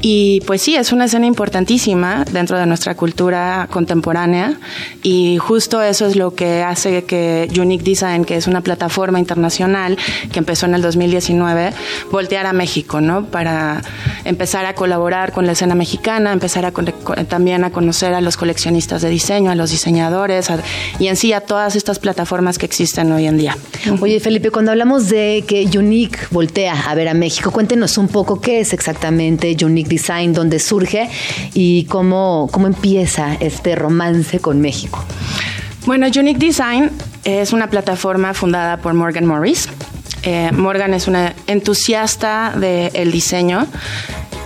Y 0.00 0.40
pues 0.46 0.62
sí, 0.62 0.76
es 0.76 0.92
una 0.92 1.06
escena 1.06 1.26
importantísima 1.26 2.24
dentro 2.30 2.56
de 2.56 2.66
nuestra 2.66 2.94
cultura 2.94 3.66
contemporánea 3.68 4.56
y 5.02 5.38
justo 5.38 5.82
eso 5.82 6.06
es 6.06 6.14
lo 6.14 6.34
que 6.36 6.62
hace 6.62 7.02
que 7.02 7.48
Unique 7.60 7.82
Design, 7.82 8.24
que 8.24 8.36
es 8.36 8.46
una 8.46 8.60
plataforma 8.60 9.18
internacional 9.18 9.98
que 10.32 10.38
empezó 10.38 10.66
en 10.66 10.74
el 10.74 10.82
2019, 10.82 11.72
voltear 12.12 12.46
a 12.46 12.52
México, 12.52 13.00
¿no? 13.00 13.24
Para 13.26 13.82
empezar 14.24 14.66
a 14.66 14.74
colaborar 14.76 15.32
con 15.32 15.46
la 15.46 15.52
escena 15.52 15.74
mexicana, 15.74 16.32
empezar 16.32 16.64
a 16.64 16.70
también 17.28 17.64
a 17.64 17.70
conocer 17.70 18.14
a 18.14 18.20
los 18.20 18.36
coleccionistas 18.36 19.02
de 19.02 19.08
diseño, 19.10 19.50
a 19.50 19.56
los 19.56 19.70
diseñadores 19.72 20.48
a- 20.50 20.60
y 21.00 21.08
en 21.08 21.16
sí 21.16 21.32
a 21.32 21.40
todas 21.40 21.74
estas 21.74 21.98
plataformas 21.98 22.56
que 22.56 22.66
existen 22.66 23.10
hoy 23.10 23.26
en 23.26 23.36
día. 23.36 23.56
Oye, 24.00 24.20
Felipe, 24.20 24.52
cuando 24.52 24.70
hablamos 24.70 25.08
de 25.08 25.27
que 25.46 25.68
Unique 25.78 26.18
voltea 26.30 26.74
a 26.88 26.94
ver 26.94 27.08
a 27.08 27.14
México, 27.14 27.50
cuéntenos 27.50 27.98
un 27.98 28.08
poco 28.08 28.40
qué 28.40 28.60
es 28.60 28.72
exactamente 28.72 29.56
Unique 29.62 29.88
Design, 29.88 30.32
dónde 30.32 30.58
surge 30.58 31.08
y 31.54 31.84
cómo, 31.84 32.48
cómo 32.50 32.66
empieza 32.66 33.36
este 33.40 33.74
romance 33.74 34.40
con 34.40 34.60
México. 34.60 35.04
Bueno, 35.86 36.06
Unique 36.06 36.38
Design 36.38 36.90
es 37.24 37.52
una 37.52 37.68
plataforma 37.68 38.34
fundada 38.34 38.78
por 38.78 38.94
Morgan 38.94 39.26
Morris. 39.26 39.68
Eh, 40.22 40.50
Morgan 40.52 40.94
es 40.94 41.06
una 41.06 41.34
entusiasta 41.46 42.52
del 42.56 43.12
diseño 43.12 43.66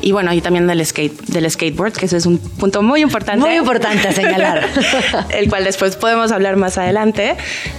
y 0.02 0.12
bueno, 0.12 0.32
y 0.32 0.40
también 0.40 0.66
del 0.66 0.84
skate, 0.84 1.18
del 1.28 1.50
skateboard, 1.50 1.92
que 1.92 2.06
eso 2.06 2.16
es 2.16 2.26
un 2.26 2.38
punto 2.38 2.82
muy 2.82 3.00
importante. 3.00 3.40
Muy 3.40 3.56
importante 3.56 4.08
a 4.08 4.12
señalar. 4.12 4.68
el 5.30 5.48
cual 5.48 5.64
después 5.64 5.96
podemos 5.96 6.32
hablar 6.32 6.56
más 6.56 6.76
adelante. 6.76 7.36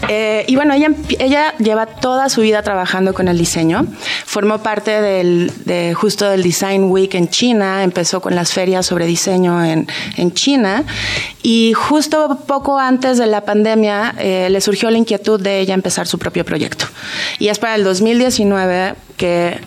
Eh, 0.08 0.46
y 0.48 0.56
bueno, 0.56 0.74
ella, 0.74 0.90
ella 1.20 1.54
lleva 1.58 1.86
toda 1.86 2.30
su 2.30 2.42
vida 2.42 2.62
trabajando 2.62 3.14
con 3.14 3.28
el 3.28 3.38
diseño. 3.38 3.86
Formó 4.26 4.60
parte 4.60 5.02
del, 5.02 5.52
de 5.66 5.94
justo 5.94 6.30
del 6.30 6.44
Design 6.44 6.86
Week 6.86 7.14
en 7.16 7.30
China, 7.30 7.84
empezó 7.84 8.22
con 8.22 8.36
las 8.36 8.54
ferias 8.54 8.86
sobre 8.86 9.06
diseño 9.06 9.64
en, 9.64 9.88
en 10.18 10.34
China. 10.34 10.86
Y 11.42 11.74
justo 11.74 12.40
poco 12.48 12.80
antes 12.80 13.18
de 13.18 13.28
la 13.28 13.42
pandemia 13.42 14.16
eh, 14.18 14.48
le 14.50 14.62
surgió 14.62 14.90
la 14.90 14.98
inquietud 14.98 15.42
de 15.42 15.60
ella 15.60 15.74
empezar 15.74 16.08
su 16.08 16.18
propio 16.18 16.46
proyecto. 16.46 16.86
Y 17.38 17.50
es 17.50 17.60
para 17.60 17.76
el 17.76 17.84
2019 17.84 18.96
que 19.18 19.60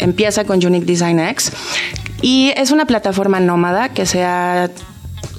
empieza 0.00 0.44
con 0.44 0.64
Unique 0.64 0.86
Design 0.86 1.20
X. 1.20 1.52
Y 2.22 2.52
es 2.56 2.70
una 2.70 2.86
plataforma 2.86 3.40
nómada 3.40 3.88
que 3.90 4.06
se 4.06 4.22
ha 4.24 4.70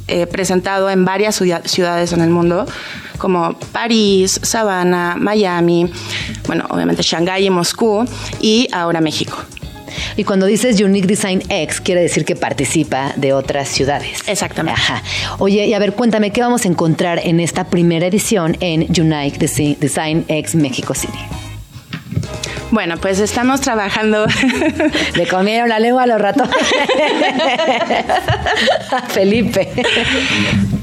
eh, 0.08 0.28
presentado 0.28 0.90
en 0.90 1.06
varias 1.06 1.36
ciudad- 1.36 1.66
ciudades 1.66 2.12
en 2.14 2.22
el 2.22 2.30
mundo, 2.30 2.66
como 3.18 3.54
París, 3.72 4.40
Savannah, 4.44 5.16
Miami, 5.16 5.92
bueno, 6.48 6.66
obviamente 6.70 7.04
Shanghái 7.04 7.46
y 7.46 7.50
Moscú, 7.50 8.04
y 8.40 8.68
ahora 8.74 9.00
México. 9.00 9.38
Y 10.18 10.24
cuando 10.24 10.46
dices 10.46 10.80
Unique 10.82 11.06
Design 11.08 11.44
X, 11.50 11.82
quiere 11.82 12.02
decir 12.02 12.26
que 12.26 12.36
participa 12.36 13.14
de 13.16 13.34
otras 13.34 13.68
ciudades. 13.70 14.22
Exactamente. 14.28 14.80
Ajá. 14.80 15.04
Oye, 15.38 15.68
y 15.68 15.74
a 15.74 15.80
ver, 15.80 15.94
cuéntame, 15.94 16.32
¿qué 16.32 16.42
vamos 16.42 16.66
a 16.66 16.68
encontrar 16.68 17.20
en 17.24 17.40
esta 17.40 17.66
primera 17.66 18.08
edición 18.08 18.58
en 18.62 18.82
Unique 18.84 19.38
Desi- 19.38 19.78
Design 19.78 20.26
X 20.28 20.56
Mexico 20.56 20.94
City? 20.94 21.20
Bueno, 22.72 22.98
pues 22.98 23.20
estamos 23.20 23.62
trabajando. 23.62 24.26
Le 25.16 25.28
comieron 25.28 25.70
la 25.70 25.80
lengua 25.80 26.04
a 26.04 26.08
los 26.08 26.20
ratos. 26.20 26.50
Felipe. 29.10 29.70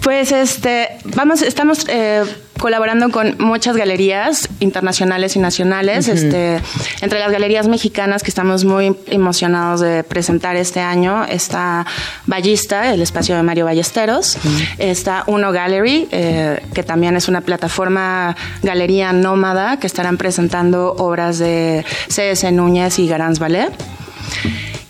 Pues 0.03 0.33
este, 0.33 0.91
vamos, 1.05 1.43
estamos 1.43 1.87
eh, 1.89 2.25
colaborando 2.59 3.11
con 3.11 3.37
muchas 3.39 3.77
galerías 3.77 4.49
internacionales 4.61 5.37
y 5.37 5.39
nacionales. 5.39 6.09
este, 6.09 6.61
entre 7.01 7.19
las 7.19 7.31
galerías 7.31 7.69
mexicanas 7.69 8.23
que 8.23 8.31
estamos 8.31 8.65
muy 8.65 8.97
emocionados 9.07 9.81
de 9.81 10.05
presentar 10.05 10.57
este 10.57 10.81
año 10.81 11.25
está 11.25 11.87
Ballista, 12.27 12.93
el 12.93 13.03
espacio 13.03 13.37
de 13.37 13.43
Mario 13.43 13.65
Ballesteros. 13.65 14.37
Está 14.79 15.25
Uno 15.27 15.53
Gallery, 15.53 16.09
eh, 16.11 16.63
que 16.75 16.83
también 16.83 17.17
es 17.17 17.29
una 17.29 17.41
plataforma 17.41 18.37
galería 18.63 19.13
nómada 19.13 19.79
que 19.79 19.87
estarán 19.87 20.17
presentando 20.17 20.95
obras 20.99 21.39
de 21.39 21.85
C.S. 22.09 22.51
Núñez 22.53 22.99
y 22.99 23.09
Garance 23.09 23.41
Ballet. 23.41 23.73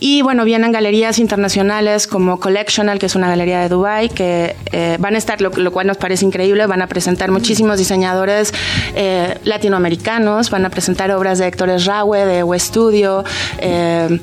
Y 0.00 0.22
bueno, 0.22 0.44
vienen 0.44 0.70
galerías 0.70 1.18
internacionales 1.18 2.06
como 2.06 2.38
Collectional, 2.38 2.98
que 2.98 3.06
es 3.06 3.16
una 3.16 3.28
galería 3.28 3.60
de 3.60 3.68
Dubai, 3.68 4.08
que 4.08 4.54
eh, 4.70 4.96
van 5.00 5.14
a 5.14 5.18
estar, 5.18 5.40
lo, 5.40 5.50
lo 5.50 5.72
cual 5.72 5.88
nos 5.88 5.96
parece 5.96 6.24
increíble, 6.24 6.66
van 6.66 6.82
a 6.82 6.86
presentar 6.86 7.30
muchísimos 7.30 7.78
diseñadores 7.78 8.52
eh, 8.94 9.36
latinoamericanos, 9.44 10.50
van 10.50 10.64
a 10.64 10.70
presentar 10.70 11.10
obras 11.10 11.38
de 11.38 11.48
Héctor 11.48 11.70
Esraue, 11.70 12.24
de 12.24 12.40
W 12.40 12.58
Studio, 12.60 13.24
eh, 13.58 14.20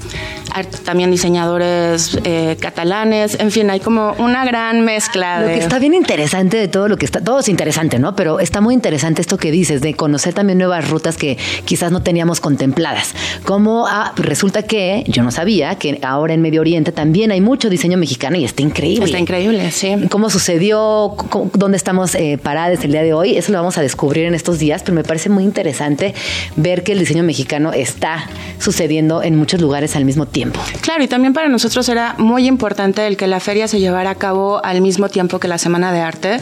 también 0.86 1.12
diseñadores 1.12 2.18
catalanes, 2.62 3.38
en 3.40 3.52
fin, 3.52 3.70
hay 3.70 3.82
como 3.82 4.14
una 4.20 4.46
gran 4.46 4.86
mezcla 4.86 5.42
Lo 5.42 5.48
de... 5.48 5.54
que 5.56 5.60
está 5.60 5.80
bien 5.80 5.94
interesante 5.94 6.56
de 6.56 6.70
todo 6.70 6.88
lo 6.88 6.96
que 6.96 7.06
está, 7.06 7.22
todo 7.22 7.40
es 7.40 7.50
interesante, 7.50 8.00
¿no? 8.00 8.16
Pero 8.16 8.40
está 8.40 8.62
muy 8.62 8.74
interesante 8.74 9.22
esto 9.22 9.38
que 9.38 9.52
dices, 9.52 9.82
de 9.82 9.96
conocer 9.96 10.34
también 10.34 10.60
nuevas 10.60 10.90
rutas 10.90 11.18
que 11.18 11.38
quizás 11.66 11.92
no 11.92 12.02
teníamos 12.04 12.40
contempladas. 12.40 13.14
Como 13.44 13.86
ah, 13.88 14.14
resulta 14.16 14.64
que 14.64 15.04
yo 15.08 15.24
no 15.24 15.32
sabía 15.32 15.65
que 15.74 16.00
ahora 16.04 16.36
en 16.36 16.42
Medio 16.44 16.62
Oriente 16.62 16.92
también 16.92 17.32
hay 17.32 17.42
mucho 17.42 17.68
diseño 17.72 17.98
mexicano 17.98 18.38
y 18.38 18.46
está 18.46 18.62
increíble. 18.62 19.06
Está 19.06 19.18
increíble, 19.18 19.72
sí. 19.72 19.96
¿Cómo 20.12 20.30
sucedió? 20.30 21.16
¿Cómo- 21.32 21.50
¿Dónde 21.56 21.78
estamos 21.78 22.14
eh, 22.14 22.38
paradas 22.42 22.84
el 22.86 22.92
día 22.92 23.02
de 23.02 23.14
hoy? 23.14 23.36
Eso 23.36 23.52
lo 23.52 23.58
vamos 23.58 23.80
a 23.80 23.82
descubrir 23.82 24.26
en 24.26 24.36
estos 24.36 24.60
días, 24.60 24.84
pero 24.84 24.94
me 24.94 25.04
parece 25.04 25.30
muy 25.30 25.44
interesante 25.44 26.14
ver 26.56 26.84
que 26.84 26.92
el 26.92 27.00
diseño 27.00 27.24
mexicano 27.24 27.74
está 27.74 28.30
sucediendo 28.60 29.24
en 29.24 29.36
muchos 29.36 29.60
lugares 29.60 29.96
al 29.96 30.06
mismo 30.06 30.28
tiempo. 30.28 30.60
Claro, 30.82 31.04
y 31.04 31.08
también 31.08 31.34
para 31.34 31.50
nosotros 31.50 31.90
era 31.90 32.14
muy 32.20 32.46
importante 32.48 33.08
el 33.08 33.18
que 33.18 33.26
la 33.26 33.40
feria 33.40 33.68
se 33.68 33.80
llevara 33.80 34.12
a 34.12 34.16
cabo 34.16 34.64
al 34.64 34.82
mismo 34.82 35.10
tiempo 35.10 35.40
que 35.40 35.48
la 35.48 35.58
Semana 35.58 35.92
de 35.92 36.00
Arte. 36.02 36.40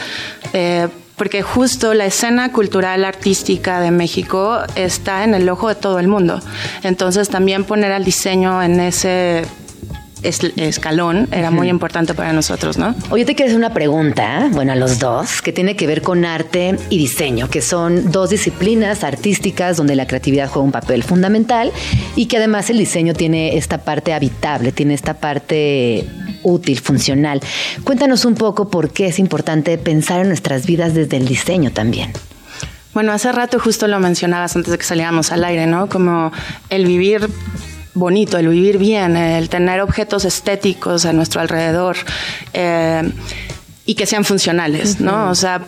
eh, 0.53 0.87
porque 1.15 1.41
justo 1.41 1.93
la 1.93 2.05
escena 2.05 2.51
cultural 2.51 3.05
artística 3.05 3.79
de 3.79 3.91
México 3.91 4.59
está 4.75 5.23
en 5.23 5.33
el 5.33 5.47
ojo 5.49 5.69
de 5.69 5.75
todo 5.75 5.99
el 5.99 6.07
mundo. 6.07 6.39
Entonces 6.83 7.29
también 7.29 7.63
poner 7.65 7.91
al 7.91 8.03
diseño 8.03 8.61
en 8.63 8.79
ese 8.79 9.43
es- 10.23 10.39
escalón 10.55 11.27
era 11.31 11.51
muy 11.51 11.67
importante 11.67 12.13
para 12.13 12.31
nosotros, 12.31 12.77
¿no? 12.77 12.95
Oye, 13.09 13.25
te 13.25 13.35
quiero 13.35 13.49
hacer 13.49 13.57
una 13.57 13.73
pregunta, 13.73 14.47
bueno, 14.53 14.71
a 14.71 14.75
los 14.75 14.97
dos, 14.97 15.41
que 15.41 15.51
tiene 15.51 15.75
que 15.75 15.85
ver 15.85 16.01
con 16.01 16.23
arte 16.23 16.77
y 16.89 16.97
diseño, 16.97 17.49
que 17.49 17.61
son 17.61 18.09
dos 18.09 18.29
disciplinas 18.29 19.03
artísticas 19.03 19.75
donde 19.75 19.95
la 19.97 20.07
creatividad 20.07 20.47
juega 20.49 20.63
un 20.65 20.71
papel 20.71 21.03
fundamental 21.03 21.73
y 22.15 22.27
que 22.27 22.37
además 22.37 22.69
el 22.69 22.77
diseño 22.77 23.13
tiene 23.13 23.57
esta 23.57 23.79
parte 23.79 24.13
habitable, 24.13 24.71
tiene 24.71 24.93
esta 24.93 25.13
parte 25.15 26.07
útil, 26.43 26.79
funcional. 26.79 27.41
Cuéntanos 27.83 28.25
un 28.25 28.35
poco 28.35 28.69
por 28.69 28.91
qué 28.91 29.07
es 29.07 29.19
importante 29.19 29.77
pensar 29.77 30.21
en 30.21 30.27
nuestras 30.27 30.65
vidas 30.65 30.93
desde 30.93 31.17
el 31.17 31.27
diseño 31.27 31.71
también. 31.71 32.11
Bueno, 32.93 33.11
hace 33.11 33.31
rato 33.31 33.59
justo 33.59 33.87
lo 33.87 33.99
mencionabas 33.99 34.55
antes 34.55 34.71
de 34.71 34.77
que 34.77 34.83
saliéramos 34.83 35.31
al 35.31 35.43
aire, 35.43 35.65
¿no? 35.65 35.89
Como 35.89 36.31
el 36.69 36.85
vivir 36.85 37.27
bonito, 37.95 38.37
el 38.37 38.47
vivir 38.47 38.77
bien, 38.77 39.15
el 39.15 39.49
tener 39.49 39.81
objetos 39.81 40.25
estéticos 40.25 41.05
a 41.05 41.13
nuestro 41.13 41.41
alrededor 41.41 41.97
eh, 42.53 43.11
y 43.85 43.95
que 43.95 44.05
sean 44.05 44.23
funcionales, 44.23 44.99
¿no? 44.99 45.29
O 45.29 45.35
sea, 45.35 45.61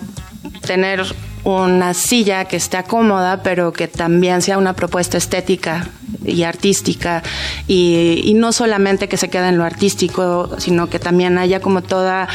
tener 0.65 1.03
una 1.45 1.93
silla 1.93 2.45
que 2.45 2.57
esté 2.57 2.83
cómoda, 2.83 3.43
pero 3.43 3.71
que 3.71 3.87
también 3.87 4.41
sea 4.41 4.57
una 4.57 4.73
propuesta 4.73 5.17
estética 5.17 5.87
y 6.25 6.41
artística 6.41 7.21
y, 7.67 8.21
y 8.25 8.33
no 8.33 8.51
solamente 8.51 9.07
que 9.07 9.15
se 9.15 9.29
quede 9.29 9.49
en 9.49 9.57
lo 9.59 9.63
artístico, 9.63 10.49
sino 10.57 10.87
que 10.87 10.97
también 10.97 11.37
haya 11.37 11.59
como 11.59 11.83
toda 11.83 12.27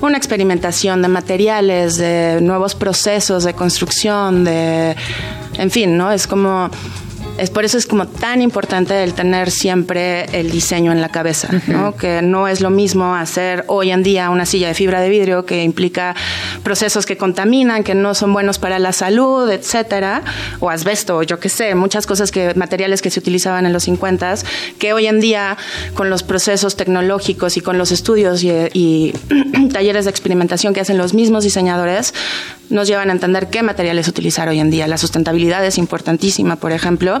una 0.00 0.16
experimentación 0.16 1.02
de 1.02 1.08
materiales, 1.08 1.98
de 1.98 2.40
nuevos 2.40 2.74
procesos 2.74 3.44
de 3.44 3.52
construcción, 3.52 4.44
de, 4.44 4.96
en 5.58 5.70
fin, 5.70 5.98
¿no? 5.98 6.10
Es 6.10 6.26
como 6.26 6.70
es 7.38 7.50
por 7.50 7.64
eso 7.64 7.78
es 7.78 7.86
como 7.86 8.06
tan 8.06 8.40
importante 8.40 9.02
el 9.02 9.14
tener 9.14 9.50
siempre 9.50 10.24
el 10.38 10.50
diseño 10.50 10.92
en 10.92 11.00
la 11.00 11.08
cabeza, 11.08 11.48
¿no? 11.66 11.96
Que 11.96 12.22
no 12.22 12.48
es 12.48 12.60
lo 12.60 12.70
mismo 12.70 13.14
hacer 13.14 13.64
hoy 13.66 13.90
en 13.90 14.02
día 14.02 14.30
una 14.30 14.46
silla 14.46 14.68
de 14.68 14.74
fibra 14.74 15.00
de 15.00 15.08
vidrio 15.08 15.44
que 15.44 15.62
implica 15.64 16.14
procesos 16.62 17.06
que 17.06 17.16
contaminan, 17.16 17.84
que 17.84 17.94
no 17.94 18.14
son 18.14 18.32
buenos 18.32 18.58
para 18.58 18.78
la 18.78 18.92
salud, 18.92 19.50
etcétera, 19.50 20.22
o 20.60 20.70
asbesto, 20.70 21.18
o 21.18 21.22
yo 21.22 21.40
qué 21.40 21.48
sé, 21.48 21.74
muchas 21.74 22.06
cosas 22.06 22.30
que 22.30 22.54
materiales 22.54 23.02
que 23.02 23.10
se 23.10 23.18
utilizaban 23.18 23.66
en 23.66 23.72
los 23.72 23.84
50 23.84 24.14
que 24.78 24.92
hoy 24.92 25.06
en 25.06 25.20
día 25.20 25.56
con 25.94 26.08
los 26.08 26.22
procesos 26.22 26.76
tecnológicos 26.76 27.56
y 27.56 27.60
con 27.60 27.78
los 27.78 27.90
estudios 27.92 28.42
y, 28.42 28.50
y 28.72 29.12
talleres 29.72 30.04
de 30.04 30.10
experimentación 30.10 30.72
que 30.72 30.80
hacen 30.80 30.98
los 30.98 31.14
mismos 31.14 31.44
diseñadores 31.44 32.14
nos 32.70 32.88
llevan 32.88 33.10
a 33.10 33.12
entender 33.12 33.48
qué 33.48 33.62
materiales 33.62 34.08
utilizar 34.08 34.48
hoy 34.48 34.60
en 34.60 34.70
día. 34.70 34.86
La 34.86 34.98
sustentabilidad 34.98 35.64
es 35.64 35.78
importantísima, 35.78 36.56
por 36.56 36.72
ejemplo, 36.72 37.20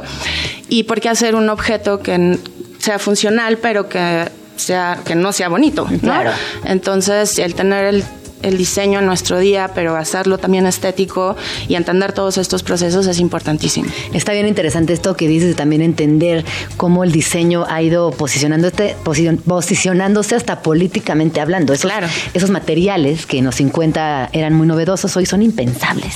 y 0.68 0.84
por 0.84 1.00
qué 1.00 1.08
hacer 1.08 1.34
un 1.34 1.48
objeto 1.48 2.00
que 2.00 2.38
sea 2.78 2.98
funcional, 2.98 3.58
pero 3.58 3.88
que 3.88 4.28
sea 4.56 5.00
que 5.04 5.14
no 5.14 5.32
sea 5.32 5.48
bonito, 5.48 5.86
¿no? 5.90 5.98
Claro. 5.98 6.30
Entonces, 6.64 7.38
el 7.38 7.54
tener 7.54 7.86
el 7.86 8.04
el 8.44 8.56
diseño 8.58 8.98
en 9.00 9.06
nuestro 9.06 9.38
día, 9.38 9.70
pero 9.74 9.96
hacerlo 9.96 10.38
también 10.38 10.66
estético 10.66 11.36
y 11.68 11.74
entender 11.74 12.12
todos 12.12 12.38
estos 12.38 12.62
procesos 12.62 13.06
es 13.06 13.18
importantísimo. 13.20 13.88
Está 14.12 14.32
bien 14.32 14.46
interesante 14.46 14.92
esto 14.92 15.16
que 15.16 15.26
dices 15.28 15.56
también 15.56 15.82
entender 15.82 16.44
cómo 16.76 17.04
el 17.04 17.12
diseño 17.12 17.64
ha 17.68 17.82
ido 17.82 18.10
posicionándose, 18.10 18.96
posi- 19.04 19.38
posicionándose 19.40 20.34
hasta 20.36 20.62
políticamente 20.62 21.40
hablando. 21.40 21.72
Esos, 21.72 21.90
Claro. 21.90 22.06
esos 22.34 22.50
materiales 22.50 23.26
que 23.26 23.38
en 23.38 23.44
los 23.46 23.54
50 23.56 24.30
eran 24.32 24.54
muy 24.54 24.66
novedosos 24.66 25.16
hoy 25.16 25.26
son 25.26 25.42
impensables. 25.42 26.14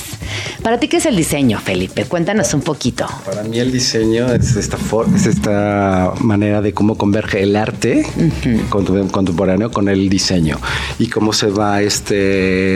Para 0.63 0.79
ti, 0.79 0.87
¿qué 0.87 0.97
es 0.97 1.05
el 1.05 1.15
diseño, 1.15 1.59
Felipe? 1.59 2.05
Cuéntanos 2.05 2.53
un 2.53 2.61
poquito. 2.61 3.07
Para 3.25 3.43
mí 3.43 3.57
el 3.59 3.71
diseño 3.71 4.27
es 4.33 4.55
esta, 4.55 4.77
for- 4.77 5.07
es 5.15 5.25
esta 5.25 6.13
manera 6.19 6.61
de 6.61 6.73
cómo 6.73 6.95
converge 6.97 7.41
el 7.43 7.55
arte 7.55 8.05
contemporáneo 8.69 9.71
con 9.71 9.87
el 9.89 10.09
diseño 10.09 10.57
y 10.99 11.07
cómo 11.07 11.33
se 11.33 11.47
va 11.47 11.81
este, 11.81 12.18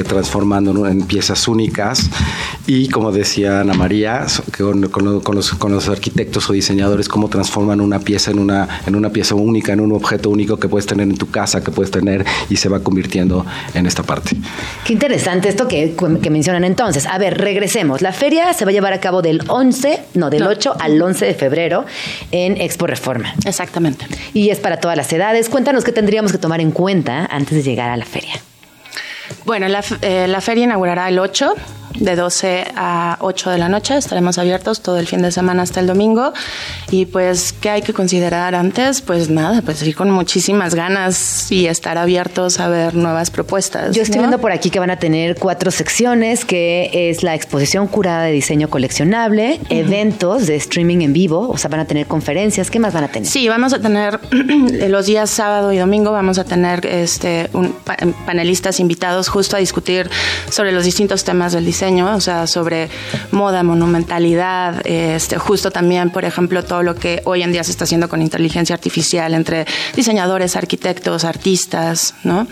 transformando 0.07 0.87
en, 0.87 1.03
piezas 1.03 1.47
únicas 1.47 2.09
y 2.67 2.87
como 2.89 3.11
decía 3.11 3.61
Ana 3.61 3.73
María, 3.73 4.25
con, 4.57 4.87
con 4.89 5.05
lo- 5.05 5.21
con 5.21 5.35
los, 5.35 5.51
con 5.51 5.71
los 5.71 5.87
arquitectos 5.89 6.49
o 6.49 6.53
diseñadores, 6.53 7.07
cómo 7.07 7.27
transforman 7.29 7.81
una 7.81 7.99
pieza 7.99 8.31
en 8.31 8.39
una, 8.39 8.67
en 8.87 8.95
una 8.95 9.09
pieza 9.09 9.35
única, 9.35 9.73
en 9.73 9.79
un 9.81 9.91
objeto 9.91 10.29
único 10.29 10.57
que 10.57 10.67
puedes 10.67 10.85
tener 10.85 11.07
en 11.07 11.17
tu 11.17 11.29
casa, 11.29 11.63
que 11.63 11.71
puedes 11.71 11.91
tener 11.91 12.25
y 12.49 12.55
se 12.57 12.69
va 12.69 12.79
convirtiendo 12.79 13.45
en 13.73 13.85
esta 13.85 14.03
parte. 14.03 14.35
Qué 14.85 14.93
interesante 14.93 15.49
esto 15.49 15.67
que, 15.67 15.95
que 16.21 16.29
mencionan 16.29 16.63
entonces. 16.63 17.05
A 17.05 17.17
ver, 17.17 17.37
regresemos. 17.37 18.01
La 18.01 18.13
feria 18.13 18.53
se 18.53 18.65
va 18.65 18.69
a 18.69 18.73
llevar 18.73 18.93
a 18.93 18.99
cabo 18.99 19.21
del 19.21 19.41
11, 19.47 19.99
no, 20.15 20.29
del 20.29 20.43
8 20.43 20.75
al 20.79 21.01
11 21.01 21.25
de 21.25 21.33
febrero 21.33 21.85
en 22.31 22.59
Expo 22.61 22.87
Reforma. 22.87 23.33
Exactamente. 23.45 24.05
Y 24.33 24.49
es 24.49 24.59
para 24.59 24.79
todas 24.79 24.97
las 24.97 25.11
edades. 25.11 25.49
Cuéntanos 25.49 25.83
qué 25.83 25.91
tendríamos 25.91 26.31
que 26.31 26.37
tomar 26.37 26.61
en 26.61 26.71
cuenta 26.71 27.25
antes 27.25 27.57
de 27.57 27.63
llegar 27.63 27.89
a 27.89 27.97
la 27.97 28.05
feria. 28.05 28.33
Bueno, 29.45 29.67
eh, 30.01 30.27
la 30.27 30.41
feria 30.41 30.63
inaugurará 30.63 31.09
el 31.09 31.19
8, 31.19 31.53
de 31.99 32.15
12 32.15 32.65
a 32.75 33.17
8 33.21 33.49
de 33.51 33.57
la 33.57 33.69
noche. 33.69 33.97
Estaremos 33.97 34.37
abiertos 34.37 34.81
todo 34.81 34.99
el 34.99 35.07
fin 35.07 35.21
de 35.21 35.31
semana 35.31 35.63
hasta 35.63 35.79
el 35.79 35.87
domingo. 35.87 36.33
Y 36.91 37.05
pues, 37.05 37.53
¿qué 37.53 37.69
hay 37.69 37.81
que 37.81 37.93
considerar 37.93 38.55
antes? 38.55 39.01
Pues 39.01 39.29
nada, 39.29 39.61
pues 39.61 39.81
ir 39.83 39.95
con 39.95 40.09
muchísimas 40.11 40.75
ganas 40.75 41.51
y 41.51 41.67
estar 41.67 41.97
abiertos 41.97 42.59
a 42.59 42.67
ver 42.67 42.95
nuevas 42.95 43.31
propuestas. 43.31 43.95
Yo 43.95 44.01
estoy 44.03 44.17
¿no? 44.17 44.23
viendo 44.23 44.39
por 44.39 44.51
aquí 44.51 44.69
que 44.69 44.79
van 44.79 44.89
a 44.91 44.97
tener 44.97 45.35
cuatro 45.35 45.71
secciones, 45.71 46.45
que 46.45 46.89
es 47.09 47.23
la 47.23 47.35
exposición 47.35 47.87
curada 47.87 48.23
de 48.23 48.31
diseño 48.31 48.69
coleccionable, 48.69 49.59
eventos 49.69 50.47
de 50.47 50.55
streaming 50.55 51.01
en 51.01 51.13
vivo, 51.13 51.49
o 51.49 51.57
sea, 51.57 51.69
van 51.69 51.79
a 51.81 51.85
tener 51.85 52.07
conferencias, 52.07 52.69
¿qué 52.71 52.79
más 52.79 52.93
van 52.93 53.03
a 53.05 53.07
tener? 53.09 53.27
Sí, 53.29 53.47
vamos 53.47 53.73
a 53.73 53.79
tener 53.79 54.19
los 54.89 55.05
días 55.05 55.29
sábado 55.29 55.71
y 55.73 55.77
domingo 55.77 56.11
vamos 56.11 56.37
a 56.39 56.43
tener 56.43 56.85
este 56.85 57.49
un 57.53 57.73
pa- 57.73 57.97
panelistas 58.25 58.79
invitados 58.79 59.27
justo 59.27 59.55
a 59.55 59.59
discutir 59.59 60.09
sobre 60.49 60.71
los 60.71 60.85
distintos 60.85 61.23
temas 61.23 61.53
del 61.53 61.65
diseño, 61.65 61.82
o 61.85 62.21
sea, 62.21 62.47
sobre 62.47 62.89
moda, 63.31 63.61
monumentalidad, 63.61 64.85
este 64.87 65.37
justo 65.37 65.69
también, 65.69 66.11
por 66.11 66.23
ejemplo, 66.23 66.63
todo 66.63 66.81
lo 66.81 66.95
que 66.95 67.21
hoy 67.25 67.43
en 67.43 67.51
día 67.51 67.63
se 67.63 67.71
está 67.71 67.83
haciendo 67.83 68.07
con 68.07 68.21
inteligencia 68.21 68.73
artificial 68.73 69.33
entre 69.33 69.65
diseñadores, 69.93 70.55
arquitectos, 70.55 71.25
artistas, 71.25 72.15
¿no? 72.23 72.47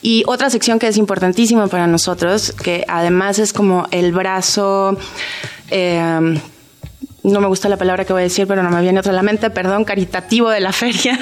Y 0.00 0.24
otra 0.26 0.50
sección 0.50 0.80
que 0.80 0.88
es 0.88 0.96
importantísima 0.96 1.68
para 1.68 1.86
nosotros, 1.86 2.52
que 2.52 2.84
además 2.88 3.38
es 3.38 3.52
como 3.52 3.86
el 3.92 4.12
brazo 4.12 4.98
eh, 5.70 6.40
no 7.24 7.40
me 7.40 7.46
gusta 7.46 7.68
la 7.68 7.76
palabra 7.76 8.04
que 8.04 8.12
voy 8.12 8.20
a 8.20 8.24
decir, 8.24 8.46
pero 8.48 8.62
no 8.62 8.70
me 8.70 8.80
viene 8.82 8.98
otra 8.98 9.12
a 9.12 9.14
la 9.14 9.22
mente, 9.22 9.48
perdón, 9.50 9.84
caritativo 9.84 10.50
de 10.50 10.60
la 10.60 10.72
feria, 10.72 11.18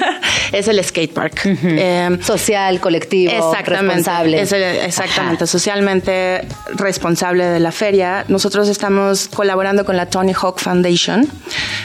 es 0.51 0.67
el 0.67 0.83
skate 0.83 1.13
park. 1.13 1.41
Eh, 1.45 2.17
Social, 2.23 2.79
colectivo, 2.79 3.31
Exactamente, 3.31 3.95
responsable. 3.95 4.41
es 4.41 4.51
el- 4.51 4.63
exactamente, 4.63 5.45
socialmente 5.47 6.47
responsable 6.73 7.45
de 7.45 7.59
la 7.59 7.71
feria. 7.71 8.25
Nosotros 8.29 8.67
estamos 8.67 9.27
colaborando 9.27 9.85
con 9.85 9.95
la 9.95 10.07
Tony 10.07 10.33
Hawk 10.33 10.59
Foundation, 10.59 11.27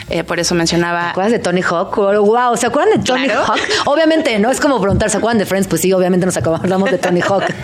eh, 0.08 0.24
por 0.24 0.40
eso 0.40 0.54
mencionaba... 0.54 1.02
¿Te 1.04 1.10
acuerdas 1.10 1.32
de 1.32 1.38
Tony 1.40 1.60
Hawk? 1.62 1.94
Wow, 1.96 2.56
¿se 2.56 2.66
acuerdan 2.66 2.98
de 2.98 3.04
Tony 3.04 3.24
Claro. 3.26 3.44
Hawk? 3.46 3.60
Obviamente, 3.86 4.38
no 4.38 4.50
es 4.50 4.60
como 4.60 4.80
preguntar, 4.80 5.10
¿se 5.10 5.18
acuerdan 5.18 5.38
de 5.38 5.46
Friends? 5.46 5.68
Pues 5.68 5.82
sí, 5.82 5.92
obviamente 5.92 6.24
nos 6.24 6.36
acordamos 6.36 6.90
de 6.90 6.98
Tony 6.98 7.20
Hawk. 7.20 7.44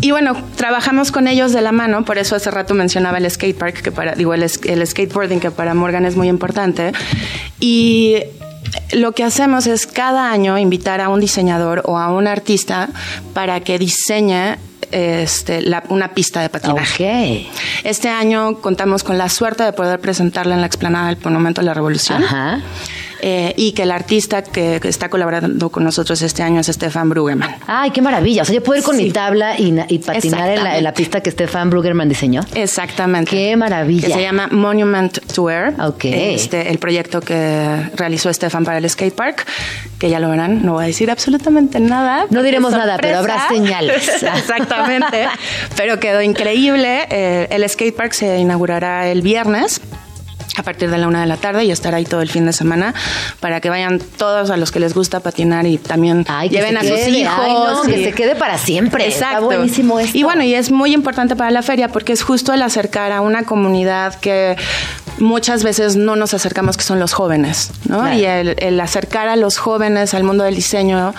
Y 0.00 0.10
bueno, 0.12 0.34
trabajamos 0.56 1.12
con 1.12 1.28
ellos 1.28 1.52
de 1.52 1.60
la 1.60 1.72
mano, 1.72 2.04
por 2.04 2.18
eso 2.18 2.36
hace 2.36 2.50
rato 2.50 2.74
mencionaba 2.74 3.18
el 3.18 3.30
skate 3.30 3.56
park, 3.58 3.82
que 3.82 3.92
para, 3.92 4.14
digo, 4.14 4.34
el, 4.34 4.42
el 4.42 4.86
skateboarding, 4.86 5.40
que 5.40 5.50
para 5.50 5.74
Morgan 5.74 6.04
es 6.04 6.16
muy 6.16 6.28
importante. 6.28 6.92
Y 7.58 8.16
lo 8.92 9.12
que 9.12 9.24
hacemos 9.24 9.66
es 9.66 9.86
cada 9.86 10.30
año 10.30 10.56
invitar 10.58 11.00
a 11.00 11.08
un 11.08 11.20
diseñador 11.20 11.82
o 11.86 11.98
a 11.98 12.12
un 12.12 12.26
artista 12.26 12.88
para 13.34 13.60
que 13.60 13.78
diseñe 13.78 14.56
este, 14.92 15.62
la- 15.62 15.84
una 15.88 16.14
pista 16.14 16.40
de 16.40 16.48
patinaje. 16.48 17.46
Este 17.84 18.08
año 18.08 18.56
contamos 18.60 19.04
con 19.04 19.18
la 19.18 19.28
suerte 19.28 19.62
de 19.62 19.72
poder 19.72 20.00
presentarla 20.00 20.54
en 20.54 20.60
la 20.60 20.66
explanada 20.66 21.08
del 21.08 21.18
Monumento 21.22 21.60
a 21.60 21.64
la 21.64 21.74
Revolución. 21.74 22.24
Ajá. 22.24 22.60
Eh, 23.22 23.54
y 23.56 23.72
que 23.72 23.82
el 23.82 23.92
artista 23.92 24.42
que, 24.42 24.78
que 24.80 24.88
está 24.88 25.08
colaborando 25.08 25.70
con 25.70 25.84
nosotros 25.84 26.20
este 26.22 26.42
año 26.42 26.60
es 26.60 26.66
Stefan 26.68 27.08
Brueggemann. 27.08 27.56
Ay, 27.66 27.90
qué 27.90 28.02
maravilla. 28.02 28.42
O 28.42 28.44
sea, 28.44 28.54
yo 28.54 28.62
puedo 28.62 28.78
ir 28.78 28.84
con 28.84 28.96
mi 28.96 29.04
Sí. 29.04 29.10
tabla 29.12 29.58
y, 29.58 29.74
y 29.88 29.98
patinar 29.98 30.50
en 30.50 30.64
la, 30.64 30.78
en 30.78 30.84
la 30.84 30.92
pista 30.94 31.20
que 31.22 31.30
Stefan 31.30 31.70
Brugerman 31.70 32.08
diseñó. 32.08 32.42
Exactamente. 32.54 33.30
Qué 33.30 33.56
maravilla. 33.56 34.08
Que 34.08 34.14
se 34.14 34.22
llama 34.22 34.48
Monument 34.50 35.18
to 35.34 35.50
Air. 35.50 35.74
Ok. 35.80 36.04
Este, 36.04 36.70
el 36.70 36.78
proyecto 36.78 37.20
que 37.20 37.90
realizó 37.96 38.32
Stefan 38.32 38.64
para 38.64 38.78
el 38.78 38.88
skate 38.88 39.14
park, 39.14 39.46
que 39.98 40.08
ya 40.10 40.18
lo 40.20 40.28
verán, 40.30 40.64
no 40.64 40.74
voy 40.74 40.84
a 40.84 40.86
decir 40.86 41.10
absolutamente 41.10 41.80
nada. 41.80 42.26
No 42.30 42.42
diremos 42.42 42.72
es 42.72 42.78
nada, 42.78 42.96
pero 43.00 43.18
habrá 43.18 43.48
sorpresa. 43.48 43.54
señales. 43.64 44.08
Exactamente. 44.38 45.26
pero 45.76 45.98
quedó 46.00 46.22
increíble. 46.22 47.06
Eh, 47.10 47.48
el 47.50 47.68
skate 47.68 47.94
park 47.94 48.12
se 48.12 48.38
inaugurará 48.38 49.08
el 49.08 49.22
viernes 49.22 49.80
a 50.56 50.62
partir 50.62 50.90
de 50.90 50.98
la 50.98 51.06
una 51.08 51.20
de 51.20 51.26
la 51.26 51.36
tarde 51.36 51.64
y 51.64 51.70
estará 51.70 51.98
ahí 51.98 52.04
todo 52.04 52.22
el 52.22 52.28
fin 52.30 52.46
de 52.46 52.52
semana 52.52 52.94
para 53.40 53.60
que 53.60 53.70
vayan 53.70 53.98
todos 53.98 54.50
a 54.50 54.56
los 54.56 54.70
que 54.72 54.80
les 54.80 54.94
gusta 54.94 55.20
patinar 55.20 55.66
y 55.66 55.78
también 55.78 56.24
Ay, 56.28 56.48
lleven 56.48 56.76
a 56.76 56.80
sus 56.80 56.90
quede, 56.90 57.10
hijos. 57.10 57.34
ay, 57.38 57.52
no, 57.52 57.84
y- 57.84 57.92
que 57.92 58.04
se 58.04 58.12
quede 58.12 58.34
para 58.36 58.58
siempre. 58.58 59.06
Está 59.06 59.26
Exacto. 59.26 59.46
buenísimo 59.46 59.98
esto. 60.00 60.16
Y 60.18 60.22
bueno, 60.24 60.42
y 60.42 60.54
es 60.54 60.70
muy 60.70 60.92
importante 60.92 61.36
para 61.36 61.50
la 61.50 61.62
feria 61.62 61.88
porque 61.88 62.12
es 62.12 62.22
justo 62.22 62.52
el 62.52 62.62
acercar 62.62 63.12
a 63.12 63.20
una 63.20 63.44
comunidad 63.44 64.14
que 64.16 64.56
muchas 65.18 65.62
veces 65.62 65.96
no 65.96 66.16
nos 66.16 66.32
acercamos, 66.34 66.76
que 66.76 66.82
son 66.82 66.98
los 66.98 67.12
jóvenes, 67.12 67.70
¿no? 67.86 68.00
Claro. 68.00 68.16
Y 68.16 68.24
el, 68.24 68.56
el 68.58 68.80
acercar 68.80 69.28
a 69.28 69.36
los 69.36 69.58
jóvenes 69.58 70.14
al 70.14 70.24
mundo 70.24 70.44
del 70.44 70.54
diseño 70.54 71.14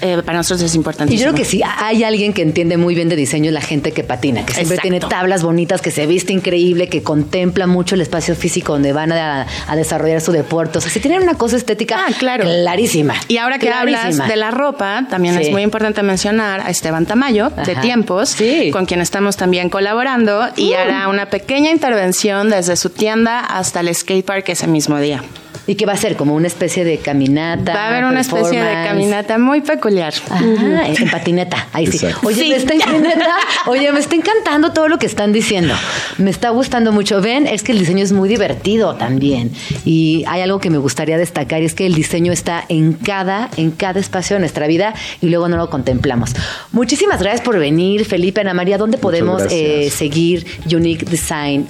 eh, 0.00 0.22
para 0.24 0.38
nosotros 0.38 0.62
es 0.62 0.74
Y 0.74 0.78
importantísimo. 0.78 1.20
yo 1.24 1.32
creo 1.32 1.44
que 1.44 1.48
si 1.48 1.62
hay 1.64 2.04
alguien 2.04 2.32
que 2.32 2.42
entiende 2.42 2.76
muy 2.76 2.94
bien 2.94 3.08
de 3.08 3.16
diseño 3.16 3.46
es 3.46 3.52
la 3.54 3.60
gente 3.60 3.92
que 3.92 4.04
patina, 4.04 4.44
que 4.46 4.52
siempre 4.54 4.76
Exacto. 4.76 4.82
tiene 4.82 5.00
tablas 5.00 5.42
bonitas, 5.42 5.80
que 5.80 5.90
se 5.90 6.06
viste 6.06 6.32
increíble, 6.32 6.88
que 6.88 7.02
contempla 7.02 7.66
mucho 7.66 7.94
el 7.94 8.00
espacio 8.00 8.34
físico 8.34 8.72
donde 8.74 8.92
van 8.92 9.12
a, 9.12 9.46
a 9.66 9.76
desarrollar 9.76 10.20
su 10.20 10.32
deporte. 10.32 10.78
O 10.78 10.80
sea, 10.80 10.90
si 10.90 11.00
tienen 11.00 11.22
una 11.22 11.34
cosa 11.34 11.56
estética 11.56 11.96
Ah, 12.06 12.12
claro. 12.18 12.44
clarísima. 12.44 13.14
Y 13.28 13.38
ahora 13.38 13.58
que 13.58 13.66
Clarísima. 13.66 14.02
hablas 14.02 14.28
de 14.28 14.36
la 14.36 14.50
ropa, 14.50 15.06
también 15.10 15.34
Sí. 15.36 15.42
es 15.42 15.50
muy 15.50 15.62
importante 15.62 16.02
mencionar 16.02 16.60
a 16.60 16.70
Esteban 16.70 17.06
Tamayo, 17.06 17.50
de. 17.50 17.76
Tiempos, 17.76 18.30
Sí. 18.30 18.70
con 18.72 18.86
quien 18.86 19.00
estamos 19.00 19.36
también 19.36 19.70
colaborando, 19.70 20.48
y 20.56 20.70
Uh. 20.72 20.76
hará 20.76 21.08
una 21.08 21.26
pequeña 21.30 21.70
intervención 21.70 22.50
desde 22.50 22.76
su 22.76 22.90
tienda 22.90 23.40
hasta 23.40 23.80
el 23.80 23.94
skatepark 23.94 24.48
ese 24.48 24.66
mismo 24.66 24.98
día. 24.98 25.22
Y 25.68 25.76
que 25.76 25.86
va 25.86 25.92
a 25.92 25.96
ser 25.96 26.16
como 26.16 26.34
una 26.34 26.48
especie 26.48 26.84
de 26.84 26.98
caminata. 26.98 27.72
Va 27.74 27.84
a 27.84 27.88
haber 27.90 28.04
una 28.04 28.20
especie 28.22 28.60
de 28.60 28.72
caminata 28.72 29.38
muy 29.38 29.60
peculiar. 29.60 30.12
Ajá, 30.30 30.86
en, 30.88 31.02
en 31.02 31.10
patineta, 31.10 31.68
ahí 31.72 31.86
sí. 31.86 32.04
Oye, 32.24 32.42
Sí. 32.42 32.48
me 32.48 32.56
está 32.56 32.74
neta, 32.74 33.36
oye, 33.66 33.92
me 33.92 34.00
está 34.00 34.16
encantando 34.16 34.72
todo 34.72 34.88
lo 34.88 34.98
que 34.98 35.06
están 35.06 35.32
diciendo. 35.32 35.74
Me 36.16 36.30
está 36.30 36.48
gustando 36.50 36.90
mucho. 36.90 37.20
Ven, 37.20 37.46
es 37.46 37.62
que 37.62 37.72
el 37.72 37.78
diseño 37.78 38.02
es 38.02 38.12
muy 38.12 38.28
divertido 38.28 38.94
también. 38.96 39.52
Y 39.84 40.24
hay 40.26 40.40
algo 40.40 40.58
que 40.58 40.70
me 40.70 40.78
gustaría 40.78 41.18
destacar 41.18 41.62
y 41.62 41.66
es 41.66 41.74
que 41.74 41.86
el 41.86 41.94
diseño 41.94 42.32
está 42.32 42.64
en 42.68 42.94
cada, 42.94 43.50
en 43.58 43.70
cada 43.70 44.00
espacio 44.00 44.36
de 44.36 44.40
nuestra 44.40 44.66
vida 44.66 44.94
y 45.20 45.28
luego 45.28 45.48
no 45.48 45.58
lo 45.58 45.68
contemplamos. 45.68 46.32
Muchísimas 46.72 47.20
gracias 47.20 47.42
por 47.42 47.58
venir, 47.58 48.06
Felipe, 48.06 48.40
Ana 48.40 48.54
María. 48.54 48.78
¿Dónde 48.78 48.96
podemos 48.96 49.42
eh, 49.50 49.90
seguir 49.94 50.46
Unique 50.74 51.04
Design? 51.04 51.66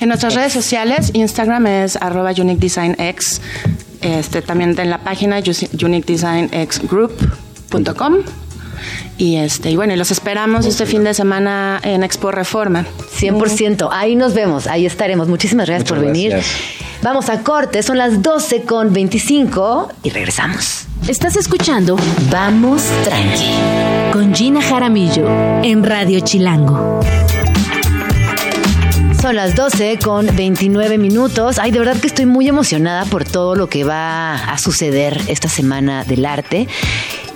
En 0.00 0.08
nuestras 0.08 0.34
redes 0.34 0.52
sociales, 0.52 1.10
Instagram 1.14 1.66
es 1.66 1.96
arroba 1.96 2.32
uniquedesignx. 2.36 3.40
Este, 4.00 4.42
también 4.42 4.78
en 4.78 4.90
la 4.90 4.98
página 4.98 5.38
uniquedesignxgroup.com. 5.38 8.14
Y 9.16 9.36
este, 9.36 9.70
y 9.70 9.76
bueno, 9.76 9.94
y 9.94 9.96
los 9.96 10.10
esperamos 10.10 10.66
este 10.66 10.86
fin 10.86 11.04
de 11.04 11.14
semana 11.14 11.80
en 11.82 12.02
Expo 12.02 12.32
Reforma. 12.32 12.84
100%. 13.18 13.88
Ahí 13.92 14.16
nos 14.16 14.34
vemos, 14.34 14.66
ahí 14.66 14.86
estaremos. 14.86 15.28
Muchísimas 15.28 15.66
gracias 15.66 15.88
Muchas 15.90 16.04
por 16.04 16.12
venir. 16.12 16.30
gracias. 16.32 16.56
Vamos 17.02 17.28
a 17.28 17.42
corte, 17.42 17.82
son 17.82 17.98
las 17.98 18.22
12 18.22 18.62
con 18.62 18.92
25 18.92 19.88
y 20.02 20.10
regresamos. 20.10 20.86
Estás 21.06 21.36
escuchando 21.36 21.96
Vamos 22.30 22.82
Tranqui 23.04 23.50
con 24.10 24.34
Gina 24.34 24.62
Jaramillo 24.62 25.28
en 25.62 25.84
Radio 25.84 26.20
Chilango. 26.20 27.00
Son 29.24 29.36
las 29.36 29.54
12 29.54 30.00
con 30.04 30.36
29 30.36 30.98
minutos. 30.98 31.58
Ay, 31.58 31.70
de 31.70 31.78
verdad 31.78 31.98
que 31.98 32.08
estoy 32.08 32.26
muy 32.26 32.46
emocionada 32.46 33.06
por 33.06 33.24
todo 33.24 33.54
lo 33.54 33.68
que 33.68 33.82
va 33.82 34.34
a 34.34 34.58
suceder 34.58 35.18
esta 35.28 35.48
semana 35.48 36.04
del 36.04 36.26
arte. 36.26 36.68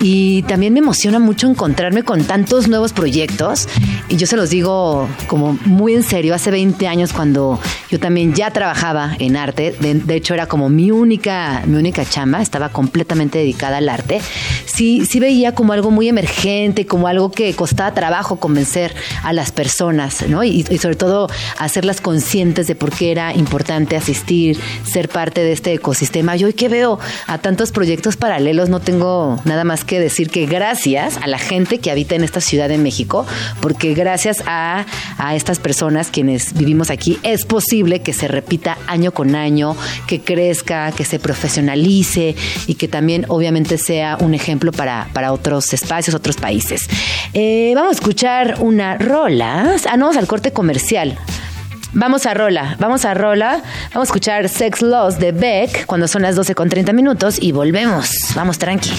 Y 0.00 0.42
también 0.42 0.72
me 0.72 0.78
emociona 0.78 1.18
mucho 1.18 1.48
encontrarme 1.48 2.04
con 2.04 2.22
tantos 2.24 2.68
nuevos 2.68 2.92
proyectos. 2.92 3.68
Y 4.08 4.16
yo 4.16 4.26
se 4.26 4.36
los 4.36 4.50
digo 4.50 5.08
como 5.26 5.58
muy 5.64 5.94
en 5.94 6.02
serio. 6.02 6.34
Hace 6.34 6.50
20 6.50 6.86
años 6.86 7.12
cuando 7.12 7.58
yo 7.90 7.98
también 7.98 8.34
ya 8.34 8.50
trabajaba 8.52 9.16
en 9.18 9.36
arte, 9.36 9.74
de, 9.80 10.14
hecho 10.14 10.34
era 10.34 10.46
como 10.46 10.68
mi 10.68 10.90
única, 10.90 11.62
mi 11.66 11.76
única 11.76 12.04
chamba, 12.04 12.42
estaba 12.42 12.68
completamente 12.68 13.38
dedicada 13.38 13.78
al 13.78 13.88
arte. 13.88 14.20
Sí, 14.66 15.04
sí 15.06 15.18
veía 15.18 15.54
como 15.54 15.72
algo 15.72 15.90
muy 15.90 16.08
emergente, 16.08 16.86
como 16.86 17.08
algo 17.08 17.32
que 17.32 17.52
costaba 17.54 17.92
trabajo 17.92 18.36
convencer 18.36 18.94
a 19.24 19.32
las 19.32 19.50
personas, 19.50 20.24
¿no? 20.28 20.44
Y, 20.44 20.64
y 20.70 20.78
sobre 20.78 20.96
todo 20.96 21.28
hacerlas 21.58 22.00
conscientes 22.00 22.66
de 22.66 22.74
por 22.74 22.92
qué 22.92 23.10
era 23.10 23.34
importante 23.34 23.96
asistir, 23.96 24.58
ser 24.84 25.08
parte 25.08 25.42
de 25.42 25.52
este 25.52 25.72
ecosistema. 25.72 26.36
Yo 26.36 26.46
hoy 26.46 26.52
que 26.52 26.68
veo 26.68 26.98
a 27.26 27.38
tantos 27.38 27.72
proyectos 27.72 28.16
paralelos, 28.16 28.68
no 28.68 28.80
tengo 28.80 29.40
nada 29.44 29.64
más 29.64 29.84
que 29.89 29.98
decir 29.98 30.31
que 30.31 30.47
gracias 30.47 31.16
a 31.16 31.27
la 31.27 31.39
gente 31.39 31.78
que 31.78 31.90
habita 31.90 32.15
en 32.15 32.23
esta 32.23 32.40
Ciudad 32.40 32.69
de 32.69 32.78
México, 32.78 33.27
porque 33.60 33.94
gracias 33.94 34.44
a, 34.47 34.86
a 35.16 35.35
estas 35.35 35.59
personas 35.59 36.10
quienes 36.12 36.52
vivimos 36.52 36.90
aquí, 36.90 37.19
es 37.24 37.44
posible 37.44 38.01
que 38.02 38.12
se 38.12 38.28
repita 38.28 38.78
año 38.86 39.10
con 39.12 39.35
año, 39.35 39.77
que 40.06 40.20
crezca, 40.20 40.93
que 40.93 41.05
se 41.05 41.19
profesionalice 41.19 42.36
y 42.69 42.74
que 42.74 42.86
también 42.86 43.24
obviamente 43.28 43.78
sea 43.78 44.16
un 44.20 44.35
ejemplo 44.35 44.70
para, 44.70 45.09
para 45.12 45.32
otros 45.32 45.73
espacios, 45.73 46.15
otros 46.15 46.36
países. 46.36 46.89
Eh, 47.32 47.73
vamos 47.74 47.90
a 47.90 47.94
escuchar 47.94 48.56
una 48.60 48.97
rola. 48.98 49.77
Ah, 49.90 49.97
no, 49.97 50.05
vamos 50.05 50.16
al 50.19 50.27
corte 50.27 50.52
comercial. 50.52 51.19
Vamos 51.94 52.27
a 52.27 52.35
rola, 52.35 52.77
vamos 52.78 53.06
a 53.06 53.15
rola, 53.15 53.62
vamos 53.94 54.09
a 54.09 54.10
escuchar 54.10 54.48
Sex 54.51 54.82
Loss 54.82 55.19
de 55.19 55.32
Beck 55.32 55.86
cuando 55.86 56.06
son 56.06 56.20
las 56.20 56.36
12 56.36 56.55
con 56.55 56.69
30 56.69 56.93
minutos 56.93 57.39
y 57.40 57.52
volvemos. 57.52 58.10
Vamos 58.35 58.59
tranqui. 58.59 58.90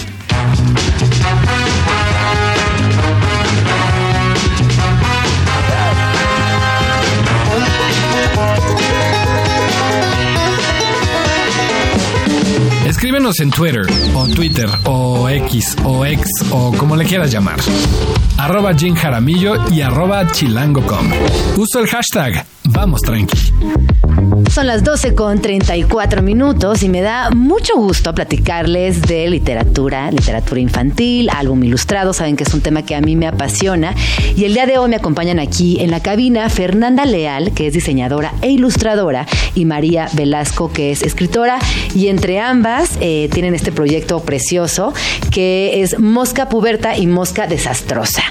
Escríbenos 13.00 13.40
en 13.40 13.50
Twitter, 13.50 13.86
o 14.14 14.28
Twitter, 14.28 14.68
o 14.84 15.26
X, 15.26 15.74
o 15.84 16.04
X, 16.04 16.26
o 16.50 16.70
como 16.76 16.94
le 16.96 17.06
quieras 17.06 17.32
llamar. 17.32 17.58
Arroba 18.36 18.74
Jim 18.74 18.94
Jaramillo 18.94 19.54
y 19.70 19.80
arroba 19.80 20.30
chilango.com. 20.30 21.10
Uso 21.56 21.78
el 21.78 21.86
hashtag 21.86 22.44
Vamos 22.72 23.00
Tranqui. 23.02 23.36
Son 24.50 24.66
las 24.66 24.82
12 24.82 25.14
con 25.14 25.40
34 25.40 26.22
minutos 26.22 26.82
y 26.82 26.88
me 26.88 27.00
da 27.00 27.30
mucho 27.30 27.76
gusto 27.76 28.14
platicarles 28.14 29.02
de 29.02 29.28
literatura, 29.28 30.10
literatura 30.10 30.60
infantil, 30.60 31.30
álbum 31.30 31.62
ilustrado, 31.62 32.12
saben 32.12 32.36
que 32.36 32.44
es 32.44 32.52
un 32.52 32.60
tema 32.60 32.82
que 32.82 32.94
a 32.94 33.00
mí 33.00 33.16
me 33.16 33.26
apasiona. 33.26 33.94
Y 34.36 34.44
el 34.44 34.54
día 34.54 34.66
de 34.66 34.78
hoy 34.78 34.90
me 34.90 34.96
acompañan 34.96 35.38
aquí 35.38 35.80
en 35.80 35.90
la 35.90 36.00
cabina 36.00 36.48
Fernanda 36.48 37.04
Leal, 37.04 37.52
que 37.52 37.68
es 37.68 37.74
diseñadora 37.74 38.32
e 38.42 38.50
ilustradora, 38.50 39.26
y 39.54 39.64
María 39.64 40.08
Velasco, 40.14 40.72
que 40.72 40.90
es 40.90 41.02
escritora. 41.02 41.58
Y 41.94 42.08
entre 42.08 42.40
ambas 42.40 42.98
eh, 43.00 43.28
tienen 43.32 43.54
este 43.54 43.72
proyecto 43.72 44.20
precioso 44.20 44.92
que 45.30 45.82
es 45.82 45.98
Mosca 45.98 46.48
Puberta 46.48 46.96
y 46.96 47.06
Mosca 47.06 47.46
Desastrosa, 47.46 48.22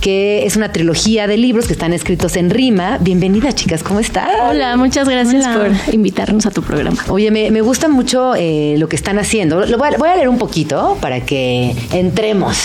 que 0.00 0.46
es 0.46 0.56
una 0.56 0.72
trilogía 0.72 1.26
de 1.26 1.36
libros 1.36 1.66
que 1.66 1.72
están 1.72 1.92
escritos 1.92 2.36
en 2.36 2.50
rima. 2.50 2.98
Bienvenidas, 2.98 3.54
chicas, 3.54 3.82
¿cómo 3.82 4.00
están? 4.00 4.28
Hola, 4.48 4.76
muchas 4.76 5.08
gracias 5.08 5.46
por 5.46 5.94
invitarnos 5.94 6.46
a 6.46 6.50
tu 6.50 6.62
programa. 6.62 7.02
Oye, 7.08 7.30
me, 7.30 7.50
me 7.50 7.60
gusta 7.60 7.88
mucho 7.88 8.34
eh, 8.36 8.76
lo 8.78 8.88
que 8.88 8.96
están 8.96 9.18
haciendo. 9.18 9.66
Lo 9.66 9.78
voy, 9.78 9.88
a, 9.88 9.98
voy 9.98 10.08
a 10.08 10.16
leer 10.16 10.28
un 10.28 10.38
poquito 10.38 10.98
para 11.00 11.20
que 11.20 11.74
entremos 11.92 12.58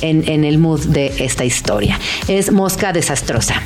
en, 0.00 0.28
en 0.28 0.44
el 0.44 0.58
mood 0.58 0.86
de 0.86 1.12
esta 1.18 1.44
historia. 1.44 1.98
Es 2.28 2.52
Mosca 2.52 2.92
Desastrosa. 2.92 3.62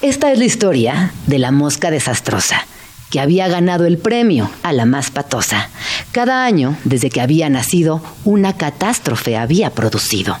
Esta 0.00 0.32
es 0.32 0.38
la 0.38 0.44
historia 0.44 1.12
de 1.26 1.38
la 1.38 1.52
mosca 1.52 1.90
desastrosa 1.92 2.66
que 3.12 3.20
había 3.20 3.46
ganado 3.46 3.84
el 3.84 3.98
premio 3.98 4.50
a 4.62 4.72
la 4.72 4.86
más 4.86 5.10
patosa. 5.10 5.68
Cada 6.12 6.46
año, 6.46 6.78
desde 6.84 7.10
que 7.10 7.20
había 7.20 7.50
nacido, 7.50 8.00
una 8.24 8.56
catástrofe 8.56 9.36
había 9.36 9.68
producido. 9.68 10.38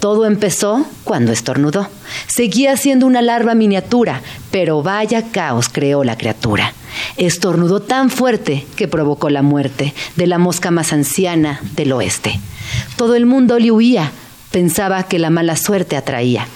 Todo 0.00 0.26
empezó 0.26 0.84
cuando 1.04 1.30
estornudó. 1.30 1.88
Seguía 2.26 2.76
siendo 2.76 3.06
una 3.06 3.22
larva 3.22 3.54
miniatura, 3.54 4.22
pero 4.50 4.82
vaya 4.82 5.30
caos 5.30 5.68
creó 5.68 6.02
la 6.02 6.18
criatura. 6.18 6.74
Estornudó 7.16 7.78
tan 7.78 8.10
fuerte 8.10 8.66
que 8.74 8.88
provocó 8.88 9.30
la 9.30 9.42
muerte 9.42 9.94
de 10.16 10.26
la 10.26 10.38
mosca 10.38 10.72
más 10.72 10.92
anciana 10.92 11.60
del 11.76 11.92
oeste. 11.92 12.40
Todo 12.96 13.14
el 13.14 13.24
mundo 13.24 13.60
le 13.60 13.70
huía, 13.70 14.10
pensaba 14.50 15.04
que 15.04 15.18
la 15.18 15.30
mala 15.30 15.56
suerte 15.56 15.96
atraía. 15.96 16.46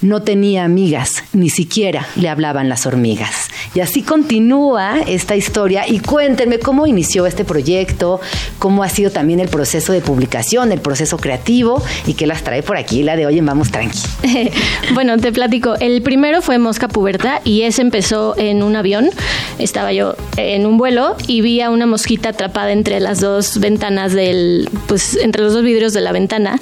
No 0.00 0.22
tenía 0.22 0.64
amigas, 0.64 1.24
ni 1.32 1.50
siquiera 1.50 2.06
le 2.16 2.28
hablaban 2.28 2.68
las 2.68 2.86
hormigas. 2.86 3.48
Y 3.74 3.80
así 3.80 4.02
continúa 4.02 5.00
esta 5.06 5.36
historia 5.36 5.88
y 5.88 6.00
cuéntenme 6.00 6.58
cómo 6.58 6.86
inició 6.86 7.26
este 7.26 7.44
proyecto, 7.44 8.20
cómo 8.58 8.82
ha 8.82 8.88
sido 8.88 9.10
también 9.10 9.40
el 9.40 9.48
proceso 9.48 9.92
de 9.92 10.00
publicación, 10.00 10.72
el 10.72 10.80
proceso 10.80 11.16
creativo 11.16 11.82
y 12.06 12.14
qué 12.14 12.26
las 12.26 12.42
trae 12.42 12.62
por 12.62 12.76
aquí 12.76 13.02
la 13.02 13.16
de 13.16 13.26
hoy 13.26 13.38
en 13.38 13.46
Vamos 13.46 13.70
Tranqui. 13.70 14.00
bueno, 14.94 15.16
te 15.18 15.32
platico. 15.32 15.74
El 15.80 16.02
primero 16.02 16.42
fue 16.42 16.58
Mosca 16.58 16.88
Puberta 16.88 17.40
y 17.44 17.62
ese 17.62 17.82
empezó 17.82 18.36
en 18.36 18.62
un 18.62 18.76
avión. 18.76 19.10
Estaba 19.58 19.92
yo 19.92 20.16
en 20.36 20.66
un 20.66 20.76
vuelo 20.76 21.16
y 21.26 21.40
vi 21.40 21.60
a 21.60 21.70
una 21.70 21.86
mosquita 21.86 22.30
atrapada 22.30 22.72
entre 22.72 23.00
las 23.00 23.20
dos 23.20 23.58
ventanas 23.58 24.12
del, 24.12 24.68
pues 24.86 25.16
entre 25.16 25.42
los 25.42 25.54
dos 25.54 25.62
vidrios 25.62 25.92
de 25.92 26.00
la 26.00 26.12
ventana 26.12 26.58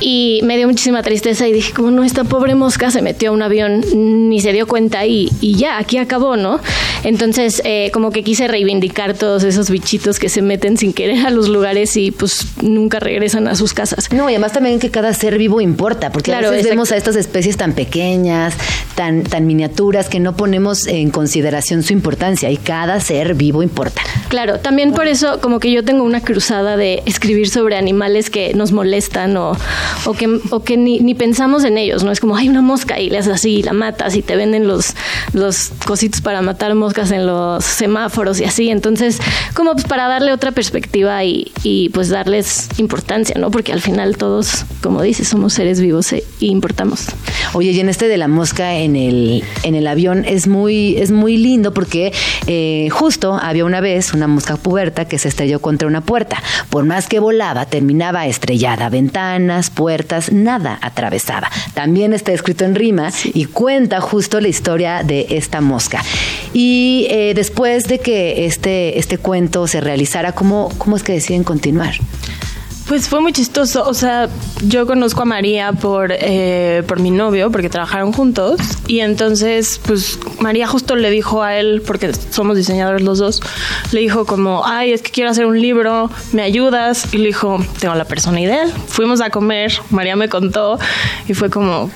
y 0.00 0.40
me 0.44 0.56
dio 0.56 0.66
muchísima 0.66 1.02
tristeza 1.02 1.46
y 1.48 1.52
dije, 1.52 1.72
como 1.72 1.90
no, 1.90 2.04
esta 2.04 2.24
pobre 2.24 2.54
mosca 2.54 2.90
se 2.90 3.02
metió 3.02 3.30
a 3.30 3.32
un 3.32 3.42
avión, 3.42 3.84
ni 3.94 4.40
se 4.40 4.52
dio 4.52 4.66
cuenta 4.66 5.06
y, 5.06 5.30
y 5.40 5.56
ya, 5.56 5.78
aquí 5.78 5.98
acabó, 5.98 6.36
¿no? 6.36 6.60
Entonces, 7.02 7.62
eh, 7.64 7.90
como 7.92 8.10
que 8.10 8.22
quise 8.22 8.48
reivindicar 8.48 9.14
todos 9.14 9.44
esos 9.44 9.70
bichitos 9.70 10.18
que 10.18 10.28
se 10.28 10.42
meten 10.42 10.76
sin 10.76 10.92
querer 10.92 11.26
a 11.26 11.30
los 11.30 11.48
lugares 11.48 11.96
y 11.96 12.10
pues 12.10 12.46
nunca 12.62 12.98
regresan 13.00 13.48
a 13.48 13.54
sus 13.54 13.72
casas. 13.74 14.12
No, 14.12 14.28
y 14.28 14.34
además 14.34 14.52
también 14.52 14.78
que 14.78 14.90
cada 14.90 15.14
ser 15.14 15.38
vivo 15.38 15.60
importa, 15.60 16.10
porque 16.10 16.30
claro, 16.30 16.48
a 16.48 16.50
veces 16.50 16.68
vemos 16.68 16.92
a 16.92 16.96
estas 16.96 17.16
especies 17.16 17.56
tan 17.56 17.72
pequeñas, 17.72 18.54
tan, 18.94 19.22
tan 19.22 19.46
miniaturas, 19.46 20.08
que 20.08 20.20
no 20.20 20.36
ponemos 20.36 20.86
en 20.86 21.10
consideración 21.10 21.82
su 21.82 21.92
importancia 21.92 22.50
y 22.50 22.56
cada 22.56 23.00
ser 23.00 23.34
vivo 23.34 23.62
importa. 23.62 24.02
Claro, 24.28 24.58
también 24.58 24.92
por 24.92 25.06
eso 25.06 25.40
como 25.40 25.60
que 25.60 25.70
yo 25.70 25.84
tengo 25.84 26.02
una 26.02 26.20
cruzada 26.20 26.76
de 26.76 27.02
escribir 27.06 27.48
sobre 27.48 27.76
animales 27.76 28.30
que 28.30 28.52
nos 28.54 28.72
molestan 28.72 29.36
o 29.36 29.56
o 30.04 30.12
que, 30.12 30.40
o 30.50 30.62
que 30.62 30.76
ni, 30.76 31.00
ni, 31.00 31.14
pensamos 31.14 31.64
en 31.64 31.78
ellos, 31.78 32.04
¿no? 32.04 32.12
Es 32.12 32.20
como, 32.20 32.36
hay 32.36 32.48
una 32.48 32.62
mosca 32.62 33.00
y 33.00 33.10
le 33.10 33.18
haces 33.18 33.32
así 33.32 33.56
y 33.56 33.62
la 33.62 33.72
matas 33.72 34.16
y 34.16 34.22
te 34.22 34.36
venden 34.36 34.66
los, 34.66 34.94
los 35.32 35.70
cositos 35.84 36.20
para 36.20 36.42
matar 36.42 36.74
moscas 36.74 37.10
en 37.10 37.26
los 37.26 37.64
semáforos 37.64 38.40
y 38.40 38.44
así. 38.44 38.70
Entonces, 38.70 39.18
como 39.54 39.72
pues 39.72 39.84
para 39.84 40.08
darle 40.08 40.32
otra 40.32 40.52
perspectiva 40.52 41.24
y, 41.24 41.52
y 41.62 41.88
pues 41.90 42.08
darles 42.08 42.68
importancia, 42.78 43.36
¿no? 43.38 43.50
Porque 43.50 43.72
al 43.72 43.80
final 43.80 44.16
todos, 44.16 44.64
como 44.82 45.02
dices, 45.02 45.28
somos 45.28 45.52
seres 45.52 45.80
vivos 45.80 46.12
e, 46.12 46.24
importamos. 46.40 47.06
Oye, 47.52 47.70
y 47.70 47.80
en 47.80 47.88
este 47.88 48.08
de 48.08 48.16
la 48.16 48.28
mosca 48.28 48.74
en 48.74 48.96
el, 48.96 49.44
en 49.62 49.74
el 49.74 49.86
avión 49.86 50.24
es 50.26 50.46
muy, 50.46 50.96
es 50.96 51.10
muy 51.10 51.36
lindo 51.36 51.72
porque 51.72 52.12
eh, 52.46 52.88
justo 52.90 53.38
había 53.40 53.64
una 53.64 53.80
vez 53.80 54.12
una 54.12 54.26
mosca 54.26 54.56
puberta 54.56 55.06
que 55.06 55.18
se 55.18 55.28
estrelló 55.28 55.60
contra 55.60 55.88
una 55.88 56.00
puerta. 56.00 56.42
Por 56.70 56.84
más 56.84 57.08
que 57.08 57.18
volaba, 57.18 57.66
terminaba 57.66 58.26
estrellada. 58.26 58.88
Ventanas, 58.88 59.70
puertas, 59.76 60.32
nada 60.32 60.76
atravesaba. 60.82 61.48
También 61.74 62.12
está 62.12 62.32
escrito 62.32 62.64
en 62.64 62.74
rima 62.74 63.12
y 63.32 63.44
cuenta 63.44 64.00
justo 64.00 64.40
la 64.40 64.48
historia 64.48 65.04
de 65.04 65.26
esta 65.30 65.60
mosca. 65.60 66.02
Y 66.52 67.06
eh, 67.10 67.34
después 67.34 67.84
de 67.84 68.00
que 68.00 68.46
este, 68.46 68.98
este 68.98 69.18
cuento 69.18 69.68
se 69.68 69.80
realizara, 69.80 70.32
¿cómo, 70.32 70.70
¿cómo 70.78 70.96
es 70.96 71.04
que 71.04 71.12
deciden 71.12 71.44
continuar? 71.44 71.94
Pues 72.88 73.08
fue 73.08 73.20
muy 73.20 73.32
chistoso. 73.32 73.84
O 73.86 73.94
sea, 73.94 74.28
yo 74.64 74.86
conozco 74.86 75.22
a 75.22 75.24
María 75.24 75.72
por, 75.72 76.12
eh, 76.12 76.84
por 76.86 77.00
mi 77.00 77.10
novio, 77.10 77.50
porque 77.50 77.68
trabajaron 77.68 78.12
juntos. 78.12 78.60
Y 78.86 79.00
entonces, 79.00 79.80
pues 79.84 80.18
María 80.40 80.68
justo 80.68 80.94
le 80.94 81.10
dijo 81.10 81.42
a 81.42 81.56
él, 81.56 81.82
porque 81.84 82.12
somos 82.30 82.56
diseñadores 82.56 83.02
los 83.02 83.18
dos, 83.18 83.42
le 83.90 84.00
dijo 84.00 84.24
como, 84.24 84.64
ay, 84.64 84.92
es 84.92 85.02
que 85.02 85.10
quiero 85.10 85.30
hacer 85.30 85.46
un 85.46 85.60
libro, 85.60 86.10
¿me 86.32 86.42
ayudas? 86.42 87.12
Y 87.12 87.18
le 87.18 87.26
dijo, 87.26 87.58
tengo 87.80 87.94
la 87.96 88.04
persona 88.04 88.40
ideal. 88.40 88.72
Fuimos 88.86 89.20
a 89.20 89.30
comer, 89.30 89.72
María 89.90 90.14
me 90.14 90.28
contó 90.28 90.78
y 91.26 91.34
fue 91.34 91.50
como, 91.50 91.90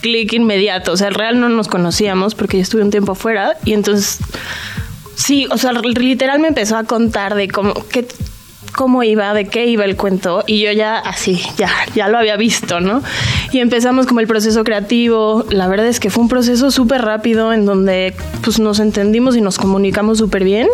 clic 0.00 0.32
inmediato. 0.32 0.92
O 0.92 0.96
sea, 0.96 1.08
el 1.08 1.14
real 1.14 1.40
no 1.40 1.48
nos 1.48 1.68
conocíamos 1.68 2.34
porque 2.34 2.58
yo 2.58 2.62
estuve 2.62 2.82
un 2.82 2.90
tiempo 2.90 3.12
afuera 3.12 3.56
y 3.64 3.72
entonces 3.72 4.18
sí, 5.14 5.46
o 5.50 5.58
sea, 5.58 5.72
literal 5.72 6.40
me 6.40 6.48
empezó 6.48 6.76
a 6.76 6.84
contar 6.84 7.34
de 7.34 7.48
cómo 7.48 7.74
qué 7.88 8.06
cómo 8.74 9.02
iba, 9.02 9.32
de 9.34 9.46
qué 9.46 9.66
iba 9.66 9.84
el 9.84 9.96
cuento 9.96 10.44
y 10.46 10.60
yo 10.60 10.72
ya 10.72 10.98
así, 10.98 11.40
ya, 11.56 11.70
ya 11.94 12.08
lo 12.08 12.18
había 12.18 12.36
visto, 12.36 12.80
¿no? 12.80 13.02
Y 13.52 13.58
empezamos 13.58 14.06
como 14.06 14.20
el 14.20 14.26
proceso 14.26 14.64
creativo, 14.64 15.44
la 15.50 15.68
verdad 15.68 15.86
es 15.86 16.00
que 16.00 16.10
fue 16.10 16.22
un 16.22 16.28
proceso 16.28 16.70
súper 16.70 17.02
rápido 17.02 17.52
en 17.52 17.66
donde 17.66 18.14
pues 18.42 18.58
nos 18.58 18.80
entendimos 18.80 19.36
y 19.36 19.40
nos 19.40 19.58
comunicamos 19.58 20.18
súper 20.18 20.44
bien 20.44 20.68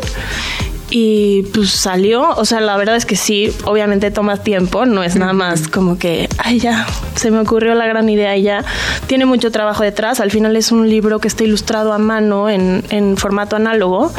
y 0.90 1.42
pues 1.54 1.70
salió, 1.70 2.30
o 2.30 2.44
sea, 2.44 2.60
la 2.60 2.76
verdad 2.76 2.96
es 2.96 3.06
que 3.06 3.16
sí, 3.16 3.52
obviamente 3.64 4.10
toma 4.10 4.36
tiempo, 4.36 4.86
no 4.86 5.02
es 5.02 5.16
nada 5.16 5.32
más 5.32 5.68
como 5.68 5.98
que, 5.98 6.28
ay 6.38 6.60
ya, 6.60 6.86
se 7.16 7.30
me 7.30 7.40
ocurrió 7.40 7.74
la 7.74 7.86
gran 7.86 8.08
idea 8.08 8.36
y 8.36 8.42
ya, 8.42 8.64
tiene 9.06 9.26
mucho 9.26 9.50
trabajo 9.50 9.82
detrás, 9.82 10.20
al 10.20 10.30
final 10.30 10.56
es 10.56 10.70
un 10.70 10.88
libro 10.88 11.18
que 11.18 11.28
está 11.28 11.44
ilustrado 11.44 11.92
a 11.92 11.98
mano 11.98 12.48
en, 12.48 12.84
en 12.90 13.16
formato 13.16 13.56
análogo 13.56 14.12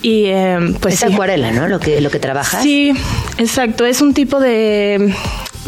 y 0.00 0.26
eh, 0.26 0.58
pues... 0.80 0.94
Es 0.94 1.12
acuarela, 1.12 1.50
¿no? 1.50 1.68
Lo 1.68 1.78
que, 1.80 2.00
lo 2.00 2.10
que 2.10 2.18
trabajas. 2.18 2.62
Sí, 2.62 2.92
exacto, 3.36 3.84
es 3.84 4.00
un 4.00 4.14
tipo 4.14 4.40
de 4.40 5.14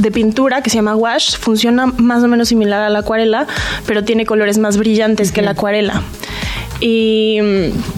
de 0.01 0.11
pintura 0.11 0.63
que 0.63 0.71
se 0.71 0.77
llama 0.77 0.97
wash, 0.97 1.37
funciona 1.37 1.87
más 1.87 2.23
o 2.23 2.29
menos 2.29 2.49
similar 2.49 2.81
a 2.83 2.89
la 2.89 3.01
acuarela, 3.01 3.47
pero 3.87 4.03
tiene 4.03 4.25
colores 4.25 4.57
más 4.57 4.77
brillantes 4.77 5.31
que 5.31 5.43
la 5.43 5.51
acuarela. 5.51 6.03
Y 6.81 7.39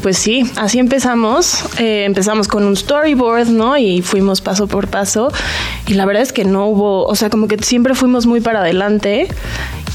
pues 0.03 0.19
sí, 0.19 0.45
así 0.57 0.79
empezamos. 0.81 1.65
Eh, 1.79 2.05
empezamos 2.05 2.49
con 2.49 2.65
un 2.65 2.77
storyboard, 2.77 3.49
¿no? 3.49 3.77
Y 3.79 4.03
fuimos 4.03 4.41
paso 4.41 4.67
por 4.67 4.89
paso. 4.89 5.33
Y 5.87 5.95
la 5.95 6.05
verdad 6.05 6.23
es 6.23 6.33
que 6.33 6.45
no 6.45 6.67
hubo, 6.67 7.05
o 7.05 7.15
sea, 7.15 7.31
como 7.31 7.47
que 7.47 7.59
siempre 7.59 7.95
fuimos 7.95 8.27
muy 8.27 8.41
para 8.41 8.61
adelante. 8.61 9.29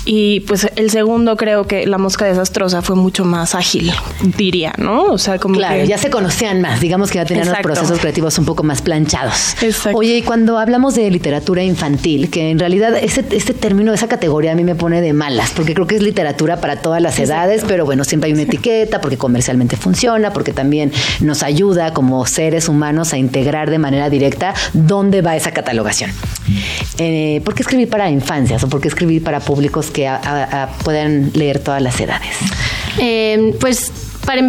Y 0.09 0.39
pues 0.41 0.69
el 0.77 0.89
segundo 0.89 1.35
creo 1.35 1.67
que 1.67 1.85
la 1.85 1.97
mosca 1.97 2.23
desastrosa 2.23 2.81
fue 2.81 2.95
mucho 2.95 3.25
más 3.25 3.55
ágil, 3.55 3.91
diría, 4.37 4.73
¿no? 4.77 5.03
O 5.03 5.17
sea, 5.17 5.37
como 5.37 5.55
claro, 5.55 5.83
ya 5.83 5.97
se 5.97 6.09
conocían 6.09 6.61
más, 6.61 6.79
digamos 6.79 7.11
que 7.11 7.17
ya 7.17 7.25
tenían 7.25 7.49
los 7.49 7.59
procesos 7.59 7.99
creativos 7.99 8.37
un 8.39 8.45
poco 8.45 8.63
más 8.63 8.81
planchados. 8.81 9.61
Exacto. 9.61 9.97
Oye, 9.97 10.19
y 10.19 10.21
cuando 10.21 10.59
hablamos 10.59 10.95
de 10.95 11.11
literatura 11.11 11.61
infantil, 11.61 12.29
que 12.29 12.51
en 12.51 12.57
realidad 12.57 12.95
ese, 12.95 13.25
este 13.31 13.53
término, 13.53 13.93
esa 13.93 14.07
categoría 14.07 14.53
a 14.53 14.55
mí 14.55 14.63
me 14.63 14.75
pone 14.75 15.01
de 15.01 15.11
malas, 15.11 15.51
porque 15.53 15.73
creo 15.73 15.87
que 15.87 15.97
es 15.97 16.01
literatura 16.01 16.61
para 16.61 16.77
todas 16.77 17.01
las 17.01 17.19
edades, 17.19 17.65
pero 17.67 17.83
bueno, 17.83 18.05
siempre 18.05 18.27
hay 18.27 18.33
una 18.33 18.43
etiqueta, 18.43 19.01
porque 19.01 19.17
comercialmente 19.17 19.75
funciona, 19.75 20.31
porque 20.31 20.53
también 20.53 20.93
nos 21.19 21.43
ayuda 21.43 21.91
como 21.91 22.25
seres 22.25 22.69
humanos 22.69 23.11
a 23.11 23.17
integrar 23.17 23.69
de 23.69 23.77
manera 23.77 24.09
directa 24.09 24.53
dónde 24.71 25.21
va 25.21 25.35
esa 25.35 25.51
catalogación. 25.51 26.11
Eh, 26.97 27.41
¿Por 27.43 27.55
qué 27.55 27.63
escribir 27.63 27.89
para 27.89 28.09
infancias 28.09 28.63
o 28.63 28.69
por 28.69 28.79
qué 28.79 28.87
escribir 28.87 29.21
para 29.21 29.41
públicos 29.41 29.91
que 29.97 30.07
puedan 30.83 31.31
leer 31.33 31.59
todas 31.59 31.81
las 31.81 31.99
edades? 31.99 32.35
Eh, 32.99 33.55
pues 33.59 33.91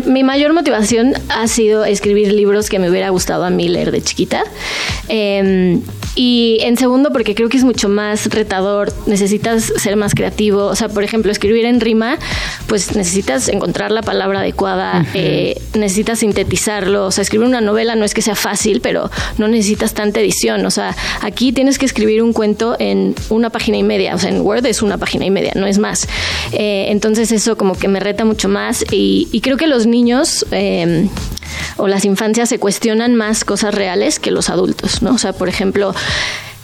mi 0.07 0.25
mayor 0.25 0.53
motivación 0.53 1.15
ha 1.29 1.47
sido 1.49 1.85
escribir 1.85 2.33
libros 2.33 2.69
que 2.69 2.79
me 2.79 2.91
hubiera 2.91 3.09
gustado 3.11 3.45
a 3.45 3.51
mí 3.51 3.69
leer 3.69 3.91
de 3.91 4.03
chiquita. 4.03 4.43
Eh, 5.09 5.81
y 6.15 6.59
en 6.63 6.77
segundo, 6.77 7.13
porque 7.13 7.35
creo 7.35 7.49
que 7.49 7.57
es 7.57 7.65
mucho 7.65 7.89
más 7.89 8.27
retador, 8.27 8.93
necesitas 9.07 9.73
ser 9.77 9.97
más 9.97 10.15
creativo. 10.15 10.65
O 10.67 10.77
sea, 10.77 10.89
por 10.89 11.05
ejemplo, 11.05 11.31
escribir 11.31 11.65
en 11.65 11.81
rima, 11.81 12.19
pues 12.67 12.95
necesitas 12.97 13.49
encontrar 13.49 13.91
la 13.91 14.03
palabra 14.03 14.41
adecuada, 14.41 15.07
eh, 15.15 15.61
necesitas 15.75 16.21
sintetizarlo. 16.21 17.07
O 17.07 17.11
sea, 17.11 17.23
escribir 17.23 17.47
una 17.47 17.61
novela 17.61 17.95
no 17.95 18.05
es 18.05 18.15
que 18.15 18.23
sea 18.23 18.35
fácil, 18.35 18.81
pero 18.81 19.11
no 19.39 19.49
necesitas 19.49 19.95
tanta 19.95 20.21
edición. 20.21 20.65
O 20.67 20.71
sea, 20.71 20.97
aquí 21.23 21.53
tienes 21.53 21.79
que 21.79 21.87
escribir 21.87 22.23
un 22.23 22.33
cuento 22.33 22.77
en 22.79 23.15
una 23.29 23.51
página 23.51 23.77
y 23.77 23.83
media. 23.83 24.15
O 24.15 24.19
sea, 24.19 24.31
en 24.31 24.41
Word 24.41 24.67
es 24.67 24.83
una 24.83 24.99
página 24.99 25.27
y 25.27 25.31
media, 25.31 25.53
no 25.55 25.67
es 25.67 25.79
más. 25.79 26.09
Eh, 26.53 26.87
entonces 26.89 27.33
eso 27.33 27.57
como 27.57 27.75
que 27.75 27.89
me 27.89 28.01
reta 28.01 28.25
mucho 28.25 28.49
más. 28.49 28.85
Y, 28.91 29.29
y 29.33 29.41
creo 29.41 29.57
que 29.57 29.67
los 29.67 29.87
niños... 29.87 30.47
Eh, 30.51 31.09
o 31.77 31.89
las 31.89 32.05
infancias 32.05 32.49
se 32.49 32.59
cuestionan 32.59 33.15
más 33.15 33.45
cosas 33.45 33.75
reales 33.75 34.19
que 34.19 34.31
los 34.31 34.51
adultos, 34.51 35.03
¿no? 35.03 35.13
O 35.15 35.19
sea, 35.19 35.33
por 35.33 35.49
ejemplo, 35.49 35.95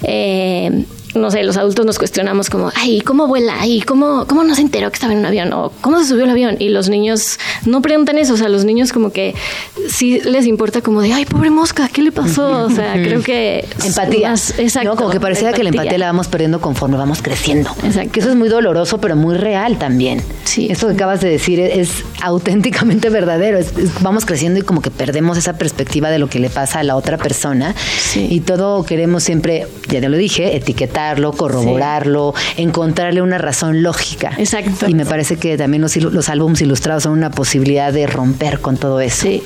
eh, 0.03 0.85
no 1.15 1.31
sé, 1.31 1.43
los 1.45 1.57
adultos 1.57 1.87
nos 1.87 1.99
cuestionamos 1.99 2.51
como, 2.51 2.71
ay, 2.75 3.01
¿cómo 3.01 3.27
vuela? 3.27 3.55
Ay, 3.61 3.81
¿cómo, 3.83 4.27
¿cómo 4.27 4.45
no 4.45 4.55
se 4.55 4.63
enteró 4.63 4.91
que 4.91 4.95
estaba 4.95 5.13
en 5.13 5.21
un 5.21 5.27
avión? 5.27 5.53
O 5.53 5.73
¿cómo 5.81 5.99
se 6.01 6.07
subió 6.07 6.25
el 6.25 6.31
avión? 6.31 6.57
Y 6.59 6.69
los 6.71 6.89
niños 6.89 7.39
no 7.65 7.83
preguntan 7.83 8.19
eso, 8.19 8.35
o 8.35 8.37
sea, 8.37 8.49
los 8.49 8.65
niños 8.65 8.93
como 8.93 9.11
que 9.11 9.35
sí 9.89 10.21
les 10.25 10.47
importa 10.47 10.81
como 10.81 11.01
de, 11.03 11.13
ay, 11.13 11.25
pobre 11.25 11.51
mosca, 11.51 11.89
¿qué 11.93 12.03
le 12.03 12.13
pasó? 12.13 12.65
O 12.65 12.71
sea, 12.71 12.95
creo 12.95 13.23
que... 13.23 13.65
Empatía. 13.85 14.33
exacto. 14.33 14.97
Como 14.97 15.11
que 15.11 15.21
pareciera 15.21 15.53
que 15.53 15.63
la 15.63 15.71
empatía 15.71 15.99
la 15.99 16.07
vamos 16.07 16.29
perdiendo 16.29 16.61
conforme 16.61 16.97
vamos 16.97 17.23
creciendo. 17.23 17.71
Exacto. 17.85 18.13
Que 18.13 18.21
eso 18.21 18.31
es 18.31 18.37
muy 18.37 18.49
doloroso, 18.49 18.99
pero 18.99 19.17
muy 19.17 19.37
real 19.37 19.79
también. 19.79 20.23
Sí. 20.45 20.69
Eso 20.71 20.89
que 20.89 20.95
acabas 20.95 21.21
de 21.21 21.29
decir 21.29 21.61
es, 21.61 22.05
auténticamente 22.23 23.11
verdadero. 23.11 23.61
vamos 24.01 24.25
creciendo 24.25 24.61
y 24.61 24.63
como 24.63 24.83
que 24.83 24.91
perdemos 24.91 25.39
esa 25.39 25.55
perspectiva 25.59 26.11
de 26.11 26.19
lo 26.19 26.29
que 26.29 26.39
le 26.39 26.51
pasa 26.51 26.81
a 26.81 26.83
la 26.83 26.97
otra 26.97 27.19
persona. 27.19 27.75
Sí. 27.99 28.27
Y 28.31 28.41
todo 28.41 28.85
queremos 28.85 29.23
siempre, 29.23 29.67
ya 29.89 30.01
te 30.01 30.09
lo 30.09 30.17
dije, 30.17 30.57
etiquetar 30.57 31.04
corroborarlo, 31.33 32.35
encontrarle 32.57 33.23
una 33.23 33.39
razón 33.39 33.83
lógica. 33.83 34.33
Exacto. 34.39 34.89
Y 34.89 34.95
me 34.95 35.07
parece 35.07 35.37
que 35.37 35.57
también 35.57 35.83
los, 35.83 35.97
los 35.97 36.29
álbumes 36.29 36.61
ilustrados 36.61 37.05
son 37.05 37.13
una 37.13 37.31
posibilidad 37.31 37.93
de 37.93 38.07
romper 38.07 38.61
con 38.61 38.77
todo 38.77 39.01
eso. 39.01 39.27
Sí. 39.27 39.43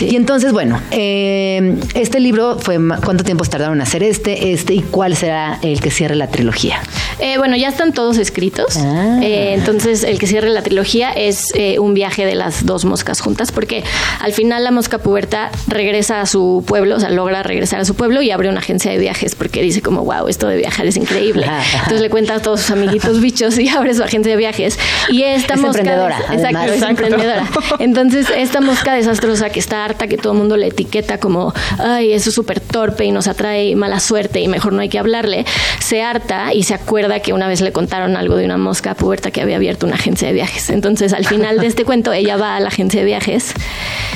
Y 0.00 0.16
entonces, 0.16 0.52
bueno, 0.52 0.80
eh, 0.90 1.78
este 1.94 2.20
libro 2.20 2.58
fue, 2.58 2.78
¿cuánto 3.04 3.24
tiempo 3.24 3.44
tardaron 3.44 3.76
en 3.76 3.82
hacer 3.82 4.02
este, 4.02 4.52
este 4.52 4.74
y 4.74 4.82
cuál 4.82 5.16
será 5.16 5.58
el 5.62 5.80
que 5.80 5.90
cierre 5.90 6.16
la 6.16 6.28
trilogía? 6.28 6.80
Eh, 7.18 7.38
bueno, 7.38 7.56
ya 7.56 7.68
están 7.68 7.92
todos 7.92 8.18
escritos. 8.18 8.76
Ah. 8.76 9.20
Eh, 9.22 9.54
entonces, 9.54 10.04
el 10.04 10.18
que 10.18 10.26
cierre 10.26 10.50
la 10.50 10.62
trilogía 10.62 11.12
es 11.12 11.52
un 11.78 11.94
viaje 11.94 12.26
de 12.26 12.34
las 12.34 12.66
dos 12.66 12.84
moscas 12.84 13.20
juntas, 13.20 13.52
porque 13.52 13.84
al 14.20 14.32
final 14.32 14.64
la 14.64 14.70
mosca 14.70 14.98
puberta 14.98 15.50
regresa 15.66 16.20
a 16.20 16.26
su 16.26 16.64
pueblo, 16.66 16.96
o 16.96 17.00
sea, 17.00 17.10
logra 17.10 17.42
regresar 17.42 17.80
a 17.80 17.84
su 17.84 17.94
pueblo 17.94 18.22
y 18.22 18.30
abre 18.30 18.48
una 18.48 18.60
agencia 18.60 18.90
de 18.90 18.98
viajes, 18.98 19.34
porque 19.34 19.62
dice 19.62 19.82
como, 19.82 20.04
wow, 20.04 20.28
esto 20.28 20.48
de 20.48 20.56
viajar 20.56 20.85
es 20.88 20.96
increíble. 20.96 21.46
Entonces 21.74 22.00
le 22.00 22.10
cuenta 22.10 22.34
a 22.36 22.40
todos 22.40 22.60
sus 22.60 22.70
amiguitos 22.70 23.20
bichos 23.20 23.58
y 23.58 23.68
abre 23.68 23.94
su 23.94 24.02
agencia 24.02 24.32
de 24.32 24.36
viajes. 24.38 24.78
Y 25.10 25.22
esta 25.22 25.54
Es 25.54 25.60
mosca... 25.60 25.78
emprendedora, 25.80 26.18
Exacto, 26.32 26.72
es 26.72 26.82
emprendedora. 26.82 27.48
Entonces, 27.78 28.26
esta 28.36 28.60
mosca 28.60 28.94
desastrosa 28.94 29.50
que 29.50 29.60
está 29.60 29.84
harta, 29.84 30.06
que 30.06 30.16
todo 30.18 30.32
el 30.32 30.38
mundo 30.38 30.56
le 30.56 30.68
etiqueta 30.68 31.18
como, 31.18 31.52
ay, 31.78 32.12
eso 32.12 32.30
es 32.30 32.34
súper 32.34 32.60
torpe 32.60 33.04
y 33.04 33.12
nos 33.12 33.26
atrae 33.28 33.74
mala 33.76 34.00
suerte 34.00 34.40
y 34.40 34.48
mejor 34.48 34.72
no 34.72 34.80
hay 34.80 34.88
que 34.88 34.98
hablarle, 34.98 35.44
se 35.80 36.02
harta 36.02 36.52
y 36.54 36.62
se 36.64 36.74
acuerda 36.74 37.20
que 37.20 37.32
una 37.32 37.48
vez 37.48 37.60
le 37.60 37.72
contaron 37.72 38.16
algo 38.16 38.36
de 38.36 38.44
una 38.44 38.56
mosca 38.56 38.94
puberta 38.94 39.30
que 39.30 39.40
había 39.42 39.56
abierto 39.56 39.86
una 39.86 39.96
agencia 39.96 40.28
de 40.28 40.34
viajes. 40.34 40.70
Entonces, 40.70 41.12
al 41.12 41.26
final 41.26 41.58
de 41.60 41.66
este 41.66 41.84
cuento, 41.84 42.12
ella 42.12 42.36
va 42.36 42.56
a 42.56 42.60
la 42.60 42.68
agencia 42.68 43.00
de 43.00 43.06
viajes 43.06 43.52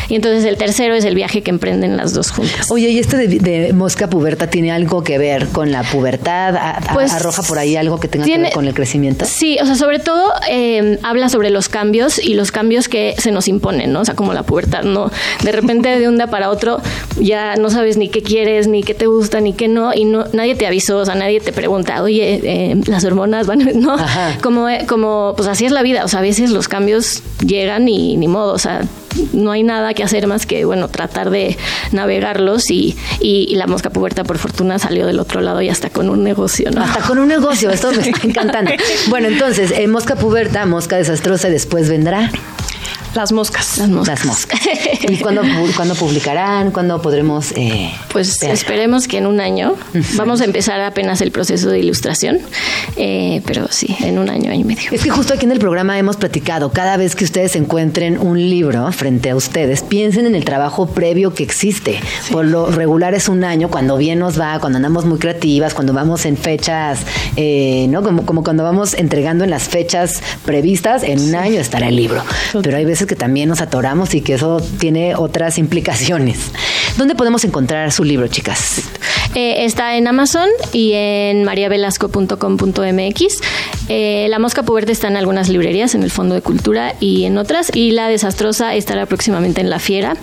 y 0.08 0.14
entonces 0.16 0.44
el 0.44 0.56
tercero 0.56 0.94
es 0.94 1.04
el 1.04 1.14
viaje 1.14 1.42
que 1.42 1.50
emprenden 1.50 1.96
las 1.96 2.12
dos 2.14 2.30
juntas. 2.32 2.70
Oye, 2.70 2.88
¿y 2.90 2.98
este 2.98 3.16
de, 3.16 3.38
de 3.38 3.72
mosca 3.72 4.08
puberta 4.08 4.48
tiene 4.48 4.72
algo 4.72 5.04
que 5.04 5.18
ver 5.18 5.48
con 5.48 5.70
la 5.72 5.82
pubertad? 5.82 6.49
¿A- 6.58 6.70
a- 6.78 6.94
Pues, 6.94 7.12
¿Arroja 7.12 7.42
por 7.42 7.58
ahí 7.58 7.76
algo 7.76 7.98
que 8.00 8.08
tenga 8.08 8.24
que 8.24 8.38
ver 8.38 8.52
con 8.52 8.66
el 8.66 8.74
crecimiento? 8.74 9.24
Sí, 9.24 9.58
o 9.62 9.66
sea, 9.66 9.74
sobre 9.76 9.98
todo 9.98 10.32
eh, 10.48 10.98
habla 11.02 11.28
sobre 11.28 11.50
los 11.50 11.68
cambios 11.68 12.18
y 12.18 12.34
los 12.34 12.52
cambios 12.52 12.88
que 12.88 13.14
se 13.18 13.30
nos 13.32 13.48
imponen, 13.48 13.92
¿no? 13.92 14.00
O 14.00 14.04
sea, 14.04 14.14
como 14.14 14.32
la 14.32 14.42
pubertad, 14.42 14.82
¿no? 14.82 15.10
De 15.42 15.52
repente 15.52 15.98
de 15.98 16.08
un 16.08 16.16
día 16.16 16.26
para 16.28 16.50
otro 16.50 16.80
ya 17.20 17.56
no 17.56 17.70
sabes 17.70 17.96
ni 17.96 18.08
qué 18.08 18.22
quieres, 18.22 18.66
ni 18.68 18.82
qué 18.82 18.94
te 18.94 19.06
gusta, 19.06 19.40
ni 19.40 19.52
qué 19.52 19.68
no, 19.68 19.92
y 19.94 20.04
no 20.04 20.24
nadie 20.32 20.54
te 20.54 20.66
avisó, 20.66 20.98
o 20.98 21.04
sea, 21.04 21.14
nadie 21.14 21.40
te 21.40 21.52
pregunta, 21.52 22.02
oye, 22.02 22.40
eh, 22.42 22.80
las 22.86 23.04
hormonas 23.04 23.46
van, 23.46 23.60
¿no? 23.80 23.94
Ajá. 23.94 24.38
Como, 24.42 24.68
eh, 24.68 24.86
como, 24.88 25.34
pues 25.36 25.48
así 25.48 25.66
es 25.66 25.72
la 25.72 25.82
vida, 25.82 26.04
o 26.04 26.08
sea, 26.08 26.20
a 26.20 26.22
veces 26.22 26.50
los 26.50 26.68
cambios 26.68 27.22
llegan 27.44 27.88
y 27.88 28.16
ni 28.16 28.28
modo, 28.28 28.52
o 28.52 28.58
sea, 28.58 28.82
no 29.32 29.50
hay 29.50 29.62
nada 29.62 29.94
que 29.94 30.02
hacer 30.02 30.26
más 30.26 30.46
que, 30.46 30.64
bueno, 30.64 30.88
tratar 30.88 31.30
de 31.30 31.56
navegarlos 31.92 32.70
y, 32.70 32.96
y, 33.20 33.46
y 33.48 33.54
la 33.56 33.66
mosca 33.66 33.90
puberta, 33.90 34.24
por 34.24 34.38
fortuna, 34.38 34.78
salió 34.78 35.06
del 35.06 35.18
otro 35.20 35.40
lado 35.40 35.62
y 35.62 35.68
hasta 35.68 35.90
con 35.90 36.08
un 36.10 36.22
negocio, 36.24 36.70
¿no? 36.70 36.82
Hasta 36.82 37.00
con 37.00 37.18
un 37.18 37.28
negocio, 37.28 37.70
esto 37.70 37.92
me 37.92 38.08
está 38.08 38.20
encantando. 38.26 38.72
Bueno, 39.08 39.28
entonces, 39.28 39.72
eh, 39.72 39.86
mosca 39.86 40.16
puberta, 40.16 40.66
mosca 40.66 40.96
desastrosa 40.96 41.48
y 41.48 41.52
después 41.52 41.88
vendrá 41.88 42.30
Las 43.14 43.32
moscas. 43.32 43.78
Las 43.78 43.88
moscas. 43.88 44.24
las 44.24 44.26
moscas. 44.26 44.60
¿Y 45.08 45.16
cuándo, 45.16 45.42
pu- 45.42 45.74
cuándo 45.74 45.94
publicarán? 45.94 46.70
¿Cuándo 46.70 47.02
podremos...? 47.02 47.52
eh, 47.56 47.90
Pues 48.12 48.38
ver? 48.40 48.50
esperemos 48.52 49.08
que 49.08 49.18
en 49.18 49.26
un 49.26 49.40
año. 49.40 49.74
Vamos 50.14 50.40
a 50.40 50.44
empezar 50.44 50.80
apenas 50.80 51.20
el 51.20 51.32
proceso 51.32 51.68
de 51.70 51.80
ilustración, 51.80 52.38
eh, 52.96 53.42
pero 53.46 53.66
sí, 53.70 53.96
en 54.00 54.18
un 54.18 54.30
año, 54.30 54.50
año 54.52 54.60
y 54.60 54.64
medio. 54.64 54.90
Es 54.92 55.02
que 55.02 55.10
justo 55.10 55.34
aquí 55.34 55.44
en 55.44 55.52
el 55.52 55.58
programa 55.58 55.98
hemos 55.98 56.16
platicado, 56.16 56.70
cada 56.72 56.96
vez 56.96 57.16
que 57.16 57.24
ustedes 57.24 57.56
encuentren 57.56 58.18
un 58.18 58.38
libro 58.38 58.90
frente 58.92 59.30
a 59.30 59.36
ustedes, 59.36 59.82
piensen 59.82 60.26
en 60.26 60.34
el 60.34 60.44
trabajo 60.44 60.86
previo 60.86 61.34
que 61.34 61.42
existe. 61.42 61.98
Por 62.30 62.44
lo 62.44 62.66
regular 62.70 63.14
es 63.14 63.28
un 63.28 63.42
año, 63.44 63.70
cuando 63.70 63.96
bien 63.96 64.18
nos 64.20 64.38
va, 64.40 64.58
cuando 64.60 64.76
andamos 64.76 65.04
muy 65.04 65.18
creativas, 65.18 65.74
cuando 65.74 65.92
vamos 65.92 66.26
en 66.26 66.36
fechas, 66.36 67.00
eh, 67.36 67.86
¿no? 67.88 68.02
Como, 68.02 68.24
como 68.24 68.44
cuando 68.44 68.62
vamos 68.62 68.94
entregando 68.94 69.44
en 69.44 69.50
las 69.50 69.64
fechas 69.64 70.22
previstas, 70.44 71.02
en 71.02 71.20
un 71.20 71.34
año 71.34 71.60
estará 71.60 71.88
el 71.88 71.96
libro. 71.96 72.22
Pero 72.62 72.76
hay 72.76 72.84
veces 72.84 72.99
que 73.06 73.16
también 73.16 73.48
nos 73.48 73.60
atoramos 73.60 74.14
y 74.14 74.20
que 74.20 74.34
eso 74.34 74.60
tiene 74.78 75.14
otras 75.14 75.58
implicaciones. 75.58 76.50
¿Dónde 76.96 77.14
podemos 77.14 77.44
encontrar 77.44 77.92
su 77.92 78.04
libro, 78.04 78.28
chicas? 78.28 78.82
Eh, 79.34 79.64
está 79.64 79.96
en 79.96 80.08
Amazon 80.08 80.48
y 80.72 80.92
en 80.94 81.44
mariavelasco.com.mx. 81.44 83.40
Eh, 83.92 84.28
la 84.30 84.38
mosca 84.38 84.62
puberta 84.62 84.92
está 84.92 85.08
en 85.08 85.16
algunas 85.16 85.48
librerías, 85.48 85.96
en 85.96 86.04
el 86.04 86.12
Fondo 86.12 86.36
de 86.36 86.42
Cultura 86.42 86.94
y 87.00 87.24
en 87.24 87.36
otras. 87.38 87.72
Y 87.74 87.90
la 87.90 88.08
desastrosa 88.08 88.74
estará 88.76 89.04
próximamente 89.06 89.60
en 89.60 89.68
La 89.68 89.80
Fiera, 89.80 90.16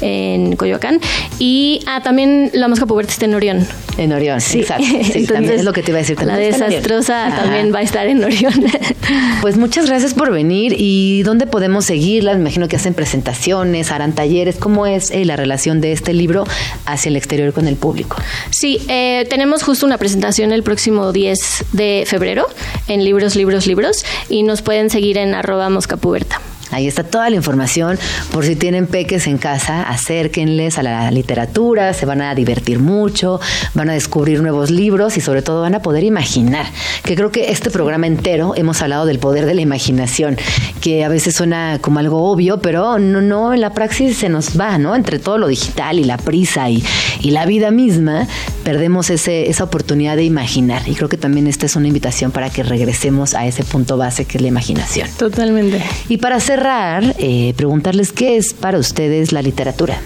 en 0.00 0.56
Coyoacán. 0.56 1.00
Y 1.38 1.82
ah, 1.86 2.00
también 2.02 2.50
la 2.54 2.66
mosca 2.68 2.86
puberta 2.86 3.12
está 3.12 3.26
en 3.26 3.34
Orión. 3.34 3.66
En 3.98 4.12
Orión, 4.12 4.40
Sí. 4.40 4.60
exacto. 4.60 4.84
Sí, 4.84 4.92
también 5.02 5.26
Entonces, 5.26 5.58
es 5.60 5.64
lo 5.64 5.74
que 5.74 5.82
te 5.82 5.90
iba 5.90 5.98
a 5.98 6.02
decir. 6.02 6.18
La 6.22 6.38
desastrosa 6.38 7.30
también 7.36 7.74
va 7.74 7.80
a 7.80 7.82
estar 7.82 8.06
en 8.06 8.24
Orión. 8.24 8.54
Pues 9.40 9.56
muchas 9.56 9.86
gracias 9.86 10.14
por 10.14 10.30
venir. 10.30 10.74
¿Y 10.78 11.22
dónde 11.22 11.46
podemos 11.46 11.86
seguirlas? 11.86 12.36
Me 12.36 12.42
imagino 12.42 12.68
que 12.68 12.76
hacen 12.76 12.94
presentaciones, 12.94 13.90
harán 13.90 14.14
talleres. 14.14 14.56
¿Cómo 14.56 14.86
es 14.86 15.10
eh, 15.10 15.24
la 15.24 15.34
relación 15.36 15.80
de 15.80 15.92
este 15.92 16.12
libro 16.12 16.44
hacia 16.84 17.08
el 17.08 17.16
exterior 17.16 17.52
con 17.52 17.66
el 17.66 17.76
público? 17.76 18.16
Sí, 18.50 18.78
eh, 18.88 19.26
tenemos 19.30 19.62
justo 19.62 19.86
una 19.86 19.98
presentación 19.98 20.52
el 20.52 20.62
próximo 20.62 21.12
10 21.12 21.64
de 21.72 22.04
febrero 22.06 22.46
en 22.86 23.02
Libros, 23.10 23.34
Libros, 23.34 23.66
Libros 23.66 24.04
y 24.28 24.44
nos 24.44 24.62
pueden 24.62 24.88
seguir 24.88 25.18
en 25.18 25.34
arroba 25.34 25.68
moscapuberta. 25.68 26.40
Ahí 26.70 26.86
está 26.86 27.04
toda 27.04 27.30
la 27.30 27.36
información. 27.36 27.98
Por 28.32 28.44
si 28.44 28.56
tienen 28.56 28.86
peques 28.86 29.26
en 29.26 29.38
casa, 29.38 29.82
acérquenles 29.82 30.78
a 30.78 30.82
la 30.82 31.10
literatura, 31.10 31.94
se 31.94 32.06
van 32.06 32.20
a 32.20 32.34
divertir 32.34 32.78
mucho, 32.78 33.40
van 33.74 33.90
a 33.90 33.94
descubrir 33.94 34.42
nuevos 34.42 34.70
libros 34.70 35.16
y 35.16 35.20
sobre 35.20 35.42
todo 35.42 35.62
van 35.62 35.74
a 35.74 35.82
poder 35.82 36.04
imaginar. 36.04 36.66
Que 37.04 37.14
creo 37.14 37.30
que 37.30 37.50
este 37.50 37.70
programa 37.70 38.06
entero 38.06 38.54
hemos 38.56 38.82
hablado 38.82 39.06
del 39.06 39.18
poder 39.18 39.46
de 39.46 39.54
la 39.54 39.60
imaginación, 39.60 40.36
que 40.80 41.04
a 41.04 41.08
veces 41.08 41.34
suena 41.34 41.78
como 41.80 41.98
algo 41.98 42.30
obvio, 42.30 42.60
pero 42.60 42.98
no, 42.98 43.20
no 43.20 43.52
en 43.52 43.60
la 43.60 43.72
praxis 43.72 44.16
se 44.16 44.28
nos 44.28 44.58
va, 44.58 44.78
¿no? 44.78 44.94
Entre 44.94 45.18
todo 45.18 45.38
lo 45.38 45.48
digital 45.48 45.98
y 45.98 46.04
la 46.04 46.16
prisa 46.16 46.68
y, 46.70 46.82
y 47.20 47.30
la 47.30 47.46
vida 47.46 47.70
misma, 47.70 48.26
perdemos 48.64 49.10
ese, 49.10 49.50
esa 49.50 49.64
oportunidad 49.64 50.16
de 50.16 50.24
imaginar. 50.24 50.82
Y 50.86 50.94
creo 50.94 51.08
que 51.08 51.16
también 51.16 51.46
esta 51.46 51.66
es 51.66 51.76
una 51.76 51.88
invitación 51.88 52.30
para 52.30 52.50
que 52.50 52.62
regresemos 52.62 53.34
a 53.34 53.46
ese 53.46 53.64
punto 53.64 53.96
base 53.96 54.24
que 54.24 54.38
es 54.38 54.42
la 54.42 54.48
imaginación. 54.48 55.08
Totalmente. 55.18 55.82
Y 56.08 56.18
para 56.18 56.40
cerrar, 56.60 57.14
eh, 57.18 57.54
preguntarles 57.56 58.12
qué 58.12 58.36
es 58.36 58.52
para 58.52 58.76
ustedes 58.78 59.32
la 59.32 59.40
literatura. 59.40 59.98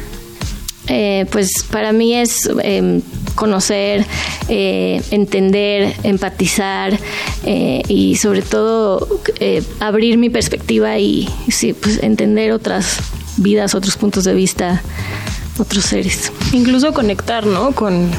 Eh, 0.86 1.26
pues 1.32 1.50
para 1.68 1.92
mí 1.92 2.14
es 2.14 2.48
eh, 2.62 3.00
conocer, 3.34 4.06
eh, 4.48 5.02
entender, 5.10 5.92
empatizar 6.04 6.96
eh, 7.44 7.82
y 7.88 8.14
sobre 8.16 8.42
todo 8.42 9.08
eh, 9.40 9.62
abrir 9.80 10.16
mi 10.16 10.30
perspectiva 10.30 10.96
y 10.98 11.28
sí, 11.48 11.72
pues 11.72 12.00
entender 12.04 12.52
otras 12.52 12.98
vidas, 13.38 13.74
otros 13.74 13.96
puntos 13.96 14.22
de 14.22 14.34
vista, 14.34 14.80
otros 15.58 15.84
seres. 15.86 16.30
Incluso 16.52 16.92
conectar, 16.92 17.46
¿no? 17.46 17.72
Con 17.72 18.10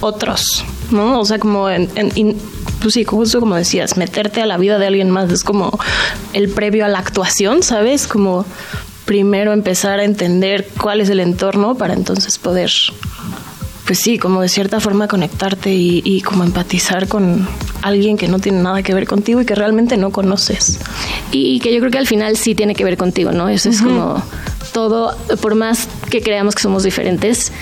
otros, 0.00 0.64
¿no? 0.92 1.18
O 1.18 1.24
sea, 1.24 1.40
como 1.40 1.68
en, 1.68 1.88
en- 1.96 2.12
in- 2.14 2.36
pues 2.80 2.94
sí, 2.94 3.04
justo 3.04 3.40
como 3.40 3.54
decías, 3.54 3.96
meterte 3.96 4.40
a 4.40 4.46
la 4.46 4.56
vida 4.58 4.78
de 4.78 4.86
alguien 4.86 5.10
más 5.10 5.30
es 5.30 5.44
como 5.44 5.78
el 6.32 6.48
previo 6.48 6.84
a 6.84 6.88
la 6.88 6.98
actuación, 6.98 7.62
¿sabes? 7.62 8.06
Como 8.06 8.44
primero 9.04 9.52
empezar 9.52 10.00
a 10.00 10.04
entender 10.04 10.68
cuál 10.80 11.00
es 11.00 11.08
el 11.08 11.20
entorno 11.20 11.76
para 11.76 11.94
entonces 11.94 12.38
poder, 12.38 12.70
pues 13.86 13.98
sí, 13.98 14.18
como 14.18 14.42
de 14.42 14.48
cierta 14.48 14.80
forma 14.80 15.08
conectarte 15.08 15.72
y, 15.72 16.02
y 16.04 16.20
como 16.22 16.44
empatizar 16.44 17.08
con 17.08 17.48
alguien 17.82 18.16
que 18.16 18.28
no 18.28 18.40
tiene 18.40 18.60
nada 18.60 18.82
que 18.82 18.92
ver 18.94 19.06
contigo 19.06 19.40
y 19.40 19.46
que 19.46 19.54
realmente 19.54 19.96
no 19.96 20.10
conoces. 20.10 20.80
Y 21.30 21.60
que 21.60 21.72
yo 21.72 21.78
creo 21.78 21.90
que 21.90 21.98
al 21.98 22.06
final 22.06 22.36
sí 22.36 22.54
tiene 22.54 22.74
que 22.74 22.84
ver 22.84 22.96
contigo, 22.96 23.32
¿no? 23.32 23.48
Eso 23.48 23.68
es 23.70 23.80
como 23.80 24.22
todo, 24.72 25.16
por 25.40 25.54
más 25.54 25.88
que 26.10 26.20
creamos 26.20 26.54
que 26.54 26.62
somos 26.62 26.82
diferentes, 26.82 27.52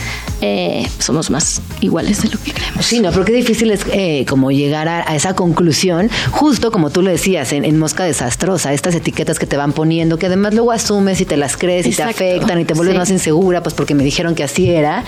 eh, 0.44 0.86
somos 0.98 1.30
más 1.30 1.62
iguales 1.80 2.22
de 2.22 2.28
lo 2.28 2.38
que 2.38 2.52
creemos. 2.52 2.84
Sí, 2.84 3.00
no, 3.00 3.10
pero 3.10 3.24
qué 3.24 3.32
difícil 3.32 3.70
es 3.70 3.80
eh, 3.92 4.26
como 4.28 4.50
llegar 4.50 4.88
a, 4.88 5.08
a 5.10 5.16
esa 5.16 5.34
conclusión, 5.34 6.10
justo 6.32 6.70
como 6.70 6.90
tú 6.90 7.00
lo 7.00 7.10
decías, 7.10 7.52
en, 7.52 7.64
en 7.64 7.78
Mosca 7.78 8.04
Desastrosa, 8.04 8.74
estas 8.74 8.94
etiquetas 8.94 9.38
que 9.38 9.46
te 9.46 9.56
van 9.56 9.72
poniendo, 9.72 10.18
que 10.18 10.26
además 10.26 10.52
luego 10.52 10.72
asumes 10.72 11.20
y 11.22 11.24
te 11.24 11.38
las 11.38 11.56
crees 11.56 11.86
y 11.86 11.92
te 11.92 12.02
afectan 12.02 12.60
y 12.60 12.66
te 12.66 12.74
vuelves 12.74 12.94
sí. 12.94 12.98
más 12.98 13.10
insegura, 13.10 13.62
pues 13.62 13.74
porque 13.74 13.94
me 13.94 14.04
dijeron 14.04 14.34
que 14.34 14.44
así 14.44 14.68
era, 14.68 15.04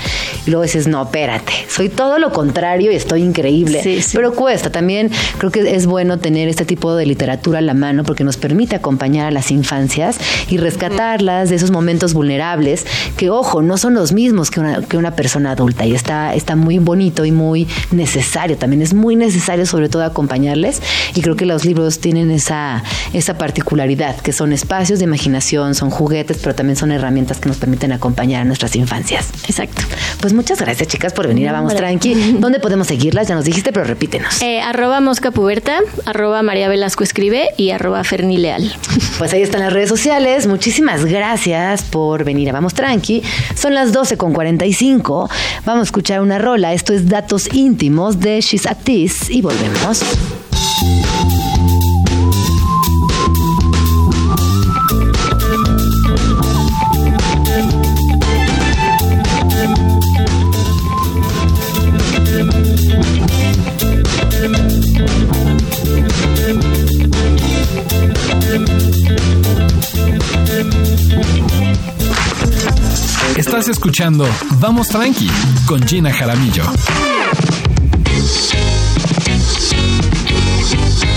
y 0.46 0.50
luego 0.50 0.62
dices, 0.62 0.86
no, 0.86 1.02
espérate, 1.02 1.52
soy 1.68 1.90
todo 1.90 2.18
lo 2.18 2.32
contrario 2.32 2.90
y 2.90 2.94
estoy 2.94 3.22
increíble. 3.22 3.82
Sí, 3.82 4.00
sí. 4.00 4.16
Pero 4.16 4.34
cuesta, 4.34 4.70
también 4.70 5.10
creo 5.36 5.50
que 5.50 5.74
es 5.74 5.84
bueno 5.86 6.18
tener 6.18 6.48
este 6.48 6.64
tipo 6.64 6.94
de 6.94 7.04
literatura 7.04 7.58
a 7.58 7.62
la 7.62 7.74
mano 7.74 8.04
porque 8.04 8.24
nos 8.24 8.38
permite 8.38 8.74
acompañar 8.76 9.26
a 9.26 9.30
las 9.30 9.50
infancias 9.50 10.18
y 10.48 10.56
rescatarlas 10.56 11.50
de 11.50 11.56
esos 11.56 11.70
momentos 11.70 12.14
vulnerables 12.14 12.86
que, 13.18 13.28
ojo, 13.28 13.60
no 13.60 13.76
son 13.76 13.92
los 13.92 14.12
mismos 14.12 14.50
que 14.50 14.60
una, 14.60 14.82
que 14.82 14.96
una 14.96 15.10
persona 15.10 15.25
persona 15.26 15.50
adulta 15.50 15.84
y 15.84 15.92
está, 15.92 16.36
está 16.36 16.54
muy 16.54 16.78
bonito 16.78 17.24
y 17.24 17.32
muy 17.32 17.66
necesario. 17.90 18.56
También 18.56 18.80
es 18.80 18.94
muy 18.94 19.16
necesario 19.16 19.66
sobre 19.66 19.88
todo 19.88 20.04
acompañarles 20.04 20.80
y 21.16 21.20
creo 21.20 21.34
que 21.34 21.46
los 21.46 21.64
libros 21.64 21.98
tienen 21.98 22.30
esa, 22.30 22.84
esa 23.12 23.36
particularidad, 23.36 24.14
que 24.20 24.32
son 24.32 24.52
espacios 24.52 25.00
de 25.00 25.04
imaginación, 25.06 25.74
son 25.74 25.90
juguetes, 25.90 26.38
pero 26.40 26.54
también 26.54 26.76
son 26.76 26.92
herramientas 26.92 27.40
que 27.40 27.48
nos 27.48 27.56
permiten 27.56 27.90
acompañar 27.90 28.42
a 28.42 28.44
nuestras 28.44 28.76
infancias. 28.76 29.30
Exacto. 29.48 29.82
Pues 30.20 30.32
muchas 30.32 30.60
gracias 30.60 30.86
chicas 30.86 31.12
por 31.12 31.26
venir 31.26 31.48
a 31.48 31.52
Vamos 31.52 31.74
Tranqui. 31.74 32.14
¿Dónde 32.38 32.60
podemos 32.60 32.86
seguirlas? 32.86 33.26
Ya 33.26 33.34
nos 33.34 33.46
dijiste, 33.46 33.72
pero 33.72 33.84
repítenos. 33.84 34.40
Eh, 34.42 34.60
arroba 34.60 35.00
Mosca 35.00 35.32
Puberta, 35.32 35.80
arroba 36.04 36.44
María 36.44 36.68
Velasco 36.68 37.02
Escribe 37.02 37.48
y 37.56 37.70
arroba 37.70 38.04
Ferni 38.04 38.36
Leal. 38.36 38.72
Pues 39.18 39.32
ahí 39.32 39.40
están 39.40 39.62
las 39.62 39.72
redes 39.72 39.88
sociales. 39.88 40.46
Muchísimas 40.46 41.06
gracias 41.06 41.82
por 41.82 42.22
venir 42.22 42.50
a 42.50 42.52
Vamos 42.52 42.74
Tranqui. 42.74 43.22
Son 43.54 43.72
las 43.72 43.92
12 43.92 44.18
con 44.18 44.34
45. 44.34 45.15
Vamos 45.64 45.80
a 45.80 45.84
escuchar 45.84 46.20
una 46.20 46.38
rola. 46.38 46.72
Esto 46.72 46.92
es 46.92 47.08
Datos 47.08 47.52
Íntimos 47.52 48.20
de 48.20 48.40
She's 48.40 48.66
This 48.84 49.30
y 49.30 49.42
volvemos. 49.42 50.02
Estás 73.58 73.68
escuchando 73.70 74.28
Vamos 74.60 74.88
Tranqui 74.88 75.30
con 75.66 75.82
Gina 75.88 76.12
Jaramillo. 76.12 76.62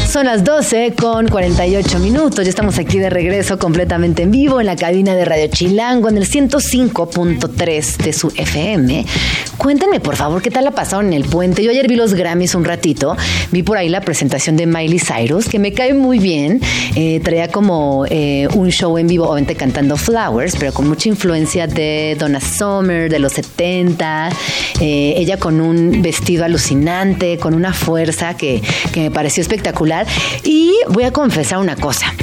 Son 0.09 0.25
las 0.25 0.43
12 0.43 0.95
con 0.99 1.27
48 1.27 1.99
minutos. 1.99 2.43
Ya 2.43 2.49
estamos 2.49 2.79
aquí 2.79 2.97
de 2.97 3.11
regreso 3.11 3.59
completamente 3.59 4.23
en 4.23 4.31
vivo 4.31 4.59
en 4.59 4.65
la 4.65 4.75
cabina 4.75 5.13
de 5.13 5.23
Radio 5.23 5.47
Chilango 5.49 6.09
en 6.09 6.17
el 6.17 6.27
105.3 6.27 7.97
de 7.97 8.11
su 8.11 8.29
FM. 8.29 9.05
Cuéntenme, 9.57 9.99
por 9.99 10.15
favor, 10.15 10.41
qué 10.41 10.49
tal 10.49 10.65
la 10.65 10.71
pasaron 10.71 11.07
en 11.07 11.13
el 11.13 11.25
puente. 11.25 11.63
Yo 11.63 11.69
ayer 11.69 11.87
vi 11.87 11.95
los 11.95 12.15
Grammys 12.15 12.55
un 12.55 12.65
ratito. 12.65 13.15
Vi 13.51 13.61
por 13.61 13.77
ahí 13.77 13.87
la 13.87 14.01
presentación 14.01 14.57
de 14.57 14.65
Miley 14.65 14.97
Cyrus, 14.99 15.47
que 15.47 15.59
me 15.59 15.73
cae 15.73 15.93
muy 15.93 16.17
bien. 16.17 16.59
Eh, 16.95 17.19
traía 17.23 17.49
como 17.49 18.05
eh, 18.09 18.47
un 18.55 18.71
show 18.71 18.97
en 18.97 19.05
vivo, 19.05 19.25
obviamente 19.25 19.53
cantando 19.53 19.95
Flowers, 19.95 20.55
pero 20.57 20.73
con 20.73 20.87
mucha 20.87 21.07
influencia 21.07 21.67
de 21.67 22.15
Donna 22.17 22.41
Summer, 22.41 23.11
de 23.11 23.19
los 23.19 23.33
70. 23.33 24.29
Eh, 24.79 25.13
ella 25.17 25.37
con 25.37 25.61
un 25.61 26.01
vestido 26.01 26.45
alucinante, 26.45 27.37
con 27.37 27.53
una 27.53 27.73
fuerza 27.73 28.35
que, 28.35 28.63
que 28.91 29.01
me 29.01 29.11
pareció 29.11 29.41
espectacular. 29.41 29.98
Y 30.43 30.73
voy 30.89 31.03
a 31.03 31.11
confesar 31.11 31.59
una 31.59 31.75
cosa. 31.75 32.13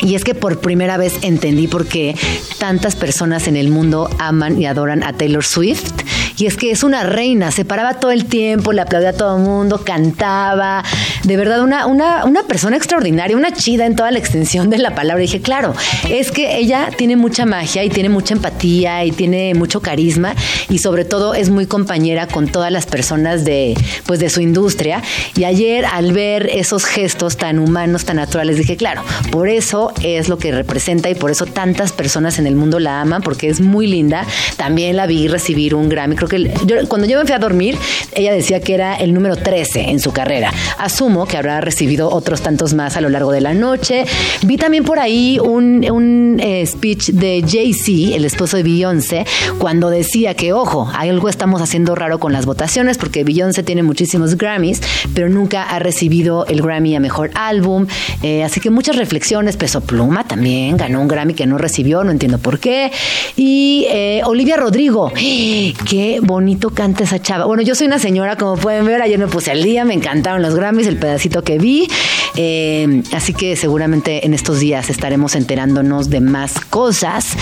Y 0.00 0.14
es 0.14 0.24
que 0.24 0.34
por 0.34 0.60
primera 0.60 0.96
vez 0.96 1.18
entendí 1.22 1.68
por 1.68 1.86
qué 1.86 2.16
tantas 2.58 2.96
personas 2.96 3.48
en 3.48 3.56
el 3.56 3.68
mundo 3.68 4.08
aman 4.18 4.60
y 4.60 4.66
adoran 4.66 5.02
a 5.02 5.12
Taylor 5.12 5.44
Swift. 5.44 5.92
Y 6.40 6.46
es 6.46 6.56
que 6.56 6.70
es 6.70 6.82
una 6.82 7.02
reina, 7.02 7.50
se 7.50 7.66
paraba 7.66 8.00
todo 8.00 8.12
el 8.12 8.24
tiempo, 8.24 8.72
le 8.72 8.80
aplaudía 8.80 9.10
a 9.10 9.12
todo 9.12 9.36
el 9.36 9.42
mundo, 9.42 9.82
cantaba. 9.84 10.82
De 11.24 11.36
verdad, 11.36 11.60
una, 11.60 11.84
una, 11.84 12.24
una 12.24 12.44
persona 12.44 12.78
extraordinaria, 12.78 13.36
una 13.36 13.52
chida 13.52 13.84
en 13.84 13.94
toda 13.94 14.10
la 14.10 14.18
extensión 14.18 14.70
de 14.70 14.78
la 14.78 14.94
palabra. 14.94 15.20
Dije, 15.20 15.42
claro, 15.42 15.74
es 16.08 16.30
que 16.30 16.56
ella 16.56 16.88
tiene 16.96 17.16
mucha 17.16 17.44
magia 17.44 17.84
y 17.84 17.90
tiene 17.90 18.08
mucha 18.08 18.32
empatía 18.32 19.04
y 19.04 19.12
tiene 19.12 19.52
mucho 19.52 19.82
carisma 19.82 20.34
y 20.70 20.78
sobre 20.78 21.04
todo 21.04 21.34
es 21.34 21.50
muy 21.50 21.66
compañera 21.66 22.26
con 22.26 22.48
todas 22.48 22.72
las 22.72 22.86
personas 22.86 23.44
de, 23.44 23.74
pues, 24.06 24.18
de 24.18 24.30
su 24.30 24.40
industria. 24.40 25.02
Y 25.36 25.44
ayer 25.44 25.84
al 25.84 26.14
ver 26.14 26.48
esos 26.50 26.86
gestos 26.86 27.36
tan 27.36 27.58
humanos, 27.58 28.06
tan 28.06 28.16
naturales, 28.16 28.56
dije, 28.56 28.78
claro, 28.78 29.02
por 29.30 29.50
eso 29.50 29.92
es 30.02 30.30
lo 30.30 30.38
que 30.38 30.52
representa 30.52 31.10
y 31.10 31.14
por 31.14 31.30
eso 31.30 31.44
tantas 31.44 31.92
personas 31.92 32.38
en 32.38 32.46
el 32.46 32.54
mundo 32.54 32.78
la 32.78 33.02
aman, 33.02 33.20
porque 33.20 33.50
es 33.50 33.60
muy 33.60 33.86
linda. 33.86 34.24
También 34.56 34.96
la 34.96 35.06
vi 35.06 35.28
recibir 35.28 35.74
un 35.74 35.90
Grammy, 35.90 36.16
creo 36.16 36.29
que 36.30 36.50
cuando 36.88 37.06
yo 37.06 37.18
me 37.18 37.26
fui 37.26 37.34
a 37.34 37.38
dormir, 37.38 37.76
ella 38.14 38.32
decía 38.32 38.60
que 38.60 38.72
era 38.72 38.96
el 38.96 39.12
número 39.12 39.36
13 39.36 39.90
en 39.90 40.00
su 40.00 40.12
carrera. 40.12 40.52
Asumo 40.78 41.26
que 41.26 41.36
habrá 41.36 41.60
recibido 41.60 42.08
otros 42.10 42.40
tantos 42.40 42.72
más 42.72 42.96
a 42.96 43.02
lo 43.02 43.10
largo 43.10 43.32
de 43.32 43.42
la 43.42 43.52
noche. 43.52 44.06
Vi 44.42 44.56
también 44.56 44.84
por 44.84 44.98
ahí 44.98 45.38
un, 45.38 45.84
un, 45.90 46.40
eh, 46.40 46.64
speech 46.66 47.10
de 47.10 47.44
Jay-Z, 47.46 48.16
el 48.16 48.24
esposo 48.24 48.56
de 48.56 48.62
Beyoncé, 48.62 49.26
cuando 49.58 49.90
decía 49.90 50.34
que, 50.34 50.52
ojo, 50.52 50.90
algo 50.94 51.28
estamos 51.28 51.60
haciendo 51.60 51.94
raro 51.94 52.18
con 52.18 52.32
las 52.32 52.46
votaciones, 52.46 52.96
porque 52.96 53.24
Beyoncé 53.24 53.62
tiene 53.62 53.82
muchísimos 53.82 54.36
Grammys, 54.36 54.80
pero 55.14 55.28
nunca 55.28 55.64
ha 55.64 55.78
recibido 55.78 56.46
el 56.46 56.62
Grammy 56.62 56.94
a 56.96 57.00
Mejor 57.00 57.30
Álbum. 57.34 57.86
Eh, 58.22 58.44
así 58.44 58.60
que 58.60 58.70
muchas 58.70 58.96
reflexiones. 58.96 59.56
Peso 59.56 59.80
Pluma 59.80 60.24
también 60.24 60.76
ganó 60.76 61.00
un 61.00 61.08
Grammy 61.08 61.34
que 61.34 61.46
no 61.46 61.58
recibió, 61.58 62.04
no 62.04 62.10
entiendo 62.10 62.38
por 62.38 62.58
qué. 62.58 62.92
Y 63.36 63.86
eh, 63.90 64.22
Olivia 64.24 64.56
Rodrigo, 64.56 65.12
bonito 66.20 66.70
canta 66.70 67.04
esa 67.04 67.20
chava. 67.20 67.44
Bueno, 67.44 67.62
yo 67.62 67.74
soy 67.74 67.86
una 67.86 67.98
señora, 67.98 68.36
como 68.36 68.56
pueden 68.56 68.84
ver, 68.86 69.00
ayer 69.02 69.18
me 69.18 69.28
puse 69.28 69.52
al 69.52 69.62
día, 69.62 69.84
me 69.84 69.94
encantaron 69.94 70.42
los 70.42 70.54
Grammys, 70.56 70.86
el 70.88 70.96
pedacito 70.96 71.42
que 71.42 71.58
vi. 71.58 71.88
Eh, 72.36 73.02
así 73.12 73.32
que 73.32 73.54
seguramente 73.54 74.26
en 74.26 74.34
estos 74.34 74.60
días 74.60 74.90
estaremos 74.90 75.36
enterándonos 75.36 76.10
de 76.10 76.20
más 76.20 76.60
cosas. 76.60 77.36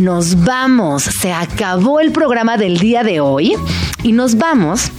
Nos 0.00 0.44
vamos, 0.44 1.04
se 1.04 1.32
acabó 1.32 2.00
el 2.00 2.10
programa 2.10 2.56
del 2.56 2.78
día 2.78 3.04
de 3.04 3.20
hoy 3.20 3.54
y 4.02 4.12
nos 4.12 4.36
vamos 4.36 4.90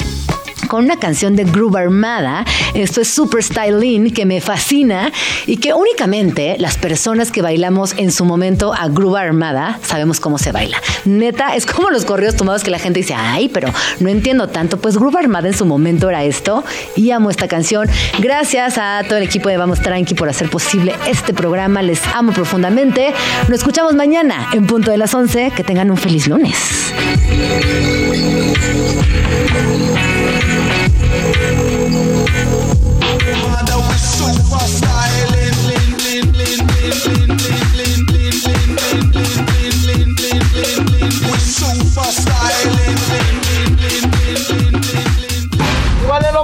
con 0.71 0.85
una 0.85 0.95
canción 0.95 1.35
de 1.35 1.43
Groove 1.43 1.75
Armada. 1.75 2.45
Esto 2.73 3.01
es 3.01 3.13
Super 3.13 3.43
Styling, 3.43 4.13
que 4.13 4.25
me 4.25 4.39
fascina 4.39 5.11
y 5.45 5.57
que 5.57 5.73
únicamente 5.73 6.55
las 6.59 6.77
personas 6.77 7.29
que 7.29 7.41
bailamos 7.41 7.93
en 7.97 8.09
su 8.09 8.23
momento 8.23 8.73
a 8.73 8.87
Groove 8.87 9.17
Armada 9.17 9.79
sabemos 9.83 10.21
cómo 10.21 10.37
se 10.37 10.53
baila. 10.53 10.81
Neta, 11.03 11.57
es 11.57 11.65
como 11.65 11.89
los 11.89 12.05
correos 12.05 12.37
tomados 12.37 12.63
que 12.63 12.71
la 12.71 12.79
gente 12.79 13.01
dice, 13.01 13.13
ay, 13.13 13.49
pero 13.49 13.67
no 13.99 14.07
entiendo 14.07 14.47
tanto. 14.47 14.77
Pues 14.77 14.95
Groove 14.97 15.17
Armada 15.17 15.49
en 15.49 15.57
su 15.57 15.65
momento 15.65 16.07
era 16.07 16.23
esto 16.23 16.63
y 16.95 17.11
amo 17.11 17.29
esta 17.29 17.49
canción. 17.49 17.89
Gracias 18.19 18.77
a 18.77 19.01
todo 19.05 19.17
el 19.17 19.23
equipo 19.23 19.49
de 19.49 19.57
Vamos 19.57 19.81
Tranqui 19.81 20.13
por 20.13 20.29
hacer 20.29 20.49
posible 20.49 20.95
este 21.05 21.33
programa. 21.33 21.81
Les 21.81 21.99
amo 22.15 22.31
profundamente. 22.31 23.13
Nos 23.49 23.57
escuchamos 23.57 23.93
mañana 23.93 24.47
en 24.53 24.65
punto 24.67 24.89
de 24.89 24.97
las 24.97 25.13
11. 25.13 25.51
Que 25.53 25.65
tengan 25.65 25.91
un 25.91 25.97
feliz 25.97 26.29
lunes. 26.29 26.93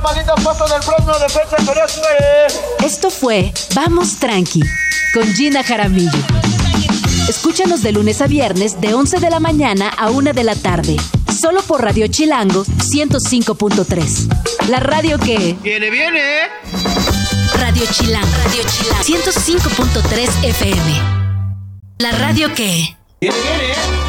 ¿Cuál 0.07 0.19
de 0.19 0.25
los 0.25 0.41
malditos 0.41 0.45
pasos 0.45 0.71
del 0.71 0.79
próximo 0.79 1.19
defensa 1.19 1.57
con 1.65 1.75
eso, 1.83 2.01
Esto 2.85 3.09
fue 3.09 3.51
Vamos 3.75 4.15
Tranqui 4.15 4.61
con 5.13 5.27
Gina 5.35 5.65
Jaramillo. 5.65 6.17
Escúchanos 7.27 7.83
de 7.83 7.91
lunes 7.91 8.21
a 8.21 8.27
viernes 8.27 8.79
de 8.79 8.93
11 8.93 9.19
de 9.19 9.29
la 9.29 9.41
mañana 9.41 9.89
a 9.89 10.09
1 10.09 10.31
de 10.31 10.45
la 10.45 10.55
tarde. 10.55 10.95
Solo 11.37 11.61
por 11.61 11.83
Radio 11.83 12.07
Chilango 12.07 12.63
105.3. 12.63 14.69
La 14.69 14.79
radio 14.79 15.19
que... 15.19 15.57
Viene, 15.61 15.89
viene. 15.89 16.21
Radio 17.59 17.83
Chilango. 17.91 18.31
Radio 18.45 18.63
Chilango. 18.63 19.03
105.3 19.03 20.45
FM. 20.45 21.01
La 21.97 22.11
radio 22.11 22.53
que... 22.53 22.95
Viene, 23.19 23.35
viene. 23.41 24.06